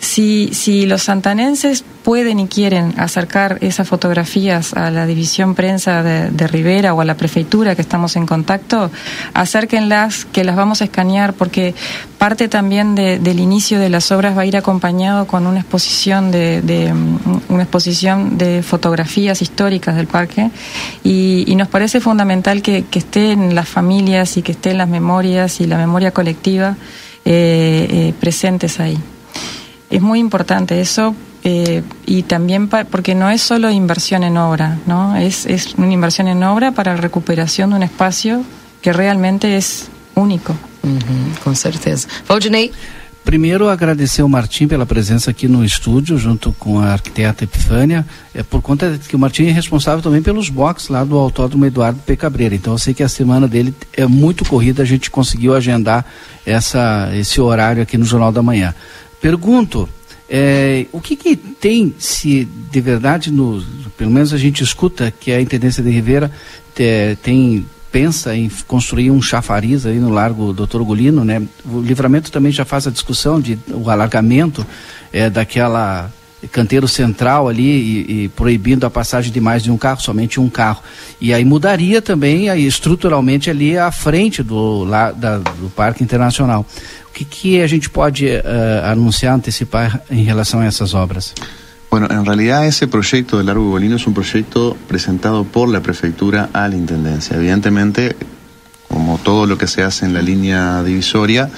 Si, 0.00 0.50
si 0.52 0.86
los 0.86 1.02
santanenses 1.02 1.84
pueden 2.04 2.38
y 2.38 2.46
quieren 2.46 2.94
acercar 2.98 3.58
esas 3.62 3.88
fotografías 3.88 4.72
a 4.74 4.90
la 4.92 5.06
división 5.06 5.54
prensa 5.56 6.02
de, 6.04 6.46
Rivera 6.46 6.94
o 6.94 7.00
a 7.00 7.04
la 7.04 7.16
prefeitura 7.16 7.74
que 7.74 7.82
estamos 7.82 8.14
en 8.16 8.24
contacto, 8.24 8.90
acérquenlas, 9.34 10.24
que 10.24 10.44
las 10.44 10.54
vamos 10.56 10.80
a 10.80 10.84
escanear, 10.84 11.32
porque 11.34 11.74
parte 12.16 12.48
también 12.48 12.94
de- 12.94 13.18
del 13.18 13.40
inicio 13.40 13.80
de 13.80 13.90
las 13.90 14.10
obras 14.12 14.36
va 14.36 14.42
a 14.42 14.46
ir 14.46 14.56
acompañado 14.56 15.26
con 15.26 15.46
una 15.46 15.60
exposición 15.60 16.30
de, 16.30 16.62
de, 16.62 16.94
mm, 16.94 17.18
una 17.48 17.64
exposición 17.64 18.38
de 18.38 18.62
fotografías 18.62 19.42
históricas 19.42 19.96
del 19.96 20.06
parque 20.06 20.50
y, 21.04 21.44
y 21.46 21.56
nos 21.56 21.68
parece 21.68 22.00
fundamental 22.00 22.62
que, 22.62 22.84
que 22.90 23.00
esté 23.00 23.32
en 23.32 23.54
las 23.54 23.68
familias 23.68 24.36
y 24.36 24.42
que 24.42 24.52
esté 24.52 24.70
en 24.70 24.78
las 24.78 24.88
memorias 24.88 25.60
y 25.60 25.66
la 25.66 25.76
memoria 25.76 26.12
colectiva 26.12 26.76
eh, 27.24 27.86
eh, 27.90 28.14
presentes 28.20 28.80
ahí. 28.80 28.96
Es 29.90 30.00
muy 30.02 30.18
importante 30.18 30.80
eso 30.80 31.14
eh, 31.44 31.82
y 32.06 32.22
también 32.24 32.68
pa- 32.68 32.84
porque 32.84 33.14
no 33.14 33.30
es 33.30 33.40
solo 33.42 33.70
inversión 33.70 34.22
en 34.22 34.36
obra, 34.36 34.78
¿no? 34.86 35.16
Es, 35.16 35.46
es 35.46 35.74
una 35.76 35.92
inversión 35.92 36.28
en 36.28 36.42
obra 36.42 36.72
para 36.72 36.94
la 36.94 37.00
recuperación 37.00 37.70
de 37.70 37.76
un 37.76 37.82
espacio 37.82 38.42
que 38.82 38.92
realmente 38.92 39.56
es 39.56 39.88
único. 40.14 40.54
Uhum, 40.82 41.34
com 41.42 41.54
certeza. 41.54 42.06
Valdinei? 42.28 42.70
Primeiro, 43.24 43.68
agradecer 43.68 44.22
ao 44.22 44.28
Martim 44.28 44.66
pela 44.66 44.86
presença 44.86 45.30
aqui 45.30 45.46
no 45.46 45.62
estúdio, 45.62 46.16
junto 46.16 46.50
com 46.54 46.80
a 46.80 46.92
arquiteta 46.92 47.44
Epifânia, 47.44 48.06
é 48.34 48.42
por 48.42 48.62
conta 48.62 48.92
de 48.96 49.06
que 49.06 49.14
o 49.14 49.18
Martim 49.18 49.44
é 49.48 49.50
responsável 49.52 50.00
também 50.02 50.22
pelos 50.22 50.48
boxes 50.48 50.88
lá 50.88 51.04
do 51.04 51.14
Autódromo 51.18 51.66
Eduardo 51.66 52.00
P. 52.06 52.16
Cabreira. 52.16 52.54
Então, 52.54 52.72
eu 52.72 52.78
sei 52.78 52.94
que 52.94 53.02
a 53.02 53.08
semana 53.08 53.46
dele 53.46 53.74
é 53.94 54.06
muito 54.06 54.46
corrida, 54.46 54.82
a 54.82 54.86
gente 54.86 55.10
conseguiu 55.10 55.54
agendar 55.54 56.06
essa, 56.46 57.10
esse 57.14 57.38
horário 57.38 57.82
aqui 57.82 57.98
no 57.98 58.04
Jornal 58.06 58.32
da 58.32 58.42
Manhã. 58.42 58.74
Pergunto, 59.20 59.88
é, 60.28 60.86
o 60.92 61.00
que, 61.00 61.16
que, 61.16 61.36
tem, 61.36 61.94
se 61.98 62.44
de 62.44 62.80
verdade, 62.80 63.30
no, 63.30 63.64
pelo 63.96 64.10
menos 64.10 64.32
a 64.32 64.38
gente 64.38 64.62
escuta 64.62 65.10
que 65.10 65.32
a 65.32 65.40
Intendência 65.40 65.82
de 65.82 65.90
Rivera 65.90 66.30
é, 66.78 67.16
tem 67.22 67.66
pensa 67.90 68.36
em 68.36 68.50
construir 68.66 69.10
um 69.10 69.20
chafariz 69.20 69.86
aí 69.86 69.98
no 69.98 70.10
Largo 70.10 70.52
Doutor 70.52 70.84
Golino, 70.84 71.24
né? 71.24 71.42
O 71.64 71.80
livramento 71.80 72.30
também 72.30 72.52
já 72.52 72.64
faz 72.64 72.86
a 72.86 72.90
discussão 72.90 73.40
de 73.40 73.58
o 73.72 73.88
alargamento 73.88 74.66
é, 75.10 75.30
daquela 75.30 76.12
canteiro 76.52 76.86
central 76.86 77.48
ali 77.48 77.64
e, 77.64 78.24
e, 78.24 78.28
proibindo 78.28 78.86
a 78.86 78.90
passagem 78.90 79.32
de 79.32 79.40
mais 79.40 79.64
de 79.64 79.72
um 79.72 79.76
carro, 79.76 80.00
somente 80.00 80.38
um 80.38 80.48
carro. 80.48 80.82
E 81.20 81.34
aí 81.34 81.44
mudaria 81.44 82.00
também 82.00 82.48
aí, 82.48 82.64
estruturalmente 82.64 83.50
ali 83.50 83.76
à 83.76 83.90
frente 83.90 84.42
do, 84.42 84.84
lá, 84.84 85.10
da, 85.10 85.38
do 85.38 85.68
Parque 85.74 86.04
Internacional. 86.04 86.64
Que, 87.18 87.24
que 87.24 87.62
a 87.62 87.66
gente 87.66 87.90
pode 87.90 88.26
uh, 88.26 88.84
anunciar, 88.84 89.34
antecipar 89.34 90.02
em 90.08 90.22
relação 90.22 90.60
a 90.60 90.66
essas 90.66 90.94
obras? 90.94 91.34
Bueno, 91.90 92.06
en 92.10 92.24
realidad 92.24 92.64
ese 92.64 92.86
proyecto 92.86 93.38
de 93.38 93.42
Largo 93.42 93.64
Bolino 93.64 93.96
es 93.96 94.06
un 94.06 94.14
proyecto 94.14 94.76
presentado 94.86 95.42
por 95.42 95.68
la 95.68 95.80
prefectura 95.80 96.48
a 96.52 96.68
la 96.68 96.76
Intendencia. 96.76 97.36
Evidentemente, 97.36 98.14
como 98.86 99.18
todo 99.18 99.46
lo 99.46 99.58
que 99.58 99.66
se 99.66 99.82
hace 99.82 100.06
en 100.06 100.14
la 100.14 100.22
línea 100.22 100.84
divisoria, 100.84 101.50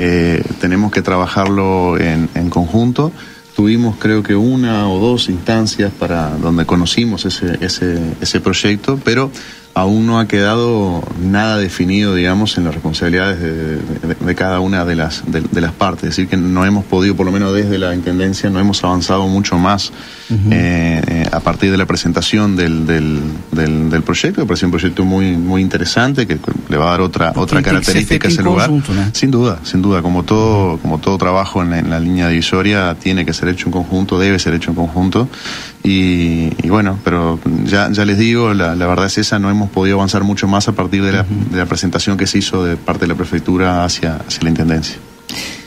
eh, 0.00 0.42
tenemos 0.60 0.90
que 0.90 1.02
trabajarlo 1.02 1.98
en, 1.98 2.28
en, 2.34 2.50
conjunto. 2.50 3.12
Tuvimos 3.54 3.98
creo 3.98 4.24
que 4.24 4.34
una 4.34 4.88
o 4.88 4.98
dos 4.98 5.28
instancias 5.28 5.92
para 5.92 6.30
donde 6.30 6.66
conocimos 6.66 7.26
ese, 7.26 7.58
ese, 7.60 8.00
ese 8.20 8.40
proyecto, 8.40 8.98
pero 9.04 9.30
aún 9.76 10.06
no 10.06 10.18
ha 10.18 10.26
quedado 10.26 11.02
nada 11.20 11.58
definido, 11.58 12.14
digamos, 12.14 12.56
en 12.56 12.64
las 12.64 12.72
responsabilidades 12.72 13.38
de, 13.40 14.34
cada 14.34 14.60
una 14.60 14.86
de 14.86 14.96
las, 14.96 15.22
de, 15.30 15.60
las 15.60 15.72
partes. 15.72 16.04
Es 16.04 16.08
decir, 16.16 16.28
que 16.28 16.38
no 16.38 16.64
hemos 16.64 16.82
podido, 16.86 17.14
por 17.14 17.26
lo 17.26 17.32
menos 17.32 17.52
desde 17.52 17.76
la 17.76 17.94
Intendencia, 17.94 18.48
no 18.48 18.58
hemos 18.58 18.82
avanzado 18.82 19.28
mucho 19.28 19.58
más 19.58 19.92
eh, 20.30 21.02
eh, 21.06 21.28
a 21.30 21.40
partir 21.40 21.70
de 21.70 21.76
la 21.76 21.84
presentación 21.84 22.56
del, 22.56 22.86
del, 22.86 23.20
del, 23.52 24.02
proyecto. 24.02 24.40
Me 24.40 24.46
parece 24.46 24.64
un 24.64 24.72
proyecto 24.72 25.04
muy, 25.04 25.36
muy 25.36 25.60
interesante 25.60 26.26
que 26.26 26.38
le 26.70 26.76
va 26.78 26.86
a 26.86 26.90
dar 26.92 27.02
otra, 27.02 27.32
otra 27.36 27.60
característica 27.60 28.28
a 28.28 28.30
ese 28.30 28.42
lugar. 28.42 28.70
Sin 29.12 29.30
duda, 29.30 29.60
sin 29.62 29.82
duda. 29.82 30.00
Como 30.00 30.22
todo, 30.22 30.78
como 30.78 31.00
todo 31.00 31.18
trabajo 31.18 31.62
en 31.62 31.90
la, 31.90 32.00
línea 32.00 32.28
divisoria, 32.28 32.96
tiene 32.98 33.26
que 33.26 33.34
ser 33.34 33.50
hecho 33.50 33.66
en 33.66 33.72
conjunto, 33.72 34.18
debe 34.18 34.38
ser 34.38 34.54
hecho 34.54 34.70
en 34.70 34.76
conjunto. 34.76 35.28
Y, 35.84 36.48
bueno, 36.68 36.98
pero 37.04 37.38
ya, 37.64 37.90
ya 37.92 38.04
les 38.04 38.18
digo, 38.18 38.54
la, 38.54 38.74
la 38.74 38.86
verdad 38.88 39.06
es 39.06 39.18
esa, 39.18 39.38
no 39.38 39.50
hemos 39.50 39.65
podido 39.68 39.96
avanzar 39.96 40.24
mucho 40.24 40.46
más 40.46 40.68
a 40.68 40.72
partir 40.72 41.02
de 41.02 41.12
la, 41.12 41.22
de 41.24 41.56
la, 41.56 41.66
presentación 41.66 42.16
que 42.16 42.26
se 42.26 42.38
hizo 42.38 42.64
de 42.64 42.76
parte 42.76 43.02
de 43.02 43.08
la 43.08 43.14
prefectura 43.14 43.84
hacia, 43.84 44.16
hacia 44.16 44.42
la 44.42 44.50
intendencia. 44.50 44.96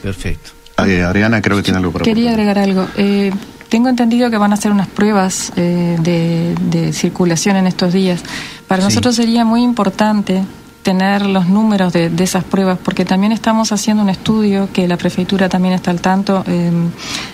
Perfecto. 0.02 0.52
Eh, 0.86 1.04
Adriana, 1.04 1.42
creo 1.42 1.58
que 1.58 1.64
tiene 1.64 1.78
algo 1.78 1.92
para 1.92 2.06
Quería 2.06 2.32
agregar 2.32 2.58
algo. 2.58 2.88
Eh, 2.96 3.32
tengo 3.68 3.90
entendido 3.90 4.30
que 4.30 4.38
van 4.38 4.52
a 4.52 4.56
hacer 4.56 4.72
unas 4.72 4.88
pruebas 4.88 5.52
eh, 5.56 5.98
de, 6.02 6.56
de, 6.70 6.94
circulación 6.94 7.58
en 7.58 7.68
estos 7.68 7.94
días. 7.94 8.22
Para 8.68 8.84
nosotros 8.84 9.16
sería 9.16 9.46
muy 9.46 9.62
importante 9.62 10.44
tener 10.84 11.26
los 11.26 11.48
números 11.48 11.94
de, 11.94 12.12
esas 12.20 12.44
pruebas, 12.44 12.78
porque 12.84 13.06
también 13.06 13.32
estamos 13.32 13.72
haciendo 13.72 14.04
un 14.04 14.10
estudio 14.10 14.70
que 14.72 14.88
la 14.88 14.98
prefeitura 14.98 15.50
también 15.50 15.74
está 15.74 15.92
al 15.92 16.02
tanto 16.02 16.44
em, 16.48 16.90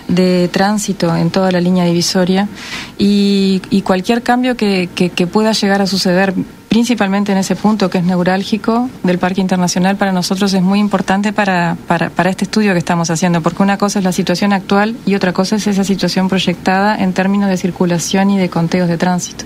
de 0.08 0.50
tránsito 0.52 1.16
en 1.16 1.30
toda 1.30 1.52
la 1.52 1.62
línea 1.62 1.86
divisoria 1.86 2.48
y, 2.98 3.62
cualquier 3.84 4.24
cambio 4.24 4.58
que, 4.58 4.90
que, 4.96 5.28
pueda 5.28 5.52
llegar 5.52 5.80
a 5.80 5.86
suceder 5.86 6.34
principalmente 6.70 7.32
en 7.32 7.38
ese 7.38 7.56
punto 7.56 7.88
que 7.88 8.00
es 8.00 8.04
neurálgico 8.04 8.90
del 9.04 9.20
Parque 9.20 9.42
Internacional, 9.42 9.96
para 9.96 10.12
nosotros 10.12 10.52
es 10.54 10.62
muy 10.64 10.80
importante 10.80 11.32
para, 11.32 11.78
para, 11.88 12.30
este 12.30 12.46
estudio 12.46 12.74
que 12.74 12.80
estamos 12.80 13.12
haciendo, 13.12 13.42
porque 13.42 13.62
una 13.62 13.78
cosa 13.78 14.00
es 14.00 14.06
la 14.06 14.12
situación 14.12 14.54
actual 14.54 14.98
y 15.06 15.14
otra 15.14 15.34
cosa 15.34 15.58
es 15.58 15.68
esa 15.68 15.84
situación 15.84 16.28
proyectada 16.30 16.98
en 16.98 17.14
términos 17.14 17.50
de 17.50 17.58
circulación 17.58 18.32
y 18.32 18.40
de 18.40 18.50
conteos 18.50 18.90
de 18.90 18.98
tránsito. 18.98 19.46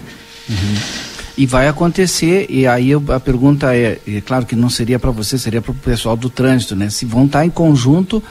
E 1.39 1.45
vai 1.45 1.69
acontecer, 1.69 2.47
e 2.49 2.67
aí 2.67 2.91
a 2.93 3.17
pergunta 3.17 3.73
é, 3.73 3.97
é 4.05 4.19
claro 4.19 4.45
que 4.45 4.57
não 4.57 4.69
seria 4.69 4.99
para 4.99 5.09
você, 5.09 5.37
seria 5.37 5.61
para 5.61 5.71
o 5.71 5.73
pessoal 5.73 6.17
do 6.17 6.29
trânsito, 6.29 6.75
né? 6.75 6.89
Se 6.89 7.05
vão 7.05 7.27
estar 7.27 7.39
tá 7.39 7.45
em 7.45 7.49
conjunto 7.49 8.21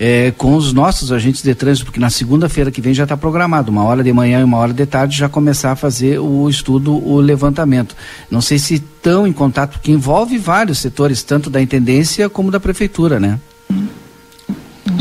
é, 0.00 0.32
com 0.38 0.54
os 0.56 0.72
nossos 0.72 1.12
agentes 1.12 1.42
de 1.42 1.54
trânsito, 1.54 1.84
porque 1.84 2.00
na 2.00 2.08
segunda-feira 2.08 2.70
que 2.70 2.80
vem 2.80 2.94
já 2.94 3.02
está 3.02 3.18
programado, 3.18 3.70
uma 3.70 3.84
hora 3.84 4.02
de 4.02 4.10
manhã 4.14 4.40
e 4.40 4.44
uma 4.44 4.56
hora 4.56 4.72
de 4.72 4.86
tarde, 4.86 5.14
já 5.14 5.28
começar 5.28 5.72
a 5.72 5.76
fazer 5.76 6.18
o 6.18 6.48
estudo, 6.48 6.94
o 6.94 7.20
levantamento. 7.20 7.94
Não 8.30 8.40
sei 8.40 8.58
se 8.58 8.76
estão 8.76 9.26
em 9.26 9.32
contato, 9.34 9.78
que 9.78 9.92
envolve 9.92 10.38
vários 10.38 10.78
setores, 10.78 11.22
tanto 11.22 11.50
da 11.50 11.60
intendência 11.60 12.30
como 12.30 12.50
da 12.50 12.58
prefeitura, 12.58 13.20
né? 13.20 13.38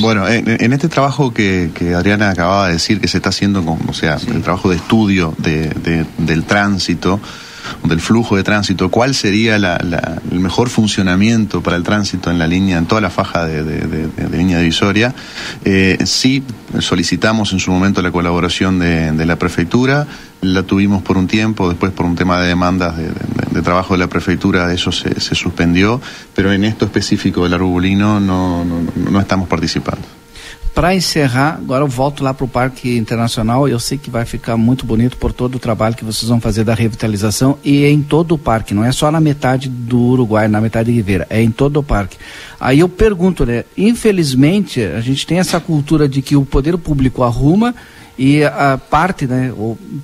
Bueno, 0.02 0.28
en, 0.28 0.44
en, 0.60 0.74
este 0.74 0.90
trabajo 0.90 1.34
que, 1.34 1.72
que, 1.74 1.94
Adriana 1.94 2.32
acababa 2.32 2.68
de 2.68 2.74
decir 2.74 3.00
que 3.00 3.08
se 3.08 3.20
está 3.20 3.30
haciendo, 3.30 3.64
con, 3.64 3.80
o 3.88 3.94
sea, 3.94 4.20
sí. 4.20 4.28
el 4.32 4.42
trabajo 4.42 4.70
de 4.70 4.76
estudio 4.76 5.34
de, 5.38 5.70
de, 5.70 6.06
del 6.18 6.44
tránsito, 6.44 7.22
del 7.84 8.00
flujo 8.00 8.36
de 8.36 8.44
tránsito, 8.44 8.90
cuál 8.90 9.14
sería 9.14 9.58
la, 9.60 9.78
la, 9.84 10.22
el 10.32 10.40
mejor 10.40 10.70
funcionamiento 10.70 11.62
para 11.62 11.78
el 11.78 11.84
tránsito 11.84 12.32
en 12.32 12.40
la 12.40 12.48
línea, 12.48 12.78
en 12.78 12.86
toda 12.86 13.02
la 13.02 13.10
faja 13.10 13.46
de, 13.46 14.10
línea 14.32 14.60
divisoria. 14.60 15.14
Eh, 15.64 15.98
sí 16.06 16.44
solicitamos 16.80 17.54
en 17.54 17.60
su 17.60 17.72
momento 17.72 18.02
la 18.02 18.12
colaboración 18.12 18.80
de, 18.80 19.26
la 19.26 19.38
prefectura, 19.38 20.08
la 20.42 20.64
tuvimos 20.64 21.02
por 21.02 21.18
un 21.18 21.28
tiempo, 21.28 21.70
después 21.70 21.92
por 21.92 22.06
un 22.06 22.16
tema 22.16 22.42
de 22.42 22.48
demandas 22.48 22.96
de, 22.98 23.62
trabajo 23.62 23.94
de 23.94 24.00
la 24.00 24.08
prefectura 24.08 24.74
eso 24.74 24.92
se, 24.92 25.22
se, 25.22 25.36
suspendió, 25.36 26.02
pero 26.36 26.52
en 26.52 26.66
esto 26.66 26.84
específico 26.84 27.44
del 27.44 27.54
Arugulino 27.54 28.20
no, 28.20 28.66
no, 28.66 28.82
no 29.10 29.20
estamos 29.22 29.48
participando. 29.48 30.23
Para 30.74 30.96
encerrar, 30.96 31.60
agora 31.62 31.84
eu 31.84 31.88
volto 31.88 32.24
lá 32.24 32.34
para 32.34 32.46
o 32.46 32.48
Parque 32.48 32.98
Internacional. 32.98 33.70
Eu 33.70 33.80
sei 33.80 33.96
que 33.96 34.10
vai 34.10 34.26
ficar 34.26 34.58
muito 34.58 34.88
bonito 34.88 35.18
por 35.18 35.32
todo 35.32 35.56
o 35.56 35.60
trabalho 35.60 35.96
que 35.96 36.04
vocês 36.04 36.28
vão 36.28 36.42
fazer 36.42 36.64
da 36.64 36.74
revitalização 36.74 37.60
e 37.64 37.86
em 37.86 38.02
todo 38.02 38.34
o 38.34 38.40
parque, 38.40 38.74
não 38.74 38.84
é 38.84 38.92
só 38.92 39.12
na 39.12 39.22
metade 39.22 39.70
do 39.70 40.00
Uruguai, 40.00 40.48
na 40.48 40.60
metade 40.60 40.90
de 40.90 40.98
Ribeira, 40.98 41.28
é 41.30 41.44
em 41.44 41.52
todo 41.52 41.78
o 41.78 41.84
parque. 41.84 42.18
Aí 42.60 42.80
eu 42.80 42.90
pergunto, 42.90 43.46
né? 43.46 43.66
Infelizmente, 43.78 44.82
a 44.82 45.00
gente 45.00 45.28
tem 45.28 45.38
essa 45.38 45.60
cultura 45.60 46.10
de 46.10 46.24
que 46.24 46.36
o 46.36 46.44
poder 46.44 46.76
público 46.80 47.22
arruma 47.22 47.76
e 48.18 48.44
a 48.44 48.78
parte, 48.78 49.28
né, 49.28 49.54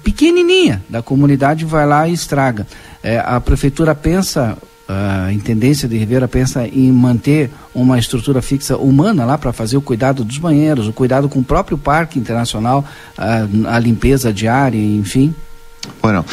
pequenininha 0.04 0.84
da 0.88 1.02
comunidade 1.02 1.66
vai 1.66 1.88
lá 1.88 2.08
e 2.08 2.14
estraga. 2.14 2.68
É, 3.02 3.18
a 3.18 3.40
prefeitura 3.40 3.96
pensa 3.96 4.56
a 4.90 5.32
intendência 5.32 5.88
de 5.88 5.96
Ribeira 6.00 6.28
pensa 6.28 6.68
em 6.68 6.92
manter 6.92 7.52
uma 7.76 8.00
estrutura 8.00 8.42
fixa 8.42 8.76
humana 8.76 9.24
lá 9.24 9.38
para 9.38 9.54
fazer 9.54 9.78
o 9.78 9.82
cuidado 9.82 10.24
dos 10.24 10.40
banheiros, 10.40 10.88
o 10.88 10.94
cuidado 10.94 11.30
com 11.30 11.40
o 11.40 11.44
próprio 11.44 11.78
parque 11.78 12.18
internacional, 12.18 12.84
a, 13.16 13.76
a 13.76 13.80
limpeza 13.80 14.34
diária, 14.34 14.80
enfim? 14.80 15.34
Bueno, 16.02 16.26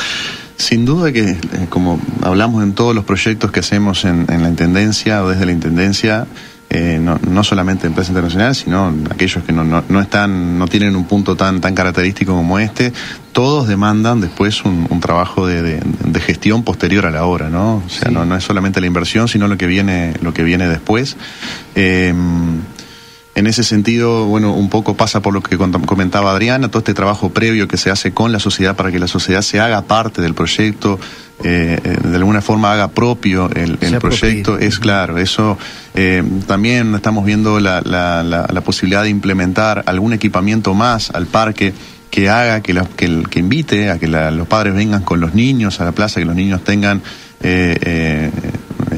sin 0.57 0.87
duda 0.87 1.12
que, 1.12 1.33
eh, 1.33 1.66
como 1.69 2.01
hablamos 2.23 2.62
en 2.62 2.73
todos 2.73 2.95
los 2.95 3.05
proyectos 3.05 3.53
que 3.53 3.61
hacemos 3.61 4.07
en, 4.07 4.24
en 4.31 4.43
la 4.43 4.49
Intendencia 4.49 5.23
o 5.23 5.28
desde 5.28 5.45
la 5.45 5.53
Intendencia, 5.53 6.27
eh, 6.77 6.98
no, 6.98 7.19
no, 7.27 7.43
solamente 7.43 7.86
empresa 7.86 8.11
internacional, 8.11 8.55
sino 8.55 8.93
aquellos 9.11 9.43
que 9.44 9.53
no, 9.53 9.65
no, 9.65 9.82
no, 9.89 10.01
están, 10.01 10.59
no 10.59 10.69
tienen 10.69 10.94
un 10.94 11.05
punto 11.05 11.35
tan, 11.35 11.61
tan 11.61 11.74
característico 11.74 12.35
como 12.35 12.59
este, 12.59 12.93
todos 13.32 13.66
demandan 13.66 14.20
después 14.20 14.62
un, 14.65 14.86
un 14.90 15.01
trabajo 15.01 15.47
de, 15.47 15.62
de, 15.62 15.81
de, 15.82 16.20
gestión 16.20 16.65
posterior 16.65 17.07
a 17.07 17.11
la 17.11 17.24
obra, 17.24 17.48
¿no? 17.48 17.77
O 17.77 17.89
sea, 17.89 18.09
sí. 18.09 18.15
no, 18.15 18.27
no 18.27 18.36
es 18.36 18.44
solamente 18.44 18.81
la 18.82 18.86
inversión, 18.86 19.27
sino 19.27 19.48
lo 19.48 19.57
que 19.57 19.66
viene, 19.66 20.12
lo 20.20 20.35
que 20.35 20.43
viene 20.43 20.69
después. 20.69 21.16
Eh, 21.74 22.12
en 23.37 23.47
ese 23.47 23.63
sentido, 23.63 24.25
bueno, 24.25 24.55
un 24.55 24.71
poco 24.71 24.97
pasa 24.97 25.21
por 25.21 25.35
lo 25.35 25.43
que 25.43 25.59
comentaba 25.59 26.33
Adriana, 26.33 26.69
todo 26.69 26.79
este 26.79 26.95
trabajo 26.95 27.31
previo 27.31 27.69
que 27.69 27.77
se 27.77 27.91
hace 27.91 28.13
con 28.13 28.33
la 28.33 28.41
sociedad 28.41 28.75
para 28.75 28.91
que 28.91 28.99
la 28.99 29.07
sociedad 29.07 29.43
se 29.43 29.61
haga 29.61 29.83
parte 29.83 30.23
del 30.23 30.35
proyecto, 30.35 30.99
eh, 31.45 31.79
eh 31.85 31.97
de 32.03 32.17
alguna 32.17 32.41
forma 32.41 32.73
haga 32.73 32.89
propio 32.89 33.51
el, 33.55 33.77
el 33.83 33.99
proyecto, 33.99 34.59
es 34.59 34.79
claro, 34.79 35.19
eso 35.19 35.59
eh, 35.95 36.25
también 36.47 36.95
estamos 36.95 37.27
viendo 37.27 37.61
la, 37.61 37.83
la, 37.83 38.23
la, 38.23 38.49
la, 38.51 38.61
posibilidad 38.63 39.03
de 39.03 39.11
implementar 39.11 39.85
algún 39.87 40.15
equipamiento 40.15 40.73
más 40.73 41.11
al 41.11 41.27
parque 41.27 41.75
que 42.11 42.31
haga, 42.31 42.63
que, 42.63 42.73
la, 42.73 42.87
que, 42.87 43.23
que 43.29 43.39
invite 43.39 43.91
a 43.91 43.99
que 43.99 44.09
los 44.09 44.49
padres 44.49 44.75
vengan 44.75 45.03
con 45.03 45.21
los 45.21 45.35
niños 45.35 45.79
a 45.83 45.85
la 45.85 45.93
plaza, 45.93 46.21
que 46.21 46.27
los 46.27 46.35
niños 46.35 46.65
tengan 46.65 47.03
eh, 47.41 47.77
eh, 47.83 48.31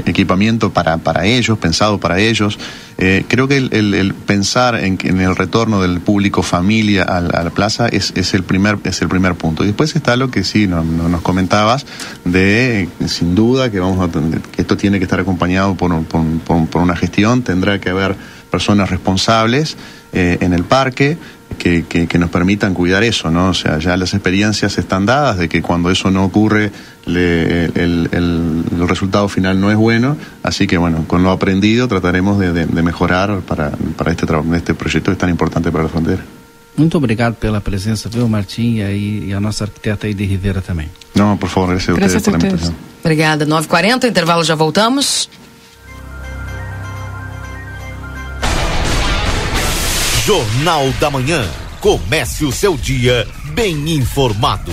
equipamiento 0.06 0.70
para, 0.70 0.98
para 0.98 1.26
ellos, 1.26 1.58
pensado 1.58 1.98
para 1.98 2.18
ellos. 2.18 2.58
Eh, 2.98 3.24
creo 3.28 3.46
que 3.48 3.56
el, 3.56 4.14
pensar 4.26 4.74
en, 4.76 4.98
el 5.20 5.36
retorno 5.36 5.80
del 5.80 6.00
público 6.00 6.42
familia 6.42 7.04
a, 7.04 7.20
la 7.20 7.50
plaza 7.50 7.88
es, 7.88 8.12
es, 8.16 8.34
el 8.34 8.42
primer, 8.42 8.78
es 8.84 9.00
el 9.02 9.08
primer 9.08 9.34
punto. 9.34 9.64
Y 9.64 9.68
después 9.68 9.94
está 9.94 10.16
lo 10.16 10.30
que 10.30 10.44
sí 10.44 10.66
no, 10.66 10.82
no, 10.82 11.08
nos 11.08 11.22
comentabas, 11.22 11.86
de 12.24 12.88
sin 13.06 13.34
duda 13.34 13.70
que, 13.70 13.80
vamos 13.80 14.08
a, 14.08 14.10
que 14.10 14.62
esto 14.62 14.76
tiene 14.76 14.98
que 14.98 15.04
estar 15.04 15.20
acompañado 15.20 15.74
por, 15.74 16.04
por, 16.04 16.24
por, 16.40 16.66
por 16.66 16.82
una 16.82 16.96
gestión, 16.96 17.42
tendrá 17.42 17.80
que 17.80 17.90
haber 17.90 18.16
personas 18.50 18.90
responsables 18.90 19.76
eh, 20.12 20.38
en 20.40 20.54
el 20.54 20.64
parque 20.64 21.18
que, 21.58 21.84
que, 21.84 22.06
que, 22.06 22.18
nos 22.18 22.30
permitan 22.30 22.72
cuidar 22.72 23.02
eso, 23.02 23.30
¿no? 23.30 23.50
O 23.50 23.54
sea, 23.54 23.78
ya 23.78 23.96
las 23.96 24.14
experiencias 24.14 24.78
están 24.78 25.04
dadas 25.04 25.36
de 25.38 25.48
que 25.48 25.60
cuando 25.60 25.90
eso 25.90 26.10
no 26.10 26.24
ocurre, 26.24 26.70
le, 27.04 27.64
el, 27.66 28.08
el, 28.12 28.64
el, 28.72 28.88
resultado 28.88 29.28
final 29.28 29.60
no 29.60 29.70
es 29.70 29.76
bueno, 29.76 30.16
así 30.42 30.66
que 30.66 30.78
bueno, 30.78 31.04
con 31.06 31.22
lo 31.22 31.30
aprendido 31.30 31.88
trataremos 31.88 32.38
de, 32.38 32.52
de, 32.52 32.66
de 32.66 32.82
mejorar 32.82 33.40
para, 33.40 33.72
para 33.96 34.10
este, 34.10 34.26
este 34.54 34.74
proyecto 34.74 35.10
que 35.10 35.12
es 35.12 35.18
tan 35.18 35.30
importante 35.30 35.70
para 35.70 35.84
la 35.84 35.90
frontera. 35.90 36.22
Muito 36.78 36.96
obrigado 36.96 37.34
pela 37.34 37.60
presença, 37.60 38.08
viu, 38.08 38.28
Martim, 38.28 38.76
e, 38.76 38.82
aí, 38.82 39.28
e 39.28 39.34
a 39.34 39.40
nossa 39.40 39.64
arquiteta 39.64 40.06
aí 40.06 40.14
de 40.14 40.24
Rivera 40.24 40.62
também. 40.62 40.88
Não, 41.12 41.36
por 41.36 41.48
favor, 41.48 41.74
o 41.74 41.94
Graças 41.96 42.22
pela 42.22 42.36
invitação. 42.36 42.72
Obrigada. 43.00 43.44
9h40, 43.44 44.08
intervalo, 44.08 44.44
já 44.44 44.54
voltamos. 44.54 45.28
Jornal 50.28 50.90
da 51.00 51.08
Manhã. 51.08 51.50
Comece 51.80 52.44
o 52.44 52.52
seu 52.52 52.76
dia 52.76 53.26
bem 53.54 53.94
informado. 53.94 54.70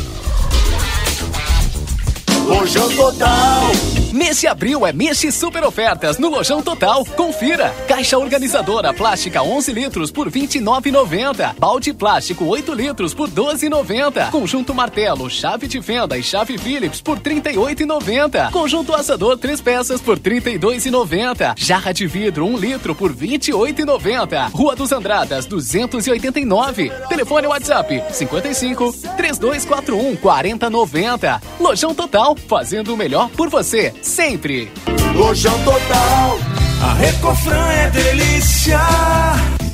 Lojão 2.45 2.89
Total. 2.93 3.94
Mês 4.15 4.45
abril 4.45 4.87
é 4.87 4.93
mês 4.93 5.19
de 5.19 5.29
super 5.29 5.61
ofertas 5.65 6.17
no 6.17 6.29
Lojão 6.29 6.61
Total. 6.61 7.03
Confira. 7.03 7.75
Caixa 7.85 8.17
organizadora 8.17 8.93
plástica 8.93 9.43
11 9.43 9.73
litros 9.73 10.09
por 10.09 10.31
29,90. 10.31 11.55
Balde 11.59 11.91
plástico 11.93 12.45
8 12.45 12.73
litros 12.73 13.13
por 13.13 13.29
12,90. 13.29 14.31
Conjunto 14.31 14.73
martelo, 14.73 15.29
chave 15.29 15.67
de 15.67 15.81
fenda 15.81 16.17
e 16.17 16.23
chave 16.23 16.57
Phillips 16.57 17.01
por 17.01 17.19
38,90. 17.19 18.51
Conjunto 18.51 18.95
assador 18.95 19.37
3 19.37 19.59
peças 19.59 19.99
por 19.99 20.17
32,90. 20.17 21.53
Jarra 21.57 21.93
de 21.93 22.07
vidro 22.07 22.45
1 22.45 22.57
litro 22.57 22.95
por 22.95 23.13
28,90. 23.13 24.49
Rua 24.51 24.77
dos 24.77 24.93
Andradas 24.93 25.45
289. 25.45 26.89
Telefone 27.09 27.47
WhatsApp 27.47 28.01
55 28.13 28.93
3241 29.17 30.15
4090. 30.15 31.41
Lojão 31.59 31.93
Total, 31.93 32.33
fazendo 32.47 32.93
o 32.93 32.97
melhor 32.97 33.29
por 33.31 33.49
você 33.49 33.93
sempre. 34.05 34.71
Lojão 35.15 35.57
Total, 35.63 36.37
a 36.81 36.93
Recofran 36.93 37.67
é 37.71 37.89
delícia. 37.89 38.79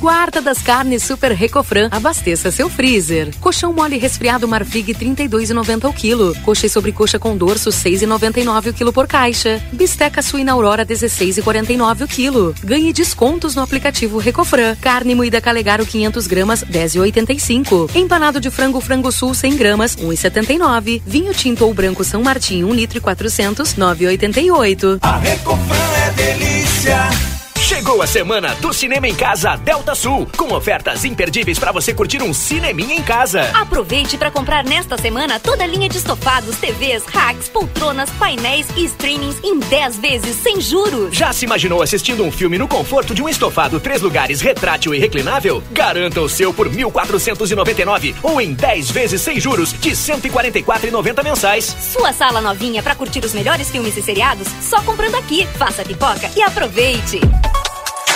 Guarda 0.02 0.42
das 0.42 0.60
carnes 0.60 1.04
Super 1.04 1.30
Recofran, 1.30 1.88
abasteça 1.88 2.50
seu 2.50 2.68
freezer. 2.68 3.30
Colchão 3.40 3.72
mole 3.72 3.98
resfriado 3.98 4.48
Marfrig 4.48 4.92
32,90 4.94 5.88
o 5.88 5.92
quilo. 5.92 6.34
Coxa 6.44 6.66
e 6.66 6.68
sobrecoxa 6.68 7.20
com 7.20 7.36
dorso 7.36 7.70
6,99 7.70 8.70
o 8.70 8.74
quilo 8.74 8.92
por 8.92 9.06
caixa. 9.06 9.62
Bisteca 9.72 10.20
suína 10.20 10.50
Aurora 10.50 10.84
16,49 10.84 12.02
o 12.02 12.08
quilo. 12.08 12.52
Ganhe 12.64 12.92
descontos 12.92 13.54
no 13.54 13.62
aplicativo 13.62 14.18
Recofran. 14.18 14.74
Carne 14.80 15.14
moída 15.14 15.40
Calegaro 15.40 15.86
500 15.86 16.26
gramas 16.26 16.64
10,85. 16.64 17.94
Empanado 17.94 18.40
de 18.40 18.50
frango 18.50 18.80
Frango 18.80 19.12
Sul 19.12 19.34
100 19.34 19.56
gramas 19.56 19.94
1,79. 19.94 21.00
Vinho 21.06 21.32
tinto 21.32 21.64
ou 21.64 21.72
branco 21.72 22.02
São 22.02 22.24
Martim 22.24 22.64
1 22.64 22.74
litro 22.74 22.98
e 22.98 23.00
400 23.00 23.74
9,88. 23.74 24.98
A 25.00 25.18
Recofran 25.18 25.76
é 25.76 26.10
delícia. 26.10 27.01
Bogotá. 27.02 27.41
Chegou 27.62 28.02
a 28.02 28.08
semana 28.08 28.56
do 28.56 28.72
Cinema 28.72 29.06
em 29.06 29.14
Casa 29.14 29.54
Delta 29.54 29.94
Sul, 29.94 30.28
com 30.36 30.52
ofertas 30.52 31.04
imperdíveis 31.04 31.60
para 31.60 31.70
você 31.70 31.94
curtir 31.94 32.20
um 32.20 32.34
cineminha 32.34 32.92
em 32.92 33.02
casa. 33.02 33.42
Aproveite 33.54 34.18
para 34.18 34.32
comprar 34.32 34.64
nesta 34.64 34.98
semana 34.98 35.38
toda 35.38 35.62
a 35.62 35.66
linha 35.66 35.88
de 35.88 35.96
estofados, 35.96 36.56
TVs, 36.56 37.04
racks, 37.06 37.48
poltronas, 37.48 38.10
painéis 38.18 38.66
e 38.76 38.84
streamings 38.86 39.36
em 39.44 39.60
10 39.60 39.98
vezes 40.00 40.36
sem 40.36 40.60
juros. 40.60 41.16
Já 41.16 41.32
se 41.32 41.44
imaginou 41.44 41.80
assistindo 41.80 42.24
um 42.24 42.32
filme 42.32 42.58
no 42.58 42.66
conforto 42.66 43.14
de 43.14 43.22
um 43.22 43.28
estofado 43.28 43.78
três 43.78 44.02
lugares 44.02 44.40
retrátil 44.40 44.92
e 44.92 44.98
reclinável? 44.98 45.62
Garanta 45.70 46.20
o 46.20 46.28
seu 46.28 46.52
por 46.52 46.68
1.499 46.68 48.16
ou 48.24 48.40
em 48.40 48.54
10 48.54 48.90
vezes 48.90 49.22
sem 49.22 49.38
juros 49.38 49.72
de 49.72 49.92
144,90 49.92 51.22
mensais. 51.22 51.64
Sua 51.64 52.12
sala 52.12 52.40
novinha 52.40 52.82
para 52.82 52.96
curtir 52.96 53.24
os 53.24 53.32
melhores 53.32 53.70
filmes 53.70 53.96
e 53.96 54.02
seriados 54.02 54.48
só 54.60 54.82
comprando 54.82 55.14
aqui. 55.14 55.46
Faça 55.56 55.84
pipoca 55.84 56.28
e 56.36 56.42
aproveite. 56.42 57.20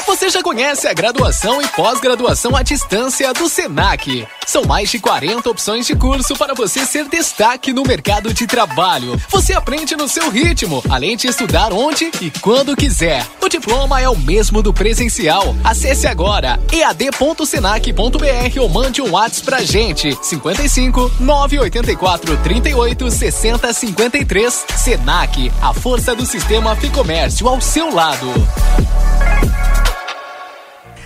Você 0.07 0.31
já 0.31 0.41
conhece 0.41 0.87
a 0.87 0.95
graduação 0.95 1.61
e 1.61 1.67
pós-graduação 1.67 2.55
à 2.55 2.63
distância 2.63 3.33
do 3.35 3.49
SENAC. 3.49 4.27
São 4.47 4.65
mais 4.65 4.89
de 4.89 5.01
40 5.01 5.51
opções 5.51 5.85
de 5.85 5.97
curso 5.97 6.37
para 6.37 6.55
você 6.55 6.87
ser 6.87 7.09
destaque 7.09 7.73
no 7.73 7.83
mercado 7.83 8.33
de 8.33 8.47
trabalho. 8.47 9.21
Você 9.29 9.53
aprende 9.53 9.97
no 9.97 10.07
seu 10.07 10.31
ritmo, 10.31 10.81
além 10.89 11.17
de 11.17 11.27
estudar 11.27 11.73
onde 11.73 12.09
e 12.21 12.31
quando 12.41 12.77
quiser. 12.77 13.27
O 13.43 13.49
diploma 13.49 14.01
é 14.01 14.09
o 14.09 14.17
mesmo 14.17 14.63
do 14.63 14.73
presencial. 14.73 15.57
Acesse 15.65 16.07
agora 16.07 16.61
ead.senac.br 16.73 18.61
ou 18.61 18.69
mande 18.69 19.03
um 19.03 19.11
WhatsApp 19.11 19.45
pra 19.45 19.63
gente. 19.65 20.17
55 20.23 21.17
984 21.19 22.37
38 22.45 23.11
60 23.11 23.73
53. 23.73 24.67
SENAC, 24.77 25.53
a 25.61 25.75
força 25.75 26.15
do 26.15 26.25
sistema 26.25 26.77
Ficomércio 26.77 27.49
ao 27.49 27.61
seu 27.61 27.93
lado. 27.93 28.33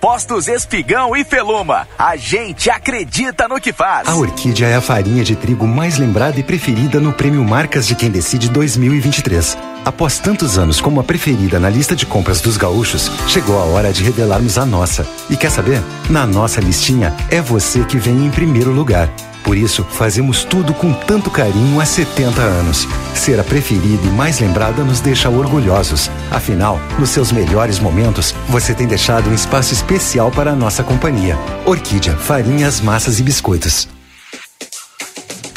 Postos 0.00 0.48
Espigão 0.48 1.14
e 1.14 1.22
Feluma. 1.22 1.86
A 1.98 2.16
gente 2.16 2.70
acredita 2.70 3.46
no 3.46 3.60
que 3.60 3.70
faz. 3.70 4.08
A 4.08 4.14
Orquídea 4.14 4.66
é 4.66 4.74
a 4.74 4.80
farinha 4.80 5.22
de 5.22 5.36
trigo 5.36 5.66
mais 5.66 5.98
lembrada 5.98 6.40
e 6.40 6.42
preferida 6.42 6.98
no 6.98 7.12
Prêmio 7.12 7.44
Marcas 7.44 7.86
de 7.86 7.94
Quem 7.94 8.10
Decide 8.10 8.48
2023. 8.48 9.58
Após 9.84 10.18
tantos 10.18 10.56
anos 10.56 10.80
como 10.80 11.00
a 11.00 11.04
preferida 11.04 11.60
na 11.60 11.68
lista 11.68 11.94
de 11.94 12.06
compras 12.06 12.40
dos 12.40 12.56
gaúchos, 12.56 13.10
chegou 13.28 13.58
a 13.58 13.64
hora 13.64 13.92
de 13.92 14.02
revelarmos 14.02 14.56
a 14.56 14.64
nossa. 14.64 15.06
E 15.28 15.36
quer 15.36 15.50
saber? 15.50 15.82
Na 16.08 16.26
nossa 16.26 16.62
listinha, 16.62 17.14
é 17.30 17.42
você 17.42 17.84
que 17.84 17.98
vem 17.98 18.24
em 18.24 18.30
primeiro 18.30 18.70
lugar. 18.72 19.10
Por 19.42 19.56
isso, 19.56 19.84
fazemos 19.84 20.44
tudo 20.44 20.74
com 20.74 20.92
tanto 20.92 21.30
carinho 21.30 21.80
há 21.80 21.84
70 21.84 22.40
anos. 22.40 22.86
Ser 23.14 23.40
a 23.40 23.44
preferida 23.44 24.06
e 24.06 24.10
mais 24.10 24.38
lembrada 24.38 24.84
nos 24.84 25.00
deixa 25.00 25.28
orgulhosos. 25.28 26.10
Afinal, 26.30 26.80
nos 26.98 27.10
seus 27.10 27.32
melhores 27.32 27.78
momentos, 27.78 28.34
você 28.48 28.74
tem 28.74 28.86
deixado 28.86 29.30
um 29.30 29.34
espaço 29.34 29.72
especial 29.72 30.30
para 30.30 30.52
a 30.52 30.56
nossa 30.56 30.82
companhia. 30.82 31.36
Orquídea, 31.64 32.16
farinhas, 32.16 32.80
massas 32.80 33.18
e 33.18 33.22
biscoitos. 33.22 33.88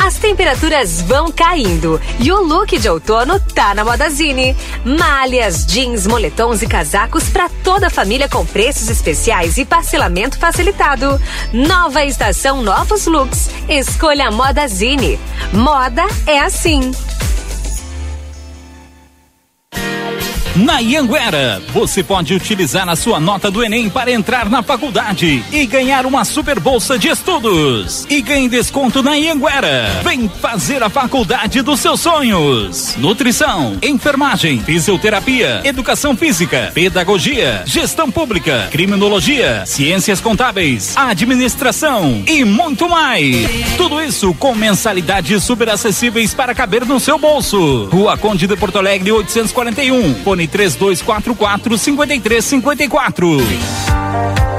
As 0.06 0.16
temperaturas 0.16 1.02
vão 1.02 1.32
caindo 1.32 2.00
e 2.20 2.30
o 2.30 2.42
look 2.42 2.78
de 2.78 2.90
outono 2.90 3.40
tá 3.40 3.74
na 3.74 3.86
Modazine. 3.86 4.54
Malhas, 4.84 5.66
jeans, 5.66 6.06
moletons 6.06 6.62
e 6.62 6.68
casacos 6.68 7.30
para 7.30 7.48
toda 7.64 7.88
a 7.88 7.90
família 7.90 8.28
com 8.28 8.46
preços 8.46 8.90
especiais 8.90 9.58
e 9.58 9.64
parcelamento 9.64 10.38
facilitado. 10.38 11.18
Nova 11.54 12.04
estação, 12.04 12.62
novos 12.62 13.06
looks. 13.06 13.50
Escolha 13.70 14.28
a 14.28 14.32
Modazine. 14.32 15.18
Moda 15.54 16.04
é 16.28 16.38
assim. 16.38 16.92
Na 20.56 20.78
Ianguera, 20.80 21.60
você 21.74 22.04
pode 22.04 22.32
utilizar 22.32 22.88
a 22.88 22.96
sua 22.96 23.20
nota 23.20 23.50
do 23.50 23.64
Enem 23.64 23.90
para 23.90 24.12
entrar 24.12 24.48
na 24.52 24.62
faculdade 24.62 25.44
e 25.52 25.66
ganhar 25.66 26.06
uma 26.06 26.24
super 26.24 26.60
bolsa 26.60 26.96
de 26.96 27.08
estudos. 27.08 28.06
E 28.08 28.22
ganhe 28.22 28.48
desconto 28.48 29.02
na 29.02 29.16
Ianguera. 29.16 29.90
Vem 30.04 30.30
fazer 30.30 30.84
a 30.84 30.90
faculdade 30.90 31.64
dos 31.64 31.80
seus 31.80 32.02
sonhos. 32.02 32.96
Nutrição, 32.98 33.80
enfermagem, 33.82 34.60
fisioterapia, 34.60 35.62
educação 35.64 36.16
física, 36.16 36.70
pedagogia, 36.72 37.64
gestão 37.66 38.12
pública, 38.12 38.68
criminologia, 38.70 39.64
ciências 39.66 40.22
contábeis, 40.22 40.96
administração 40.96 42.24
e 42.28 42.46
muito 42.46 42.88
mais. 42.88 43.50
Tudo 43.76 44.00
isso 44.00 44.32
com 44.36 44.54
mensalidades 44.54 45.42
super 45.42 45.68
acessíveis 45.70 46.32
para 46.36 46.54
caber 46.54 46.86
no 46.86 47.00
seu 47.00 47.18
bolso. 47.18 47.86
Rua 47.86 48.16
Conde 48.16 48.46
de 48.46 48.56
Porto 48.56 48.78
Alegre 48.78 49.12
841. 49.12 50.14
Fone 50.24 50.43
3244 50.48 51.78
5354. 51.78 54.53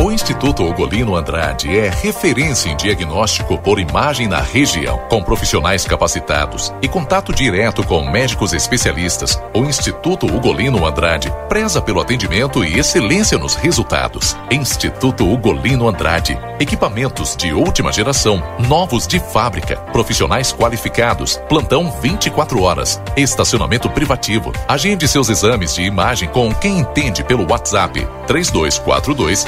O 0.00 0.10
Instituto 0.10 0.64
Ugolino 0.64 1.14
Andrade 1.14 1.78
é 1.78 1.88
referência 1.88 2.68
em 2.68 2.76
diagnóstico 2.76 3.56
por 3.56 3.78
imagem 3.78 4.26
na 4.26 4.40
região. 4.40 4.98
Com 5.08 5.22
profissionais 5.22 5.86
capacitados 5.86 6.74
e 6.82 6.88
contato 6.88 7.32
direto 7.32 7.84
com 7.84 8.04
médicos 8.10 8.52
especialistas, 8.52 9.40
o 9.54 9.60
Instituto 9.60 10.26
Ugolino 10.26 10.84
Andrade 10.84 11.32
preza 11.48 11.80
pelo 11.80 12.00
atendimento 12.00 12.64
e 12.64 12.78
excelência 12.78 13.38
nos 13.38 13.54
resultados. 13.54 14.36
Instituto 14.50 15.26
Ugolino 15.32 15.88
Andrade. 15.88 16.38
Equipamentos 16.58 17.36
de 17.36 17.52
última 17.52 17.92
geração, 17.92 18.42
novos 18.68 19.06
de 19.06 19.20
fábrica, 19.20 19.76
profissionais 19.92 20.52
qualificados, 20.52 21.36
plantão 21.48 21.90
24 22.02 22.60
horas, 22.60 23.00
estacionamento 23.16 23.88
privativo. 23.88 24.52
Agende 24.68 25.06
seus 25.06 25.28
exames 25.28 25.74
de 25.74 25.82
imagem 25.82 26.28
com 26.28 26.52
quem 26.52 26.80
entende 26.80 27.22
pelo 27.22 27.50
WhatsApp 27.50 28.06
3242 28.26 29.44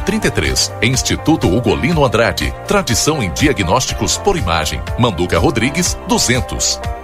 3033. 0.00 0.72
Instituto 0.82 1.48
Ugolino 1.48 2.04
Andrade. 2.04 2.52
Tradição 2.66 3.22
em 3.22 3.30
diagnósticos 3.32 4.18
por 4.18 4.36
imagem. 4.36 4.82
Manduca 4.98 5.38
Rodrigues 5.38 5.96
200. 6.08 7.03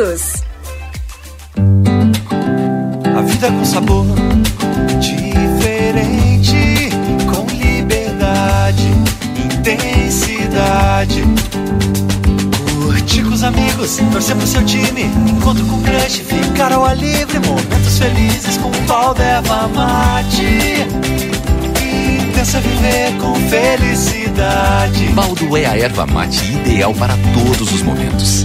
todos. 0.01 0.43
A 3.15 3.21
vida 3.21 3.51
com 3.51 3.65
sabor 3.65 4.05
diferente, 4.99 6.89
com 7.29 7.45
liberdade, 7.53 8.87
intensidade. 9.37 11.23
Curtir 12.83 13.23
com 13.23 13.33
os 13.33 13.43
amigos, 13.43 13.97
torcer 14.11 14.35
pro 14.35 14.47
seu 14.47 14.65
time, 14.65 15.03
encontro 15.29 15.65
com 15.65 15.81
crush, 15.83 16.21
ficar 16.21 16.73
ao 16.73 16.83
ar 16.83 16.97
livre, 16.97 17.37
momentos 17.39 17.99
felizes 17.99 18.57
com 18.57 18.69
um 18.69 18.85
pau 18.87 19.13
de 19.13 19.21
mate. 19.75 20.87
Intensa 22.41 22.59
viver 22.59 23.15
com 23.19 23.35
felicidade. 23.51 25.05
Baldo 25.13 25.55
é 25.55 25.67
a 25.67 25.77
erva 25.77 26.07
mate 26.07 26.43
ideal 26.43 26.91
para 26.91 27.13
todos 27.35 27.71
os 27.71 27.83
momentos. 27.83 28.43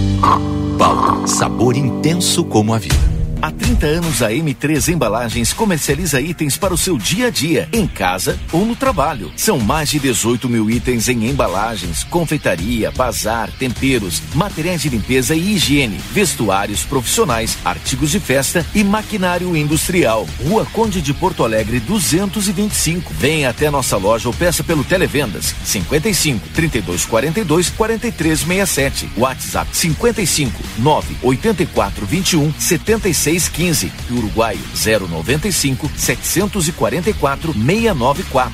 Baldo, 0.77 1.27
sabor 1.27 1.75
intenso 1.75 2.45
como 2.45 2.75
a 2.75 2.77
vida. 2.77 2.95
Há 3.39 3.51
30 3.51 3.85
anos, 3.85 4.23
a 4.23 4.31
M3 4.31 4.91
Embalagens 4.91 5.53
comercializa 5.53 6.19
itens 6.19 6.57
para 6.57 6.73
o 6.73 6.77
seu 6.77 6.97
dia 6.97 7.27
a 7.27 7.29
dia, 7.29 7.69
em 7.71 7.85
casa 7.85 8.37
ou 8.51 8.65
no 8.65 8.75
trabalho. 8.75 9.31
São 9.37 9.59
mais 9.59 9.89
de 9.89 9.99
18 9.99 10.49
mil 10.49 10.67
itens 10.71 11.07
em 11.07 11.29
embalagens, 11.29 12.03
confeitaria, 12.03 12.89
bazar, 12.89 13.51
temperos, 13.51 14.23
materiais 14.33 14.81
de 14.81 14.89
limpeza 14.89 15.35
e 15.35 15.53
higiene, 15.53 15.99
vestuários 16.11 16.83
profissionais, 16.83 17.55
artigos 17.63 18.09
de 18.09 18.19
festa 18.19 18.65
e 18.73 18.83
maquinário 18.83 19.55
industrial. 19.55 20.27
Rua 20.43 20.65
Conde 20.73 20.99
de 20.99 21.13
Porto 21.13 21.43
Alegre 21.43 21.79
225. 21.79 23.13
Venha 23.13 23.51
até 23.51 23.69
nossa 23.69 23.97
loja 23.97 24.27
ou 24.27 24.33
peça 24.33 24.63
pelo 24.63 24.83
Televendas 24.83 25.53
55 25.63 26.49
32 26.55 27.05
42 27.05 27.69
43 27.69 28.39
67. 28.39 29.09
WhatsApp 29.15 29.69
55 29.77 30.59
9 30.79 31.17
84 31.21 32.05
21 32.05 32.51
76 32.57 33.26
615 33.27 33.91
e 34.09 34.13
Uruguai 34.13 34.57
095 34.73 35.91
744 35.97 37.53
694. 37.53 38.53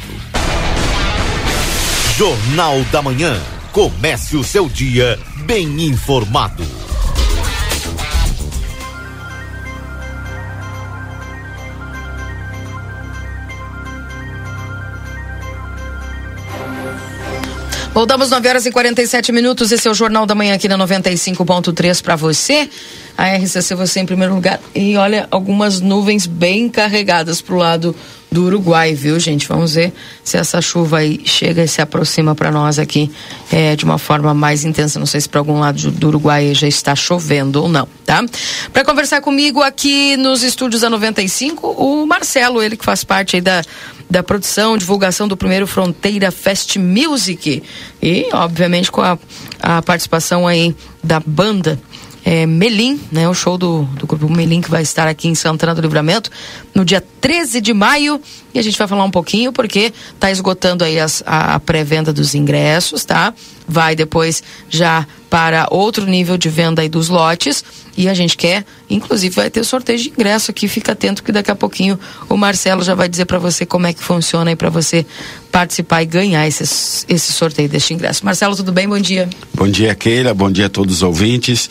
Jornal 2.17 2.81
da 2.91 3.01
Manhã. 3.01 3.39
Comece 3.71 4.35
o 4.35 4.43
seu 4.43 4.67
dia 4.67 5.19
bem 5.45 5.83
informado. 5.83 6.63
Voltamos 17.93 18.31
9 18.31 18.49
horas 18.49 18.65
e 18.65 18.71
47 18.71 19.31
minutos. 19.31 19.71
Esse 19.71 19.87
é 19.87 19.91
o 19.91 19.93
Jornal 19.93 20.25
da 20.25 20.33
Manhã 20.33 20.55
aqui 20.55 20.67
na 20.67 20.75
95.3 20.79 22.01
para 22.01 22.15
você. 22.15 22.67
A 23.17 23.35
RCC 23.35 23.75
você 23.75 23.99
em 23.99 24.05
primeiro 24.05 24.33
lugar. 24.33 24.59
E 24.73 24.97
olha, 24.97 25.27
algumas 25.29 25.79
nuvens 25.79 26.25
bem 26.25 26.67
carregadas 26.67 27.41
pro 27.41 27.57
lado 27.57 27.95
do 28.33 28.45
Uruguai, 28.45 28.95
viu, 28.95 29.19
gente? 29.19 29.47
Vamos 29.47 29.75
ver 29.75 29.93
se 30.23 30.37
essa 30.37 30.59
chuva 30.59 30.97
aí 30.97 31.21
chega 31.23 31.63
e 31.63 31.67
se 31.67 31.81
aproxima 31.81 32.33
para 32.33 32.51
nós 32.51 32.79
aqui 32.79 33.11
é, 33.51 33.75
de 33.75 33.85
uma 33.85 33.99
forma 33.99 34.33
mais 34.33 34.65
intensa. 34.65 34.97
Não 34.97 35.05
sei 35.05 35.21
se 35.21 35.29
para 35.29 35.39
algum 35.39 35.59
lado 35.59 35.91
do 35.91 36.07
Uruguai 36.07 36.53
já 36.55 36.67
está 36.67 36.95
chovendo 36.95 37.61
ou 37.61 37.69
não, 37.69 37.87
tá? 38.03 38.25
Para 38.73 38.83
conversar 38.83 39.21
comigo 39.21 39.61
aqui 39.61 40.17
nos 40.17 40.41
estúdios 40.41 40.81
da 40.81 40.89
95, 40.89 41.67
o 41.67 42.05
Marcelo, 42.07 42.61
ele 42.61 42.75
que 42.75 42.83
faz 42.83 43.03
parte 43.03 43.35
aí 43.35 43.41
da, 43.41 43.61
da 44.09 44.23
produção, 44.23 44.77
divulgação 44.77 45.27
do 45.27 45.37
primeiro 45.37 45.67
Fronteira 45.67 46.31
Fest 46.31 46.77
Music. 46.77 47.61
E, 48.01 48.27
obviamente, 48.33 48.91
com 48.91 49.01
a, 49.01 49.17
a 49.61 49.81
participação 49.83 50.47
aí 50.47 50.75
da 51.03 51.19
banda 51.19 51.79
é, 52.25 52.45
Melim, 52.45 52.99
né? 53.11 53.27
O 53.27 53.33
show 53.33 53.57
do, 53.57 53.83
do 53.97 54.07
grupo 54.07 54.29
Melim 54.29 54.61
que 54.61 54.69
vai 54.69 54.81
estar 54.81 55.07
aqui 55.07 55.27
em 55.27 55.35
Santana 55.35 55.75
do 55.75 55.81
Livramento 55.81 56.29
no 56.73 56.85
dia 56.85 57.03
13 57.21 57.59
de 57.59 57.73
maio. 57.73 58.21
E 58.53 58.59
a 58.59 58.61
gente 58.61 58.77
vai 58.77 58.87
falar 58.87 59.03
um 59.03 59.11
pouquinho 59.11 59.51
porque 59.51 59.93
tá 60.19 60.31
esgotando 60.31 60.83
aí 60.83 60.99
as, 60.99 61.21
a, 61.25 61.55
a 61.55 61.59
pré-venda 61.59 62.13
dos 62.13 62.33
ingressos, 62.33 63.03
tá? 63.03 63.33
Vai 63.67 63.95
depois 63.95 64.43
já 64.69 65.05
para 65.33 65.65
outro 65.71 66.05
nível 66.05 66.37
de 66.37 66.47
venda 66.47 66.83
aí 66.83 66.87
dos 66.87 67.09
lotes. 67.09 67.65
E 67.97 68.07
a 68.07 68.13
gente 68.13 68.37
quer, 68.37 68.63
inclusive, 68.87 69.33
vai 69.33 69.49
ter 69.49 69.63
sorteio 69.63 69.97
de 69.97 70.09
ingresso 70.09 70.51
aqui. 70.51 70.67
Fica 70.67 70.91
atento 70.91 71.23
que 71.23 71.31
daqui 71.31 71.49
a 71.49 71.55
pouquinho 71.55 71.99
o 72.29 72.37
Marcelo 72.37 72.83
já 72.83 72.93
vai 72.93 73.09
dizer 73.09 73.25
para 73.25 73.39
você 73.39 73.65
como 73.65 73.87
é 73.87 73.93
que 73.93 74.03
funciona 74.03 74.51
aí 74.51 74.55
para 74.55 74.69
você 74.69 75.03
participar 75.51 76.03
e 76.03 76.05
ganhar 76.05 76.47
esse, 76.47 76.63
esse 77.09 77.33
sorteio 77.33 77.67
deste 77.67 77.95
ingresso. 77.95 78.23
Marcelo, 78.23 78.55
tudo 78.55 78.71
bem? 78.71 78.87
Bom 78.87 78.99
dia. 78.99 79.27
Bom 79.55 79.67
dia, 79.67 79.95
Keila. 79.95 80.35
Bom 80.35 80.51
dia 80.51 80.67
a 80.67 80.69
todos 80.69 80.97
os 80.97 81.01
ouvintes. 81.01 81.67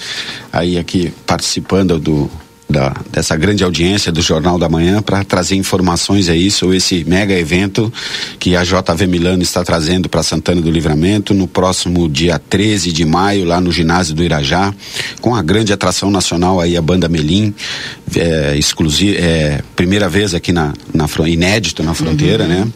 Aí 0.52 0.76
aqui 0.76 1.14
participando 1.24 2.00
do 2.00 2.28
da, 2.72 2.96
dessa 3.12 3.36
grande 3.36 3.62
audiência 3.62 4.10
do 4.10 4.22
Jornal 4.22 4.58
da 4.58 4.68
Manhã 4.68 5.02
para 5.02 5.22
trazer 5.22 5.54
informações 5.54 6.28
aí 6.28 6.50
sobre 6.50 6.78
esse 6.78 7.04
mega 7.04 7.34
evento 7.34 7.92
que 8.40 8.56
a 8.56 8.64
JV 8.64 9.06
Milano 9.06 9.42
está 9.42 9.62
trazendo 9.62 10.08
para 10.08 10.22
Santana 10.22 10.60
do 10.60 10.70
Livramento 10.70 11.34
no 11.34 11.46
próximo 11.46 12.08
dia 12.08 12.38
13 12.38 12.90
de 12.90 13.04
maio, 13.04 13.44
lá 13.44 13.60
no 13.60 13.70
ginásio 13.70 14.14
do 14.14 14.24
Irajá, 14.24 14.74
com 15.20 15.34
a 15.34 15.42
grande 15.42 15.72
atração 15.72 16.10
nacional 16.10 16.60
aí, 16.60 16.76
a 16.76 16.82
banda 16.82 17.08
Melim, 17.08 17.54
é, 18.16 18.56
exclusiva, 18.56 19.16
é, 19.18 19.60
primeira 19.76 20.08
vez 20.08 20.34
aqui 20.34 20.52
na, 20.52 20.72
na 20.92 21.06
inédito 21.28 21.82
na 21.82 21.94
fronteira, 21.94 22.44
uhum. 22.44 22.50
né? 22.50 22.68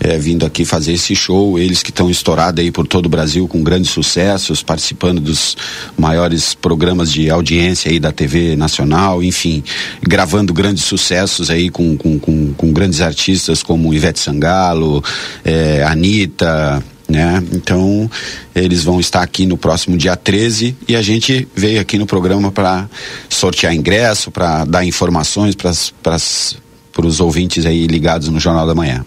É, 0.00 0.18
vindo 0.18 0.44
aqui 0.44 0.64
fazer 0.64 0.92
esse 0.92 1.14
show, 1.14 1.58
eles 1.58 1.82
que 1.82 1.90
estão 1.90 2.10
estourados 2.10 2.62
aí 2.62 2.70
por 2.70 2.86
todo 2.86 3.06
o 3.06 3.08
Brasil 3.08 3.46
com 3.48 3.62
grandes 3.62 3.90
sucessos, 3.90 4.62
participando 4.62 5.20
dos 5.20 5.56
maiores 5.96 6.54
programas 6.54 7.12
de 7.12 7.30
audiência 7.30 7.90
aí 7.90 8.00
da 8.00 8.10
TV 8.10 8.56
nacional, 8.56 9.22
enfim 9.22 9.35
enfim, 9.36 9.62
gravando 10.02 10.54
grandes 10.54 10.84
sucessos 10.84 11.50
aí 11.50 11.68
com, 11.68 11.94
com, 11.96 12.18
com, 12.18 12.54
com 12.54 12.72
grandes 12.72 13.02
artistas 13.02 13.62
como 13.62 13.92
Ivete 13.92 14.18
Sangalo, 14.18 15.04
é, 15.44 15.84
Anitta, 15.84 16.82
né? 17.06 17.42
Então, 17.52 18.10
eles 18.54 18.82
vão 18.82 18.98
estar 18.98 19.22
aqui 19.22 19.44
no 19.44 19.58
próximo 19.58 19.96
dia 19.96 20.16
13 20.16 20.74
e 20.88 20.96
a 20.96 21.02
gente 21.02 21.46
veio 21.54 21.80
aqui 21.80 21.98
no 21.98 22.06
programa 22.06 22.50
para 22.50 22.88
sortear 23.28 23.74
ingresso, 23.74 24.30
para 24.30 24.64
dar 24.64 24.84
informações 24.84 25.54
para 25.54 27.06
os 27.06 27.20
ouvintes 27.20 27.66
aí 27.66 27.86
ligados 27.86 28.28
no 28.28 28.40
Jornal 28.40 28.66
da 28.66 28.74
Manhã. 28.74 29.04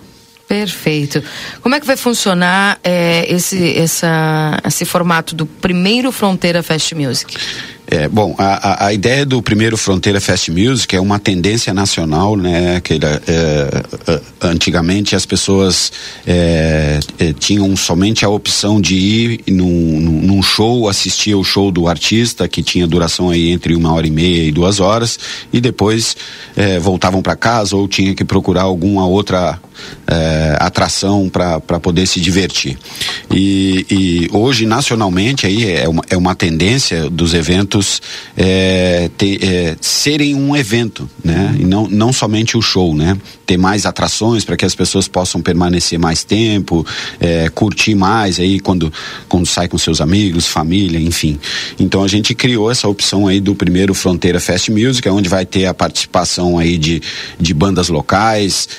Perfeito. 0.47 1.23
Como 1.61 1.75
é 1.75 1.79
que 1.79 1.85
vai 1.85 1.95
funcionar 1.95 2.79
é, 2.83 3.31
esse, 3.31 3.77
essa, 3.77 4.59
esse 4.65 4.83
formato 4.83 5.35
do 5.35 5.45
primeiro 5.45 6.11
Fronteira 6.11 6.63
Fest 6.63 6.91
Music? 6.93 7.37
É, 7.91 8.07
bom, 8.07 8.35
a, 8.37 8.85
a, 8.85 8.93
ideia 8.93 9.25
do 9.25 9.41
primeiro 9.41 9.75
Fronteira 9.75 10.21
Fest 10.21 10.49
Music 10.49 10.95
é 10.95 11.01
uma 11.01 11.17
tendência 11.17 11.73
nacional, 11.73 12.37
né? 12.37 12.79
Que 12.81 12.93
é, 12.93 12.97
é, 13.27 14.21
antigamente 14.41 15.15
as 15.15 15.25
pessoas 15.25 15.91
é, 16.27 16.99
é, 17.17 17.33
tinham 17.33 17.75
somente 17.75 18.23
a 18.23 18.29
opção 18.29 18.79
de 18.79 18.95
ir 18.95 19.43
num, 19.47 19.99
num 19.99 20.43
show, 20.43 20.87
assistir 20.87 21.33
ao 21.33 21.43
show 21.43 21.71
do 21.71 21.87
artista, 21.87 22.47
que 22.47 22.61
tinha 22.61 22.85
duração 22.85 23.31
aí 23.31 23.49
entre 23.49 23.75
uma 23.75 23.91
hora 23.91 24.05
e 24.05 24.11
meia 24.11 24.43
e 24.43 24.51
duas 24.51 24.79
horas, 24.79 25.17
e 25.51 25.59
depois 25.59 26.15
é, 26.55 26.77
voltavam 26.77 27.23
para 27.23 27.35
casa 27.35 27.75
ou 27.75 27.87
tinha 27.87 28.13
que 28.13 28.23
procurar 28.23 28.63
alguma 28.63 29.07
outra 29.07 29.59
é, 30.09 30.57
atração 30.59 31.29
para 31.29 31.79
poder 31.79 32.07
se 32.07 32.19
divertir. 32.19 32.77
E, 33.31 33.85
e, 33.89 34.29
hoje, 34.31 34.65
nacionalmente, 34.65 35.45
aí 35.45 35.71
é 35.71 35.87
uma, 35.87 36.03
é 36.09 36.17
uma 36.17 36.33
tendência 36.33 37.09
dos 37.09 37.33
eventos 37.33 38.01
é, 38.35 39.09
ter, 39.17 39.43
é, 39.43 39.75
serem 39.79 40.33
um 40.33 40.55
evento, 40.55 41.07
né? 41.23 41.55
E 41.59 41.63
não, 41.63 41.87
não 41.87 42.11
somente 42.11 42.57
o 42.57 42.61
show, 42.61 42.95
né? 42.95 43.17
Ter 43.45 43.57
mais 43.57 43.85
atrações 43.85 44.43
para 44.43 44.57
que 44.57 44.65
as 44.65 44.73
pessoas 44.73 45.07
possam 45.07 45.41
permanecer 45.41 45.97
mais 45.97 46.23
tempo, 46.23 46.85
curtir 47.55 47.95
mais 47.95 48.39
aí 48.39 48.59
quando, 48.59 48.93
quando 49.27 49.47
sai 49.47 49.67
com 49.67 49.77
seus 49.77 50.01
amigos, 50.01 50.45
família, 50.45 50.99
enfim. 50.99 51.39
Então 51.79 52.03
a 52.03 52.07
gente 52.07 52.35
criou 52.35 52.69
essa 52.69 52.87
opção 52.87 53.27
aí 53.27 53.39
do 53.39 53.55
primeiro 53.55 53.95
Fronteira 53.95 54.39
Fest 54.39 54.69
Music, 54.69 55.07
onde 55.09 55.27
vai 55.27 55.47
ter 55.47 55.65
a 55.65 55.73
participação 55.73 56.59
aí 56.59 56.77
de, 56.77 57.01
de 57.39 57.53
bandas 57.53 57.89
locais, 57.89 58.69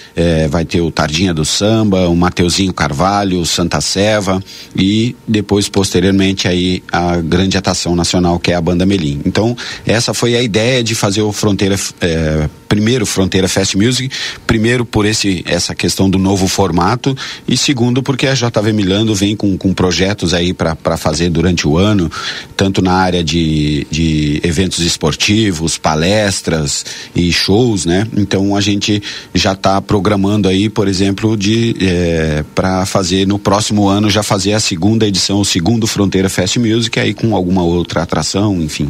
vai 0.51 0.65
ter 0.65 0.81
o 0.81 0.90
Tardinha 0.91 1.33
do 1.33 1.45
Samba, 1.45 2.09
o 2.09 2.17
Mateuzinho 2.17 2.73
Carvalho, 2.73 3.41
o 3.41 3.47
Santa 3.47 3.81
Seva 3.81 4.43
e 4.77 5.17
depois 5.27 5.69
posteriormente 5.69 6.49
aí 6.49 6.83
a 6.91 7.17
grande 7.17 7.57
atração 7.57 7.95
nacional 7.95 8.39
que 8.39 8.53
é 8.53 8.55
a 8.55 8.61
banda 8.61 8.85
Melim. 8.87 9.21
Então 9.25 9.57
essa 9.87 10.13
foi 10.15 10.37
a 10.37 10.43
ideia 10.43 10.83
de 10.83 10.95
fazer 10.95 11.23
o 11.23 11.33
Fronteira 11.33 11.77
é, 12.01 12.49
primeiro 12.69 13.05
Fronteira 13.05 13.49
Fest 13.49 13.75
Music, 13.75 14.15
primeiro 14.47 14.85
por 14.85 15.05
esse 15.05 15.43
essa 15.45 15.75
questão 15.75 16.09
do 16.09 16.19
novo 16.19 16.47
formato 16.47 17.17
e 17.47 17.57
segundo 17.57 18.03
porque 18.03 18.29
a 18.29 18.35
JV 18.35 18.73
Milano 18.73 19.15
vem 19.15 19.35
com, 19.35 19.59
com 19.59 19.75
projetos 19.75 20.33
aí 20.33 20.53
para 20.55 20.97
fazer 20.97 21.31
durante 21.31 21.67
o 21.67 21.77
ano, 21.77 22.11
tanto 22.57 22.81
na 22.81 22.93
área 22.93 23.25
de, 23.25 23.87
de 23.91 24.41
eventos 24.45 24.81
esportivos, 24.85 25.77
palestras 25.79 26.85
e 27.15 27.33
shows, 27.33 27.85
né? 27.85 28.07
Então 28.17 28.55
a 28.55 28.61
gente 28.61 29.03
já 29.35 29.53
está 29.53 29.81
programando 29.81 30.49
aí 30.49 30.69
por 30.81 30.89
exemplo, 30.89 31.37
de 31.37 31.77
é, 31.79 32.43
para 32.55 32.87
fazer 32.87 33.27
no 33.27 33.39
próximo 33.39 33.87
ano 33.87 34.09
já 34.09 34.23
fazer 34.23 34.55
a 34.55 34.59
segunda 34.59 35.07
edição, 35.07 35.39
o 35.39 35.45
segundo 35.45 35.87
Fronteira 35.87 36.31
Fest 36.31 36.57
Music, 36.57 36.99
aí 36.99 37.13
com 37.13 37.37
alguma 37.37 37.63
outra 37.63 38.03
atração, 38.03 38.63
enfim. 38.63 38.89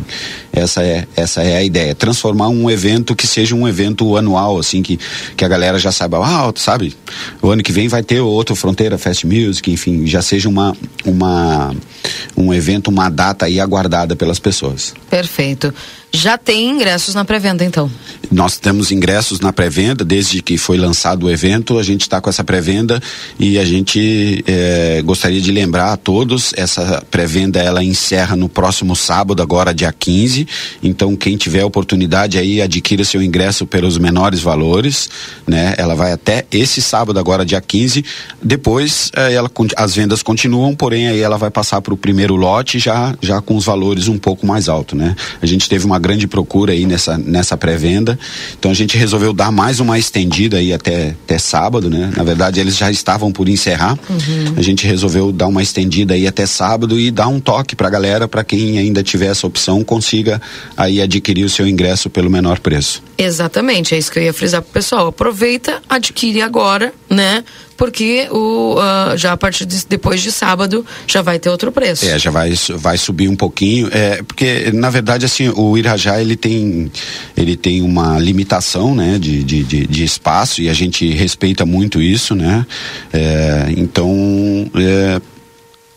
Essa 0.53 0.85
é 0.85 1.05
essa 1.17 1.43
é 1.43 1.57
a 1.57 1.65
ideia, 1.65 1.93
transformar 1.93 2.47
um 2.47 2.71
evento 2.71 3.17
que 3.17 3.27
seja 3.27 3.57
um 3.57 3.67
evento 3.67 4.17
anual, 4.17 4.57
assim 4.57 4.83
que 4.83 5.01
que 5.37 5.45
a 5.45 5.49
galera 5.49 5.81
já 5.81 5.91
saiba, 5.91 6.19
ah, 6.25 6.53
sabe, 6.55 6.95
o 7.43 7.51
ano 7.51 7.61
que 7.61 7.73
vem 7.73 7.89
vai 7.89 8.05
ter 8.05 8.21
outro 8.21 8.55
Fronteira 8.55 8.97
Fest 8.97 9.25
Music, 9.25 9.69
enfim, 9.69 10.07
já 10.07 10.23
seja 10.23 10.49
uma 10.49 10.77
uma 11.05 11.75
um 12.37 12.55
evento, 12.55 12.87
uma 12.87 13.11
data 13.11 13.47
aí 13.47 13.59
aguardada 13.59 14.15
pelas 14.15 14.39
pessoas. 14.39 14.95
Perfeito. 15.11 15.75
Já 16.13 16.37
tem 16.37 16.69
ingressos 16.69 17.15
na 17.15 17.25
pré-venda, 17.25 17.65
então? 17.65 17.91
Nós 18.31 18.59
temos 18.59 18.93
ingressos 18.93 19.41
na 19.41 19.53
pré-venda, 19.53 20.05
desde 20.05 20.41
que 20.43 20.57
foi 20.57 20.77
lançado 20.77 21.27
o 21.27 21.31
evento, 21.31 21.79
a 21.79 21.83
gente 21.83 22.03
está 22.03 22.21
com 22.21 22.31
essa 22.31 22.45
pré-venda 22.45 23.01
e 23.39 23.59
a 23.59 23.65
gente 23.65 24.45
é, 24.47 25.03
gostaria 25.05 25.41
de 25.41 25.51
lembrar 25.51 25.93
a 25.93 25.97
todos, 25.97 26.53
essa 26.57 27.03
pré-venda 27.11 27.61
ela 27.61 27.83
encerra 27.83 28.37
no 28.37 28.49
próximo 28.49 28.95
sábado, 28.95 29.43
agora 29.43 29.75
dia 29.75 29.93
15. 29.93 30.47
Então, 30.83 31.17
quem 31.17 31.37
tiver 31.37 31.65
oportunidade 31.65 32.39
aí, 32.39 32.61
adquira 32.61 33.05
seu 33.05 33.23
ingresso 33.23 33.67
pelos 33.67 33.99
menores 33.99 34.41
valores, 34.41 35.09
né? 35.47 35.75
Ela 35.77 35.95
vai 35.95 36.13
até 36.13 36.45
esse 36.53 36.81
sábado, 36.81 37.19
agora 37.19 37.45
dia 37.45 37.61
15. 37.61 38.05
Depois, 38.43 39.11
é, 39.17 39.33
ela, 39.33 39.51
as 39.77 39.95
vendas 39.95 40.23
continuam, 40.23 40.75
porém 40.75 41.09
aí 41.09 41.21
ela 41.21 41.37
vai 41.37 41.51
passar 41.51 41.81
para 41.81 41.95
o 41.95 41.97
primeiro 41.97 42.37
lote 42.37 42.79
já, 42.79 43.15
já 43.21 43.41
com 43.41 43.57
os 43.57 43.65
valores 43.65 44.09
um 44.09 44.19
pouco 44.19 44.47
mais 44.47 44.69
altos, 44.69 44.99
né? 44.99 45.17
A 45.43 45.47
gente 45.47 45.69
teve 45.69 45.85
uma 45.85 46.00
grande 46.01 46.27
procura 46.27 46.73
aí 46.73 46.87
nessa, 46.87 47.17
nessa 47.17 47.57
pré-venda. 47.57 48.19
Então 48.59 48.71
a 48.71 48.75
gente 48.75 48.97
resolveu 48.97 49.33
dar 49.33 49.53
mais 49.53 49.79
uma 49.79 49.99
estendida 49.99 50.57
aí 50.57 50.73
até, 50.73 51.15
até 51.25 51.39
sábado, 51.39 51.89
né? 51.89 52.13
Na 52.17 52.25
verdade, 52.25 52.59
eles 52.59 52.77
já 52.77 52.91
estavam 52.91 53.31
por 53.31 53.49
encerrar. 53.49 53.99
Uhum. 54.09 54.55
A 54.57 54.63
gente 54.63 54.87
resolveu 54.87 55.31
dar 55.31 55.47
uma 55.47 55.63
estendida 55.63 56.15
aí 56.15 56.27
até 56.27 56.47
sábado 56.47 56.99
e 56.99 57.11
dar 57.11 57.29
um 57.29 57.39
toque 57.39 57.77
pra 57.77 57.89
galera, 57.89 58.27
para 58.27 58.43
quem 58.43 58.79
ainda 58.79 59.03
tiver 59.03 59.27
essa 59.27 59.47
opção, 59.47 59.85
consiga 59.85 60.41
aí 60.77 61.01
adquirir 61.01 61.45
o 61.45 61.49
seu 61.49 61.67
ingresso 61.67 62.11
pelo 62.11 62.31
menor 62.31 62.59
preço. 62.59 63.03
Exatamente, 63.17 63.95
é 63.95 63.99
isso 63.99 64.11
que 64.11 64.19
eu 64.19 64.23
ia 64.23 64.33
frisar 64.33 64.63
pro 64.63 64.73
pessoal. 64.73 65.09
Aproveita, 65.09 65.83
adquire 65.89 66.41
agora, 66.41 66.93
né? 67.09 67.45
Porque 67.81 68.29
o, 68.31 68.75
uh, 68.75 69.17
já 69.17 69.33
a 69.33 69.39
partir 69.39 69.65
de 69.65 69.87
depois 69.89 70.21
de 70.21 70.31
sábado 70.31 70.85
já 71.07 71.23
vai 71.23 71.39
ter 71.39 71.49
outro 71.49 71.73
preço. 71.73 72.07
É, 72.07 72.19
já 72.19 72.31
vai, 72.31 72.53
vai 72.77 72.99
subir 72.99 73.27
um 73.27 73.35
pouquinho, 73.35 73.89
é, 73.91 74.23
porque 74.23 74.71
na 74.71 74.91
verdade 74.91 75.25
assim, 75.25 75.49
o 75.49 75.79
Irajá 75.79 76.21
ele 76.21 76.37
tem, 76.37 76.93
ele 77.35 77.57
tem 77.57 77.81
uma 77.81 78.19
limitação, 78.19 78.95
né, 78.95 79.19
de, 79.19 79.43
de, 79.43 79.65
de, 79.65 79.87
de 79.87 80.05
espaço 80.05 80.61
e 80.61 80.69
a 80.69 80.75
gente 80.75 81.11
respeita 81.15 81.65
muito 81.65 82.03
isso, 82.03 82.35
né, 82.35 82.67
é, 83.15 83.73
então, 83.75 84.71
é, 84.75 85.19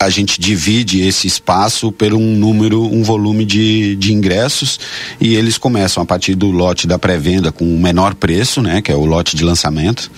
a 0.04 0.10
gente 0.10 0.40
divide 0.40 1.02
esse 1.02 1.28
espaço 1.28 1.92
por 1.92 2.14
um 2.14 2.36
número, 2.36 2.84
um 2.84 3.04
volume 3.04 3.46
de, 3.46 3.96
de 3.96 4.14
ingressos 4.14 4.80
e 5.20 5.36
eles 5.36 5.58
começam 5.58 6.04
a 6.04 6.06
partir 6.06 6.36
do 6.36 6.52
lote 6.52 6.88
da 6.88 7.00
pré-venda 7.00 7.52
com 7.52 7.66
o 7.66 7.80
menor 7.80 8.14
preço, 8.16 8.62
né, 8.62 8.82
que 8.82 8.92
é 8.92 8.96
o 8.96 9.06
lote 9.06 9.36
de 9.36 9.44
lançamento. 9.44 10.12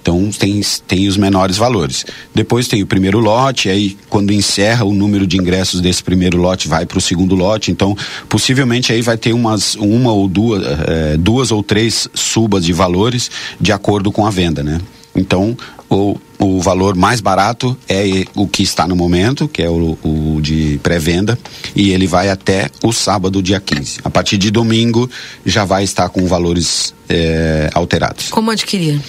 Então 0.00 0.30
tem, 0.36 0.60
tem 0.86 1.06
os 1.06 1.16
menores 1.16 1.56
valores. 1.56 2.04
Depois 2.34 2.66
tem 2.66 2.82
o 2.82 2.86
primeiro 2.86 3.20
lote, 3.20 3.68
aí 3.68 3.96
quando 4.08 4.32
encerra 4.32 4.84
o 4.84 4.92
número 4.92 5.26
de 5.26 5.36
ingressos 5.36 5.80
desse 5.80 6.02
primeiro 6.02 6.38
lote 6.38 6.66
vai 6.66 6.84
para 6.84 6.98
o 6.98 7.00
segundo 7.00 7.36
lote. 7.36 7.70
Então 7.70 7.96
possivelmente 8.28 8.92
aí 8.92 9.00
vai 9.00 9.16
ter 9.16 9.32
umas 9.32 9.76
uma 9.76 10.12
ou 10.12 10.26
duas, 10.26 10.62
é, 10.88 11.16
duas 11.16 11.52
ou 11.52 11.62
três 11.62 12.08
subas 12.14 12.64
de 12.64 12.72
valores 12.72 13.30
de 13.60 13.70
acordo 13.70 14.10
com 14.10 14.26
a 14.26 14.30
venda, 14.30 14.62
né? 14.62 14.80
Então 15.14 15.56
o, 15.88 16.16
o 16.42 16.60
valor 16.60 16.96
mais 16.96 17.20
barato 17.20 17.76
é 17.88 18.24
o 18.34 18.48
que 18.48 18.62
está 18.62 18.86
no 18.86 18.96
momento, 18.96 19.46
que 19.46 19.62
é 19.62 19.70
o, 19.70 19.96
o 20.02 20.40
de 20.42 20.80
pré-venda, 20.82 21.38
e 21.74 21.92
ele 21.92 22.06
vai 22.06 22.28
até 22.28 22.68
o 22.82 22.92
sábado, 22.92 23.40
dia 23.40 23.60
15. 23.60 24.00
A 24.02 24.10
partir 24.10 24.38
de 24.38 24.50
domingo 24.50 25.08
já 25.46 25.64
vai 25.64 25.84
estar 25.84 26.08
com 26.08 26.26
valores 26.26 26.92
é, 27.08 27.70
alterados. 27.72 28.28
Como 28.30 28.50
adquirir? 28.50 29.00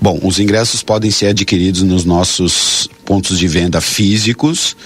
Bom, 0.00 0.20
os 0.22 0.38
ingressos 0.38 0.82
podem 0.82 1.10
ser 1.10 1.28
adquiridos 1.28 1.82
nos 1.82 2.04
nossos 2.04 2.88
pontos 3.04 3.38
de 3.38 3.48
venda 3.48 3.80
físicos. 3.80 4.76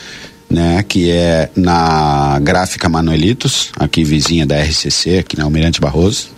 Né, 0.52 0.82
que 0.82 1.08
é 1.08 1.48
na 1.54 2.40
Gráfica 2.42 2.88
Manuelitos, 2.88 3.70
aqui 3.78 4.02
vizinha 4.02 4.44
da 4.44 4.60
RCC, 4.60 5.18
aqui 5.18 5.38
na 5.38 5.44
Almirante 5.44 5.80
Barroso 5.80 6.30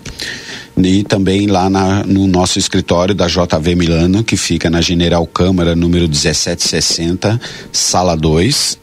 e 0.76 1.04
também 1.04 1.46
lá 1.46 1.68
na, 1.68 2.02
no 2.04 2.26
nosso 2.26 2.58
escritório 2.58 3.14
da 3.14 3.26
JV 3.26 3.74
Milano, 3.74 4.24
que 4.24 4.36
fica 4.36 4.70
na 4.70 4.80
General 4.80 5.26
Câmara, 5.26 5.76
número 5.76 6.08
1760, 6.08 7.40
sala 7.70 8.16
2. 8.16 8.78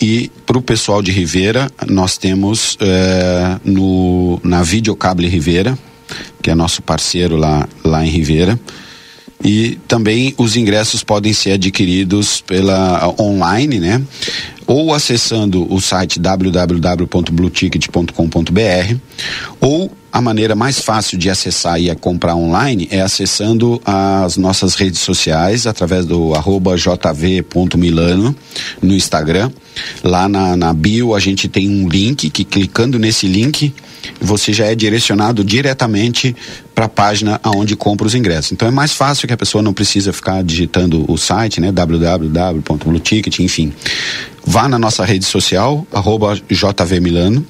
E 0.00 0.30
para 0.46 0.58
o 0.58 0.62
pessoal 0.62 1.02
de 1.02 1.10
Ribeira, 1.10 1.68
nós 1.88 2.16
temos 2.16 2.76
é, 2.80 3.58
no, 3.64 4.38
na 4.44 4.62
Videocable 4.62 5.26
Ribeira, 5.26 5.76
que 6.42 6.50
é 6.50 6.54
nosso 6.54 6.82
parceiro 6.82 7.36
lá, 7.36 7.68
lá 7.84 8.06
em 8.06 8.08
Ribeira. 8.08 8.58
E 9.42 9.78
também 9.86 10.34
os 10.36 10.56
ingressos 10.56 11.02
podem 11.04 11.32
ser 11.32 11.52
adquiridos 11.52 12.40
pela 12.40 13.14
online, 13.20 13.78
né? 13.78 14.02
Ou 14.66 14.92
acessando 14.92 15.72
o 15.72 15.80
site 15.80 16.18
www.blueticket.com.br 16.18 18.96
ou 19.60 19.92
a 20.12 20.20
maneira 20.20 20.54
mais 20.54 20.80
fácil 20.80 21.18
de 21.18 21.28
acessar 21.28 21.80
e 21.80 21.94
comprar 21.96 22.34
online 22.34 22.88
é 22.90 23.00
acessando 23.00 23.80
as 23.84 24.36
nossas 24.36 24.74
redes 24.74 25.00
sociais 25.00 25.66
através 25.66 26.06
do 26.06 26.34
arroba 26.34 26.76
jv.milano 26.76 28.34
no 28.80 28.94
Instagram. 28.94 29.50
Lá 30.02 30.28
na, 30.28 30.56
na 30.56 30.72
bio 30.72 31.14
a 31.14 31.20
gente 31.20 31.46
tem 31.46 31.68
um 31.68 31.88
link 31.88 32.30
que 32.30 32.44
clicando 32.44 32.98
nesse 32.98 33.26
link 33.26 33.74
você 34.20 34.52
já 34.52 34.66
é 34.66 34.74
direcionado 34.74 35.44
diretamente 35.44 36.34
para 36.74 36.86
a 36.86 36.88
página 36.88 37.38
aonde 37.42 37.76
compra 37.76 38.06
os 38.06 38.14
ingressos. 38.14 38.52
Então 38.52 38.66
é 38.66 38.70
mais 38.70 38.94
fácil 38.94 39.28
que 39.28 39.34
a 39.34 39.36
pessoa 39.36 39.62
não 39.62 39.74
precisa 39.74 40.12
ficar 40.12 40.42
digitando 40.42 41.04
o 41.10 41.18
site, 41.18 41.60
né, 41.60 41.70
www.blueticket, 41.70 43.38
enfim. 43.40 43.72
Vá 44.44 44.68
na 44.68 44.78
nossa 44.78 45.04
rede 45.04 45.26
social 45.26 45.86
arroba 45.92 46.34
jvmilano, 46.48 47.44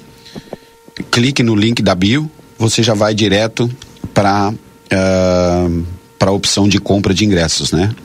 clique 1.09 1.41
no 1.41 1.55
link 1.55 1.81
da 1.81 1.95
bio 1.95 2.29
você 2.59 2.83
já 2.83 2.93
vai 2.93 3.15
direto 3.15 3.71
para 4.13 4.51
uh, 4.51 5.85
para 6.19 6.29
a 6.29 6.33
opção 6.33 6.67
de 6.67 6.79
compra 6.79 7.13
de 7.13 7.23
ingressos, 7.23 7.71
né? 7.71 7.95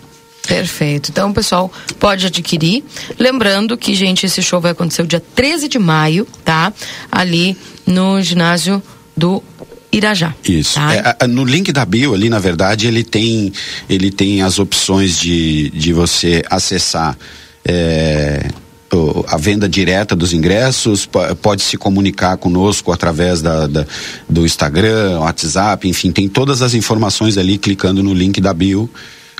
Perfeito. 0.47 1.11
Então, 1.11 1.31
o 1.31 1.35
pessoal 1.35 1.73
pode 1.99 2.27
adquirir. 2.27 2.85
Lembrando 3.19 3.77
que, 3.77 3.95
gente, 3.95 4.27
esse 4.27 4.41
show 4.43 4.61
vai 4.61 4.73
acontecer 4.73 5.03
o 5.03 5.07
dia 5.07 5.23
13 5.35 5.69
de 5.69 5.79
maio, 5.79 6.27
tá? 6.45 6.73
Ali 7.11 7.57
no 7.87 8.21
ginásio 8.23 8.83
do 9.17 9.43
Irajá. 9.91 10.35
Isso. 10.47 10.75
Tá? 10.75 11.17
É, 11.21 11.27
no 11.27 11.45
link 11.45 11.73
da 11.73 11.85
bio 11.85 12.15
ali, 12.15 12.29
na 12.29 12.39
verdade, 12.39 12.87
ele 12.87 13.03
tem, 13.03 13.53
ele 13.89 14.11
tem 14.11 14.43
as 14.43 14.59
opções 14.59 15.19
de, 15.19 15.71
de 15.71 15.93
você 15.93 16.43
acessar 16.51 17.17
é, 17.65 18.51
o- 18.95 19.25
a 19.29 19.37
venda 19.37 19.69
direta 19.69 20.15
dos 20.17 20.33
ingressos, 20.33 21.05
po- 21.07 21.35
pode 21.37 21.63
se 21.63 21.77
comunicar 21.77 22.37
conosco 22.37 22.93
através 22.93 23.43
da, 23.43 23.67
da- 23.67 23.87
do 24.29 24.45
Instagram, 24.47 25.19
WhatsApp, 25.21 25.89
enfim, 25.89 26.11
tem 26.13 26.29
todas 26.29 26.63
as 26.63 26.75
informações 26.75 27.37
ali 27.37 27.59
clicando 27.59 28.03
no 28.03 28.15
link 28.15 28.41
da 28.41 28.53
bio. 28.55 28.89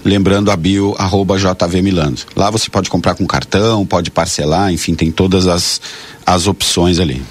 Lembrando 0.05 0.51
a 0.51 0.57
bio 0.57 0.95
arroba 0.99 1.39
JV 1.39 1.81
Milano. 1.81 2.17
Lá 2.37 2.51
você 2.51 2.69
pode 2.69 2.91
comprar 2.91 3.15
com 3.15 3.27
cartão, 3.27 3.87
pode 3.87 4.11
parcelar, 4.11 4.71
enfim, 4.73 4.95
tem 4.95 5.11
todas 5.11 5.47
as, 5.47 5.81
as 6.27 6.47
opções 6.47 6.99
ali. 7.01 7.23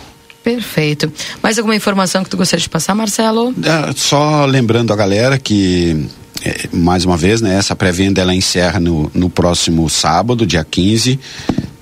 Perfeito. 0.43 1.11
Mais 1.41 1.57
alguma 1.57 1.75
informação 1.75 2.23
que 2.23 2.29
tu 2.29 2.35
gostaria 2.35 2.61
de 2.63 2.69
passar, 2.69 2.95
Marcelo? 2.95 3.53
É, 3.63 3.93
só 3.95 4.45
lembrando 4.45 4.91
a 4.91 4.95
galera 4.95 5.37
que, 5.37 6.05
é, 6.43 6.67
mais 6.71 7.05
uma 7.05 7.17
vez, 7.17 7.41
né, 7.41 7.55
essa 7.55 7.75
pré-venda 7.75 8.21
ela 8.21 8.35
encerra 8.35 8.79
no, 8.79 9.09
no 9.13 9.29
próximo 9.29 9.89
sábado, 9.89 10.45
dia 10.45 10.63
15, 10.63 11.19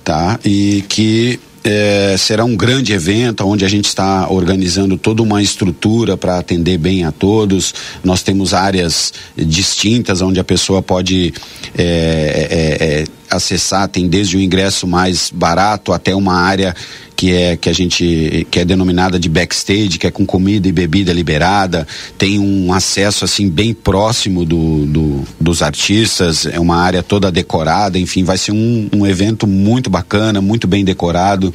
tá? 0.04 0.38
E 0.44 0.84
que 0.88 1.40
é, 1.64 2.16
será 2.18 2.44
um 2.44 2.56
grande 2.56 2.92
evento 2.92 3.46
onde 3.46 3.64
a 3.64 3.68
gente 3.68 3.86
está 3.86 4.28
organizando 4.28 4.96
toda 4.96 5.22
uma 5.22 5.42
estrutura 5.42 6.16
para 6.16 6.38
atender 6.38 6.78
bem 6.78 7.04
a 7.04 7.12
todos. 7.12 7.74
Nós 8.02 8.22
temos 8.22 8.52
áreas 8.52 9.12
distintas 9.36 10.20
onde 10.20 10.40
a 10.40 10.44
pessoa 10.44 10.82
pode 10.82 11.32
é, 11.76 11.82
é, 11.82 12.84
é, 12.84 13.04
acessar, 13.30 13.88
tem 13.88 14.08
desde 14.08 14.36
o 14.36 14.40
ingresso 14.40 14.86
mais 14.86 15.30
barato 15.32 15.92
até 15.92 16.14
uma 16.14 16.34
área 16.34 16.74
que 17.22 17.32
é 17.32 17.56
que 17.56 17.68
a 17.68 17.72
gente 17.72 18.48
que 18.50 18.58
é 18.58 18.64
denominada 18.64 19.16
de 19.16 19.28
backstage, 19.28 19.96
que 19.96 20.08
é 20.08 20.10
com 20.10 20.26
comida 20.26 20.66
e 20.66 20.72
bebida 20.72 21.12
liberada, 21.12 21.86
tem 22.18 22.40
um 22.40 22.72
acesso 22.72 23.24
assim 23.24 23.48
bem 23.48 23.72
próximo 23.72 24.44
do, 24.44 24.84
do- 24.86 25.24
dos 25.40 25.62
artistas, 25.62 26.46
é 26.46 26.58
uma 26.58 26.74
área 26.78 27.00
toda 27.00 27.30
decorada, 27.30 27.96
enfim, 27.96 28.24
vai 28.24 28.36
ser 28.36 28.50
um, 28.50 28.88
um 28.92 29.06
evento 29.06 29.46
muito 29.46 29.88
bacana, 29.88 30.40
muito 30.40 30.66
bem 30.66 30.84
decorado, 30.84 31.54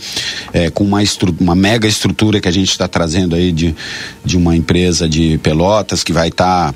é, 0.53 0.69
com 0.69 0.85
uma, 0.85 0.99
uma 1.37 1.53
mega 1.55 1.85
estrutura 1.85 2.39
que 2.39 2.47
a 2.47 2.51
gente 2.51 2.69
está 2.69 2.87
trazendo 2.87 3.35
aí 3.35 3.51
de, 3.51 3.75
de 4.23 4.37
uma 4.37 4.55
empresa 4.55 5.09
de 5.09 5.37
pelotas 5.39 6.01
que 6.01 6.13
vai 6.13 6.29
estar 6.29 6.73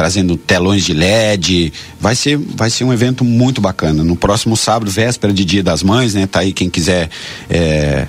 trazendo 0.00 0.34
telões 0.34 0.82
de 0.86 0.94
LED. 0.94 1.74
Vai 2.00 2.14
ser, 2.16 2.38
vai 2.38 2.70
ser 2.70 2.84
um 2.84 2.92
evento 2.92 3.22
muito 3.22 3.60
bacana. 3.60 4.02
No 4.02 4.16
próximo 4.16 4.56
sábado, 4.56 4.90
véspera 4.90 5.30
de 5.30 5.44
Dia 5.44 5.62
das 5.62 5.82
Mães, 5.82 6.14
né? 6.14 6.26
Tá 6.26 6.40
aí 6.40 6.54
quem 6.54 6.70
quiser 6.70 7.10
é, 7.50 8.06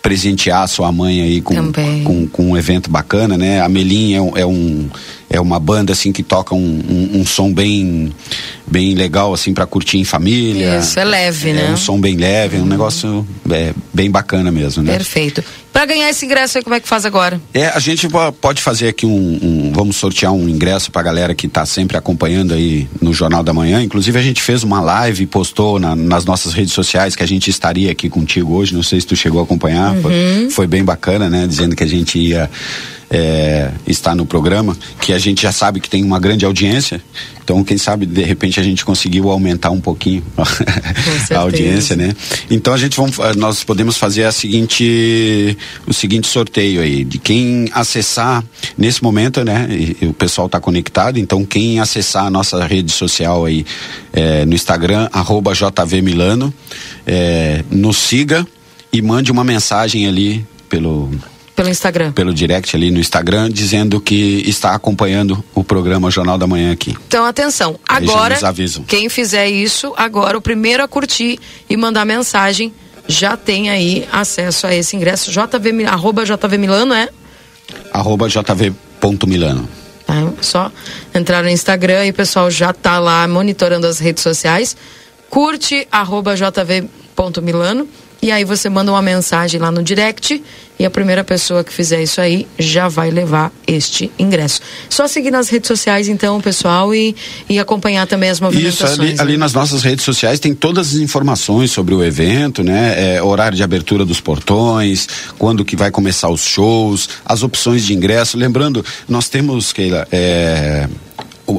presentear 0.00 0.62
a 0.62 0.66
sua 0.66 0.90
mãe 0.90 1.20
aí 1.20 1.42
com, 1.42 1.54
com, 2.02 2.26
com 2.28 2.50
um 2.52 2.56
evento 2.56 2.88
bacana, 2.88 3.36
né? 3.36 3.60
A 3.60 3.68
Melim 3.68 4.14
é, 4.14 4.22
um- 4.22 4.36
é 4.38 4.46
um 4.46 4.88
é 5.28 5.38
uma 5.40 5.58
banda 5.60 5.92
assim 5.92 6.12
que 6.12 6.22
toca 6.22 6.54
um, 6.54 6.58
um, 6.88 7.20
um 7.20 7.26
som 7.26 7.52
bem 7.52 8.10
bem 8.66 8.94
legal 8.94 9.34
assim 9.34 9.52
para 9.52 9.66
curtir 9.66 9.98
em 9.98 10.04
família. 10.04 10.78
Isso, 10.78 10.98
é 10.98 11.04
leve, 11.04 11.50
É 11.50 11.52
né? 11.52 11.70
um 11.72 11.76
som 11.76 12.00
bem 12.00 12.16
leve, 12.16 12.56
é 12.56 12.60
um 12.60 12.66
negócio 12.66 13.26
é, 13.50 13.74
bem 13.92 14.10
bacana 14.10 14.50
mesmo, 14.50 14.82
né? 14.82 14.92
Perfeito. 14.92 15.44
Para 15.74 15.86
ganhar 15.86 16.08
esse 16.08 16.24
ingresso 16.24 16.56
aí, 16.56 16.62
como 16.62 16.76
é 16.76 16.78
que 16.80 16.86
faz 16.86 17.04
agora? 17.04 17.40
É, 17.52 17.66
a 17.66 17.80
gente 17.80 18.08
po- 18.08 18.32
pode 18.34 18.62
fazer 18.62 18.86
aqui 18.86 19.04
um, 19.04 19.10
um- 19.42 19.72
vamos 19.74 19.96
sortear 19.96 20.32
um 20.32 20.48
ingresso 20.48 20.90
pra 20.92 21.02
galera 21.02 21.34
que 21.34 21.48
tá 21.48 21.66
sempre 21.66 21.96
acompanhando 21.96 22.54
aí 22.54 22.88
no 23.02 23.12
Jornal 23.12 23.42
da 23.42 23.52
Manhã. 23.52 23.82
Inclusive 23.82 24.16
a 24.16 24.22
gente 24.22 24.40
fez 24.40 24.62
uma 24.62 24.80
live 24.80 25.24
e 25.24 25.26
postou 25.26 25.80
na- 25.80 25.96
nas 25.96 26.24
nossas 26.24 26.52
redes 26.52 26.72
sociais 26.72 27.16
que 27.16 27.24
a 27.24 27.26
gente 27.26 27.50
estaria 27.50 27.90
aqui 27.90 28.08
contigo 28.08 28.54
hoje. 28.54 28.72
Não 28.72 28.84
sei 28.84 29.00
se 29.00 29.06
tu 29.08 29.16
chegou 29.16 29.40
a 29.40 29.44
acompanhar. 29.44 29.96
Foi, 29.96 30.12
Uhum. 30.14 30.50
foi 30.50 30.66
bem 30.68 30.84
bacana, 30.84 31.28
né? 31.28 31.44
Dizendo 31.44 31.74
que 31.74 31.82
a 31.82 31.88
gente 31.88 32.20
ia 32.20 32.48
é, 33.14 33.70
estar 33.86 34.16
no 34.16 34.26
programa, 34.26 34.76
que 35.00 35.12
a 35.12 35.18
gente 35.20 35.42
já 35.42 35.52
sabe 35.52 35.78
que 35.78 35.88
tem 35.88 36.02
uma 36.02 36.18
grande 36.18 36.44
audiência. 36.44 37.00
Então, 37.44 37.62
quem 37.62 37.78
sabe, 37.78 38.06
de 38.06 38.22
repente, 38.24 38.58
a 38.58 38.62
gente 38.62 38.84
conseguiu 38.84 39.30
aumentar 39.30 39.70
um 39.70 39.80
pouquinho 39.80 40.24
a 41.30 41.38
audiência, 41.38 41.94
né? 41.94 42.12
Então, 42.50 42.74
a 42.74 42.76
gente 42.76 42.96
vamos, 42.96 43.16
eh, 43.20 43.34
nós 43.36 43.62
podemos 43.62 43.96
fazer 43.98 44.24
a 44.24 44.32
seguinte, 44.32 45.56
o 45.86 45.92
seguinte 45.92 46.26
sorteio 46.26 46.80
aí, 46.80 47.04
de 47.04 47.18
quem 47.18 47.68
acessar, 47.72 48.42
nesse 48.76 49.00
momento, 49.00 49.44
né? 49.44 49.68
e- 49.70 49.96
e 50.00 50.06
o 50.06 50.12
pessoal 50.12 50.46
está 50.46 50.58
conectado, 50.58 51.18
então 51.18 51.44
quem 51.44 51.78
acessar 51.78 52.24
a 52.26 52.30
nossa 52.30 52.66
rede 52.66 52.90
social 52.90 53.44
aí, 53.44 53.64
eh, 54.12 54.44
no 54.44 54.54
Instagram, 54.54 55.08
arroba 55.12 55.52
JVMilano, 55.54 56.52
eh, 57.06 57.62
nos 57.70 57.98
siga 57.98 58.44
e 58.92 59.00
mande 59.00 59.30
uma 59.30 59.44
mensagem 59.44 60.08
ali 60.08 60.44
pelo 60.68 61.10
Pelo 61.54 61.68
Instagram. 61.68 62.12
pelo 62.12 62.34
direct 62.34 62.74
ali 62.74 62.90
no 62.90 62.98
Instagram, 62.98 63.48
dizendo 63.48 64.00
que 64.00 64.42
está 64.44 64.74
acompanhando 64.74 65.42
o 65.54 65.62
programa 65.62 66.10
Jornal 66.10 66.36
da 66.36 66.48
Manhã 66.48 66.72
aqui. 66.72 66.96
Então, 67.06 67.24
atenção. 67.24 67.78
Agora, 67.86 68.36
quem 68.88 69.08
fizer 69.08 69.48
isso, 69.48 69.94
agora 69.96 70.36
o 70.36 70.40
primeiro 70.40 70.82
a 70.82 70.88
curtir 70.88 71.38
e 71.70 71.76
mandar 71.76 72.04
mensagem 72.04 72.72
já 73.06 73.36
tem 73.36 73.70
aí 73.70 74.06
acesso 74.10 74.66
a 74.66 74.74
esse 74.74 74.96
ingresso. 74.96 75.30
JV, 75.30 75.84
arroba 75.86 76.24
JV 76.24 76.58
Milano, 76.58 76.92
é? 76.94 77.08
Arroba 77.92 78.28
jv.milano. 78.28 79.68
Tá? 80.06 80.32
Só 80.40 80.72
entrar 81.14 81.42
no 81.42 81.48
Instagram 81.48 82.06
e 82.06 82.10
o 82.10 82.14
pessoal 82.14 82.50
já 82.50 82.72
tá 82.72 82.98
lá 82.98 83.26
monitorando 83.26 83.86
as 83.86 83.98
redes 83.98 84.22
sociais. 84.22 84.76
Curte 85.30 85.86
arroba 85.90 86.34
jv.milano 86.36 87.88
e 88.22 88.30
aí 88.30 88.44
você 88.44 88.68
manda 88.68 88.90
uma 88.90 89.02
mensagem 89.02 89.60
lá 89.60 89.70
no 89.70 89.82
direct 89.82 90.42
e 90.78 90.84
a 90.84 90.90
primeira 90.90 91.22
pessoa 91.22 91.62
que 91.62 91.72
fizer 91.72 92.02
isso 92.02 92.20
aí 92.20 92.46
já 92.58 92.88
vai 92.88 93.10
levar 93.10 93.52
este 93.66 94.10
ingresso. 94.18 94.60
Só 94.88 95.06
seguir 95.06 95.30
nas 95.30 95.48
redes 95.48 95.68
sociais 95.68 96.08
então, 96.08 96.40
pessoal, 96.40 96.94
e, 96.94 97.14
e 97.48 97.58
acompanhar 97.58 98.06
também 98.06 98.28
as 98.28 98.38
Isso, 98.38 98.44
movimentações. 98.44 98.98
ali, 98.98 99.20
ali 99.20 99.32
né? 99.32 99.38
nas 99.38 99.52
nossas 99.52 99.82
redes 99.82 100.04
sociais 100.04 100.40
tem 100.40 100.54
todas 100.54 100.88
as 100.88 100.94
informações 100.96 101.70
sobre 101.70 101.94
o 101.94 102.02
evento, 102.02 102.62
né? 102.62 103.16
É, 103.16 103.22
horário 103.22 103.56
de 103.56 103.62
abertura 103.62 104.04
dos 104.04 104.20
portões, 104.20 105.06
quando 105.38 105.64
que 105.64 105.76
vai 105.76 105.90
começar 105.90 106.28
os 106.28 106.44
shows, 106.44 107.08
as 107.24 107.42
opções 107.42 107.84
de 107.84 107.94
ingresso. 107.94 108.36
Lembrando, 108.36 108.84
nós 109.08 109.28
temos, 109.28 109.72
Keila, 109.72 110.06
é, 110.10 110.88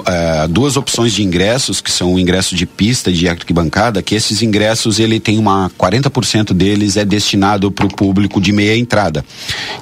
é, 0.05 0.47
duas 0.47 0.77
opções 0.77 1.13
de 1.13 1.23
ingressos, 1.23 1.79
que 1.79 1.91
são 1.91 2.13
o 2.13 2.19
ingresso 2.19 2.55
de 2.55 2.65
pista 2.65 3.09
e 3.11 3.13
de 3.13 3.27
arquibancada, 3.27 4.01
que 4.01 4.15
esses 4.15 4.41
ingressos, 4.41 4.99
ele 4.99 5.19
tem 5.19 5.37
uma 5.37 5.71
40% 5.77 6.53
deles 6.53 6.97
é 6.97 7.05
destinado 7.05 7.71
para 7.71 7.85
o 7.85 7.93
público 7.93 8.41
de 8.41 8.51
meia 8.51 8.77
entrada, 8.77 9.23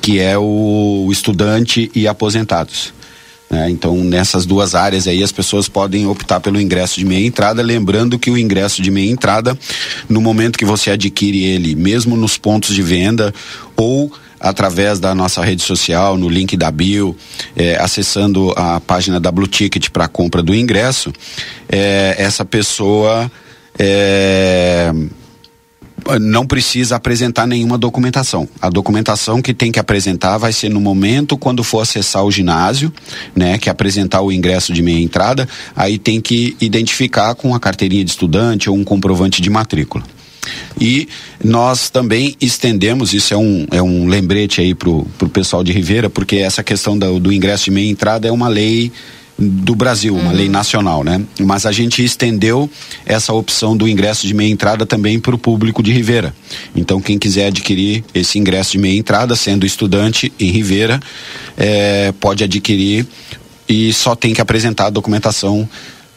que 0.02 0.20
é 0.20 0.38
o 0.38 1.08
estudante 1.12 1.90
e 1.96 2.08
aposentados. 2.08 2.94
né? 3.50 3.70
Então, 3.70 3.96
nessas 4.04 4.46
duas 4.46 4.76
áreas 4.76 5.08
aí, 5.08 5.24
as 5.24 5.32
pessoas 5.32 5.70
podem 5.70 6.06
optar 6.06 6.40
pelo 6.40 6.60
ingresso 6.60 7.00
de 7.00 7.06
meia 7.06 7.26
entrada, 7.26 7.62
lembrando 7.62 8.20
que 8.20 8.30
o 8.30 8.38
ingresso 8.38 8.82
de 8.82 8.92
meia 8.92 9.10
entrada, 9.10 9.58
no 10.10 10.20
momento 10.20 10.58
que 10.58 10.66
você 10.66 10.92
adquire 10.92 11.44
ele, 11.44 11.76
mesmo 11.76 12.18
nos 12.18 12.38
pontos 12.38 12.76
de 12.76 12.82
venda 12.82 13.34
ou 13.78 14.12
através 14.44 15.00
da 15.00 15.16
nossa 15.16 15.42
rede 15.42 15.64
social, 15.64 16.18
no 16.18 16.28
link 16.28 16.58
da 16.58 16.70
bio, 16.70 17.16
eh, 17.56 17.78
acessando 17.80 18.54
a 18.58 18.82
página 18.82 19.18
da 19.18 19.32
Blue 19.32 19.48
Ticket 19.48 19.90
para 19.90 20.10
compra 20.10 20.44
do 20.44 20.54
ingresso, 20.54 21.14
eh, 21.70 22.14
essa 22.18 22.44
pessoa 22.44 23.32
eh, 23.80 24.92
não 26.20 26.46
precisa 26.46 26.98
apresentar 26.98 27.48
nenhuma 27.48 27.78
documentação. 27.78 28.46
A 28.62 28.70
documentação 28.70 29.42
que 29.42 29.54
tem 29.54 29.72
que 29.72 29.80
apresentar 29.80 30.38
vai 30.38 30.52
ser 30.52 30.68
no 30.68 30.82
momento 30.82 31.38
quando 31.38 31.64
for 31.64 31.80
acessar 31.80 32.26
o 32.26 32.32
ginásio, 32.32 32.92
né, 33.34 33.58
que 33.58 33.70
apresentar 33.70 34.22
o 34.22 34.30
ingresso 34.30 34.74
de 34.74 34.82
meia 34.82 35.02
entrada, 35.02 35.48
aí 35.74 35.98
tem 35.98 36.20
que 36.20 36.58
identificar 36.60 37.34
com 37.36 37.56
a 37.56 37.60
carteirinha 37.62 38.04
de 38.04 38.12
estudante 38.12 38.70
ou 38.70 38.76
um 38.76 38.84
comprovante 38.84 39.42
de 39.42 39.50
matrícula. 39.50 40.04
E 40.80 41.08
nós 41.44 41.90
também 41.90 42.36
estendemos, 42.42 43.14
isso 43.14 43.34
é 43.34 43.38
um, 43.38 43.66
é 43.72 43.82
um 43.82 44.08
lembrete 44.08 44.62
aí 44.62 44.74
pro, 44.76 45.06
pro 45.18 45.30
pessoal 45.30 45.64
de 45.64 45.72
Ribeira, 45.72 46.10
porque 46.10 46.38
essa 46.38 46.64
questão 46.64 46.98
do, 46.98 47.20
do 47.20 47.32
ingresso 47.32 47.66
de 47.66 47.72
meia 47.72 47.90
entrada 47.90 48.28
é 48.28 48.32
uma 48.32 48.48
lei 48.48 48.92
do 49.38 49.76
Brasil, 49.76 50.16
uma 50.16 50.32
lei 50.32 50.48
nacional, 50.48 51.04
né? 51.04 51.22
Mas 51.40 51.66
a 51.66 51.72
gente 51.72 52.04
estendeu 52.04 52.70
essa 53.06 53.34
opção 53.34 53.76
do 53.76 53.88
ingresso 53.88 54.28
de 54.28 54.34
meia 54.34 54.52
entrada 54.52 54.86
também 54.86 55.20
para 55.20 55.34
o 55.34 55.38
público 55.38 55.82
de 55.82 55.92
Ribeira. 55.92 56.34
Então, 56.76 57.02
quem 57.02 57.18
quiser 57.18 57.48
adquirir 57.48 58.04
esse 58.14 58.38
ingresso 58.38 58.74
de 58.74 58.78
meia 58.78 58.98
entrada, 58.98 59.36
sendo 59.36 59.66
estudante 59.66 60.32
em 60.40 60.52
Ribeira, 60.52 61.00
eh, 61.58 62.14
pode 62.20 62.44
adquirir 62.44 63.08
e 63.68 63.92
só 63.92 64.16
tem 64.16 64.34
que 64.34 64.42
apresentar 64.42 64.88
a 64.88 64.90
documentação 64.92 65.68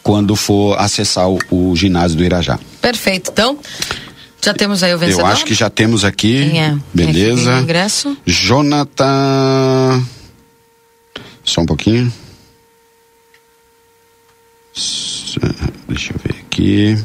quando 0.02 0.36
for 0.36 0.78
acessar 0.78 1.28
o, 1.28 1.38
o 1.50 1.74
ginásio 1.74 2.18
do 2.18 2.24
Irajá. 2.24 2.60
Perfeito. 2.80 3.30
Então, 3.32 3.58
já 4.46 4.54
temos 4.54 4.82
aí 4.82 4.94
o 4.94 4.98
vencedor? 4.98 5.20
Eu 5.20 5.26
acho 5.26 5.44
que 5.44 5.54
já 5.54 5.68
temos 5.68 6.04
aqui. 6.04 6.50
Quem 6.50 6.62
é? 6.62 6.78
Beleza. 6.94 7.42
Quem 7.42 7.52
é 7.52 7.60
ingresso? 7.60 8.16
Jonathan. 8.24 10.02
Só 11.44 11.60
um 11.60 11.66
pouquinho. 11.66 12.12
Deixa 15.88 16.12
eu 16.12 16.18
ver 16.18 16.34
aqui. 16.40 16.46
aqui. 16.56 17.04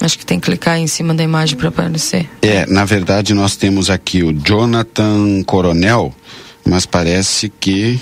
Acho 0.00 0.18
que 0.18 0.26
tem 0.26 0.40
que 0.40 0.46
clicar 0.46 0.78
em 0.78 0.86
cima 0.86 1.14
da 1.14 1.22
imagem 1.22 1.56
para 1.56 1.68
aparecer. 1.68 2.28
É, 2.40 2.66
na 2.66 2.84
verdade 2.84 3.34
nós 3.34 3.54
temos 3.54 3.88
aqui 3.88 4.24
o 4.24 4.32
Jonathan 4.32 5.44
Coronel, 5.44 6.12
mas 6.66 6.84
parece 6.84 7.52
que 7.60 8.00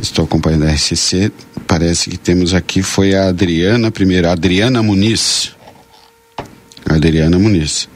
estou 0.00 0.26
acompanhando 0.26 0.64
a 0.64 0.72
RCC, 0.72 1.32
parece 1.66 2.10
que 2.10 2.18
temos 2.18 2.52
aqui 2.52 2.82
foi 2.82 3.14
a 3.14 3.28
Adriana 3.28 3.90
primeiro, 3.90 4.28
a 4.28 4.32
Adriana 4.32 4.82
Muniz. 4.82 5.52
Adriana 6.88 7.38
Muniz. 7.38 7.88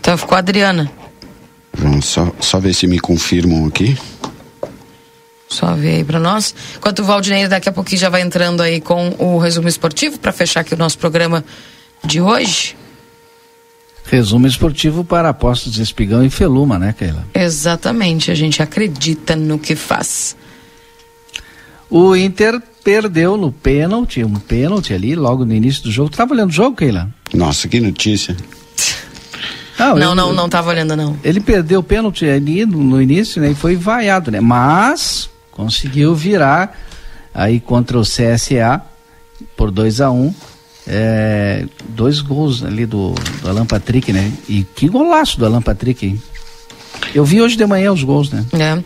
Então 0.00 0.16
ficou 0.16 0.36
a 0.36 0.38
Adriana. 0.38 0.90
Vamos 1.72 2.06
só, 2.06 2.32
só 2.40 2.58
ver 2.58 2.74
se 2.74 2.86
me 2.86 2.98
confirmam 2.98 3.66
aqui. 3.66 3.96
Só 5.48 5.74
ver 5.74 5.96
aí 5.96 6.04
para 6.04 6.18
nós. 6.18 6.54
Enquanto 6.76 7.00
o 7.00 7.04
Valdinei 7.04 7.46
daqui 7.48 7.68
a 7.68 7.72
pouquinho 7.72 8.00
já 8.00 8.08
vai 8.08 8.22
entrando 8.22 8.62
aí 8.62 8.80
com 8.80 9.14
o 9.18 9.38
resumo 9.38 9.68
esportivo 9.68 10.18
para 10.18 10.32
fechar 10.32 10.60
aqui 10.60 10.74
o 10.74 10.76
nosso 10.76 10.98
programa 10.98 11.44
de 12.04 12.20
hoje. 12.20 12.76
Resumo 14.04 14.46
esportivo 14.46 15.04
para 15.04 15.28
apostos 15.28 15.72
de 15.72 15.82
Espigão 15.82 16.24
e 16.24 16.30
Feluma, 16.30 16.78
né, 16.78 16.94
Keila? 16.96 17.26
Exatamente, 17.34 18.30
a 18.30 18.34
gente 18.34 18.62
acredita 18.62 19.34
no 19.34 19.58
que 19.58 19.74
faz. 19.74 20.36
O 21.90 22.14
Inter 22.14 22.60
perdeu 22.86 23.36
no 23.36 23.50
pênalti, 23.50 24.22
um 24.22 24.34
pênalti 24.34 24.94
ali 24.94 25.16
logo 25.16 25.44
no 25.44 25.52
início 25.52 25.82
do 25.82 25.90
jogo. 25.90 26.08
Tu 26.08 26.16
tava 26.16 26.32
olhando 26.34 26.50
o 26.50 26.52
jogo, 26.52 26.76
Keila? 26.76 27.10
Nossa, 27.34 27.66
que 27.66 27.80
notícia. 27.80 28.36
Não, 29.76 29.88
eu- 29.88 29.96
não, 29.98 30.14
não, 30.14 30.32
não 30.32 30.48
tava 30.48 30.70
olhando 30.70 30.94
não. 30.94 31.18
Ele 31.24 31.40
perdeu 31.40 31.80
o 31.80 31.82
pênalti 31.82 32.24
ali 32.24 32.64
no, 32.64 32.78
no 32.78 33.02
início, 33.02 33.42
né? 33.42 33.50
E 33.50 33.54
foi 33.56 33.74
vaiado, 33.74 34.30
né? 34.30 34.40
Mas 34.40 35.28
conseguiu 35.50 36.14
virar 36.14 36.78
aí 37.34 37.58
contra 37.58 37.98
o 37.98 38.02
CSA 38.02 38.80
por 39.56 39.72
2 39.72 40.00
a 40.00 40.12
1 40.12 40.22
um, 40.22 40.34
é, 40.86 41.66
dois 41.88 42.20
gols 42.20 42.62
ali 42.62 42.86
do, 42.86 43.16
do 43.42 43.48
Alan 43.48 43.66
Patrick, 43.66 44.12
né? 44.12 44.32
E 44.48 44.62
que 44.76 44.88
golaço 44.88 45.40
do 45.40 45.44
Alan 45.44 45.60
Patrick, 45.60 46.06
hein? 46.06 46.22
Eu 47.12 47.24
vi 47.24 47.42
hoje 47.42 47.56
de 47.56 47.66
manhã 47.66 47.92
os 47.92 48.04
gols, 48.04 48.30
né? 48.30 48.46
É. 48.52 48.78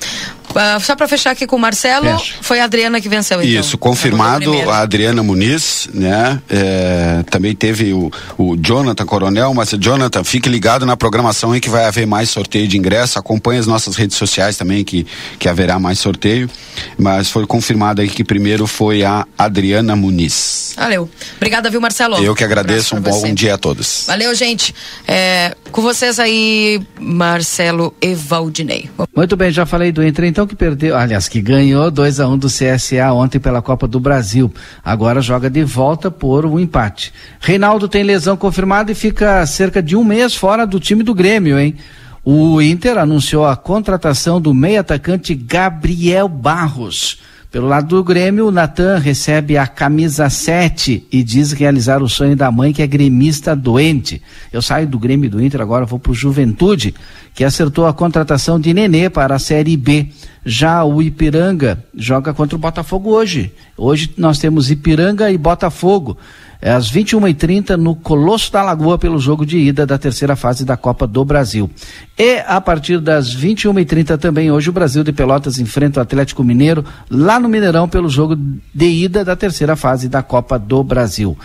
Ah, 0.55 0.79
só 0.81 0.97
para 0.97 1.07
fechar 1.07 1.31
aqui 1.31 1.47
com 1.47 1.57
o 1.57 1.59
Marcelo, 1.59 2.19
Fecha. 2.19 2.35
foi 2.41 2.61
a 2.61 2.65
Adriana 2.65 3.01
que 3.01 3.09
venceu 3.09 3.41
então. 3.43 3.61
Isso, 3.61 3.79
confirmado 3.79 4.53
a 4.71 4.79
Adriana 4.79 5.23
Muniz, 5.23 5.89
né? 5.95 6.41
É, 6.49 7.23
também 7.31 7.55
teve 7.55 7.93
o, 7.93 8.11
o 8.37 8.57
Jonathan 8.57 9.07
Coronel, 9.07 9.55
mas 9.55 9.71
Jonathan, 9.79 10.25
fique 10.25 10.49
ligado 10.49 10.85
na 10.85 10.97
programação 10.97 11.53
aí 11.53 11.61
que 11.61 11.71
vai 11.71 11.85
haver 11.85 12.07
mais 12.07 12.31
sorteio 12.31 12.67
de 12.67 12.77
ingresso. 12.77 13.19
Acompanhe 13.19 13.61
as 13.61 13.67
nossas 13.67 13.97
redes 13.97 14.17
sociais 14.17 14.57
também 14.57 14.85
que, 14.85 15.07
que 15.39 15.49
haverá 15.49 15.79
mais 15.79 15.99
sorteio. 15.99 16.51
Mas 16.99 17.31
foi 17.31 17.47
confirmado 17.47 18.01
aí 18.01 18.09
que 18.09 18.25
primeiro 18.25 18.67
foi 18.67 19.05
a 19.05 19.27
Adriana 19.39 19.95
Muniz. 19.95 20.75
Valeu. 20.77 21.09
Obrigada, 21.37 21.71
viu, 21.71 21.81
Marcelo? 21.81 22.17
Eu 22.23 22.35
que 22.35 22.45
agradeço, 22.45 22.97
um 22.97 23.03
pra 23.03 23.13
bom 23.13 23.35
dia 23.35 23.55
a 23.55 23.59
todos. 23.59 24.05
Valeu, 24.07 24.35
gente. 24.35 24.75
É, 25.07 25.55
com 25.71 25.83
vocês 25.83 26.19
aí, 26.19 26.81
Marcelo 26.99 27.95
e 28.01 28.15
Valdinei. 28.15 28.91
Muito 29.15 29.37
bem, 29.37 29.51
já 29.51 29.65
falei 29.67 29.93
do 29.93 30.05
Inter, 30.05 30.25
então 30.27 30.40
que 30.47 30.57
perdeu, 30.57 30.97
aliás, 30.97 31.29
que 31.29 31.41
ganhou 31.41 31.91
2 31.91 32.21
a 32.21 32.29
1 32.29 32.33
um 32.33 32.39
do 32.39 32.49
CSA 32.49 33.13
ontem 33.13 33.39
pela 33.39 33.63
Copa 33.63 33.87
do 33.87 33.99
Brasil. 34.01 34.53
Agora 34.85 35.21
joga 35.21 35.49
de 35.49 35.65
volta 35.65 36.11
por 36.11 36.45
um 36.47 36.59
empate. 36.59 37.13
Reinaldo 37.41 37.89
tem 37.89 38.03
lesão 38.03 38.37
confirmada 38.37 38.93
e 38.93 38.95
fica 38.95 39.45
cerca 39.47 39.83
de 39.83 39.97
um 39.97 40.05
mês 40.05 40.35
fora 40.35 40.67
do 40.67 40.81
time 40.81 41.03
do 41.03 41.15
Grêmio, 41.15 41.59
hein? 41.59 41.77
O 42.25 42.61
Inter 42.61 42.99
anunciou 42.99 43.47
a 43.47 43.57
contratação 43.57 44.41
do 44.41 44.53
meio 44.53 44.81
atacante 44.81 45.35
Gabriel 45.35 46.29
Barros. 46.29 47.19
Pelo 47.51 47.67
lado 47.67 47.97
do 47.97 48.05
Grêmio, 48.05 48.47
o 48.47 48.53
Natan 48.53 48.99
recebe 48.99 49.59
a 49.59 49.67
camisa 49.67 50.31
7 50.31 51.09
e 51.11 51.21
diz 51.21 51.51
realizar 51.51 52.01
o 52.01 52.09
sonho 52.09 52.37
da 52.37 52.49
mãe 52.49 52.73
que 52.73 52.81
é 52.81 52.87
gremista 52.87 53.57
doente. 53.57 54.23
Eu 54.53 54.63
saio 54.63 54.87
do 54.87 55.01
Grêmio 55.01 55.29
do 55.29 55.43
Inter, 55.43 55.61
agora 55.61 55.85
vou 55.85 55.99
para 55.99 56.13
o 56.13 56.15
Juventude, 56.15 56.95
que 57.35 57.43
acertou 57.43 57.87
a 57.87 57.93
contratação 57.93 58.61
de 58.61 58.73
Nenê 58.73 59.11
para 59.11 59.35
a 59.35 59.39
Série 59.41 59.77
B. 59.77 60.11
Já 60.47 60.85
o 60.85 61.03
Ipiranga 61.03 61.85
joga 61.93 62.33
contra 62.33 62.55
o 62.55 62.61
Botafogo 62.61 63.11
hoje. 63.11 63.53
Hoje 63.77 64.15
nós 64.17 64.39
temos 64.39 64.71
Ipiranga 64.71 65.29
e 65.29 65.37
Botafogo. 65.37 66.17
É 66.63 66.71
às 66.71 66.93
21h30 66.93 67.77
no 67.77 67.95
Colosso 67.95 68.53
da 68.53 68.63
Lagoa 68.63 68.99
pelo 68.99 69.19
jogo 69.19 69.47
de 69.47 69.57
ida 69.57 69.87
da 69.87 69.97
terceira 69.97 70.37
fase 70.37 70.65
da 70.65 70.77
Copa 70.77 71.07
do 71.07 71.25
Brasil. 71.25 71.71
E 72.19 72.39
a 72.47 72.61
partir 72.61 73.01
das 73.01 73.35
21h30 73.35 74.19
também 74.19 74.51
hoje 74.51 74.69
o 74.69 74.73
Brasil 74.73 75.03
de 75.03 75.13
Pelotas 75.13 75.59
enfrenta 75.59 76.01
o 76.01 76.03
Atlético 76.03 76.45
Mineiro 76.45 76.85
lá 77.11 77.41
no 77.41 77.49
Mineirão 77.49 77.89
pelo 77.89 78.11
jogo 78.11 78.37
de 78.75 78.87
ida 78.87 79.25
da 79.25 79.35
terceira 79.35 79.75
fase 79.75 80.09
da 80.09 80.23
Copa 80.23 80.59
do 80.59 80.85
Brasil. 80.85 81.37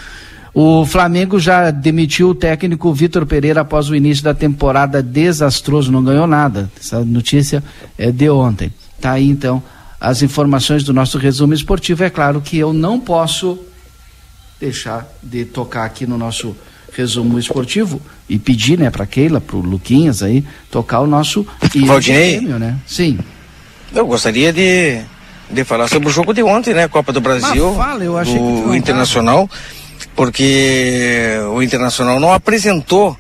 O 0.54 0.86
Flamengo 0.86 1.38
já 1.40 1.72
demitiu 1.72 2.30
o 2.30 2.36
técnico 2.36 2.94
Vitor 2.94 3.26
Pereira 3.26 3.62
após 3.62 3.90
o 3.90 3.96
início 3.96 4.24
da 4.24 4.34
temporada 4.34 5.04
desastroso, 5.04 5.92
não 5.92 6.04
ganhou 6.04 6.28
nada. 6.28 6.70
Essa 6.80 7.04
notícia 7.04 7.64
é 7.98 8.12
de 8.12 8.30
ontem. 8.30 8.72
Tá 9.00 9.12
aí 9.12 9.30
então 9.30 9.62
as 10.00 10.22
informações 10.22 10.84
do 10.84 10.94
nosso 10.94 11.18
resumo 11.18 11.54
esportivo. 11.54 12.04
É 12.04 12.10
claro 12.10 12.42
que 12.42 12.58
eu 12.58 12.72
não 12.72 13.00
posso 13.00 13.60
deixar 14.60 15.08
de 15.22 15.46
tocar 15.46 15.86
aqui 15.86 16.06
no 16.06 16.18
nosso 16.18 16.56
resumo 16.94 17.38
esportivo 17.38 18.02
e 18.28 18.40
pedir, 18.40 18.80
né, 18.80 18.90
para 18.90 19.06
Keila, 19.06 19.42
pro 19.42 19.60
Luquinhas 19.60 20.24
aí, 20.24 20.44
tocar 20.72 21.02
o 21.02 21.08
nosso 21.08 21.46
do 21.74 22.02
Grêmio, 22.02 22.58
né? 22.58 22.78
Sim. 22.88 23.20
Eu 23.94 24.08
gostaria 24.08 24.52
de, 24.52 25.02
de 25.50 25.64
falar 25.64 25.88
sobre 25.88 26.08
o 26.08 26.12
jogo 26.12 26.34
de 26.34 26.42
ontem, 26.42 26.74
né? 26.74 26.88
Copa 26.88 27.12
do 27.12 27.22
Brasil. 27.22 27.74
Mas 27.74 27.86
fala, 27.86 28.04
eu 28.04 28.18
achei 28.18 28.34
que 28.34 28.40
tu 28.40 28.44
não 28.44 28.60
o 28.60 28.64
tava. 28.64 28.78
Internacional, 28.78 29.50
porque 30.16 31.38
o 31.54 31.62
Internacional 31.62 32.20
não 32.20 32.34
apresentou 32.34 33.18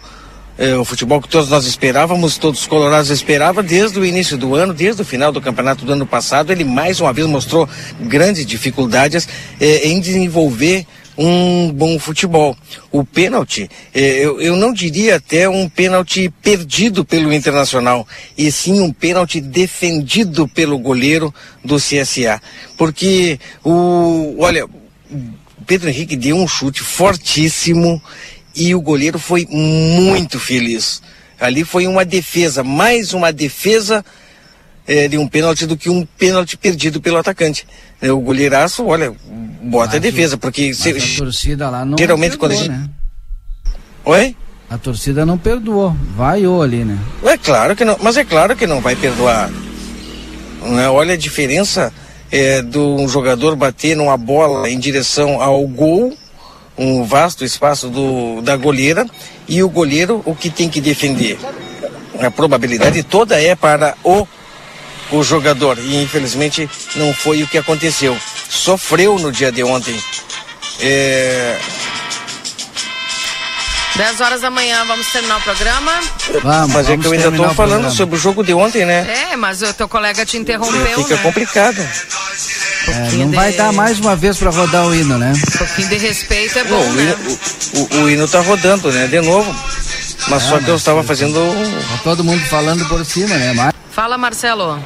eh, 0.57 0.75
o 0.75 0.85
futebol 0.85 1.21
que 1.21 1.27
todos 1.27 1.49
nós 1.49 1.65
esperávamos, 1.65 2.37
todos 2.37 2.61
os 2.61 2.67
colorados 2.67 3.09
esperavam 3.09 3.63
desde 3.63 3.99
o 3.99 4.05
início 4.05 4.37
do 4.37 4.55
ano, 4.55 4.73
desde 4.73 5.01
o 5.01 5.05
final 5.05 5.31
do 5.31 5.41
campeonato 5.41 5.85
do 5.85 5.91
ano 5.91 6.05
passado. 6.05 6.51
Ele 6.51 6.63
mais 6.63 7.01
uma 7.01 7.11
vez 7.11 7.27
mostrou 7.27 7.67
grandes 7.99 8.45
dificuldades 8.45 9.27
eh, 9.59 9.89
em 9.89 9.99
desenvolver 9.99 10.85
um 11.17 11.71
bom 11.71 11.97
futebol. 11.99 12.57
O 12.91 13.03
pênalti, 13.03 13.69
eh, 13.93 14.25
eu, 14.25 14.41
eu 14.41 14.55
não 14.55 14.73
diria 14.73 15.15
até 15.15 15.47
um 15.47 15.69
pênalti 15.69 16.31
perdido 16.41 17.05
pelo 17.05 17.33
Internacional, 17.33 18.07
e 18.37 18.51
sim 18.51 18.81
um 18.81 18.91
pênalti 18.91 19.39
defendido 19.39 20.47
pelo 20.47 20.77
goleiro 20.77 21.33
do 21.63 21.77
CSA. 21.77 22.41
Porque 22.77 23.39
o, 23.63 24.35
olha, 24.39 24.67
Pedro 25.65 25.89
Henrique 25.89 26.15
deu 26.15 26.35
um 26.35 26.47
chute 26.47 26.81
fortíssimo 26.81 28.01
e 28.55 28.75
o 28.75 28.81
goleiro 28.81 29.19
foi 29.19 29.45
muito 29.49 30.39
feliz. 30.39 31.01
Ali 31.39 31.63
foi 31.63 31.87
uma 31.87 32.05
defesa, 32.05 32.63
mais 32.63 33.13
uma 33.13 33.31
defesa 33.31 34.03
eh, 34.87 35.07
de 35.07 35.17
um 35.17 35.27
pênalti 35.27 35.65
do 35.65 35.75
que 35.75 35.89
um 35.89 36.05
pênalti 36.17 36.55
perdido 36.57 37.01
pelo 37.01 37.17
atacante. 37.17 37.65
O 38.03 38.19
goleiraço, 38.19 38.85
olha, 38.85 39.13
bota 39.63 39.95
a 39.97 39.99
defesa, 39.99 40.37
porque 40.37 40.73
se- 40.73 40.93
Mas 40.93 41.15
a 41.15 41.17
torcida 41.17 41.69
lá 41.69 41.83
não 41.85 41.97
geralmente 41.97 42.37
quando 42.37 42.51
a 42.51 42.55
perdoou, 42.55 42.77
gente. 42.77 42.87
né? 42.87 42.93
Oi? 44.05 44.35
A 44.69 44.77
torcida 44.77 45.25
não 45.25 45.37
perdoou, 45.37 45.95
vaiou 46.15 46.61
ali, 46.61 46.83
né? 46.83 46.97
É 47.23 47.37
claro 47.37 47.75
que 47.75 47.85
não, 47.85 47.97
mas 48.01 48.17
é 48.17 48.23
claro 48.23 48.55
que 48.55 48.67
não 48.67 48.81
vai 48.81 48.95
perdoar. 48.95 49.49
Né? 50.61 50.89
Olha 50.89 51.13
a 51.13 51.17
diferença 51.17 51.93
é, 52.31 52.61
de 52.61 52.77
um 52.77 53.07
jogador 53.07 53.55
bater 53.55 53.95
numa 53.95 54.17
bola 54.17 54.69
em 54.69 54.79
direção 54.79 55.41
ao 55.41 55.65
gol, 55.67 56.15
um 56.77 57.03
vasto 57.03 57.45
espaço 57.45 57.89
do, 57.89 58.41
da 58.41 58.55
goleira, 58.57 59.05
e 59.47 59.63
o 59.63 59.69
goleiro 59.69 60.21
o 60.25 60.35
que 60.35 60.49
tem 60.49 60.67
que 60.69 60.81
defender. 60.81 61.37
A 62.19 62.29
probabilidade 62.31 63.01
toda 63.03 63.39
é 63.41 63.55
para 63.55 63.95
o, 64.03 64.27
o 65.11 65.23
jogador, 65.23 65.77
e 65.79 66.01
infelizmente 66.01 66.69
não 66.95 67.13
foi 67.13 67.43
o 67.43 67.47
que 67.47 67.57
aconteceu. 67.57 68.17
Sofreu 68.49 69.17
no 69.19 69.31
dia 69.31 69.51
de 69.51 69.63
ontem. 69.63 70.01
É, 70.79 71.57
10 73.95 74.19
horas 74.21 74.41
da 74.41 74.49
manhã, 74.51 74.83
vamos 74.85 75.07
terminar 75.07 75.37
o 75.37 75.41
programa. 75.41 75.91
mas 76.69 76.89
é 76.89 76.97
que 76.97 77.05
eu 77.07 77.13
ainda 77.13 77.29
estou 77.29 77.49
falando 77.53 77.89
sobre 77.89 78.15
o 78.17 78.19
jogo 78.19 78.43
de 78.43 78.53
ontem, 78.53 78.85
né? 78.85 79.29
É, 79.31 79.35
mas 79.37 79.61
o 79.61 79.73
teu 79.73 79.87
colega 79.87 80.25
te 80.25 80.35
interrompeu, 80.37 81.01
Fica 81.03 81.15
né? 81.15 81.21
complicado. 81.23 81.79
É, 82.87 83.11
não 83.13 83.31
vai 83.31 83.53
dar 83.53 83.71
mais 83.71 83.97
uma 83.99 84.15
vez 84.15 84.37
para 84.37 84.49
rodar 84.51 84.85
o 84.85 84.93
hino, 84.93 85.17
né? 85.17 85.31
Um 85.33 85.57
pouquinho 85.57 85.87
de 85.87 85.97
respeito 85.97 86.59
é 86.59 86.63
bom, 86.65 86.77
Não, 86.83 86.89
o, 86.89 86.93
né? 86.93 87.03
hino, 87.03 87.39
o, 87.73 87.79
o- 87.79 88.03
o 88.03 88.09
hino 88.09 88.27
tá 88.27 88.41
rodando, 88.41 88.91
né? 88.91 89.07
De 89.07 89.21
novo. 89.21 89.55
Mas 90.29 90.43
É, 90.43 90.49
só 90.49 90.59
que 90.59 90.67
eu 90.69 90.75
estava 90.75 91.03
fazendo. 91.03 91.33
Tá 91.35 91.99
todo 92.03 92.23
mundo 92.23 92.43
falando 92.45 92.85
por 92.87 93.03
cima, 93.05 93.35
né? 93.35 93.53
Mas... 93.53 93.73
Fala, 93.91 94.17
Marcelo. 94.17 94.79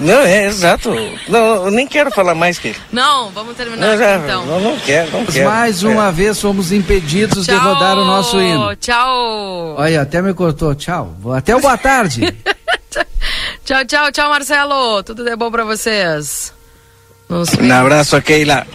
Não, 0.00 0.20
é 0.22 0.46
exato. 0.46 0.90
Não, 1.28 1.66
eu 1.66 1.70
nem 1.70 1.86
quero 1.86 2.10
falar 2.10 2.34
mais 2.34 2.58
que. 2.58 2.74
Não, 2.90 3.30
vamos 3.30 3.56
terminar 3.56 3.86
Não, 3.86 3.98
já, 3.98 4.16
aqui, 4.16 4.24
então. 4.24 4.46
não, 4.46 4.60
não 4.60 4.76
quero, 4.80 5.12
não 5.12 5.24
quero. 5.26 5.48
Mais 5.48 5.82
uma 5.84 6.08
É. 6.08 6.12
vez 6.12 6.40
fomos 6.40 6.72
impedidos 6.72 7.46
de 7.46 7.52
Tchau, 7.52 7.74
rodar 7.74 7.96
o 7.98 8.04
nosso 8.04 8.40
hino. 8.40 8.74
Tchau. 8.76 9.76
Olha, 9.78 10.02
até 10.02 10.20
me 10.20 10.34
cortou. 10.34 10.74
Tchau. 10.74 11.14
Até 11.36 11.54
o 11.54 11.60
boa 11.60 11.78
tarde. 11.78 12.22
Tchau, 13.64 13.84
tchau, 13.84 14.10
tchau, 14.10 14.28
Marcelo. 14.30 15.02
Tudo 15.04 15.22
de 15.24 15.36
bom 15.36 15.50
pra 15.52 15.64
vocês. 15.64 16.52
Um 17.28 17.72
abraço, 17.72 18.20
Keila. 18.20 18.66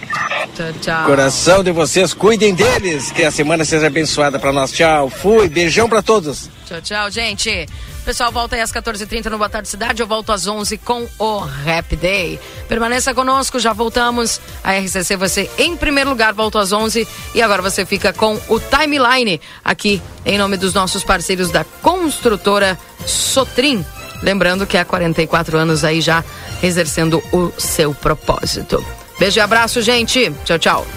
Tchau, 0.56 0.74
tchau. 0.82 1.06
Coração 1.06 1.64
de 1.64 1.72
vocês, 1.72 2.14
cuidem 2.14 2.56
deles. 2.56 3.11
Que 3.11 3.24
a 3.24 3.32
semana 3.32 3.64
seja 3.64 3.88
abençoada 3.88 4.40
para 4.40 4.52
nós. 4.52 4.72
Tchau. 4.72 5.10
Fui. 5.10 5.48
Beijão 5.48 5.88
para 5.88 6.02
todos. 6.02 6.49
Tchau, 6.65 6.82
tchau, 6.82 7.11
gente. 7.11 7.68
Pessoal, 8.03 8.32
volta 8.32 8.56
aí 8.56 8.61
às 8.61 8.72
14h30 8.72 9.26
no 9.30 9.38
Boa 9.38 9.49
Tarde 9.49 9.68
Cidade. 9.68 10.02
Eu 10.02 10.07
volto 10.07 10.32
às 10.32 10.48
11 10.48 10.78
com 10.78 11.06
o 11.19 11.40
Rap 11.40 11.95
Day. 11.95 12.40
Permaneça 12.68 13.14
conosco, 13.14 13.60
já 13.60 13.74
voltamos. 13.74 14.40
A 14.64 14.78
RCC, 14.80 15.15
você 15.15 15.52
em 15.57 15.76
primeiro 15.76 16.10
lugar, 16.10 16.34
volta 16.34 16.60
às 16.60 16.72
11 16.72 17.07
E 17.36 17.41
agora 17.41 17.61
você 17.61 17.86
fica 17.86 18.14
com 18.14 18.40
o 18.48 18.60
Timeline 18.60 19.41
aqui, 19.64 20.02
em 20.26 20.38
nome 20.38 20.57
dos 20.57 20.74
nossos 20.74 21.03
parceiros 21.03 21.52
da 21.52 21.64
construtora 21.64 22.80
Sotrim. 23.06 23.86
Lembrando 24.22 24.65
que 24.65 24.77
há 24.77 24.85
44 24.85 25.57
anos 25.57 25.84
aí 25.84 26.02
já 26.02 26.23
exercendo 26.61 27.22
o 27.31 27.52
seu 27.57 27.94
propósito. 27.94 28.84
Beijo 29.19 29.39
e 29.39 29.41
abraço, 29.41 29.81
gente. 29.81 30.31
Tchau, 30.44 30.60
tchau. 30.60 30.88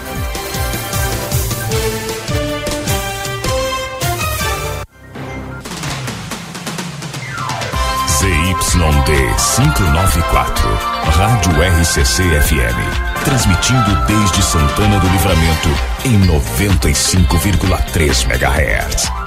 ZYD 8.21 9.11
594, 9.55 10.69
Rádio 11.17 11.51
RCC 11.81 12.23
FM. 12.41 12.77
Transmitindo 13.23 14.05
desde 14.05 14.43
Santana 14.43 14.99
do 14.99 15.07
Livramento 15.07 15.69
em 16.05 16.19
95,3 16.27 18.25
MHz. 18.29 19.20